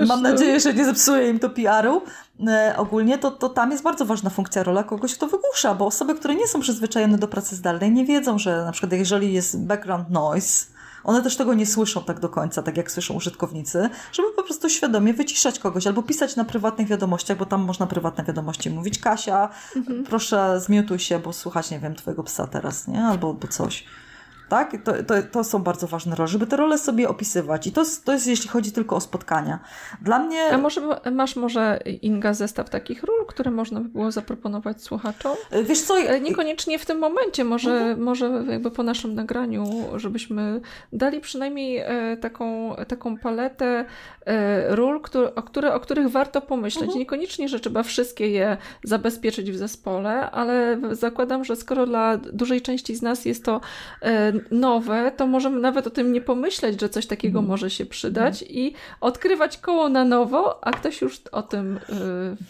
mam 0.07 0.23
no. 0.23 0.31
nadzieję, 0.31 0.61
że 0.61 0.75
nie 0.75 0.85
zepsuje 0.85 1.29
im 1.31 1.39
to 1.39 1.51
PR-u. 1.51 2.03
E, 2.49 2.75
ogólnie 2.77 3.19
to, 3.19 3.31
to 3.31 3.49
tam 3.49 3.71
jest 3.71 3.83
bardzo 3.83 4.05
ważna 4.05 4.31
funkcja, 4.31 4.63
rola 4.63 4.85
kogoś, 4.85 5.15
kto 5.15 5.27
wygłusza, 5.27 5.75
bo 5.75 5.87
osoby, 5.87 6.15
które 6.15 6.35
nie 6.35 6.47
są 6.47 6.61
przyzwyczajone 6.61 7.19
do 7.19 7.29
pracy 7.29 7.57
zdalnej, 7.57 7.93
nie 7.93 8.05
wiedzą, 8.05 8.39
że 8.39 8.65
na 8.65 8.73
przykład 8.73 8.93
jeżeli 8.93 9.33
jest 9.33 9.67
background 9.67 10.11
noise, 10.11 10.67
one 11.07 11.23
też 11.23 11.37
tego 11.37 11.55
nie 11.55 11.67
słyszą 11.67 12.05
tak 12.05 12.21
do 12.21 12.29
końca, 12.29 12.63
tak 12.63 12.77
jak 12.77 12.91
słyszą 12.91 13.15
użytkownicy, 13.15 13.89
żeby 14.13 14.29
po 14.37 14.43
prostu 14.43 14.69
świadomie 14.69 15.15
wyciszać 15.15 15.59
kogoś 15.59 15.87
albo 15.87 16.03
pisać 16.03 16.37
na 16.37 16.45
prywatnych 16.45 16.89
wiadomościach, 16.89 17.39
bo 17.39 17.47
tam 17.47 17.63
można 17.63 17.87
prywatne 17.87 18.25
wiadomości 18.25 18.71
mówić. 18.71 18.99
Kasia, 18.99 19.49
mhm. 19.77 20.05
proszę 20.05 20.61
zmiutuj 20.61 20.99
się, 20.99 21.19
bo 21.19 21.33
słuchać, 21.33 21.71
nie 21.71 21.79
wiem, 21.79 21.95
twojego 21.95 22.23
psa 22.23 22.47
teraz, 22.47 22.89
nie? 22.89 23.05
Albo, 23.05 23.29
albo 23.29 23.49
coś. 23.49 23.85
Tak? 24.49 24.77
To, 24.85 24.93
to, 25.03 25.15
to 25.33 25.45
są 25.45 25.63
bardzo 25.63 25.87
ważne 25.87 26.17
role, 26.17 26.29
żeby 26.29 26.47
te 26.47 26.57
role 26.57 26.79
sobie 26.79 27.09
opisywać. 27.09 27.67
I 27.67 27.73
to, 27.73 27.85
to 28.05 28.13
jest 28.13 28.27
jeśli 28.27 28.49
chodzi 28.49 28.73
tylko 28.73 28.97
o 28.97 29.01
spotkania. 29.01 29.59
Dla 30.03 30.19
mnie... 30.19 30.53
A 30.53 30.59
może 30.59 30.81
masz 31.13 31.37
może, 31.37 31.79
Inga, 32.03 32.35
zestaw 32.35 32.71
takich 32.71 33.03
ról, 33.03 33.27
które 33.27 33.51
można 33.51 33.81
by 33.81 33.89
było 33.89 34.13
zaproponować 34.13 34.83
słuchaczom? 34.83 35.37
E, 35.51 35.63
wiesz 35.63 35.81
co... 35.81 35.99
E, 35.99 36.21
niekoniecznie 36.21 36.79
w 36.79 36.87
tym 36.87 36.99
momencie, 36.99 37.45
może, 37.45 37.73
mhm. 37.73 38.03
może 38.03 38.45
jakby 38.49 38.71
po 38.71 38.83
naszym 38.83 39.15
nagraniu, 39.15 39.65
żebyśmy 39.97 40.61
dali 40.93 41.21
przynajmniej 41.21 41.79
e, 41.79 42.17
taką, 42.17 42.77
taką 42.89 43.19
paletę 43.19 43.85
ról, 44.69 45.01
które, 45.01 45.35
o, 45.35 45.43
które, 45.43 45.75
o 45.75 45.81
których 45.81 46.09
warto 46.09 46.41
pomyśleć. 46.41 46.83
Mhm. 46.83 46.99
Niekoniecznie, 46.99 47.49
że 47.49 47.61
trzeba 47.61 47.83
wszystkie 47.83 48.31
je 48.31 48.57
zabezpieczyć 48.85 49.53
w 49.53 49.57
zespole, 49.57 50.31
ale 50.31 50.79
zakładam, 50.91 51.45
że 51.45 51.57
skoro 51.57 51.87
dla 51.87 52.17
dużej 52.17 52.61
części 52.61 52.97
z 52.97 53.03
nas 53.03 53.25
jest 53.25 53.45
to 53.45 53.61
nowe, 54.51 55.13
to 55.17 55.27
możemy 55.27 55.61
nawet 55.61 55.87
o 55.87 55.91
tym 55.91 56.13
nie 56.13 56.21
pomyśleć, 56.21 56.81
że 56.81 56.89
coś 56.89 57.07
takiego 57.07 57.39
mm. 57.39 57.49
może 57.49 57.71
się 57.71 57.87
przydać 57.87 58.43
mm. 58.43 58.55
i 58.55 58.75
odkrywać 59.01 59.59
koło 59.59 59.89
na 59.89 60.05
nowo, 60.05 60.65
a 60.65 60.71
ktoś 60.71 61.01
już 61.01 61.21
o 61.33 61.43
tym 61.43 61.81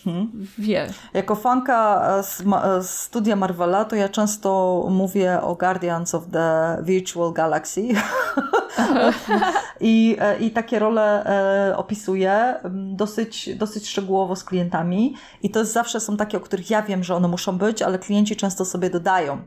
mm. 0.06 0.46
wie. 0.58 0.86
Jako 1.14 1.34
fanka 1.34 2.22
z, 2.22 2.44
z 2.86 2.90
studia 2.90 3.36
Marvela, 3.36 3.84
to 3.84 3.96
ja 3.96 4.08
często 4.08 4.84
mówię 4.90 5.40
o 5.42 5.54
Guardians 5.54 6.14
of 6.14 6.22
the 6.32 6.78
Virtual 6.82 7.32
Galaxy. 7.32 7.88
I, 9.80 10.16
e, 10.20 10.38
I 10.38 10.50
takie 10.50 10.78
role 10.78 11.24
e, 11.24 11.76
opisuję 11.76 12.54
dosyć, 12.74 13.56
dosyć 13.56 13.88
szczegółowo 13.88 14.36
z 14.36 14.44
klientami. 14.44 15.14
I 15.42 15.50
to 15.50 15.64
zawsze 15.64 16.00
są 16.00 16.16
takie, 16.16 16.36
o 16.36 16.40
których 16.40 16.70
ja 16.70 16.82
wiem, 16.82 17.04
że 17.04 17.14
one 17.14 17.28
muszą 17.28 17.58
być, 17.58 17.82
ale 17.82 17.98
klienci 17.98 18.36
często 18.36 18.64
sobie 18.64 18.90
dodają. 18.90 19.38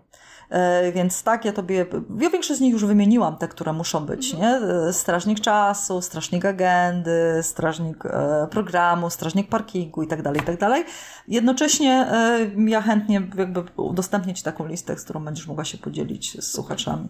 E, 0.50 0.92
więc 0.92 1.24
tak, 1.24 1.46
ja 1.46 1.54
tobie, 1.54 1.86
ja 2.20 2.30
większość 2.30 2.58
z 2.58 2.62
nich 2.62 2.74
już 2.74 2.86
wymieniłam, 2.86 3.38
te, 3.38 3.48
które 3.48 3.74
muszą 3.74 4.06
być, 4.06 4.34
mhm. 4.34 4.64
nie? 4.64 4.68
E, 4.90 4.94
strażnik 4.94 5.40
czasu, 5.40 6.02
strażnik 6.02 6.46
agendy, 6.46 7.40
strażnik 7.42 8.06
e, 8.06 8.48
programu, 8.52 9.10
strażnik 9.10 9.50
parkingu 9.50 10.04
i 10.04 10.08
tak 10.08 10.22
dalej, 10.22 10.42
i 10.42 10.46
tak 10.46 10.60
dalej. 10.60 10.86
Jednocześnie 11.28 12.08
ja 12.68 12.82
chętnie 12.82 13.22
jakby 13.38 13.64
udostępnię 13.76 14.34
Ci 14.34 14.44
taką 14.44 14.68
listę, 14.68 14.98
z 14.98 15.04
którą 15.04 15.26
będziesz 15.26 15.48
mogła 15.48 15.66
się 15.66 15.78
podzielić 15.78 16.44
z 16.44 16.52
słuchaczami. 16.52 17.10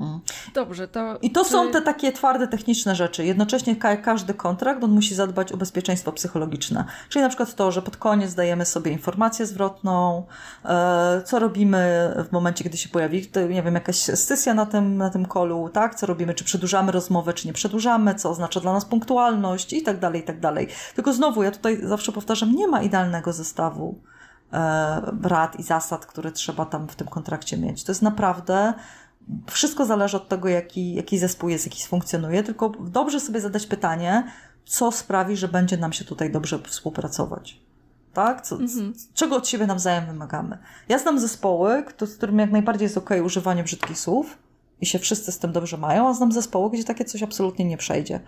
Mm. 0.00 0.20
Dobrze, 0.54 0.88
to. 0.88 1.18
I 1.22 1.30
to 1.30 1.44
czy... 1.44 1.50
są 1.50 1.70
te 1.70 1.82
takie 1.82 2.12
twarde, 2.12 2.48
techniczne 2.48 2.94
rzeczy. 2.94 3.24
Jednocześnie 3.24 3.76
ka 3.76 3.96
każdy 3.96 4.34
kontrakt 4.34 4.84
on 4.84 4.90
musi 4.90 5.14
zadbać 5.14 5.52
o 5.52 5.56
bezpieczeństwo 5.56 6.12
psychologiczne. 6.12 6.84
Czyli 7.08 7.22
na 7.22 7.28
przykład 7.28 7.54
to, 7.54 7.72
że 7.72 7.82
pod 7.82 7.96
koniec 7.96 8.34
dajemy 8.34 8.66
sobie 8.66 8.92
informację 8.92 9.46
zwrotną, 9.46 10.26
e, 10.64 11.22
co 11.24 11.38
robimy 11.38 12.12
w 12.28 12.32
momencie, 12.32 12.64
kiedy 12.64 12.76
się 12.76 12.88
pojawi, 12.88 13.30
nie 13.50 13.62
wiem, 13.62 13.74
jakaś 13.74 13.96
sesja 13.96 14.54
na 14.54 14.66
tym, 14.66 14.96
na 14.96 15.10
tym 15.10 15.26
kolu, 15.26 15.68
tak? 15.68 15.94
Co 15.94 16.06
robimy, 16.06 16.34
czy 16.34 16.44
przedłużamy 16.44 16.92
rozmowę, 16.92 17.32
czy 17.32 17.46
nie 17.46 17.52
przedłużamy, 17.52 18.14
co 18.14 18.30
oznacza 18.30 18.60
dla 18.60 18.72
nas 18.72 18.84
punktualność 18.84 19.72
i 19.72 19.82
tak 19.82 19.98
dalej, 19.98 20.20
i 20.20 20.24
tak 20.24 20.40
dalej. 20.40 20.68
Tylko 20.94 21.12
znowu, 21.12 21.42
ja 21.42 21.50
tutaj 21.50 21.80
zawsze 21.82 22.12
powtarzam, 22.12 22.52
nie 22.52 22.68
ma 22.68 22.82
idealnego 22.82 23.32
zestawu 23.32 23.98
e, 24.52 25.00
rad 25.22 25.58
i 25.58 25.62
zasad, 25.62 26.06
które 26.06 26.32
trzeba 26.32 26.64
tam 26.64 26.88
w 26.88 26.96
tym 26.96 27.06
kontrakcie 27.06 27.56
mieć. 27.56 27.84
To 27.84 27.92
jest 27.92 28.02
naprawdę 28.02 28.74
wszystko 29.46 29.86
zależy 29.86 30.16
od 30.16 30.28
tego, 30.28 30.48
jaki, 30.48 30.94
jaki 30.94 31.18
zespół 31.18 31.48
jest, 31.48 31.66
jaki 31.66 31.86
funkcjonuje, 31.86 32.42
tylko 32.42 32.68
dobrze 32.68 33.20
sobie 33.20 33.40
zadać 33.40 33.66
pytanie, 33.66 34.24
co 34.64 34.92
sprawi, 34.92 35.36
że 35.36 35.48
będzie 35.48 35.76
nam 35.76 35.92
się 35.92 36.04
tutaj 36.04 36.30
dobrze 36.30 36.58
współpracować. 36.58 37.60
tak? 38.12 38.40
Co, 38.40 38.56
mhm. 38.56 38.92
Czego 39.14 39.36
od 39.36 39.48
siebie 39.48 39.66
nawzajem 39.66 40.06
wymagamy? 40.06 40.58
Ja 40.88 40.98
znam 40.98 41.18
zespoły, 41.20 41.84
z 42.00 42.16
którymi 42.16 42.38
jak 42.38 42.50
najbardziej 42.50 42.84
jest 42.84 42.98
ok 42.98 43.10
używanie 43.24 43.64
brzydkich 43.64 43.98
słów 43.98 44.38
i 44.80 44.86
się 44.86 44.98
wszyscy 44.98 45.32
z 45.32 45.38
tym 45.38 45.52
dobrze 45.52 45.76
mają, 45.76 46.08
a 46.08 46.14
znam 46.14 46.32
zespoły, 46.32 46.70
gdzie 46.70 46.84
takie 46.84 47.04
coś 47.04 47.22
absolutnie 47.22 47.64
nie 47.64 47.76
przejdzie. 47.76 48.20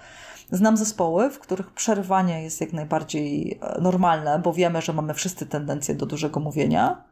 Znam 0.50 0.76
zespoły, 0.76 1.30
w 1.30 1.38
których 1.38 1.70
przerywanie 1.70 2.42
jest 2.42 2.60
jak 2.60 2.72
najbardziej 2.72 3.58
e, 3.62 3.80
normalne, 3.80 4.38
bo 4.38 4.52
wiemy, 4.52 4.82
że 4.82 4.92
mamy 4.92 5.14
wszyscy 5.14 5.46
tendencję 5.46 5.94
do 5.94 6.06
dużego 6.06 6.40
mówienia, 6.40 7.04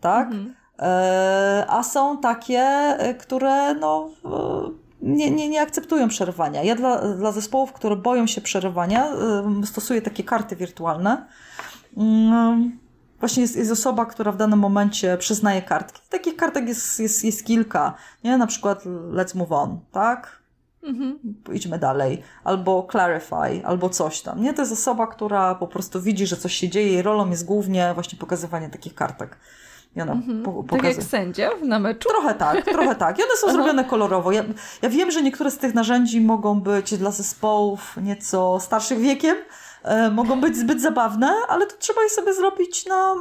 tak? 0.00 0.26
Mhm. 0.26 0.54
E, 0.78 1.66
a 1.68 1.82
są 1.82 2.18
takie, 2.18 2.60
e, 2.60 3.14
które 3.14 3.74
no, 3.74 4.10
nie, 5.02 5.30
nie, 5.30 5.48
nie 5.48 5.60
akceptują 5.62 6.08
przerywania. 6.08 6.62
Ja 6.62 6.74
dla, 6.74 7.14
dla 7.14 7.32
zespołów, 7.32 7.72
które 7.72 7.96
boją 7.96 8.26
się 8.26 8.40
przerywania, 8.40 9.08
stosuję 9.64 10.02
takie 10.02 10.24
karty 10.24 10.56
wirtualne. 10.56 11.26
Mm, 11.96 12.78
właśnie 13.20 13.42
jest, 13.42 13.56
jest 13.56 13.72
osoba, 13.72 14.06
która 14.06 14.32
w 14.32 14.36
danym 14.36 14.58
momencie 14.58 15.16
przyznaje 15.18 15.62
kartki. 15.62 16.00
Takich 16.10 16.36
kartek 16.36 16.68
jest, 16.68 17.00
jest, 17.00 17.24
jest 17.24 17.44
kilka. 17.44 17.94
Nie? 18.24 18.38
Na 18.38 18.46
przykład 18.46 18.84
let's 19.12 19.36
move 19.36 19.52
on, 19.52 19.80
tak? 19.92 20.42
Mhm. 20.82 21.18
Idźmy 21.52 21.78
dalej. 21.78 22.22
Albo 22.44 22.88
clarify, 22.90 23.66
albo 23.66 23.88
coś 23.88 24.20
tam. 24.20 24.42
Nie? 24.42 24.54
To 24.54 24.62
jest 24.62 24.72
osoba, 24.72 25.06
która 25.06 25.54
po 25.54 25.66
prostu 25.66 26.02
widzi, 26.02 26.26
że 26.26 26.36
coś 26.36 26.54
się 26.54 26.68
dzieje. 26.68 26.92
Jej 26.92 27.02
rolą 27.02 27.30
jest 27.30 27.44
głównie 27.44 27.94
właśnie 27.94 28.18
pokazywanie 28.18 28.68
takich 28.68 28.94
kartek. 28.94 29.36
I 29.96 30.00
ona 30.00 30.12
mhm. 30.12 30.42
po, 30.42 30.52
pokazuje. 30.52 30.94
Tak 30.94 30.96
jak 30.96 31.10
sędzia 31.10 31.50
na 31.62 31.78
meczu? 31.78 32.08
Trochę 32.08 32.34
tak, 32.34 32.64
trochę 32.64 32.94
tak. 32.94 33.18
I 33.18 33.22
one 33.22 33.36
są 33.36 33.52
zrobione 33.52 33.84
kolorowo. 33.84 34.32
Ja, 34.32 34.44
ja 34.82 34.88
wiem, 34.88 35.10
że 35.10 35.22
niektóre 35.22 35.50
z 35.50 35.58
tych 35.58 35.74
narzędzi 35.74 36.20
mogą 36.20 36.60
być 36.60 36.98
dla 36.98 37.10
zespołów 37.10 37.96
nieco 38.02 38.60
starszych 38.60 38.98
wiekiem, 38.98 39.36
e, 39.82 40.10
mogą 40.10 40.40
być 40.40 40.56
zbyt 40.56 40.82
zabawne, 40.82 41.32
ale 41.48 41.66
to 41.66 41.76
trzeba 41.78 42.02
je 42.02 42.08
sobie 42.08 42.34
zrobić 42.34 42.86
na... 42.86 43.14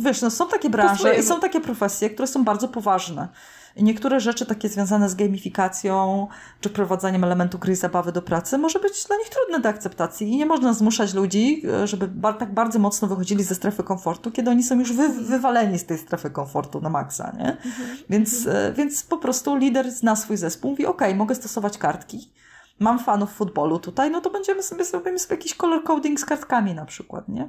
Wiesz, 0.00 0.22
no, 0.22 0.30
są 0.30 0.48
takie 0.48 0.70
branże 0.70 1.14
i 1.14 1.22
są 1.22 1.40
takie 1.40 1.60
profesje, 1.60 2.10
które 2.10 2.28
są 2.28 2.44
bardzo 2.44 2.68
poważne. 2.68 3.28
I 3.76 3.84
niektóre 3.84 4.20
rzeczy 4.20 4.46
takie 4.46 4.68
związane 4.68 5.08
z 5.08 5.14
gamifikacją, 5.14 6.26
czy 6.60 6.68
wprowadzaniem 6.68 7.24
elementu 7.24 7.58
gry 7.58 7.72
i 7.72 7.76
zabawy 7.76 8.12
do 8.12 8.22
pracy 8.22 8.58
może 8.58 8.78
być 8.78 9.04
dla 9.04 9.16
nich 9.16 9.28
trudne 9.28 9.60
do 9.60 9.68
akceptacji 9.68 10.28
i 10.28 10.36
nie 10.36 10.46
można 10.46 10.72
zmuszać 10.72 11.14
ludzi, 11.14 11.62
e, 11.68 11.86
żeby 11.86 12.08
ba 12.08 12.32
tak 12.32 12.54
bardzo 12.54 12.78
mocno 12.78 13.08
wychodzili 13.08 13.44
ze 13.44 13.54
strefy 13.54 13.82
komfortu, 13.82 14.30
kiedy 14.30 14.50
oni 14.50 14.62
są 14.62 14.78
już 14.78 14.92
wy 14.92 15.08
wywaleni 15.08 15.78
z 15.78 15.86
tej 15.86 15.98
strefy 15.98 16.30
komfortu 16.30 16.80
na 16.80 16.90
maksa, 16.90 17.32
nie? 17.38 17.56
Mhm. 17.56 17.96
Więc, 18.10 18.46
mhm. 18.46 18.74
więc 18.74 19.02
po 19.02 19.18
prostu 19.18 19.56
lider 19.56 19.90
zna 19.90 20.16
swój 20.16 20.36
zespół, 20.36 20.70
mówi, 20.70 20.86
ok, 20.86 21.02
mogę 21.14 21.34
stosować 21.34 21.78
kartki, 21.78 22.32
mam 22.78 22.98
fanów 22.98 23.32
futbolu 23.32 23.78
tutaj, 23.78 24.10
no 24.10 24.20
to 24.20 24.30
będziemy 24.30 24.62
sobie, 24.62 24.84
zrobimy 24.84 25.18
sobie 25.18 25.36
jakiś 25.36 25.54
color 25.54 25.84
coding 25.84 26.20
z 26.20 26.24
kartkami 26.24 26.74
na 26.74 26.84
przykład, 26.84 27.28
nie? 27.28 27.48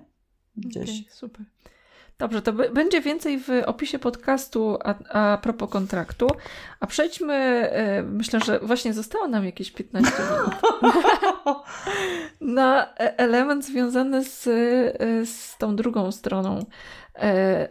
Gdzieś. 0.57 0.89
Okay, 0.89 1.13
super. 1.13 1.45
Dobrze, 2.21 2.41
to 2.41 2.53
będzie 2.53 3.01
więcej 3.01 3.39
w 3.39 3.49
opisie 3.65 3.99
podcastu 3.99 4.77
a, 4.83 4.95
a 5.09 5.37
propos 5.37 5.69
kontraktu. 5.69 6.27
A 6.79 6.87
przejdźmy, 6.87 7.33
e, 7.33 8.03
myślę, 8.03 8.39
że 8.45 8.59
właśnie 8.59 8.93
zostało 8.93 9.27
nam 9.27 9.45
jakieś 9.45 9.71
15 9.71 10.11
minut, 10.11 10.55
na 12.55 12.85
e, 12.85 13.17
element 13.17 13.65
związany 13.65 14.23
z, 14.23 14.47
e, 14.47 15.25
z 15.25 15.57
tą 15.57 15.75
drugą 15.75 16.11
stroną, 16.11 16.65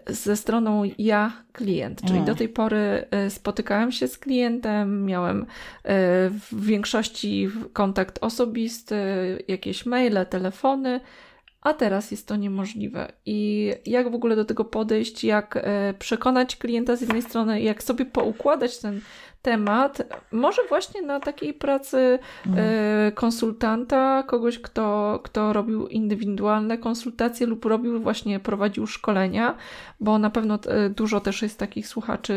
ze 0.06 0.36
stroną 0.36 0.82
ja 0.98 1.32
klient. 1.52 2.00
Czyli 2.00 2.14
mm. 2.14 2.24
do 2.24 2.34
tej 2.34 2.48
pory 2.48 3.04
spotykałem 3.28 3.92
się 3.92 4.08
z 4.08 4.18
klientem, 4.18 5.04
miałem 5.04 5.46
w 6.28 6.66
większości 6.66 7.50
kontakt 7.72 8.18
osobisty, 8.20 8.96
jakieś 9.48 9.86
maile, 9.86 10.26
telefony 10.30 11.00
a 11.62 11.74
teraz 11.74 12.10
jest 12.10 12.28
to 12.28 12.36
niemożliwe. 12.36 13.12
I 13.26 13.70
jak 13.86 14.10
w 14.10 14.14
ogóle 14.14 14.36
do 14.36 14.44
tego 14.44 14.64
podejść, 14.64 15.24
jak 15.24 15.56
e, 15.56 15.94
przekonać 15.98 16.56
klienta 16.56 16.96
z 16.96 17.00
jednej 17.00 17.22
strony, 17.22 17.62
jak 17.62 17.82
sobie 17.82 18.04
poukładać 18.04 18.78
ten 18.78 19.00
temat, 19.42 20.02
może 20.32 20.62
właśnie 20.68 21.02
na 21.02 21.20
takiej 21.20 21.54
pracy 21.54 22.18
mhm. 22.46 23.12
konsultanta, 23.12 24.22
kogoś, 24.22 24.58
kto, 24.58 25.20
kto 25.22 25.52
robił 25.52 25.86
indywidualne 25.86 26.78
konsultacje 26.78 27.46
lub 27.46 27.64
robił 27.64 28.00
właśnie, 28.00 28.40
prowadził 28.40 28.86
szkolenia, 28.86 29.54
bo 30.00 30.18
na 30.18 30.30
pewno 30.30 30.58
e, 30.66 30.90
dużo 30.90 31.20
też 31.20 31.42
jest 31.42 31.58
takich 31.58 31.88
słuchaczy 31.88 32.34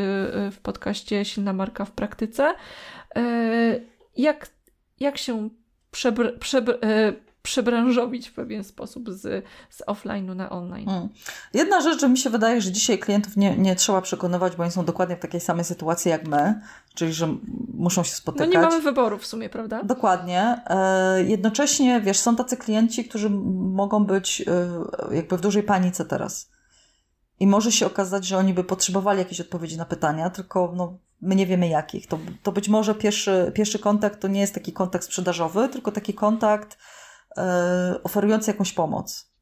w 0.51 0.57
podcaście 0.63 1.25
Silna 1.25 1.53
Marka 1.53 1.85
w 1.85 1.91
praktyce. 1.91 2.53
Jak, 4.17 4.47
jak 4.99 5.17
się 5.17 5.49
przebr, 5.91 6.39
przebr, 6.39 6.77
przebranżowić 7.43 8.29
w 8.29 8.33
pewien 8.33 8.63
sposób 8.63 9.09
z, 9.09 9.45
z 9.69 9.81
offline'u 9.81 10.35
na 10.35 10.49
online. 10.49 10.85
Hmm. 10.85 11.09
Jedna 11.53 11.81
rzecz, 11.81 12.01
że 12.01 12.09
mi 12.09 12.17
się 12.17 12.29
wydaje, 12.29 12.61
że 12.61 12.71
dzisiaj 12.71 12.99
klientów 12.99 13.37
nie, 13.37 13.57
nie 13.57 13.75
trzeba 13.75 14.01
przekonywać, 14.01 14.55
bo 14.55 14.63
oni 14.63 14.71
są 14.71 14.85
dokładnie 14.85 15.15
w 15.15 15.19
takiej 15.19 15.41
samej 15.41 15.65
sytuacji 15.65 16.11
jak 16.11 16.27
my, 16.27 16.61
czyli 16.93 17.13
że 17.13 17.37
muszą 17.73 18.03
się 18.03 18.15
spotykać. 18.15 18.47
No 18.47 18.53
nie 18.53 18.67
mamy 18.67 18.81
wyboru 18.81 19.17
w 19.17 19.25
sumie, 19.25 19.49
prawda? 19.49 19.83
Dokładnie. 19.83 20.61
E, 20.67 21.23
jednocześnie, 21.23 22.01
wiesz, 22.01 22.19
są 22.19 22.35
tacy 22.35 22.57
klienci, 22.57 23.05
którzy 23.05 23.29
mogą 23.29 24.05
być 24.05 24.41
e, 24.41 25.15
jakby 25.15 25.37
w 25.37 25.41
dużej 25.41 25.63
panice 25.63 26.05
teraz. 26.05 26.51
I 27.39 27.47
może 27.47 27.71
się 27.71 27.85
okazać, 27.85 28.25
że 28.25 28.37
oni 28.37 28.53
by 28.53 28.63
potrzebowali 28.63 29.19
jakiejś 29.19 29.41
odpowiedzi 29.41 29.77
na 29.77 29.85
pytania, 29.85 30.29
tylko 30.29 30.73
no, 30.75 30.97
my 31.21 31.35
nie 31.35 31.45
wiemy 31.45 31.67
jakich. 31.67 32.07
To, 32.07 32.19
to 32.43 32.51
być 32.51 32.69
może 32.69 32.95
pierwszy, 32.95 33.51
pierwszy 33.55 33.79
kontakt 33.79 34.21
to 34.21 34.27
nie 34.27 34.41
jest 34.41 34.53
taki 34.53 34.73
kontakt 34.73 35.05
sprzedażowy, 35.05 35.69
tylko 35.69 35.91
taki 35.91 36.13
kontakt 36.13 36.77
oferujący 38.03 38.51
jakąś 38.51 38.73
pomoc. 38.73 39.33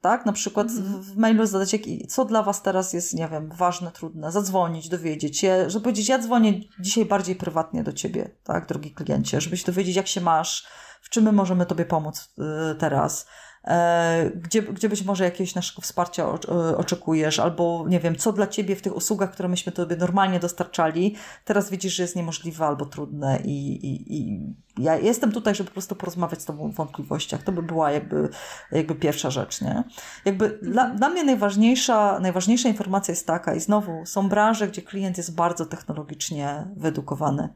Tak? 0.00 0.26
Na 0.26 0.32
przykład 0.32 0.70
mhm. 0.70 1.02
w 1.02 1.16
mailu 1.16 1.46
zadać, 1.46 1.76
co 2.08 2.24
dla 2.24 2.42
Was 2.42 2.62
teraz 2.62 2.92
jest, 2.92 3.14
nie 3.14 3.28
wiem, 3.28 3.50
ważne, 3.56 3.92
trudne, 3.92 4.32
zadzwonić, 4.32 4.88
dowiedzieć 4.88 5.38
się, 5.38 5.70
żeby 5.70 5.82
powiedzieć, 5.82 6.08
ja 6.08 6.18
dzwonię 6.18 6.60
dzisiaj 6.80 7.04
bardziej 7.04 7.36
prywatnie 7.36 7.82
do 7.82 7.92
Ciebie, 7.92 8.30
tak, 8.44 8.66
drogi 8.66 8.94
kliencie, 8.94 9.40
żebyś 9.40 9.64
dowiedzieć, 9.64 9.96
jak 9.96 10.06
się 10.06 10.20
masz, 10.20 10.66
w 11.02 11.08
czym 11.08 11.24
my 11.24 11.32
możemy 11.32 11.66
Tobie 11.66 11.84
pomóc 11.84 12.34
y, 12.72 12.74
teraz. 12.74 13.26
E, 13.64 14.30
gdzie, 14.34 14.62
gdzie 14.62 14.88
być 14.88 15.04
może 15.04 15.24
jakiegoś 15.24 15.54
naszego 15.54 15.82
wsparcia 15.82 16.24
e, 16.24 16.76
oczekujesz, 16.76 17.38
albo 17.38 17.84
nie 17.88 18.00
wiem, 18.00 18.16
co 18.16 18.32
dla 18.32 18.46
ciebie 18.46 18.76
w 18.76 18.82
tych 18.82 18.96
usługach, 18.96 19.30
które 19.30 19.48
myśmy 19.48 19.72
tobie 19.72 19.96
normalnie 19.96 20.40
dostarczali, 20.40 21.16
teraz 21.44 21.70
widzisz, 21.70 21.94
że 21.94 22.02
jest 22.02 22.16
niemożliwe 22.16 22.66
albo 22.66 22.86
trudne 22.86 23.40
i, 23.44 23.86
i, 23.86 24.18
i 24.18 24.40
ja 24.78 24.96
jestem 24.96 25.32
tutaj, 25.32 25.54
żeby 25.54 25.68
po 25.68 25.72
prostu 25.72 25.96
porozmawiać 25.96 26.42
z 26.42 26.44
tobą 26.44 26.64
o 26.64 26.68
wątpliwościach. 26.68 27.42
To 27.42 27.52
by 27.52 27.62
była 27.62 27.90
jakby, 27.90 28.28
jakby 28.72 28.94
pierwsza 28.94 29.30
rzecz, 29.30 29.60
nie? 29.60 29.84
Jakby 30.24 30.44
mhm. 30.44 30.72
dla, 30.72 30.90
dla 30.90 31.08
mnie 31.08 31.24
najważniejsza, 31.24 32.20
najważniejsza 32.20 32.68
informacja 32.68 33.12
jest 33.12 33.26
taka 33.26 33.54
i 33.54 33.60
znowu 33.60 34.06
są 34.06 34.28
branże, 34.28 34.68
gdzie 34.68 34.82
klient 34.82 35.16
jest 35.16 35.34
bardzo 35.34 35.66
technologicznie 35.66 36.66
wyedukowany. 36.76 37.48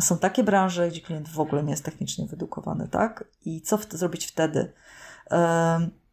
Są 0.00 0.18
takie 0.18 0.44
branże, 0.44 0.88
gdzie 0.88 1.00
klient 1.00 1.28
w 1.28 1.40
ogóle 1.40 1.62
nie 1.64 1.70
jest 1.70 1.84
technicznie 1.84 2.26
wyedukowany, 2.26 2.88
tak? 2.88 3.24
I 3.44 3.60
co 3.60 3.78
w, 3.78 3.92
zrobić 3.92 4.26
wtedy? 4.26 4.72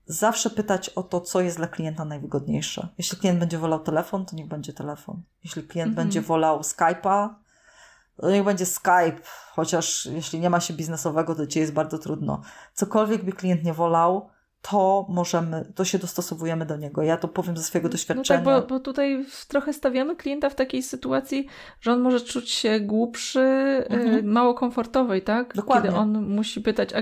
Zawsze 0.06 0.50
pytać 0.50 0.90
o 0.90 1.04
to, 1.04 1.22
co 1.22 1.42
jest 1.42 1.58
dla 1.58 1.68
klienta 1.68 2.06
najwygodniejsze. 2.06 2.88
Jeśli 2.98 3.18
klient 3.18 3.40
będzie 3.40 3.58
wolał 3.58 3.80
telefon, 3.80 4.26
to 4.26 4.36
niech 4.36 4.48
będzie 4.48 4.74
telefon. 4.74 5.22
Jeśli 5.44 5.64
klient 5.64 5.90
mhm. 5.90 6.08
będzie 6.08 6.22
wolał 6.22 6.62
Skype'a, 6.62 7.30
to 8.18 8.32
niech 8.32 8.44
będzie 8.44 8.66
Skype, 8.66 9.18
chociaż 9.52 10.06
jeśli 10.06 10.40
nie 10.40 10.50
ma 10.50 10.60
się 10.60 10.74
biznesowego, 10.74 11.36
to 11.36 11.48
dzisiaj 11.48 11.62
jest 11.62 11.74
bardzo 11.74 11.98
trudno. 11.98 12.42
Cokolwiek 12.74 13.26
by 13.26 13.32
klient 13.32 13.64
nie 13.64 13.74
wolał, 13.74 14.30
to 14.62 15.06
możemy, 15.10 15.72
to 15.76 15.86
się 15.86 16.00
dostosowujemy 16.00 16.66
do 16.66 16.78
niego. 16.78 17.04
Ja 17.04 17.18
to 17.18 17.28
powiem 17.28 17.58
ze 17.58 17.64
swojego 17.64 17.90
doświadczenia. 17.90 18.40
No 18.40 18.46
tak, 18.52 18.62
bo, 18.62 18.68
bo 18.68 18.80
tutaj 18.80 19.26
trochę 19.48 19.74
stawiamy 19.74 20.16
klienta 20.16 20.50
w 20.50 20.56
takiej 20.56 20.84
sytuacji, 20.84 21.48
że 21.82 21.94
on 21.94 22.02
może 22.02 22.22
czuć 22.22 22.50
się 22.50 22.80
głupszy, 22.80 23.40
y, 23.40 23.86
mhm. 23.90 24.26
mało 24.26 24.54
komfortowej, 24.54 25.22
tak? 25.22 25.56
Dokładnie. 25.56 25.90
Kiedy 25.90 26.00
on 26.02 26.36
musi 26.36 26.62
pytać, 26.62 26.94
a, 26.94 27.02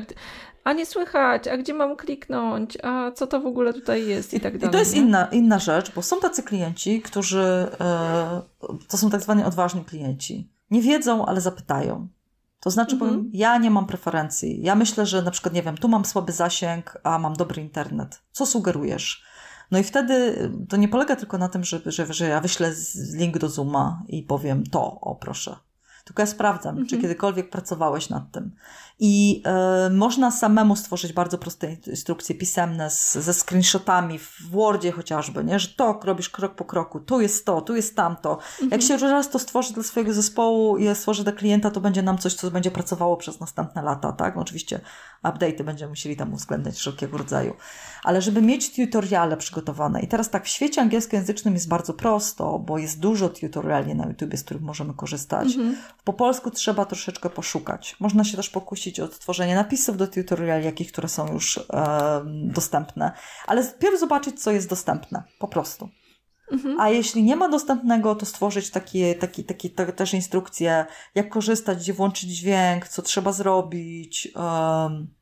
a 0.63 0.73
nie 0.73 0.85
słychać, 0.85 1.47
a 1.47 1.57
gdzie 1.57 1.73
mam 1.73 1.95
kliknąć, 1.95 2.77
a 2.83 3.11
co 3.11 3.27
to 3.27 3.41
w 3.41 3.45
ogóle 3.45 3.73
tutaj 3.73 4.07
jest 4.07 4.33
i 4.33 4.39
tak 4.39 4.57
dalej. 4.57 4.69
I 4.69 4.71
to 4.71 4.79
jest 4.79 4.95
inna, 4.95 5.25
inna 5.25 5.59
rzecz, 5.59 5.91
bo 5.95 6.01
są 6.01 6.19
tacy 6.19 6.43
klienci, 6.43 7.01
którzy, 7.01 7.67
e, 7.79 8.41
to 8.87 8.97
są 8.97 9.09
tak 9.09 9.21
zwani 9.21 9.43
odważni 9.43 9.85
klienci. 9.85 10.49
Nie 10.71 10.81
wiedzą, 10.81 11.25
ale 11.25 11.41
zapytają. 11.41 12.07
To 12.59 12.69
znaczy, 12.69 12.93
mhm. 12.93 13.11
powiem, 13.11 13.29
ja 13.33 13.57
nie 13.57 13.71
mam 13.71 13.85
preferencji. 13.85 14.61
Ja 14.61 14.75
myślę, 14.75 15.05
że 15.05 15.21
na 15.21 15.31
przykład, 15.31 15.53
nie 15.53 15.63
wiem, 15.63 15.77
tu 15.77 15.87
mam 15.87 16.05
słaby 16.05 16.31
zasięg, 16.31 16.97
a 17.03 17.19
mam 17.19 17.33
dobry 17.33 17.61
internet. 17.61 18.21
Co 18.31 18.45
sugerujesz? 18.45 19.23
No 19.71 19.79
i 19.79 19.83
wtedy 19.83 20.35
to 20.69 20.77
nie 20.77 20.87
polega 20.87 21.15
tylko 21.15 21.37
na 21.37 21.49
tym, 21.49 21.63
że, 21.63 21.81
że, 21.85 22.13
że 22.13 22.27
ja 22.27 22.41
wyślę 22.41 22.73
link 23.13 23.37
do 23.37 23.49
Zooma 23.49 24.03
i 24.07 24.23
powiem 24.23 24.63
to, 24.63 25.01
o 25.01 25.15
proszę. 25.15 25.55
Tylko 26.05 26.21
ja 26.21 26.27
sprawdzam, 26.27 26.69
mhm. 26.69 26.87
czy 26.87 26.97
kiedykolwiek 26.97 27.49
pracowałeś 27.49 28.09
nad 28.09 28.31
tym. 28.31 28.51
I 29.01 29.43
y, 29.87 29.89
można 29.89 30.31
samemu 30.31 30.75
stworzyć 30.75 31.13
bardzo 31.13 31.37
proste 31.37 31.73
instrukcje 31.87 32.35
pisemne 32.35 32.89
z, 32.89 33.13
ze 33.13 33.33
screenshotami 33.33 34.19
w 34.19 34.49
Wordzie 34.49 34.91
chociażby, 34.91 35.43
nie? 35.43 35.59
że 35.59 35.67
to 35.67 35.99
robisz 36.03 36.29
krok 36.29 36.55
po 36.55 36.65
kroku, 36.65 36.99
tu 36.99 37.21
jest 37.21 37.45
to, 37.45 37.61
tu 37.61 37.75
jest 37.75 37.95
tamto. 37.95 38.31
Mhm. 38.31 38.71
Jak 38.71 38.81
się 38.81 38.97
raz 38.97 39.29
to 39.29 39.39
stworzy 39.39 39.73
dla 39.73 39.83
swojego 39.83 40.13
zespołu 40.13 40.77
i 40.77 40.95
stworzy 40.95 41.23
dla 41.23 41.31
klienta, 41.31 41.71
to 41.71 41.81
będzie 41.81 42.01
nam 42.01 42.17
coś, 42.17 42.33
co 42.33 42.51
będzie 42.51 42.71
pracowało 42.71 43.17
przez 43.17 43.39
następne 43.39 43.81
lata, 43.81 44.11
tak? 44.11 44.35
No, 44.35 44.41
oczywiście 44.41 44.79
update'y 45.23 45.63
będziemy 45.63 45.89
musieli 45.89 46.15
tam 46.15 46.33
uwzględniać 46.33 46.75
wszelkiego 46.75 47.17
rodzaju. 47.17 47.53
Ale 48.03 48.21
żeby 48.21 48.41
mieć 48.41 48.75
tutoriale 48.75 49.37
przygotowane 49.37 50.01
i 50.01 50.07
teraz 50.07 50.29
tak, 50.29 50.45
w 50.45 50.47
świecie 50.47 50.81
angielskojęzycznym 50.81 51.53
jest 51.53 51.67
bardzo 51.67 51.93
prosto, 51.93 52.59
bo 52.59 52.77
jest 52.77 52.99
dużo 52.99 53.29
tutoriali 53.29 53.95
na 53.95 54.07
YouTube, 54.07 54.37
z 54.37 54.43
których 54.43 54.63
możemy 54.63 54.93
korzystać. 54.93 55.47
Mhm. 55.47 55.77
Po 56.03 56.13
polsku 56.13 56.51
trzeba 56.51 56.85
troszeczkę 56.85 57.29
poszukać. 57.29 57.95
Można 57.99 58.23
się 58.23 58.37
też 58.37 58.49
pokusić 58.49 58.88
o 58.99 59.07
tworzenie 59.07 59.55
napisów 59.55 59.97
do 59.97 60.07
tutoriali, 60.07 60.65
jakich, 60.65 60.91
które 60.91 61.07
są 61.07 61.33
już 61.33 61.57
e, 61.57 62.21
dostępne. 62.25 63.11
Ale 63.47 63.63
pierw 63.79 63.99
zobaczyć, 63.99 64.43
co 64.43 64.51
jest 64.51 64.69
dostępne. 64.69 65.23
Po 65.39 65.47
prostu. 65.47 65.89
Mhm. 66.51 66.79
A 66.79 66.89
jeśli 66.89 67.23
nie 67.23 67.35
ma 67.35 67.49
dostępnego, 67.49 68.15
to 68.15 68.25
stworzyć 68.25 68.69
takie, 68.69 69.15
takie, 69.15 69.43
takie 69.43 69.69
te, 69.69 69.93
też 69.93 70.13
instrukcje, 70.13 70.85
jak 71.15 71.29
korzystać, 71.29 71.77
gdzie 71.77 71.93
włączyć 71.93 72.29
dźwięk, 72.29 72.87
co 72.87 73.01
trzeba 73.01 73.31
zrobić. 73.31 74.27
Um, 74.35 75.18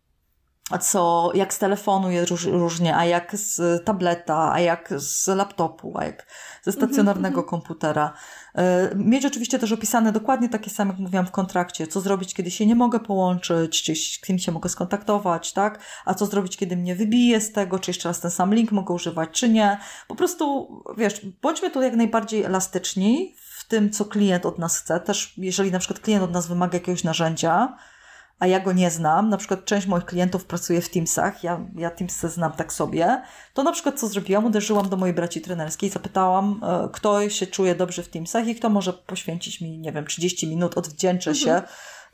a 0.71 0.77
co, 0.77 1.31
jak 1.33 1.53
z 1.53 1.59
telefonu 1.59 2.11
jest 2.11 2.29
róż, 2.29 2.45
różnie, 2.45 2.95
a 2.95 3.05
jak 3.05 3.35
z 3.35 3.85
tableta, 3.85 4.51
a 4.53 4.59
jak 4.59 4.93
z 4.97 5.27
laptopu, 5.27 5.93
a 5.97 6.05
jak 6.05 6.25
ze 6.63 6.71
stacjonarnego 6.71 7.41
mm-hmm. 7.41 7.49
komputera. 7.49 8.13
E, 8.55 8.95
mieć 8.95 9.25
oczywiście 9.25 9.59
też 9.59 9.71
opisane 9.71 10.11
dokładnie 10.11 10.49
takie 10.49 10.69
same, 10.69 10.91
jak 10.91 10.99
mówiłam 10.99 11.25
w 11.25 11.31
kontrakcie, 11.31 11.87
co 11.87 12.01
zrobić, 12.01 12.33
kiedy 12.33 12.51
się 12.51 12.65
nie 12.65 12.75
mogę 12.75 12.99
połączyć, 12.99 13.83
czy 13.83 13.95
z 13.95 14.19
kim 14.19 14.39
się 14.39 14.51
mogę 14.51 14.69
skontaktować, 14.69 15.53
tak? 15.53 15.79
A 16.05 16.13
co 16.13 16.25
zrobić, 16.25 16.57
kiedy 16.57 16.77
mnie 16.77 16.95
wybije 16.95 17.41
z 17.41 17.51
tego, 17.51 17.79
czy 17.79 17.91
jeszcze 17.91 18.09
raz 18.09 18.19
ten 18.19 18.31
sam 18.31 18.53
link 18.53 18.71
mogę 18.71 18.93
używać, 18.93 19.29
czy 19.31 19.49
nie. 19.49 19.79
Po 20.07 20.15
prostu, 20.15 20.67
wiesz, 20.97 21.25
bądźmy 21.41 21.71
tu 21.71 21.81
jak 21.81 21.95
najbardziej 21.95 22.43
elastyczni 22.43 23.35
w 23.57 23.67
tym, 23.67 23.89
co 23.89 24.05
klient 24.05 24.45
od 24.45 24.59
nas 24.59 24.77
chce. 24.77 24.99
Też 24.99 25.33
jeżeli 25.37 25.71
na 25.71 25.79
przykład 25.79 25.99
klient 25.99 26.23
od 26.23 26.31
nas 26.31 26.47
wymaga 26.47 26.77
jakiegoś 26.77 27.03
narzędzia, 27.03 27.77
a 28.39 28.47
ja 28.47 28.59
go 28.59 28.73
nie 28.73 28.91
znam, 28.91 29.29
na 29.29 29.37
przykład 29.37 29.65
część 29.65 29.87
moich 29.87 30.05
klientów 30.05 30.45
pracuje 30.45 30.81
w 30.81 30.89
Teamsach, 30.89 31.43
ja, 31.43 31.65
ja 31.75 31.89
Teamsy 31.89 32.29
znam 32.29 32.51
tak 32.51 32.73
sobie, 32.73 33.21
to 33.53 33.63
na 33.63 33.71
przykład 33.71 33.99
co 33.99 34.07
zrobiłam? 34.07 34.45
Uderzyłam 34.45 34.89
do 34.89 34.97
mojej 34.97 35.15
braci 35.15 35.41
trenerskiej, 35.41 35.89
zapytałam, 35.89 36.61
e, 36.63 36.89
kto 36.93 37.29
się 37.29 37.47
czuje 37.47 37.75
dobrze 37.75 38.03
w 38.03 38.09
Teamsach 38.09 38.47
i 38.47 38.55
kto 38.55 38.69
może 38.69 38.93
poświęcić 38.93 39.61
mi, 39.61 39.79
nie 39.79 39.91
wiem, 39.91 40.05
30 40.05 40.47
minut, 40.47 40.77
odwdzięczę 40.77 41.35
się 41.35 41.51
mhm. 41.51 41.65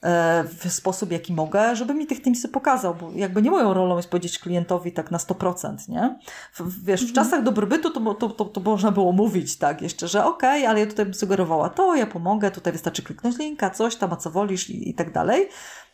e, 0.03 0.43
w 0.43 0.73
sposób, 0.73 1.11
jaki 1.11 1.33
mogę, 1.33 1.75
żeby 1.75 1.93
mi 1.93 2.07
tych 2.07 2.21
Teamsy 2.21 2.49
pokazał, 2.49 2.95
bo 2.95 3.11
jakby 3.15 3.41
nie 3.41 3.51
moją 3.51 3.73
rolą 3.73 3.97
jest 3.97 4.09
powiedzieć 4.09 4.39
klientowi 4.39 4.91
tak 4.91 5.11
na 5.11 5.17
100%, 5.17 5.89
nie? 5.89 6.19
W, 6.53 6.85
wiesz, 6.85 7.05
w 7.05 7.09
mhm. 7.09 7.15
czasach 7.15 7.43
dobrobytu 7.43 7.89
to, 7.89 8.13
to, 8.13 8.29
to, 8.29 8.45
to 8.45 8.61
można 8.61 8.91
było 8.91 9.11
mówić 9.11 9.57
tak 9.57 9.81
jeszcze, 9.81 10.07
że 10.07 10.25
okej, 10.25 10.61
okay, 10.61 10.69
ale 10.69 10.79
ja 10.79 10.85
tutaj 10.85 11.05
bym 11.05 11.13
sugerowała 11.13 11.69
to, 11.69 11.95
ja 11.95 12.07
pomogę, 12.07 12.51
tutaj 12.51 12.73
wystarczy 12.73 13.03
kliknąć 13.03 13.37
linka, 13.37 13.69
coś 13.69 13.95
tam, 13.95 14.13
a 14.13 14.15
co 14.15 14.31
wolisz 14.31 14.69
i, 14.69 14.89
i 14.89 14.93
tak 14.93 15.11
dalej 15.11 15.49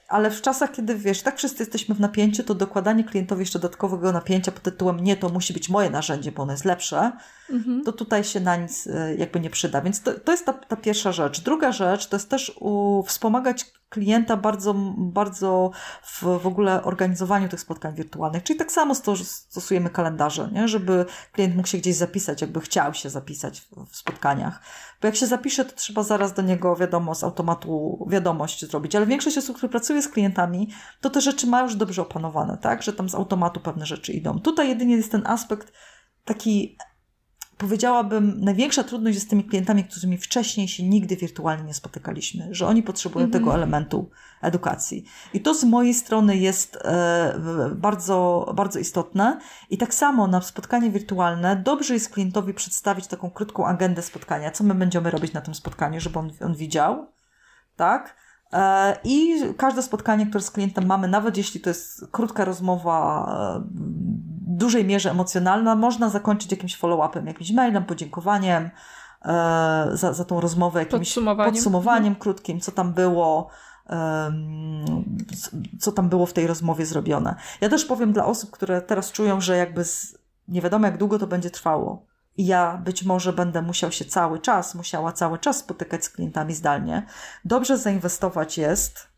ale 0.09 0.31
w 0.31 0.41
czasach, 0.41 0.71
kiedy 0.71 0.95
wiesz, 0.95 1.21
tak 1.21 1.37
wszyscy 1.37 1.63
jesteśmy 1.63 1.95
w 1.95 1.99
napięciu, 1.99 2.43
to 2.43 2.55
dokładanie 2.55 3.03
klientowi 3.03 3.39
jeszcze 3.39 3.59
dodatkowego 3.59 4.11
napięcia 4.11 4.51
pod 4.51 4.63
tytułem 4.63 4.99
nie, 4.99 5.17
to 5.17 5.29
musi 5.29 5.53
być 5.53 5.69
moje 5.69 5.89
narzędzie, 5.89 6.31
bo 6.31 6.43
ono 6.43 6.51
jest 6.51 6.65
lepsze, 6.65 7.11
mhm. 7.49 7.83
to 7.83 7.91
tutaj 7.93 8.23
się 8.23 8.39
na 8.39 8.55
nic 8.55 8.87
e, 8.87 9.15
jakby 9.15 9.39
nie 9.39 9.49
przyda. 9.49 9.81
Więc 9.81 10.01
to, 10.01 10.19
to 10.19 10.31
jest 10.31 10.45
ta, 10.45 10.53
ta 10.53 10.75
pierwsza 10.75 11.11
rzecz. 11.11 11.41
Druga 11.41 11.71
rzecz 11.71 12.07
to 12.07 12.15
jest 12.15 12.29
też 12.29 12.51
u, 12.59 13.03
wspomagać 13.03 13.65
klienta 13.89 14.37
bardzo, 14.37 14.73
bardzo 14.97 15.71
w, 16.03 16.23
w 16.23 16.47
ogóle 16.47 16.83
organizowaniu 16.83 17.49
tych 17.49 17.59
spotkań 17.59 17.95
wirtualnych. 17.95 18.43
Czyli 18.43 18.59
tak 18.59 18.71
samo 18.71 18.95
stosujemy 18.95 19.89
kalendarze, 19.89 20.49
nie? 20.51 20.67
żeby 20.67 21.05
klient 21.31 21.55
mógł 21.55 21.67
się 21.67 21.77
gdzieś 21.77 21.95
zapisać, 21.95 22.41
jakby 22.41 22.61
chciał 22.61 22.93
się 22.93 23.09
zapisać 23.09 23.61
w, 23.61 23.85
w 23.91 23.95
spotkaniach. 23.95 24.61
Bo 25.01 25.07
jak 25.07 25.15
się 25.15 25.27
zapisze, 25.27 25.65
to 25.65 25.75
trzeba 25.75 26.03
zaraz 26.03 26.33
do 26.33 26.41
niego, 26.41 26.75
wiadomo, 26.75 27.15
z 27.15 27.23
automatu 27.23 28.05
wiadomość 28.09 28.65
zrobić. 28.65 28.95
Ale 28.95 29.05
większość 29.05 29.37
osób, 29.37 29.57
które 29.57 29.69
pracuje 29.69 30.01
z 30.01 30.07
klientami, 30.07 30.69
to 31.01 31.09
te 31.09 31.21
rzeczy 31.21 31.47
ma 31.47 31.61
już 31.61 31.75
dobrze 31.75 32.01
opanowane, 32.01 32.57
tak? 32.57 32.83
Że 32.83 32.93
tam 32.93 33.09
z 33.09 33.15
automatu 33.15 33.59
pewne 33.59 33.85
rzeczy 33.85 34.13
idą. 34.13 34.39
Tutaj 34.39 34.69
jedynie 34.69 34.95
jest 34.95 35.11
ten 35.11 35.27
aspekt 35.27 35.73
taki 36.25 36.77
powiedziałabym, 37.59 38.39
największa 38.39 38.83
trudność 38.83 39.15
jest 39.15 39.27
z 39.27 39.29
tymi 39.29 39.43
klientami, 39.43 39.83
którymi 39.83 40.17
wcześniej 40.17 40.67
się 40.67 40.83
nigdy 40.83 41.15
wirtualnie 41.15 41.63
nie 41.63 41.73
spotykaliśmy, 41.73 42.47
że 42.51 42.67
oni 42.67 42.83
potrzebują 42.83 43.23
mm 43.23 43.29
-hmm. 43.29 43.39
tego 43.39 43.55
elementu 43.55 44.09
edukacji. 44.41 45.05
I 45.33 45.41
to 45.41 45.53
z 45.53 45.63
mojej 45.63 45.93
strony 45.93 46.37
jest 46.37 46.75
e, 46.75 47.39
bardzo, 47.75 48.51
bardzo 48.55 48.79
istotne. 48.79 49.39
I 49.69 49.77
tak 49.77 49.93
samo 49.93 50.27
na 50.27 50.41
spotkanie 50.41 50.91
wirtualne 50.91 51.55
dobrze 51.55 51.93
jest 51.93 52.09
klientowi 52.09 52.53
przedstawić 52.53 53.07
taką 53.07 53.31
krótką 53.31 53.67
agendę 53.67 54.01
spotkania, 54.01 54.51
co 54.51 54.63
my 54.63 54.75
będziemy 54.75 55.11
robić 55.11 55.33
na 55.33 55.41
tym 55.41 55.55
spotkaniu, 55.55 55.99
żeby 55.99 56.19
on, 56.19 56.31
on 56.41 56.55
widział, 56.55 57.07
tak? 57.75 58.15
E, 58.53 58.97
I 59.03 59.41
każde 59.57 59.81
spotkanie, 59.81 60.27
które 60.27 60.41
z 60.41 60.51
klientem 60.51 60.85
mamy, 60.85 61.07
nawet 61.07 61.37
jeśli 61.37 61.61
to 61.61 61.69
jest 61.69 62.07
krótka 62.11 62.45
rozmowa, 62.45 63.29
e, 63.57 63.67
dużej 64.47 64.85
mierze 64.85 65.11
emocjonalna, 65.11 65.75
można 65.75 66.09
zakończyć 66.09 66.51
jakimś 66.51 66.77
follow-upem, 66.77 67.27
jakimś 67.27 67.51
mailem, 67.51 67.85
podziękowaniem 67.85 68.69
e, 69.25 69.89
za, 69.93 70.13
za 70.13 70.25
tą 70.25 70.41
rozmowę, 70.41 70.79
jakimś 70.79 71.07
podsumowaniem, 71.07 71.53
podsumowaniem 71.53 72.07
mhm. 72.07 72.15
krótkim, 72.15 72.59
co 72.59 72.71
tam 72.71 72.93
było, 72.93 73.49
co 75.79 75.91
tam 75.91 76.09
było 76.09 76.25
w 76.25 76.33
tej 76.33 76.47
rozmowie 76.47 76.85
zrobione. 76.85 77.35
Ja 77.61 77.69
też 77.69 77.85
powiem 77.85 78.13
dla 78.13 78.25
osób, 78.25 78.51
które 78.51 78.81
teraz 78.81 79.11
czują, 79.11 79.41
że 79.41 79.57
jakby 79.57 79.85
z, 79.85 80.17
nie 80.47 80.61
wiadomo 80.61 80.85
jak 80.85 80.97
długo 80.97 81.19
to 81.19 81.27
będzie 81.27 81.49
trwało. 81.49 82.08
Ja 82.37 82.81
być 82.85 83.03
może 83.03 83.33
będę 83.33 83.61
musiał 83.61 83.91
się 83.91 84.05
cały 84.05 84.39
czas, 84.39 84.75
musiała 84.75 85.11
cały 85.11 85.39
czas 85.39 85.57
spotykać 85.57 86.05
z 86.05 86.09
klientami 86.09 86.53
zdalnie. 86.53 87.05
Dobrze 87.45 87.77
zainwestować 87.77 88.57
jest 88.57 89.09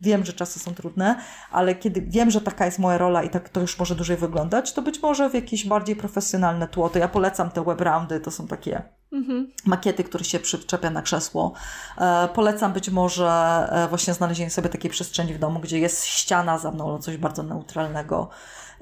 Wiem, 0.00 0.24
że 0.24 0.32
czasy 0.32 0.58
są 0.58 0.74
trudne, 0.74 1.20
ale 1.50 1.74
kiedy 1.74 2.00
wiem, 2.00 2.30
że 2.30 2.40
taka 2.40 2.66
jest 2.66 2.78
moja 2.78 2.98
rola 2.98 3.22
i 3.22 3.30
tak 3.30 3.48
to 3.48 3.60
już 3.60 3.78
może 3.78 3.94
dłużej 3.94 4.16
wyglądać, 4.16 4.72
to 4.72 4.82
być 4.82 5.02
może 5.02 5.30
w 5.30 5.34
jakieś 5.34 5.66
bardziej 5.66 5.96
profesjonalne 5.96 6.68
tło. 6.68 6.88
To 6.88 6.98
ja 6.98 7.08
polecam 7.08 7.50
te 7.50 7.64
web 7.64 7.80
roundy, 7.80 8.20
to 8.20 8.30
są 8.30 8.46
takie 8.46 8.82
mhm. 9.12 9.52
makiety, 9.64 10.04
które 10.04 10.24
się 10.24 10.38
przyczepia 10.38 10.90
na 10.90 11.02
krzesło. 11.02 11.52
E, 11.98 12.28
polecam 12.34 12.72
być 12.72 12.90
może 12.90 13.28
e, 13.70 13.88
właśnie 13.88 14.14
znalezienie 14.14 14.50
sobie 14.50 14.68
takiej 14.68 14.90
przestrzeni 14.90 15.34
w 15.34 15.38
domu, 15.38 15.60
gdzie 15.60 15.78
jest 15.78 16.04
ściana 16.04 16.58
za 16.58 16.70
mną, 16.70 16.98
coś 16.98 17.16
bardzo 17.16 17.42
neutralnego. 17.42 18.30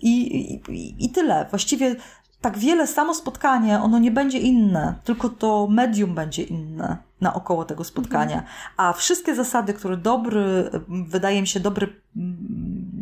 I, 0.03 0.45
i, 0.69 1.05
I 1.05 1.11
tyle. 1.11 1.47
Właściwie 1.51 1.97
tak 2.47 2.59
wiele 2.59 2.87
samo 2.87 3.15
spotkanie, 3.15 3.81
ono 3.81 3.99
nie 3.99 4.11
będzie 4.11 4.39
inne, 4.39 4.95
tylko 5.05 5.29
to 5.29 5.69
medium 5.71 6.15
będzie 6.15 6.43
inne 6.43 6.97
naokoło 7.21 7.65
tego 7.65 7.85
spotkania. 7.85 8.35
Mhm. 8.35 8.53
A 8.77 8.93
wszystkie 8.93 9.35
zasady, 9.35 9.75
które 9.75 9.97
dobry, 9.97 10.71
wydaje 10.89 11.41
mi 11.41 11.47
się, 11.47 11.61
dobry 11.61 11.89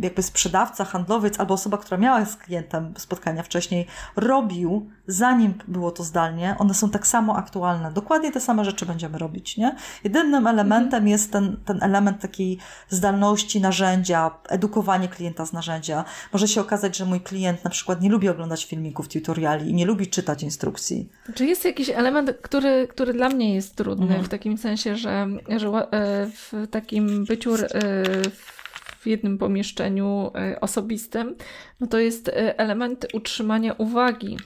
jakby 0.05 0.23
sprzedawca, 0.23 0.85
handlowiec 0.85 1.41
albo 1.41 1.55
osoba, 1.55 1.79
która 1.79 1.97
miała 1.97 2.25
z 2.25 2.37
klientem 2.37 2.95
spotkania 2.97 3.43
wcześniej, 3.43 3.87
robił, 4.17 4.91
zanim 5.07 5.55
było 5.69 5.91
to 5.91 6.05
zdalnie, 6.05 6.57
one 6.59 6.75
są 6.75 6.91
tak 6.91 7.07
samo 7.07 7.37
aktualne. 7.37 7.93
Dokładnie 7.93 8.33
te 8.33 8.41
same 8.41 8.65
rzeczy 8.65 8.87
będziemy 8.87 9.19
robić, 9.19 9.57
nie? 9.57 9.77
Jedynym 10.05 10.47
elementem 10.47 10.95
mhm. 10.95 11.09
jest 11.09 11.33
ten, 11.33 11.57
ten 11.65 11.83
element 11.83 12.21
takiej 12.21 12.59
zdalności 12.89 13.61
narzędzia, 13.61 14.31
edukowanie 14.49 15.09
klienta 15.09 15.47
z 15.47 15.53
narzędzia. 15.53 16.05
Może 16.33 16.49
się 16.49 16.61
okazać, 16.61 16.97
że 16.97 17.05
mój 17.05 17.21
klient 17.21 17.65
na 17.65 17.71
przykład 17.71 18.01
nie 18.01 18.11
lubi 18.11 18.29
oglądać 18.29 18.65
filmików, 18.65 19.09
tutoriali 19.09 19.71
i 19.71 19.75
nie 19.75 19.87
lubi 19.87 20.07
czytać 20.07 20.43
instrukcji. 20.43 21.09
Czy 21.35 21.47
jest 21.47 21.65
jakiś 21.65 21.89
element, 21.91 22.31
który, 22.43 22.89
który 22.89 23.13
dla 23.13 23.29
mnie 23.29 23.55
jest 23.55 23.77
trudny, 23.77 24.07
mhm. 24.07 24.25
w 24.25 24.29
takim 24.29 24.59
sensie, 24.59 24.97
że, 24.97 25.27
że 25.57 25.69
e, 25.69 26.27
w 26.27 26.53
takim 26.71 27.25
byciu 27.25 27.55
e, 27.55 27.59
w 29.05 29.07
jednym 29.07 29.39
pomieszczeniu 29.39 30.31
e, 30.35 30.61
osobistym, 30.61 31.37
no 31.81 31.87
to 31.87 31.99
jest 31.99 32.29
e, 32.29 32.59
element 32.59 33.07
utrzymania 33.13 33.73
uwagi 33.73 34.37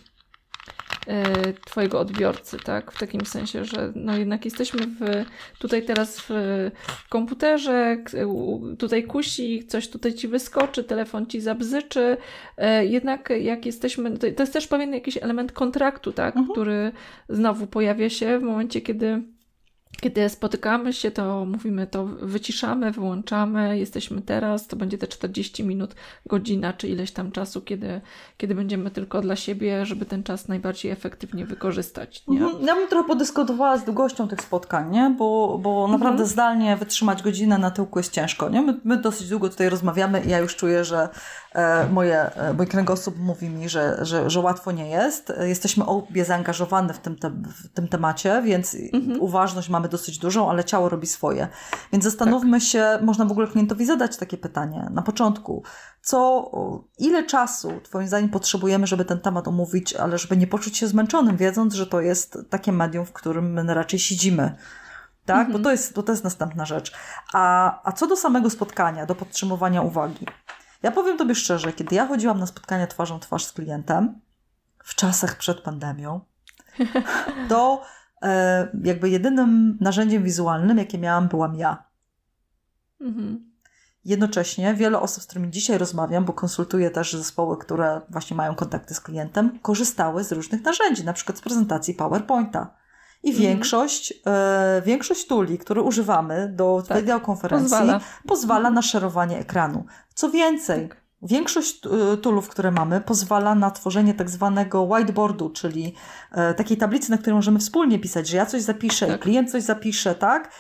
e, 1.07 1.53
Twojego 1.53 2.01
odbiorcy, 2.01 2.57
tak? 2.65 2.93
W 2.93 2.99
takim 2.99 3.27
sensie, 3.27 3.65
że 3.65 3.93
no 3.95 4.17
jednak 4.17 4.45
jesteśmy 4.45 4.87
w, 4.87 5.25
tutaj 5.59 5.83
teraz 5.83 6.21
w 6.21 6.31
komputerze, 7.09 7.97
tutaj 8.79 9.05
kusi, 9.05 9.67
coś 9.67 9.89
tutaj 9.89 10.15
ci 10.15 10.29
wyskoczy, 10.29 10.85
telefon 10.85 11.27
ci 11.27 11.41
zabzyczy. 11.41 12.17
Jednak 12.83 13.33
jak 13.41 13.67
jesteśmy, 13.67 14.19
to 14.19 14.43
jest 14.43 14.53
też 14.53 14.67
pewien 14.67 14.95
jakiś 14.95 15.17
element 15.17 15.53
kontraktu, 15.53 16.13
tak? 16.13 16.37
Mhm. 16.37 16.53
Który 16.53 16.93
znowu 17.29 17.67
pojawia 17.67 18.11
się 18.11 18.39
w 18.39 18.43
momencie, 18.43 18.81
kiedy 18.81 19.23
kiedy 20.01 20.29
spotykamy 20.29 20.93
się, 20.93 21.11
to 21.11 21.45
mówimy 21.45 21.87
to 21.87 22.05
wyciszamy, 22.05 22.91
wyłączamy, 22.93 23.79
jesteśmy 23.79 24.23
teraz, 24.23 24.67
to 24.67 24.77
będzie 24.77 24.99
te 24.99 25.07
40 25.07 25.65
minut, 25.65 25.95
godzina 26.27 26.73
czy 26.73 26.89
ileś 26.89 27.13
tam 27.13 27.33
czasu, 27.33 27.61
kiedy, 27.61 28.01
kiedy 28.37 28.55
będziemy 28.55 28.91
tylko 28.91 29.21
dla 29.21 29.37
siebie, 29.37 29.87
żeby 29.87 30.07
ten 30.07 30.23
czas 30.23 30.49
najbardziej 30.49 30.91
efektywnie 30.91 31.47
wykorzystać. 31.47 32.27
Nie? 32.29 32.39
Mhm. 32.45 32.67
Ja 32.67 32.75
bym 32.75 32.89
trochę 32.89 33.09
podyskutowała 33.09 33.79
z 33.79 33.85
długością 33.85 34.29
tych 34.29 34.41
spotkań, 34.41 34.91
nie? 34.91 35.15
bo, 35.19 35.59
bo 35.63 35.71
mhm. 35.85 36.01
naprawdę 36.01 36.27
zdalnie 36.27 36.77
wytrzymać 36.77 37.23
godzinę 37.23 37.59
na 37.59 37.71
tyłku 37.71 37.99
jest 37.99 38.13
ciężko. 38.13 38.49
Nie? 38.49 38.63
My, 38.63 38.81
my 38.85 38.97
dosyć 38.97 39.29
długo 39.29 39.49
tutaj 39.49 39.69
rozmawiamy 39.69 40.23
i 40.27 40.29
ja 40.29 40.39
już 40.39 40.57
czuję, 40.57 40.85
że 40.85 41.09
e, 41.55 41.89
moje, 41.89 42.21
e, 42.21 42.55
mój 42.55 42.67
kręgosłup 42.67 43.19
mówi 43.19 43.49
mi, 43.49 43.69
że, 43.69 43.99
że, 44.03 44.31
że 44.31 44.41
łatwo 44.41 44.73
nie 44.73 44.91
jest. 44.91 45.33
Jesteśmy 45.41 45.87
obie 45.87 46.25
zaangażowane 46.25 46.95
w 46.95 46.99
tym, 46.99 47.17
te, 47.17 47.31
w 47.31 47.69
tym 47.69 47.89
temacie, 47.89 48.43
więc 48.45 48.77
mhm. 48.93 49.21
uważność 49.21 49.69
mamy 49.79 49.89
dosyć 49.89 50.19
dużą, 50.19 50.51
ale 50.51 50.65
ciało 50.65 50.89
robi 50.89 51.07
swoje. 51.07 51.49
Więc 51.93 52.05
zastanówmy 52.05 52.61
tak. 52.61 52.69
się, 52.69 52.99
można 53.03 53.25
w 53.25 53.33
ogóle 53.33 53.47
klientowi 53.47 53.87
zadać 53.87 54.17
takie 54.17 54.37
pytanie 54.37 54.89
na 54.91 55.03
początku. 55.03 55.63
Co, 56.03 56.51
ile 56.99 57.27
czasu 57.27 57.81
Twoim 57.83 58.09
zdaniem 58.09 58.31
potrzebujemy, 58.31 58.87
żeby 58.87 59.05
ten 59.05 59.21
temat 59.21 59.49
omówić, 59.49 59.95
ale 59.95 60.19
żeby 60.19 60.37
nie 60.37 60.47
poczuć 60.47 60.77
się 60.77 60.87
zmęczonym, 60.87 61.37
wiedząc, 61.37 61.75
że 61.75 61.87
to 61.87 62.01
jest 62.01 62.39
takie 62.51 62.73
medium, 62.73 63.07
w 63.07 63.13
którym 63.13 63.53
my 63.53 63.75
raczej 63.75 63.99
siedzimy. 63.99 64.57
Tak? 65.25 65.47
Mhm. 65.47 65.53
Bo 65.53 65.59
to 65.59 65.71
jest, 65.71 65.95
to 65.95 66.13
jest 66.13 66.25
następna 66.25 66.65
rzecz. 66.65 66.93
A, 67.33 67.81
a 67.89 67.93
co 67.93 68.07
do 68.07 68.17
samego 68.17 68.51
spotkania, 68.51 69.07
do 69.07 69.15
podtrzymywania 69.15 69.83
uwagi. 69.83 70.27
Ja 70.83 70.91
powiem 70.91 71.19
Tobie 71.19 71.35
szczerze, 71.35 71.73
kiedy 71.73 71.95
ja 71.95 72.07
chodziłam 72.07 72.39
na 72.39 72.47
spotkania 72.47 72.87
twarzą 72.87 73.19
twarz 73.21 73.45
z 73.45 73.53
klientem, 73.53 74.21
w 74.85 74.95
czasach 74.95 75.37
przed 75.37 75.61
pandemią, 75.61 76.21
to 77.49 77.83
jakby 78.85 79.11
jedynym 79.11 79.79
narzędziem 79.81 80.23
wizualnym, 80.23 80.79
jakie 80.79 80.99
miałam, 80.99 81.29
byłam 81.29 81.55
ja. 81.55 81.85
Mhm. 83.01 83.49
Jednocześnie 84.05 84.75
wiele 84.75 85.01
osób, 85.01 85.23
z 85.23 85.27
którymi 85.27 85.51
dzisiaj 85.51 85.79
rozmawiam, 85.79 86.25
bo 86.25 86.33
konsultuję 86.33 86.91
też 86.91 87.13
zespoły, 87.13 87.59
które 87.59 88.01
właśnie 88.11 88.37
mają 88.37 88.55
kontakty 88.55 88.95
z 88.95 89.01
klientem, 89.01 89.59
korzystały 89.63 90.25
z 90.25 90.33
różnych 90.33 90.65
narzędzi, 90.65 91.05
na 91.05 91.13
przykład 91.13 91.39
z 91.39 91.41
prezentacji 91.41 91.95
PowerPointa. 91.95 92.75
I 93.23 93.31
mhm. 93.31 93.49
większość, 93.49 94.15
e, 94.27 94.83
większość 94.87 95.27
tuli, 95.27 95.59
które 95.59 95.83
używamy 95.83 96.53
do 96.57 96.83
tak. 96.89 97.01
wideokonferencji, 97.01 97.71
pozwala, 97.71 98.01
pozwala 98.27 98.59
mhm. 98.59 98.75
na 98.75 98.83
szerowanie 98.83 99.39
ekranu. 99.39 99.85
Co 100.15 100.31
więcej, 100.31 100.89
tak. 100.89 101.08
Większość 101.23 101.87
e, 101.87 102.17
toolów, 102.17 102.49
które 102.49 102.71
mamy, 102.71 103.01
pozwala 103.01 103.55
na 103.55 103.71
tworzenie 103.71 104.15
tak 104.15 104.31
zwanego 104.31 104.83
whiteboardu, 104.83 105.51
czyli 105.51 105.95
e, 106.33 106.55
takiej 106.55 106.77
tablicy, 106.77 107.11
na 107.11 107.19
której 107.19 107.35
możemy 107.35 107.59
wspólnie 107.59 107.99
pisać, 107.99 108.29
że 108.29 108.37
ja 108.37 108.47
coś 108.47 108.63
zapiszę, 108.63 109.07
tak. 109.07 109.21
klient 109.21 109.51
coś 109.51 109.63
zapisze, 109.63 110.15
tak? 110.15 110.53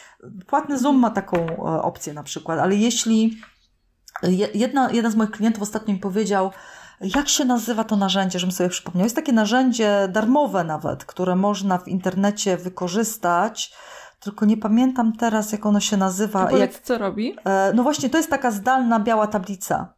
Płatny 0.47 0.79
Zoom 0.79 0.99
ma 0.99 1.11
taką 1.11 1.37
e, 1.47 1.83
opcję 1.83 2.13
na 2.13 2.23
przykład, 2.23 2.59
ale 2.59 2.75
jeśli 2.75 3.39
jedna, 4.55 4.91
jeden 4.91 5.13
z 5.13 5.15
moich 5.15 5.31
klientów 5.31 5.63
ostatnio 5.63 5.95
mi 5.95 6.01
powiedział, 6.01 6.51
jak 7.01 7.29
się 7.29 7.45
nazywa 7.45 7.85
to 7.85 7.97
narzędzie, 7.97 8.39
żebym 8.39 8.53
sobie 8.53 8.71
przypomniał. 8.71 9.05
Jest 9.05 9.17
takie 9.17 9.33
narzędzie 9.33 10.09
darmowe 10.11 10.65
nawet, 10.65 11.05
które 11.05 11.37
można 11.37 11.79
w 11.79 11.89
internecie 11.89 12.57
wykorzystać, 12.57 13.75
tylko 14.21 14.47
nie 14.47 14.57
pamiętam 14.57 15.13
teraz, 15.13 15.53
jak 15.53 15.67
ono 15.67 15.81
się 15.81 15.97
nazywa. 15.97 16.51
jak, 16.53 16.81
co 16.81 16.99
robi? 16.99 17.37
No 17.75 17.83
właśnie, 17.83 18.11
to 18.11 18.19
jest 18.19 18.31
taka 18.31 18.51
zdalna 18.51 19.01
biała 19.01 19.27
tablica 19.27 19.98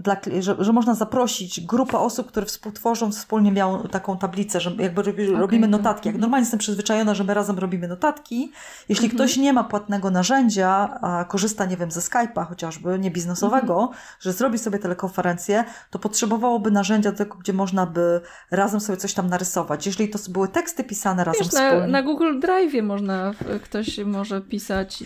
dla, 0.00 0.16
że, 0.40 0.56
że 0.58 0.72
można 0.72 0.94
zaprosić 0.94 1.60
grupę 1.60 1.98
osób, 1.98 2.28
które 2.28 2.46
współtworzą 2.46 3.12
wspólnie 3.12 3.52
miałą 3.52 3.82
taką 3.82 4.18
tablicę, 4.18 4.60
że 4.60 4.72
jakby 4.78 5.02
robi, 5.02 5.28
okay, 5.28 5.40
robimy 5.40 5.68
notatki. 5.68 6.08
Jak 6.08 6.18
normalnie 6.18 6.42
jestem 6.42 6.58
przyzwyczajona, 6.58 7.14
że 7.14 7.24
my 7.24 7.34
razem 7.34 7.58
robimy 7.58 7.88
notatki. 7.88 8.52
Jeśli 8.88 9.04
mm 9.04 9.12
-hmm. 9.12 9.14
ktoś 9.14 9.36
nie 9.36 9.52
ma 9.52 9.64
płatnego 9.64 10.10
narzędzia, 10.10 10.98
a 11.02 11.24
korzysta, 11.24 11.64
nie 11.64 11.76
wiem, 11.76 11.90
ze 11.90 12.00
Skype'a 12.00 12.46
chociażby, 12.46 12.98
nie 12.98 13.10
biznesowego, 13.10 13.74
mm 13.74 13.88
-hmm. 13.88 13.96
że 14.20 14.32
zrobi 14.32 14.58
sobie 14.58 14.78
telekonferencję, 14.78 15.64
to 15.90 15.98
potrzebowałoby 15.98 16.70
narzędzia 16.70 17.12
do 17.12 17.18
tego, 17.18 17.36
gdzie 17.38 17.52
można 17.52 17.86
by 17.86 18.20
razem 18.50 18.80
sobie 18.80 18.96
coś 18.96 19.14
tam 19.14 19.28
narysować. 19.28 19.86
Jeżeli 19.86 20.08
to 20.08 20.18
były 20.28 20.48
teksty 20.48 20.84
pisane 20.84 21.24
razem 21.24 21.40
Wiesz, 21.40 21.48
wspólnie. 21.48 21.80
Na, 21.80 21.86
na 21.86 22.02
Google 22.02 22.40
Drive 22.40 22.82
można, 22.82 23.32
ktoś 23.64 23.98
może 23.98 24.40
pisać 24.40 25.04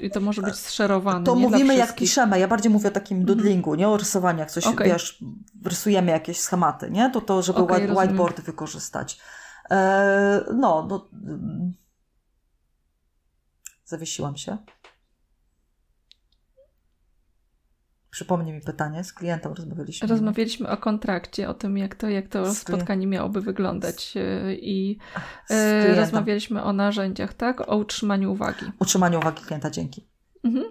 i 0.00 0.10
to 0.10 0.20
może 0.20 0.42
być 0.42 0.54
zszerowane. 0.54 1.24
To 1.24 1.34
mówimy 1.34 1.74
jak 1.76 1.94
piszemy. 1.94 2.38
Ja 2.38 2.48
bardziej 2.48 2.72
mówię 2.72 2.88
o 2.88 2.92
takim 2.92 3.16
mm 3.16 3.24
-hmm. 3.24 3.28
doodlingu, 3.28 3.74
nie 3.74 3.88
o 3.88 3.96
rysowaniu 3.96 4.35
jak 4.38 4.50
coś, 4.50 4.66
okay. 4.66 4.88
wiesz, 4.88 5.24
rysujemy 5.64 6.12
jakieś 6.12 6.40
schematy, 6.40 6.90
nie? 6.90 7.10
To 7.10 7.20
to, 7.20 7.42
żeby 7.42 7.58
okay, 7.58 7.80
white, 7.80 7.94
whiteboard 7.94 8.40
wykorzystać. 8.40 9.20
E, 9.70 10.44
no, 10.54 10.86
no, 10.90 11.08
zawiesiłam 13.84 14.36
się. 14.36 14.58
Przypomnij 18.10 18.54
mi 18.54 18.60
pytanie, 18.60 19.04
z 19.04 19.12
klientem 19.12 19.52
rozmawialiśmy. 19.52 20.08
Rozmawialiśmy 20.08 20.68
o 20.68 20.76
kontrakcie, 20.76 21.48
o 21.48 21.54
tym, 21.54 21.78
jak 21.78 21.94
to, 21.94 22.08
jak 22.08 22.28
to 22.28 22.54
spotkanie 22.54 23.06
miałoby 23.06 23.40
wyglądać 23.40 24.14
e, 24.16 24.54
i 24.54 24.98
e, 25.50 25.94
rozmawialiśmy 25.94 26.62
o 26.62 26.72
narzędziach, 26.72 27.34
tak? 27.34 27.68
O 27.68 27.76
utrzymaniu 27.76 28.32
uwagi. 28.32 28.66
Utrzymaniu 28.78 29.18
uwagi 29.18 29.42
klienta, 29.42 29.70
dzięki. 29.70 30.08
Mhm. 30.44 30.64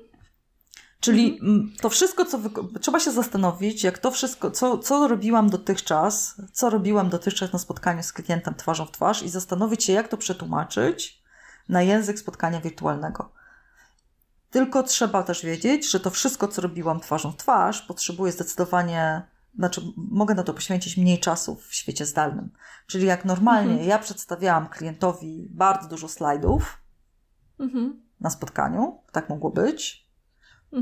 Czyli 1.06 1.34
mhm. 1.34 1.73
to 1.82 1.90
wszystko, 1.90 2.26
co 2.26 2.40
trzeba 2.82 2.99
się 2.99 3.11
zastanowić, 3.11 3.84
jak 3.84 3.98
to 3.98 4.11
wszystko, 4.11 4.52
co, 4.52 4.77
co 4.77 5.07
robiłam 5.07 5.49
dotychczas, 5.49 6.41
co 6.52 6.69
robiłam 6.69 7.10
dotychczas 7.10 7.53
na 7.53 7.60
spotkaniu 7.60 8.03
z 8.03 8.14
klientem 8.14 8.56
twarzą 8.56 8.86
w 8.86 8.91
twarz 8.91 9.23
i 9.23 9.30
zastanowić 9.30 9.84
się, 9.84 9.94
jak 9.94 10.07
to 10.07 10.18
przetłumaczyć 10.18 11.23
na 11.69 11.82
język 11.82 12.19
spotkania 12.19 12.61
wirtualnego. 12.61 13.32
Tylko 14.49 14.84
trzeba 14.84 15.23
też 15.23 15.45
wiedzieć, 15.45 15.91
że 15.91 15.99
to 15.99 16.10
wszystko, 16.10 16.48
co 16.48 16.61
robiłam 16.61 16.99
twarzą 16.99 17.32
w 17.32 17.38
twarz, 17.38 17.82
potrzebuje 17.82 18.32
zdecydowanie, 18.32 19.22
znaczy 19.56 19.82
mogę 19.98 20.36
na 20.36 20.44
to 20.44 20.53
poświęcić 20.53 20.98
mniej 20.98 21.19
czasu 21.19 21.56
w 21.56 21.73
świecie 21.73 22.06
zdalnym. 22.06 22.49
Czyli 22.88 23.06
jak 23.06 23.26
normalnie 23.26 23.72
mhm. 23.72 23.90
ja 23.90 23.99
przedstawiałam 23.99 24.69
klientowi 24.69 25.48
bardzo 25.52 25.88
dużo 25.88 26.07
slajdów 26.07 26.77
mhm. 27.60 28.03
na 28.19 28.30
spotkaniu, 28.30 28.99
tak 29.11 29.30
mogło 29.30 29.49
być, 29.49 30.05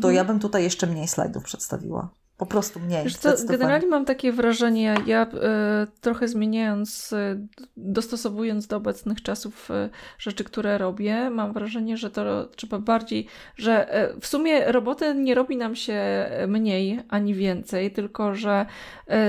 to 0.02 0.08
mhm. 0.08 0.16
ja 0.16 0.26
bym 0.26 0.40
tutaj 0.40 0.64
jeszcze 0.64 0.88
mniej 0.88 1.08
slajdów 1.08 1.44
przedstawiła. 1.44 2.10
Po 2.38 2.46
prostu 2.46 2.80
mniej. 2.80 3.04
Wiesz 3.04 3.18
generalnie 3.48 3.88
mam 3.88 4.06
takie 4.06 4.32
wrażenie, 4.32 4.96
ja 5.06 5.22
e, 5.22 5.88
trochę 6.02 6.28
zmieniając, 6.28 7.14
e, 7.14 7.48
dostosowując 7.78 8.68
do 8.68 8.78
obecnych 8.78 9.22
czasów 9.22 9.72
e, 9.72 9.90
rzeczy, 10.18 10.44
które 10.44 10.78
robię, 10.78 11.30
mam 11.30 11.54
wrażenie, 11.54 11.98
że 11.98 12.12
to 12.12 12.46
trzeba 12.46 12.80
bardziej, 12.80 13.28
że 13.56 13.88
w 14.22 14.28
sumie 14.28 14.72
roboty 14.72 15.16
nie 15.16 15.36
robi 15.36 15.58
nam 15.58 15.76
się 15.76 16.30
mniej 16.48 17.00
ani 17.10 17.34
więcej, 17.34 17.92
tylko 17.92 18.36
że 18.36 18.66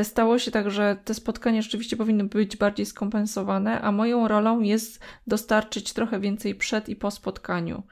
stało 0.03 0.39
się 0.39 0.51
tak, 0.51 0.71
że 0.71 0.97
te 1.05 1.15
spotkania 1.15 1.63
rzeczywiście 1.63 1.97
powinny 1.97 2.25
być 2.25 2.57
bardziej 2.57 2.87
skompensowane, 2.87 3.81
a 3.81 3.93
moją 3.93 4.29
rolą 4.29 4.61
jest 4.61 5.01
dostarczyć 5.27 5.93
trochę 5.93 6.21
więcej 6.21 6.55
przed 6.55 6.89
i 6.89 6.97
po 6.97 7.11
spotkaniu. 7.11 7.83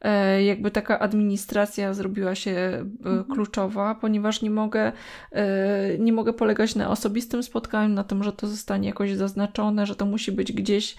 E, 0.00 0.44
jakby 0.44 0.70
taka 0.70 0.98
administracja 0.98 1.94
zrobiła 1.94 2.34
się 2.34 2.50
e, 2.50 2.78
mhm. 2.78 3.24
kluczowa, 3.24 3.94
ponieważ 3.94 4.42
nie 4.42 4.50
mogę, 4.50 4.92
e, 5.32 5.98
nie 5.98 6.12
mogę 6.12 6.32
polegać 6.32 6.74
na 6.74 6.90
osobistym 6.90 7.42
spotkaniu, 7.42 7.94
na 7.94 8.04
tym, 8.04 8.24
że 8.24 8.32
to 8.32 8.46
zostanie 8.46 8.88
jakoś 8.88 9.12
zaznaczone, 9.12 9.86
że 9.86 9.96
to 9.96 10.06
musi 10.06 10.32
być 10.32 10.52
gdzieś 10.52 10.96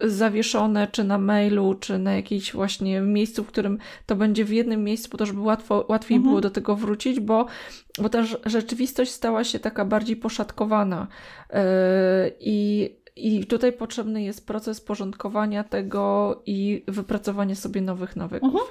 zawieszone, 0.00 0.88
czy 0.92 1.04
na 1.04 1.18
mailu, 1.18 1.74
czy 1.74 1.98
na 1.98 2.16
jakimś 2.16 2.52
właśnie 2.52 3.00
miejscu, 3.00 3.44
w 3.44 3.46
którym 3.46 3.78
to 4.06 4.16
będzie 4.16 4.44
w 4.44 4.50
jednym 4.50 4.84
miejscu, 4.84 5.10
po 5.10 5.18
to, 5.18 5.26
żeby 5.26 5.40
łatwo, 5.40 5.86
łatwiej 5.88 6.16
mhm. 6.16 6.30
było 6.30 6.40
do 6.40 6.50
tego 6.50 6.76
wrócić, 6.76 7.20
bo, 7.20 7.46
bo 7.98 8.08
ta 8.08 8.22
rzeczywistość 8.46 9.10
stała 9.10 9.44
się 9.44 9.58
taka 9.58 9.84
bardziej 9.84 10.16
poszatkowana. 10.16 11.06
I 12.40 12.90
i 13.16 13.46
tutaj 13.46 13.72
potrzebny 13.72 14.22
jest 14.22 14.46
proces 14.46 14.80
porządkowania 14.80 15.64
tego 15.64 16.42
i 16.46 16.84
wypracowania 16.88 17.54
sobie 17.54 17.80
nowych 17.80 18.16
nawyków. 18.16 18.54
Mhm. 18.54 18.64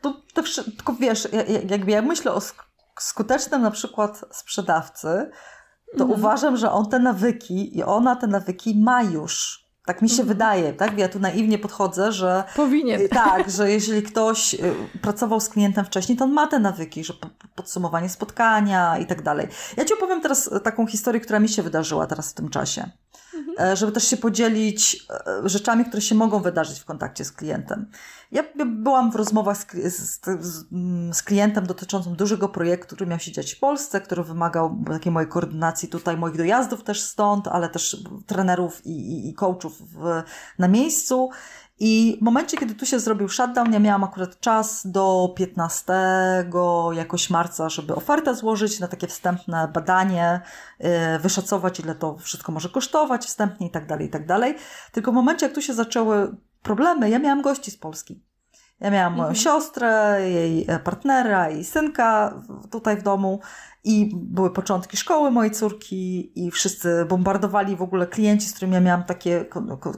To, 0.00 0.20
to, 0.34 0.42
tylko 0.64 0.94
wiesz, 0.94 1.28
jakby 1.68 1.90
ja 1.90 2.02
myślę 2.02 2.32
o 2.32 2.40
skutecznym 3.00 3.62
na 3.62 3.70
przykład 3.70 4.24
sprzedawcy, 4.30 5.30
to 5.96 6.04
mhm. 6.04 6.20
uważam, 6.20 6.56
że 6.56 6.72
on 6.72 6.88
te 6.88 6.98
nawyki 6.98 7.78
i 7.78 7.82
ona 7.82 8.16
te 8.16 8.26
nawyki 8.26 8.80
ma 8.80 9.02
już. 9.02 9.61
Tak 9.86 10.02
mi 10.02 10.08
się 10.08 10.22
mhm. 10.22 10.28
wydaje, 10.28 10.72
tak? 10.72 10.98
Ja 10.98 11.08
tu 11.08 11.18
naiwnie 11.18 11.58
podchodzę, 11.58 12.12
że. 12.12 12.44
Powinien. 12.56 13.00
Y, 13.00 13.08
tak, 13.08 13.50
że 13.50 13.70
jeżeli 13.70 14.02
ktoś 14.02 14.54
y, 14.54 14.58
pracował 15.02 15.40
z 15.40 15.48
klientem 15.48 15.84
wcześniej, 15.84 16.18
to 16.18 16.24
on 16.24 16.32
ma 16.32 16.46
te 16.46 16.58
nawyki, 16.58 17.04
że 17.04 17.14
podsumowanie 17.54 18.08
spotkania 18.08 18.98
i 18.98 19.06
tak 19.06 19.22
dalej. 19.22 19.48
Ja 19.76 19.84
Ci 19.84 19.94
opowiem 19.94 20.20
teraz 20.20 20.50
taką 20.64 20.86
historię, 20.86 21.20
która 21.20 21.38
mi 21.40 21.48
się 21.48 21.62
wydarzyła 21.62 22.06
teraz 22.06 22.30
w 22.30 22.34
tym 22.34 22.48
czasie. 22.48 22.90
Mhm. 23.34 23.76
żeby 23.76 23.92
też 23.92 24.08
się 24.08 24.16
podzielić 24.16 25.06
e, 25.26 25.48
rzeczami, 25.48 25.84
które 25.84 26.02
się 26.02 26.14
mogą 26.14 26.42
wydarzyć 26.42 26.80
w 26.80 26.84
kontakcie 26.84 27.24
z 27.24 27.32
klientem. 27.32 27.90
Ja 28.32 28.42
byłam 28.66 29.12
w 29.12 29.16
rozmowach 29.16 29.56
z, 29.58 30.20
z, 30.40 30.66
z, 31.14 31.22
klientem 31.22 31.66
dotyczącym 31.66 32.16
dużego 32.16 32.48
projektu, 32.48 32.96
który 32.96 33.10
miał 33.10 33.18
się 33.18 33.32
dziać 33.32 33.52
w 33.52 33.58
Polsce, 33.58 34.00
który 34.00 34.22
wymagał 34.24 34.76
takiej 34.88 35.12
mojej 35.12 35.28
koordynacji 35.28 35.88
tutaj, 35.88 36.16
moich 36.16 36.36
dojazdów 36.36 36.84
też 36.84 37.02
stąd, 37.02 37.48
ale 37.48 37.68
też 37.68 38.04
trenerów 38.26 38.86
i, 38.86 38.90
i, 38.90 39.28
i 39.28 39.34
coachów 39.34 39.82
w, 39.92 40.22
na 40.58 40.68
miejscu. 40.68 41.30
I 41.84 42.18
w 42.20 42.24
momencie, 42.24 42.56
kiedy 42.56 42.74
tu 42.74 42.86
się 42.86 43.00
zrobił 43.00 43.28
shutdown, 43.28 43.72
ja 43.72 43.78
miałam 43.78 44.04
akurat 44.04 44.40
czas 44.40 44.86
do 44.86 45.34
15 45.36 45.92
jakoś 46.92 47.30
marca, 47.30 47.68
żeby 47.68 47.94
ofertę 47.94 48.34
złożyć 48.34 48.80
na 48.80 48.88
takie 48.88 49.06
wstępne 49.06 49.68
badanie, 49.68 50.40
yy, 50.80 50.88
wyszacować, 51.18 51.80
ile 51.80 51.94
to 51.94 52.16
wszystko 52.18 52.52
może 52.52 52.68
kosztować 52.68 53.26
wstępnie 53.26 53.66
i 53.66 53.70
tak 53.70 53.86
dalej, 53.86 54.06
i 54.06 54.10
tak 54.10 54.26
dalej. 54.26 54.54
Tylko 54.92 55.12
w 55.12 55.14
momencie, 55.14 55.46
jak 55.46 55.54
tu 55.54 55.62
się 55.62 55.74
zaczęły 55.74 56.36
problemy, 56.62 57.10
ja 57.10 57.18
miałam 57.18 57.42
gości 57.42 57.70
z 57.70 57.76
Polski. 57.76 58.22
Ja 58.80 58.90
miałam 58.90 59.12
moją 59.12 59.28
mhm. 59.28 59.36
siostrę, 59.36 60.18
jej 60.30 60.66
partnera 60.84 61.50
i 61.50 61.64
synka 61.64 62.40
tutaj 62.70 62.96
w 62.96 63.02
domu 63.02 63.40
i 63.84 64.10
były 64.14 64.50
początki 64.50 64.96
szkoły 64.96 65.30
mojej 65.30 65.52
córki 65.52 66.32
i 66.44 66.50
wszyscy 66.50 67.06
bombardowali 67.08 67.76
w 67.76 67.82
ogóle 67.82 68.06
klienci, 68.06 68.48
z 68.48 68.52
którymi 68.52 68.74
ja 68.74 68.80
miałam 68.80 69.04
takie 69.04 69.44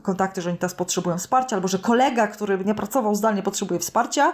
kontakty, 0.02 0.43
że 0.43 0.51
oni 0.51 0.59
teraz 0.59 0.74
potrzebują 0.74 1.19
wsparcia, 1.19 1.56
albo 1.56 1.69
że 1.69 1.78
kolega, 1.78 2.27
który 2.27 2.65
nie 2.65 2.74
pracował 2.74 3.15
zdalnie, 3.15 3.43
potrzebuje 3.43 3.81
wsparcia. 3.81 4.32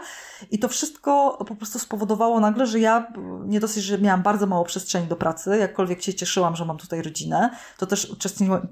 I 0.51 0.59
to 0.59 0.69
wszystko 0.69 1.45
po 1.49 1.57
prostu 1.57 1.79
spowodowało 1.79 2.41
nagle, 2.41 2.67
że 2.67 2.81
ja 2.81 3.13
nie 3.47 3.61
dosyć, 3.61 3.85
że 3.85 3.99
miałam 3.99 4.23
bardzo 4.23 4.47
mało 4.47 4.65
przestrzeni 4.65 5.07
do 5.07 5.17
pracy, 5.17 5.59
jakkolwiek 5.59 6.03
się 6.03 6.15
cieszyłam, 6.15 6.57
że 6.57 6.65
mam 6.65 6.79
tutaj 6.79 7.03
rodzinę, 7.03 7.51
to 7.79 7.87
też 7.87 8.11
uczestniczyłam 8.11 8.67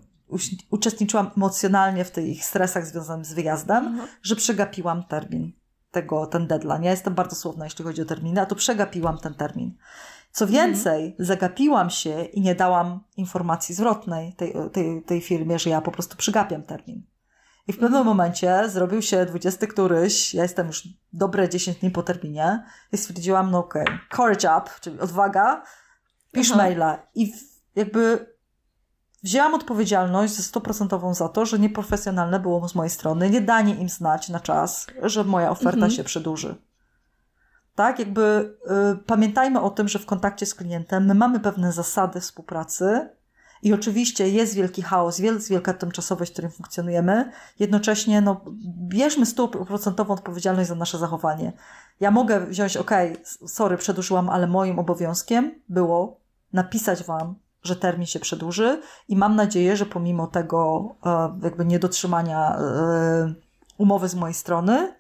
uczestniczyłam 0.71 1.31
emocjonalnie 1.37 2.05
w 2.05 2.11
tych 2.11 2.45
stresach 2.45 2.87
związanych 2.87 3.27
z 3.27 3.35
wyjazdem, 3.35 3.87
mhm. 3.87 4.09
że 4.23 4.37
przegapiłam 4.37 5.05
termin 5.05 5.53
tego, 5.91 6.27
ten 6.27 6.47
deadline. 6.47 6.83
Ja 6.83 6.91
jestem 6.91 7.15
bardzo 7.15 7.37
słowna, 7.37 7.65
jeśli 7.65 7.85
chodzi 7.85 8.03
o 8.03 8.05
terminy, 8.05 8.41
a 8.41 8.47
tu 8.47 8.55
przegapiłam 8.55 9.19
ten 9.19 9.35
termin. 9.35 9.75
Co 10.39 10.45
mhm. 10.45 10.67
więcej, 10.67 11.07
mhm. 11.07 11.27
zagapiłam 11.27 11.91
się 11.91 12.25
i 12.25 12.41
nie 12.41 12.55
dałam 12.55 13.01
informacji 13.17 13.75
zwrotnej 13.75 14.33
tej, 14.33 14.55
tej, 14.73 15.03
tej 15.03 15.21
firmie, 15.21 15.59
że 15.59 15.71
ja 15.71 15.81
po 15.81 15.91
prostu 15.91 16.17
przygapiam 16.17 16.63
termin. 16.63 17.03
I 17.67 17.73
w 17.73 17.77
pewnym 17.77 18.01
mhm. 18.01 18.07
momencie 18.07 18.69
zrobił 18.69 19.03
się 19.03 19.27
20 19.27 19.67
któryś, 19.67 20.35
ja 20.35 20.43
jestem 20.43 20.67
już 20.67 20.89
dobre 21.13 21.49
10 21.49 21.79
dni 21.79 21.91
po 21.91 22.03
terminie 22.03 22.65
i 22.93 22.97
stwierdziłam, 22.99 23.51
no 23.51 23.59
okej, 23.59 23.83
okay, 23.83 23.99
courage 24.17 24.49
up, 24.59 24.71
czyli 24.81 25.01
odwaga, 25.01 25.63
pisz 26.33 26.51
Aha. 26.51 26.57
maila. 26.57 27.07
I 27.15 27.33
jakby 27.75 28.27
wzięłam 29.23 29.55
odpowiedzialność 29.55 30.33
ze 30.33 30.43
stuprocentową 30.43 31.15
za 31.15 31.29
to, 31.29 31.47
że 31.47 31.59
nieprofesjonalne 31.59 32.41
było 32.41 32.69
z 32.69 32.75
mojej 32.75 32.91
strony 32.91 33.31
nie 33.31 33.41
danie 33.41 33.75
im 33.75 33.89
znać 33.89 34.29
na 34.29 34.41
czas, 34.41 34.87
że 35.03 35.25
moja 35.25 35.51
oferta 35.51 35.87
mhm. 35.87 35.91
się 35.91 36.05
przedłuży. 36.05 36.68
Tak, 37.79 37.99
jakby 37.99 38.57
y, 38.95 38.97
pamiętajmy 39.07 39.61
o 39.61 39.71
tym, 39.71 39.89
że 39.89 39.99
w 39.99 40.07
kontakcie 40.07 40.47
z 40.47 40.55
klientem 40.55 41.07
my 41.07 41.15
mamy 41.15 41.41
pewne 41.41 41.73
zasady 41.73 42.21
współpracy 42.21 43.09
i 43.63 43.73
oczywiście 43.73 44.29
jest 44.29 44.55
wielki 44.55 44.83
chaos, 44.83 45.19
jest 45.19 45.51
wielka 45.51 45.75
tymczasowość, 45.75 46.31
w 46.31 46.33
którym 46.33 46.51
funkcjonujemy. 46.51 47.33
Jednocześnie 47.59 48.21
no, 48.21 48.45
bierzmy 48.89 49.27
stuprocentową 49.27 50.15
odpowiedzialność 50.15 50.69
za 50.69 50.75
nasze 50.75 50.99
zachowanie. 50.99 51.53
Ja 52.01 52.11
mogę 52.11 52.47
wziąć, 52.47 52.77
ok, 52.77 52.91
sorry, 53.47 53.77
przedłużyłam, 53.77 54.31
ale 54.31 54.47
moim 54.47 54.79
obowiązkiem 54.79 55.55
było 55.69 56.21
napisać 56.53 57.05
Wam, 57.05 57.35
że 57.63 57.77
termin 57.77 58.07
się 58.07 58.21
przedłuży 58.21 58.83
i 59.09 59.17
mam 59.17 59.37
nadzieję, 59.37 59.77
że 59.77 59.87
pomimo 59.87 60.27
tego 60.27 60.89
e, 61.07 61.39
jakby 61.43 61.65
niedotrzymania 61.65 62.57
e, 62.57 63.35
umowy 63.79 64.09
z 64.09 64.15
mojej 64.15 64.35
strony, 64.35 64.98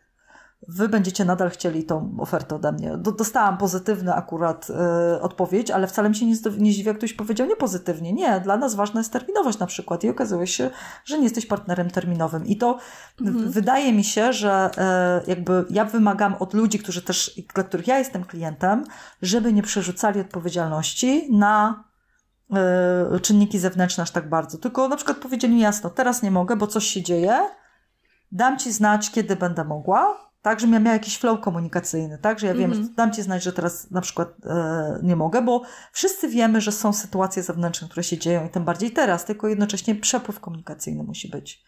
wy 0.68 0.88
będziecie 0.88 1.24
nadal 1.24 1.50
chcieli 1.50 1.84
tą 1.84 2.16
ofertę 2.18 2.54
ode 2.54 2.72
mnie. 2.72 2.96
Dostałam 2.96 3.58
pozytywny 3.58 4.14
akurat 4.14 4.70
y, 4.70 5.20
odpowiedź, 5.20 5.70
ale 5.70 5.86
wcale 5.86 6.08
mi 6.08 6.16
się 6.16 6.26
nie, 6.26 6.34
nie 6.58 6.72
zdziwia, 6.72 6.94
ktoś 6.94 7.12
powiedział 7.12 7.46
nie 7.46 7.56
pozytywnie. 7.56 8.12
Nie, 8.12 8.40
dla 8.40 8.56
nas 8.56 8.74
ważna 8.74 9.00
jest 9.00 9.12
terminowość 9.12 9.58
na 9.58 9.66
przykład 9.66 10.04
i 10.04 10.08
okazuje 10.08 10.46
się, 10.46 10.70
że 11.04 11.18
nie 11.18 11.24
jesteś 11.24 11.46
partnerem 11.46 11.90
terminowym. 11.90 12.46
I 12.46 12.56
to 12.56 12.78
mhm. 13.20 13.50
wydaje 13.50 13.92
mi 13.92 14.04
się, 14.04 14.32
że 14.32 14.70
y, 15.24 15.30
jakby 15.30 15.64
ja 15.70 15.84
wymagam 15.84 16.34
od 16.34 16.54
ludzi, 16.54 16.78
którzy 16.78 17.02
też, 17.02 17.40
dla 17.54 17.64
których 17.64 17.86
ja 17.86 17.98
jestem 17.98 18.24
klientem, 18.24 18.84
żeby 19.22 19.52
nie 19.52 19.62
przerzucali 19.62 20.20
odpowiedzialności 20.20 21.28
na 21.32 21.84
y, 23.16 23.20
czynniki 23.20 23.58
zewnętrzne 23.58 24.02
aż 24.02 24.10
tak 24.10 24.28
bardzo. 24.28 24.58
Tylko 24.58 24.88
na 24.88 24.96
przykład 24.96 25.18
powiedzieli 25.18 25.54
mi 25.54 25.60
jasno, 25.60 25.90
teraz 25.90 26.22
nie 26.22 26.30
mogę, 26.30 26.56
bo 26.56 26.66
coś 26.66 26.86
się 26.86 27.02
dzieje, 27.02 27.38
dam 28.32 28.58
ci 28.58 28.72
znać, 28.72 29.10
kiedy 29.10 29.36
będę 29.36 29.64
mogła, 29.64 30.27
tak, 30.42 30.60
żebym 30.60 30.74
ja 30.74 30.80
miała 30.80 30.92
jakiś 30.92 31.18
flow 31.18 31.40
komunikacyjny, 31.40 32.18
tak, 32.18 32.38
że 32.38 32.46
ja 32.46 32.54
wiem, 32.54 32.72
mm 32.72 32.84
-hmm. 32.84 32.94
dam 32.94 33.12
Ci 33.12 33.22
znać, 33.22 33.42
że 33.42 33.52
teraz 33.52 33.90
na 33.90 34.00
przykład 34.00 34.28
e, 34.46 35.00
nie 35.02 35.16
mogę, 35.16 35.42
bo 35.42 35.62
wszyscy 35.92 36.28
wiemy, 36.28 36.60
że 36.60 36.72
są 36.72 36.92
sytuacje 36.92 37.42
zewnętrzne, 37.42 37.88
które 37.88 38.04
się 38.04 38.18
dzieją 38.18 38.46
i 38.46 38.50
tym 38.50 38.64
bardziej 38.64 38.90
teraz, 38.90 39.24
tylko 39.24 39.48
jednocześnie 39.48 39.94
przepływ 39.94 40.40
komunikacyjny 40.40 41.02
musi 41.02 41.28
być. 41.28 41.64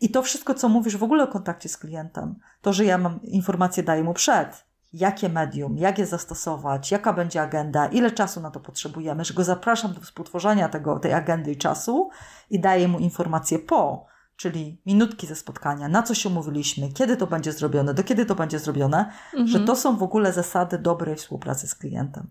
I 0.00 0.10
to 0.10 0.22
wszystko, 0.22 0.54
co 0.54 0.68
mówisz 0.68 0.96
w 0.96 1.02
ogóle 1.02 1.24
o 1.24 1.28
kontakcie 1.28 1.68
z 1.68 1.76
klientem, 1.76 2.34
to, 2.60 2.72
że 2.72 2.84
ja 2.84 2.98
mam 2.98 3.22
informacje, 3.22 3.82
daję 3.82 4.02
mu 4.02 4.14
przed, 4.14 4.64
jakie 4.92 5.28
medium, 5.28 5.78
jak 5.78 5.98
je 5.98 6.06
zastosować, 6.06 6.90
jaka 6.90 7.12
będzie 7.12 7.42
agenda, 7.42 7.86
ile 7.86 8.10
czasu 8.10 8.40
na 8.40 8.50
to 8.50 8.60
potrzebujemy, 8.60 9.24
że 9.24 9.34
go 9.34 9.44
zapraszam 9.44 9.92
do 9.92 10.00
współtworzenia 10.00 10.68
tego, 10.68 10.98
tej 10.98 11.12
agendy 11.12 11.52
i 11.52 11.56
czasu 11.56 12.10
i 12.50 12.60
daję 12.60 12.88
mu 12.88 12.98
informacje 12.98 13.58
po, 13.58 14.06
czyli 14.36 14.82
minutki 14.86 15.26
ze 15.26 15.36
spotkania, 15.36 15.88
na 15.88 16.02
co 16.02 16.14
się 16.14 16.28
umówiliśmy, 16.28 16.92
kiedy 16.92 17.16
to 17.16 17.26
będzie 17.26 17.52
zrobione, 17.52 17.94
do 17.94 18.04
kiedy 18.04 18.26
to 18.26 18.34
będzie 18.34 18.58
zrobione, 18.58 19.12
mhm. 19.32 19.46
że 19.46 19.60
to 19.60 19.76
są 19.76 19.96
w 19.96 20.02
ogóle 20.02 20.32
zasady 20.32 20.78
dobrej 20.78 21.16
współpracy 21.16 21.68
z 21.68 21.74
klientem. 21.74 22.30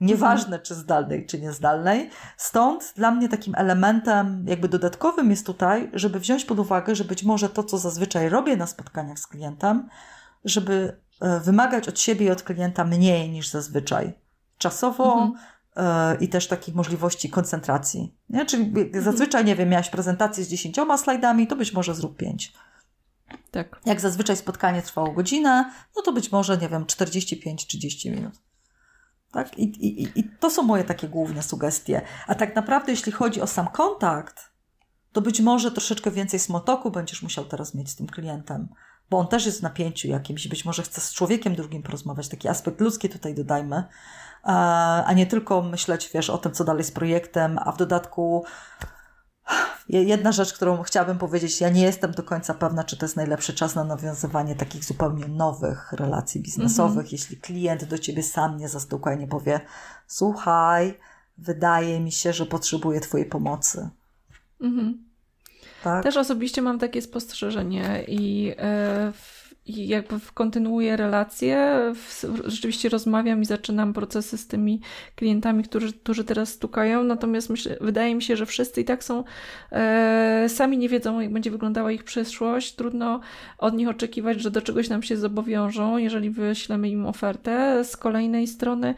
Nieważne, 0.00 0.46
mhm. 0.46 0.62
czy 0.62 0.74
zdalnej, 0.74 1.26
czy 1.26 1.40
niezdalnej. 1.40 2.10
Stąd 2.36 2.92
dla 2.96 3.10
mnie 3.10 3.28
takim 3.28 3.54
elementem, 3.54 4.44
jakby 4.48 4.68
dodatkowym 4.68 5.30
jest 5.30 5.46
tutaj, 5.46 5.90
żeby 5.92 6.20
wziąć 6.20 6.44
pod 6.44 6.58
uwagę, 6.58 6.94
że 6.94 7.04
być 7.04 7.24
może 7.24 7.48
to, 7.48 7.64
co 7.64 7.78
zazwyczaj 7.78 8.28
robię 8.28 8.56
na 8.56 8.66
spotkaniach 8.66 9.18
z 9.18 9.26
klientem, 9.26 9.88
żeby 10.44 11.00
e, 11.20 11.40
wymagać 11.40 11.88
od 11.88 12.00
siebie 12.00 12.26
i 12.26 12.30
od 12.30 12.42
klienta 12.42 12.84
mniej 12.84 13.30
niż 13.30 13.48
zazwyczaj. 13.48 14.12
Czasowo, 14.58 15.12
mhm 15.14 15.55
i 16.20 16.28
też 16.28 16.46
takich 16.48 16.74
możliwości 16.74 17.30
koncentracji. 17.30 18.14
Nie? 18.28 18.46
Czyli 18.46 18.64
mhm. 18.64 19.04
zazwyczaj, 19.04 19.44
nie 19.44 19.56
wiem, 19.56 19.68
miałaś 19.68 19.90
prezentację 19.90 20.44
z 20.44 20.48
dziesięcioma 20.48 20.98
slajdami, 20.98 21.46
to 21.46 21.56
być 21.56 21.72
może 21.72 21.94
zrób 21.94 22.16
pięć. 22.16 22.52
Tak. 23.50 23.80
Jak 23.84 24.00
zazwyczaj 24.00 24.36
spotkanie 24.36 24.82
trwało 24.82 25.12
godzinę, 25.12 25.72
no 25.96 26.02
to 26.02 26.12
być 26.12 26.32
może, 26.32 26.58
nie 26.58 26.68
wiem, 26.68 26.84
45-30 26.84 28.10
minut. 28.10 28.34
Tak? 29.32 29.58
I, 29.58 29.62
i, 29.86 30.18
I 30.20 30.24
to 30.40 30.50
są 30.50 30.62
moje 30.62 30.84
takie 30.84 31.08
główne 31.08 31.42
sugestie. 31.42 32.02
A 32.26 32.34
tak 32.34 32.56
naprawdę, 32.56 32.92
jeśli 32.92 33.12
chodzi 33.12 33.40
o 33.40 33.46
sam 33.46 33.68
kontakt, 33.68 34.52
to 35.12 35.20
być 35.20 35.40
może 35.40 35.70
troszeczkę 35.70 36.10
więcej 36.10 36.40
smotoku 36.40 36.90
będziesz 36.90 37.22
musiał 37.22 37.44
teraz 37.44 37.74
mieć 37.74 37.90
z 37.90 37.96
tym 37.96 38.06
klientem, 38.06 38.68
bo 39.10 39.18
on 39.18 39.28
też 39.28 39.46
jest 39.46 39.58
w 39.58 39.62
napięciu 39.62 40.08
jakimś, 40.08 40.48
być 40.48 40.64
może 40.64 40.82
chce 40.82 41.00
z 41.00 41.12
człowiekiem 41.12 41.54
drugim 41.54 41.82
porozmawiać. 41.82 42.28
Taki 42.28 42.48
aspekt 42.48 42.80
ludzki 42.80 43.08
tutaj 43.08 43.34
dodajmy, 43.34 43.84
a 45.06 45.12
nie 45.12 45.26
tylko 45.26 45.62
myśleć, 45.62 46.10
wiesz, 46.14 46.30
o 46.30 46.38
tym, 46.38 46.52
co 46.52 46.64
dalej 46.64 46.84
z 46.84 46.90
projektem, 46.90 47.58
a 47.64 47.72
w 47.72 47.76
dodatku 47.76 48.44
jedna 49.88 50.32
rzecz, 50.32 50.52
którą 50.52 50.82
chciałabym 50.82 51.18
powiedzieć, 51.18 51.60
ja 51.60 51.68
nie 51.68 51.82
jestem 51.82 52.12
do 52.12 52.22
końca 52.22 52.54
pewna, 52.54 52.84
czy 52.84 52.96
to 52.96 53.04
jest 53.04 53.16
najlepszy 53.16 53.54
czas 53.54 53.74
na 53.74 53.84
nawiązywanie 53.84 54.54
takich 54.54 54.84
zupełnie 54.84 55.28
nowych 55.28 55.92
relacji 55.92 56.40
biznesowych, 56.40 57.06
-hmm. 57.06 57.12
jeśli 57.12 57.36
klient 57.36 57.84
do 57.84 57.98
ciebie 57.98 58.22
sam 58.22 58.56
nie 58.56 58.68
zastuka 58.68 59.14
i 59.14 59.18
nie 59.18 59.26
powie, 59.26 59.60
słuchaj, 60.06 60.98
wydaje 61.38 62.00
mi 62.00 62.12
się, 62.12 62.32
że 62.32 62.46
potrzebuję 62.46 63.00
twojej 63.00 63.26
pomocy. 63.26 63.88
-hmm. 64.60 64.92
tak? 65.82 66.02
Też 66.02 66.16
osobiście 66.16 66.62
mam 66.62 66.78
takie 66.78 67.02
spostrzeżenie 67.02 68.04
i 68.08 68.42
yy, 68.44 68.54
i 69.66 69.88
jakby 69.88 70.16
kontynuuję 70.34 70.96
relacje, 70.96 71.78
rzeczywiście 72.44 72.88
rozmawiam 72.88 73.42
i 73.42 73.44
zaczynam 73.44 73.92
procesy 73.92 74.38
z 74.38 74.46
tymi 74.46 74.80
klientami, 75.16 75.64
którzy, 75.64 75.92
którzy 75.92 76.24
teraz 76.24 76.48
stukają, 76.48 77.04
natomiast 77.04 77.50
myślę, 77.50 77.76
wydaje 77.80 78.14
mi 78.14 78.22
się, 78.22 78.36
że 78.36 78.46
wszyscy 78.46 78.80
i 78.80 78.84
tak 78.84 79.04
są, 79.04 79.24
e, 79.72 80.46
sami 80.48 80.78
nie 80.78 80.88
wiedzą, 80.88 81.20
jak 81.20 81.32
będzie 81.32 81.50
wyglądała 81.50 81.92
ich 81.92 82.04
przyszłość, 82.04 82.74
trudno 82.74 83.20
od 83.58 83.74
nich 83.74 83.88
oczekiwać, 83.88 84.40
że 84.40 84.50
do 84.50 84.62
czegoś 84.62 84.88
nam 84.88 85.02
się 85.02 85.16
zobowiążą, 85.16 85.96
jeżeli 85.98 86.30
wyślemy 86.30 86.88
im 86.88 87.06
ofertę. 87.06 87.84
Z 87.84 87.96
kolejnej 87.96 88.46
strony, 88.46 88.94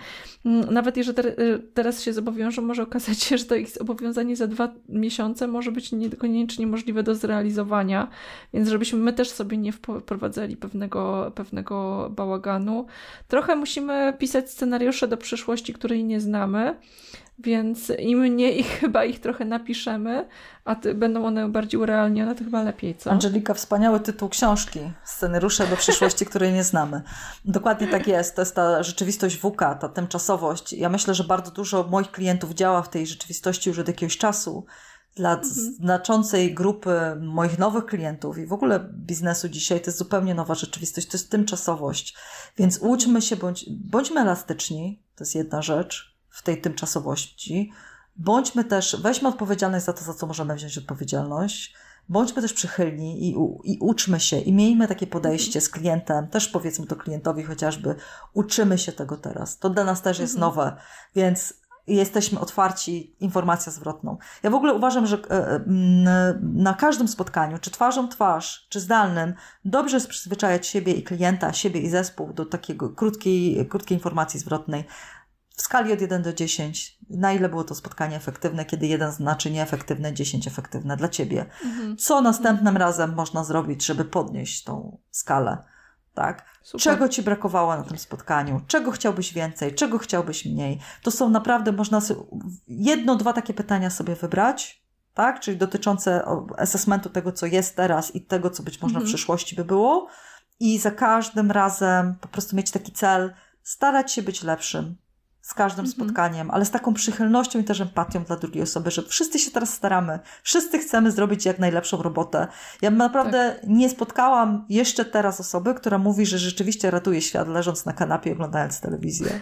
nawet 0.71 0.97
jeżeli 0.97 1.17
te, 1.17 1.35
teraz 1.75 2.03
się 2.03 2.13
zobowiążą, 2.13 2.63
może 2.63 2.83
okazać 2.83 3.23
się, 3.23 3.39
że 3.39 3.45
to 3.45 3.55
ich 3.55 3.69
zobowiązanie 3.69 4.37
za 4.37 4.47
dwa 4.47 4.75
miesiące 4.89 5.47
może 5.47 5.73
być 5.73 5.93
niekoniecznie 5.93 6.67
możliwe 6.67 7.03
do 7.03 7.15
zrealizowania, 7.15 8.09
więc 8.55 8.69
żebyśmy 8.69 8.99
my 8.99 9.13
też 9.13 9.31
sobie 9.31 9.57
nie 9.57 9.73
wprowadzali 9.73 10.58
pewnego, 10.61 11.33
pewnego 11.35 12.09
bałaganu. 12.11 12.87
Trochę 13.29 13.57
musimy 13.57 14.13
pisać 14.19 14.51
scenariusze 14.51 15.09
do 15.09 15.17
przyszłości, 15.17 15.73
której 15.73 16.05
nie 16.05 16.21
znamy, 16.21 16.77
więc 17.39 17.93
im 17.99 18.19
mniej 18.19 18.63
chyba 18.81 19.05
ich 19.05 19.21
trochę 19.21 19.45
napiszemy, 19.45 20.29
a 20.65 20.75
ty, 20.75 20.95
będą 20.95 21.27
one 21.27 21.49
bardziej 21.49 21.81
urealnione, 21.81 22.35
to 22.35 22.45
chyba 22.45 22.63
lepiej, 22.63 22.95
co? 22.95 23.11
Angelika, 23.11 23.55
wspaniały 23.55 24.01
tytuł 24.01 24.29
książki. 24.29 24.81
Scenariusze 25.05 25.67
do 25.67 25.77
przyszłości, 25.77 26.27
której 26.27 26.53
nie 26.53 26.65
znamy. 26.65 27.03
Dokładnie 27.45 27.89
tak 27.89 28.07
jest. 28.07 28.37
To 28.37 28.43
jest 28.43 28.55
ta 28.55 28.83
rzeczywistość 28.83 29.37
WK, 29.37 29.59
ta 29.59 29.89
tymczasowość. 29.89 30.73
Ja 30.73 30.89
myślę, 30.89 31.15
że 31.15 31.25
bardzo 31.25 31.51
dużo 31.51 31.85
moich 31.91 32.11
klientów 32.11 32.55
działa 32.55 32.83
w 32.83 32.91
tej 32.91 33.07
rzeczywistości 33.07 33.71
już 33.71 33.79
od 33.79 33.89
jakiegoś 33.89 34.19
czasu 34.19 34.67
dla 35.19 35.33
mhm. 35.35 35.55
znaczącej 35.75 36.55
grupy 36.55 37.01
moich 37.21 37.59
nowych 37.59 37.87
klientów 37.87 38.39
i 38.39 38.47
w 38.47 38.53
ogóle 38.53 38.81
biznesu 38.95 39.49
dzisiaj 39.49 39.81
to 39.81 39.87
jest 39.87 39.99
zupełnie 39.99 40.35
nowa 40.35 40.55
rzeczywistość, 40.55 41.07
to 41.07 41.17
jest 41.17 41.31
tymczasowość. 41.31 42.17
Więc 42.57 42.79
uczmy 42.79 43.23
się, 43.23 43.37
bądź, 43.37 43.65
bądźmy 43.71 44.21
elastyczni, 44.21 45.03
to 45.17 45.25
jest 45.25 45.35
jedna 45.35 45.63
rzecz 45.63 46.17
w 46.29 46.43
tej 46.43 46.61
tymczasowości. 46.61 47.73
Bądźmy 48.17 48.65
też, 48.65 48.97
weźmy 49.03 49.29
odpowiedzialność 49.29 49.85
za 49.85 49.93
to, 49.93 50.05
za 50.05 50.15
co 50.15 50.27
możemy 50.27 50.55
wziąć 50.55 50.79
odpowiedzialność. 50.79 51.75
Bądźmy 52.09 52.43
też 52.43 52.53
przychylni 52.53 53.29
i, 53.29 53.37
i 53.65 53.79
uczmy 53.81 54.21
się 54.21 54.39
i 54.39 54.53
miejmy 54.53 54.89
takie 54.89 55.07
podejście 55.07 55.61
z 55.61 55.69
klientem, 55.69 56.29
też 56.29 56.49
powiedzmy 56.49 56.87
to 56.87 56.97
klientowi 56.97 57.43
chociażby, 57.43 57.95
uczymy 58.35 58.79
się 58.79 58.93
tego 58.93 59.17
teraz. 59.17 59.59
To 59.59 59.71
dla 59.71 59.85
nas 59.85 60.03
też 60.03 60.19
jest 60.19 60.35
mhm. 60.35 60.51
nowe, 60.51 60.77
więc 61.15 61.55
jesteśmy 61.97 62.41
otwarci 62.41 63.17
informacją 63.21 63.73
zwrotną. 63.73 64.17
Ja 64.43 64.51
w 64.51 64.55
ogóle 64.55 64.75
uważam, 64.75 65.07
że 65.07 65.17
e, 65.17 65.31
e, 65.31 65.61
na 66.43 66.75
każdym 66.75 67.09
spotkaniu, 67.09 67.59
czy 67.59 67.71
twarzą 67.71 68.09
twarz, 68.09 68.67
czy 68.69 68.81
zdalnym, 68.81 69.35
dobrze 69.65 69.97
jest 69.97 70.09
przyzwyczajać 70.09 70.67
siebie 70.67 70.93
i 70.93 71.03
klienta, 71.03 71.53
siebie 71.53 71.81
i 71.81 71.91
zespół 71.91 72.33
do 72.33 72.47
takiego 72.47 72.91
krótkiej, 72.91 73.69
krótkiej 73.69 73.97
informacji 73.97 74.41
zwrotnej. 74.41 74.85
W 75.57 75.63
skali 75.63 75.93
od 75.93 76.01
1 76.01 76.23
do 76.23 76.33
10, 76.33 76.99
na 77.11 77.33
ile 77.33 77.49
było 77.49 77.65
to 77.65 77.75
spotkanie 77.75 78.17
efektywne, 78.17 78.65
kiedy 78.65 78.87
1 78.87 79.13
znaczy 79.13 79.51
nieefektywne, 79.51 80.15
10 80.15 80.47
efektywne 80.47 80.97
dla 80.97 81.09
Ciebie. 81.09 81.47
Mhm. 81.65 81.97
Co 81.97 82.21
następnym 82.21 82.77
razem 82.77 83.15
można 83.15 83.45
zrobić, 83.45 83.87
żeby 83.87 84.05
podnieść 84.05 84.65
tą 84.65 84.99
skalę? 85.11 85.65
Tak? 86.19 86.45
Super. 86.63 86.83
Czego 86.83 87.09
ci 87.09 87.23
brakowało 87.23 87.77
na 87.77 87.83
tym 87.83 87.99
spotkaniu? 87.99 88.61
Czego 88.67 88.91
chciałbyś 88.91 89.33
więcej? 89.33 89.75
Czego 89.75 89.99
chciałbyś 89.99 90.45
mniej? 90.45 90.81
To 91.03 91.11
są 91.11 91.31
naprawdę, 91.31 91.73
można 91.73 92.01
jedno, 92.69 93.17
dwa 93.17 93.33
takie 93.33 93.55
pytania 93.55 93.91
sobie 93.91 94.15
wybrać, 94.15 94.83
tak? 95.15 95.41
Czyli 95.41 95.57
dotyczące 95.57 96.25
assessmentu 96.57 97.11
tego, 97.11 97.33
co 97.33 97.47
jest 97.47 97.77
teraz 97.77 98.15
i 98.15 98.21
tego, 98.21 98.51
co 98.51 98.63
być 98.63 98.83
może 98.83 98.95
mhm. 98.95 99.07
w 99.07 99.09
przyszłości 99.09 99.57
by 99.57 99.65
było. 99.65 100.09
I 100.61 100.79
za 100.79 100.91
każdym 100.91 101.51
razem 101.51 102.15
po 102.21 102.29
prostu 102.29 102.57
mieć 102.57 102.71
taki 102.71 102.93
cel, 102.93 103.35
starać 103.63 104.13
się 104.13 104.23
być 104.23 104.43
lepszym, 104.43 104.97
z 105.49 105.55
każdym 105.55 105.85
mhm. 105.85 105.93
spotkaniem, 105.93 106.51
ale 106.51 106.65
z 106.65 106.71
taką 106.71 106.95
przychylnością 106.95 107.59
i 107.59 107.65
też 107.65 107.81
empatią 107.81 108.25
dla 108.25 108.37
drugiej 108.37 108.63
osoby, 108.63 108.91
że 108.91 109.03
wszyscy 109.03 109.39
się 109.39 109.51
teraz 109.51 109.75
staramy, 109.75 110.19
wszyscy 110.43 110.79
chcemy 110.79 111.13
zrobić 111.13 111.45
jak 111.45 111.59
najlepszą 111.59 112.03
robotę. 112.03 112.47
Ja 112.83 112.91
naprawdę 112.91 113.57
tak. 113.61 113.71
nie 113.71 113.91
spotkałam 113.91 114.67
jeszcze 114.69 115.05
teraz 115.05 115.41
osoby, 115.41 115.75
która 115.75 115.99
mówi, 115.99 116.27
że 116.27 116.39
rzeczywiście 116.39 116.91
ratuje 116.91 117.23
świat 117.23 117.49
leżąc 117.49 117.87
na 117.87 117.93
kanapie 117.93 118.33
oglądając 118.33 118.81
telewizję. 118.81 119.41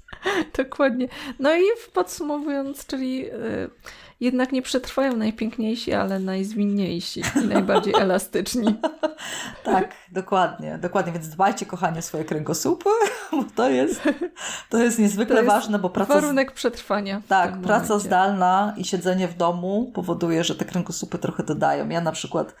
Dokładnie. 0.64 1.08
No 1.38 1.56
i 1.56 1.64
podsumowując, 1.94 2.86
czyli 2.86 3.18
yy, 3.18 3.70
jednak 4.20 4.52
nie 4.52 4.62
przetrwają 4.62 5.16
najpiękniejsi, 5.16 5.92
ale 5.92 6.18
najzwinniejsi 6.18 7.22
i 7.44 7.46
najbardziej 7.46 7.94
elastyczni. 8.02 8.74
tak, 9.64 9.94
dokładnie, 10.12 10.78
dokładnie. 10.78 11.12
Więc 11.12 11.28
dbajcie, 11.28 11.66
kochanie, 11.66 12.02
swoje 12.02 12.24
kręgosłupy, 12.24 12.90
bo 13.32 13.44
to 13.56 13.70
jest, 13.70 14.02
to 14.70 14.78
jest 14.78 14.98
niezwykle 14.98 15.36
to 15.36 15.42
jest 15.42 15.54
ważne, 15.54 15.78
bo 15.78 15.90
praca... 15.90 16.14
Warunek 16.14 16.52
przetrwania. 16.52 17.22
Tak, 17.28 17.60
praca 17.60 17.98
zdalna 17.98 18.74
i 18.76 18.84
siedzenie 18.84 19.28
w 19.28 19.36
domu 19.36 19.90
powoduje, 19.94 20.44
że 20.44 20.54
te 20.54 20.64
kręgosłupy 20.64 21.18
trochę 21.18 21.42
dodają. 21.42 21.88
Ja 21.88 22.00
na 22.00 22.12
przykład 22.12 22.54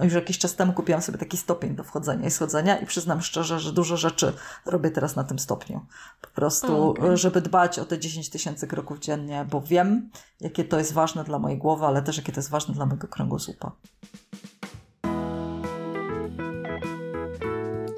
już 0.00 0.12
jakiś 0.12 0.38
czas 0.38 0.54
temu 0.54 0.72
kupiłam 0.72 1.02
sobie 1.02 1.18
taki 1.18 1.36
stopień 1.36 1.76
do 1.76 1.84
wchodzenia 1.84 2.26
i 2.26 2.30
schodzenia 2.30 2.78
i 2.78 2.86
przyznam 2.86 3.22
szczerze, 3.22 3.60
że 3.60 3.72
dużo 3.72 3.96
rzeczy 3.96 4.32
robię 4.66 4.90
teraz 4.90 5.16
na 5.16 5.24
tym 5.24 5.38
stopniu. 5.38 5.86
Po 6.20 6.28
prostu, 6.28 6.90
okay. 6.90 7.16
żeby 7.16 7.40
dbać 7.40 7.78
o 7.78 7.84
te 7.84 7.98
10 7.98 8.30
tysięcy 8.30 8.66
kroków 8.66 8.98
dziennie, 8.98 9.46
bo 9.50 9.60
wiem, 9.60 10.10
jakie 10.40 10.64
to 10.64 10.78
jest 10.78 10.92
ważne 10.92 11.24
dla 11.24 11.38
mojej 11.38 11.58
głowy, 11.58 11.86
ale 11.86 12.02
też 12.02 12.16
jakie 12.16 12.32
to 12.32 12.40
jest 12.40 12.50
ważne 12.50 12.74
dla 12.74 12.86
mojego 12.86 13.08
kręgosłupa. 13.08 13.72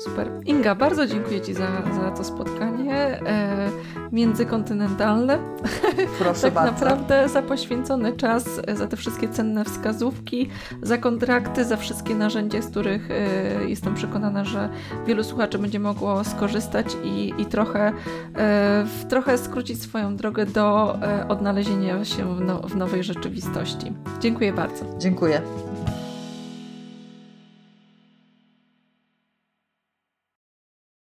Super. 0.04 0.30
Inga, 0.46 0.74
bardzo 0.74 1.06
dziękuję 1.06 1.40
Ci 1.40 1.54
za, 1.54 1.66
za 2.02 2.10
to 2.10 2.24
spotkanie 2.24 2.94
e, 3.26 3.70
międzykontynentalne. 4.12 5.38
Proszę 6.18 6.42
tak 6.50 6.54
bardzo. 6.54 6.72
naprawdę 6.72 7.28
za 7.28 7.42
poświęcony 7.42 8.12
czas, 8.12 8.44
e, 8.66 8.76
za 8.76 8.86
te 8.86 8.96
wszystkie 8.96 9.28
cenne 9.28 9.64
wskazówki, 9.64 10.48
za 10.82 10.98
kontrakty, 10.98 11.64
za 11.64 11.76
wszystkie 11.76 12.14
narzędzia, 12.14 12.62
z 12.62 12.66
których 12.66 13.10
e, 13.10 13.14
jestem 13.68 13.94
przekonana, 13.94 14.44
że 14.44 14.68
wielu 15.06 15.24
słuchaczy 15.24 15.58
będzie 15.58 15.80
mogło 15.80 16.24
skorzystać 16.24 16.86
i, 17.04 17.32
i 17.38 17.46
trochę, 17.46 17.92
e, 18.36 18.86
trochę 19.08 19.38
skrócić 19.38 19.82
swoją 19.82 20.16
drogę 20.16 20.46
do 20.46 20.98
e, 21.02 21.28
odnalezienia 21.28 22.04
się 22.04 22.36
w, 22.36 22.40
no, 22.40 22.58
w 22.58 22.76
nowej 22.76 23.04
rzeczywistości. 23.04 23.92
Dziękuję 24.20 24.52
bardzo. 24.52 24.84
Dziękuję. 24.98 25.42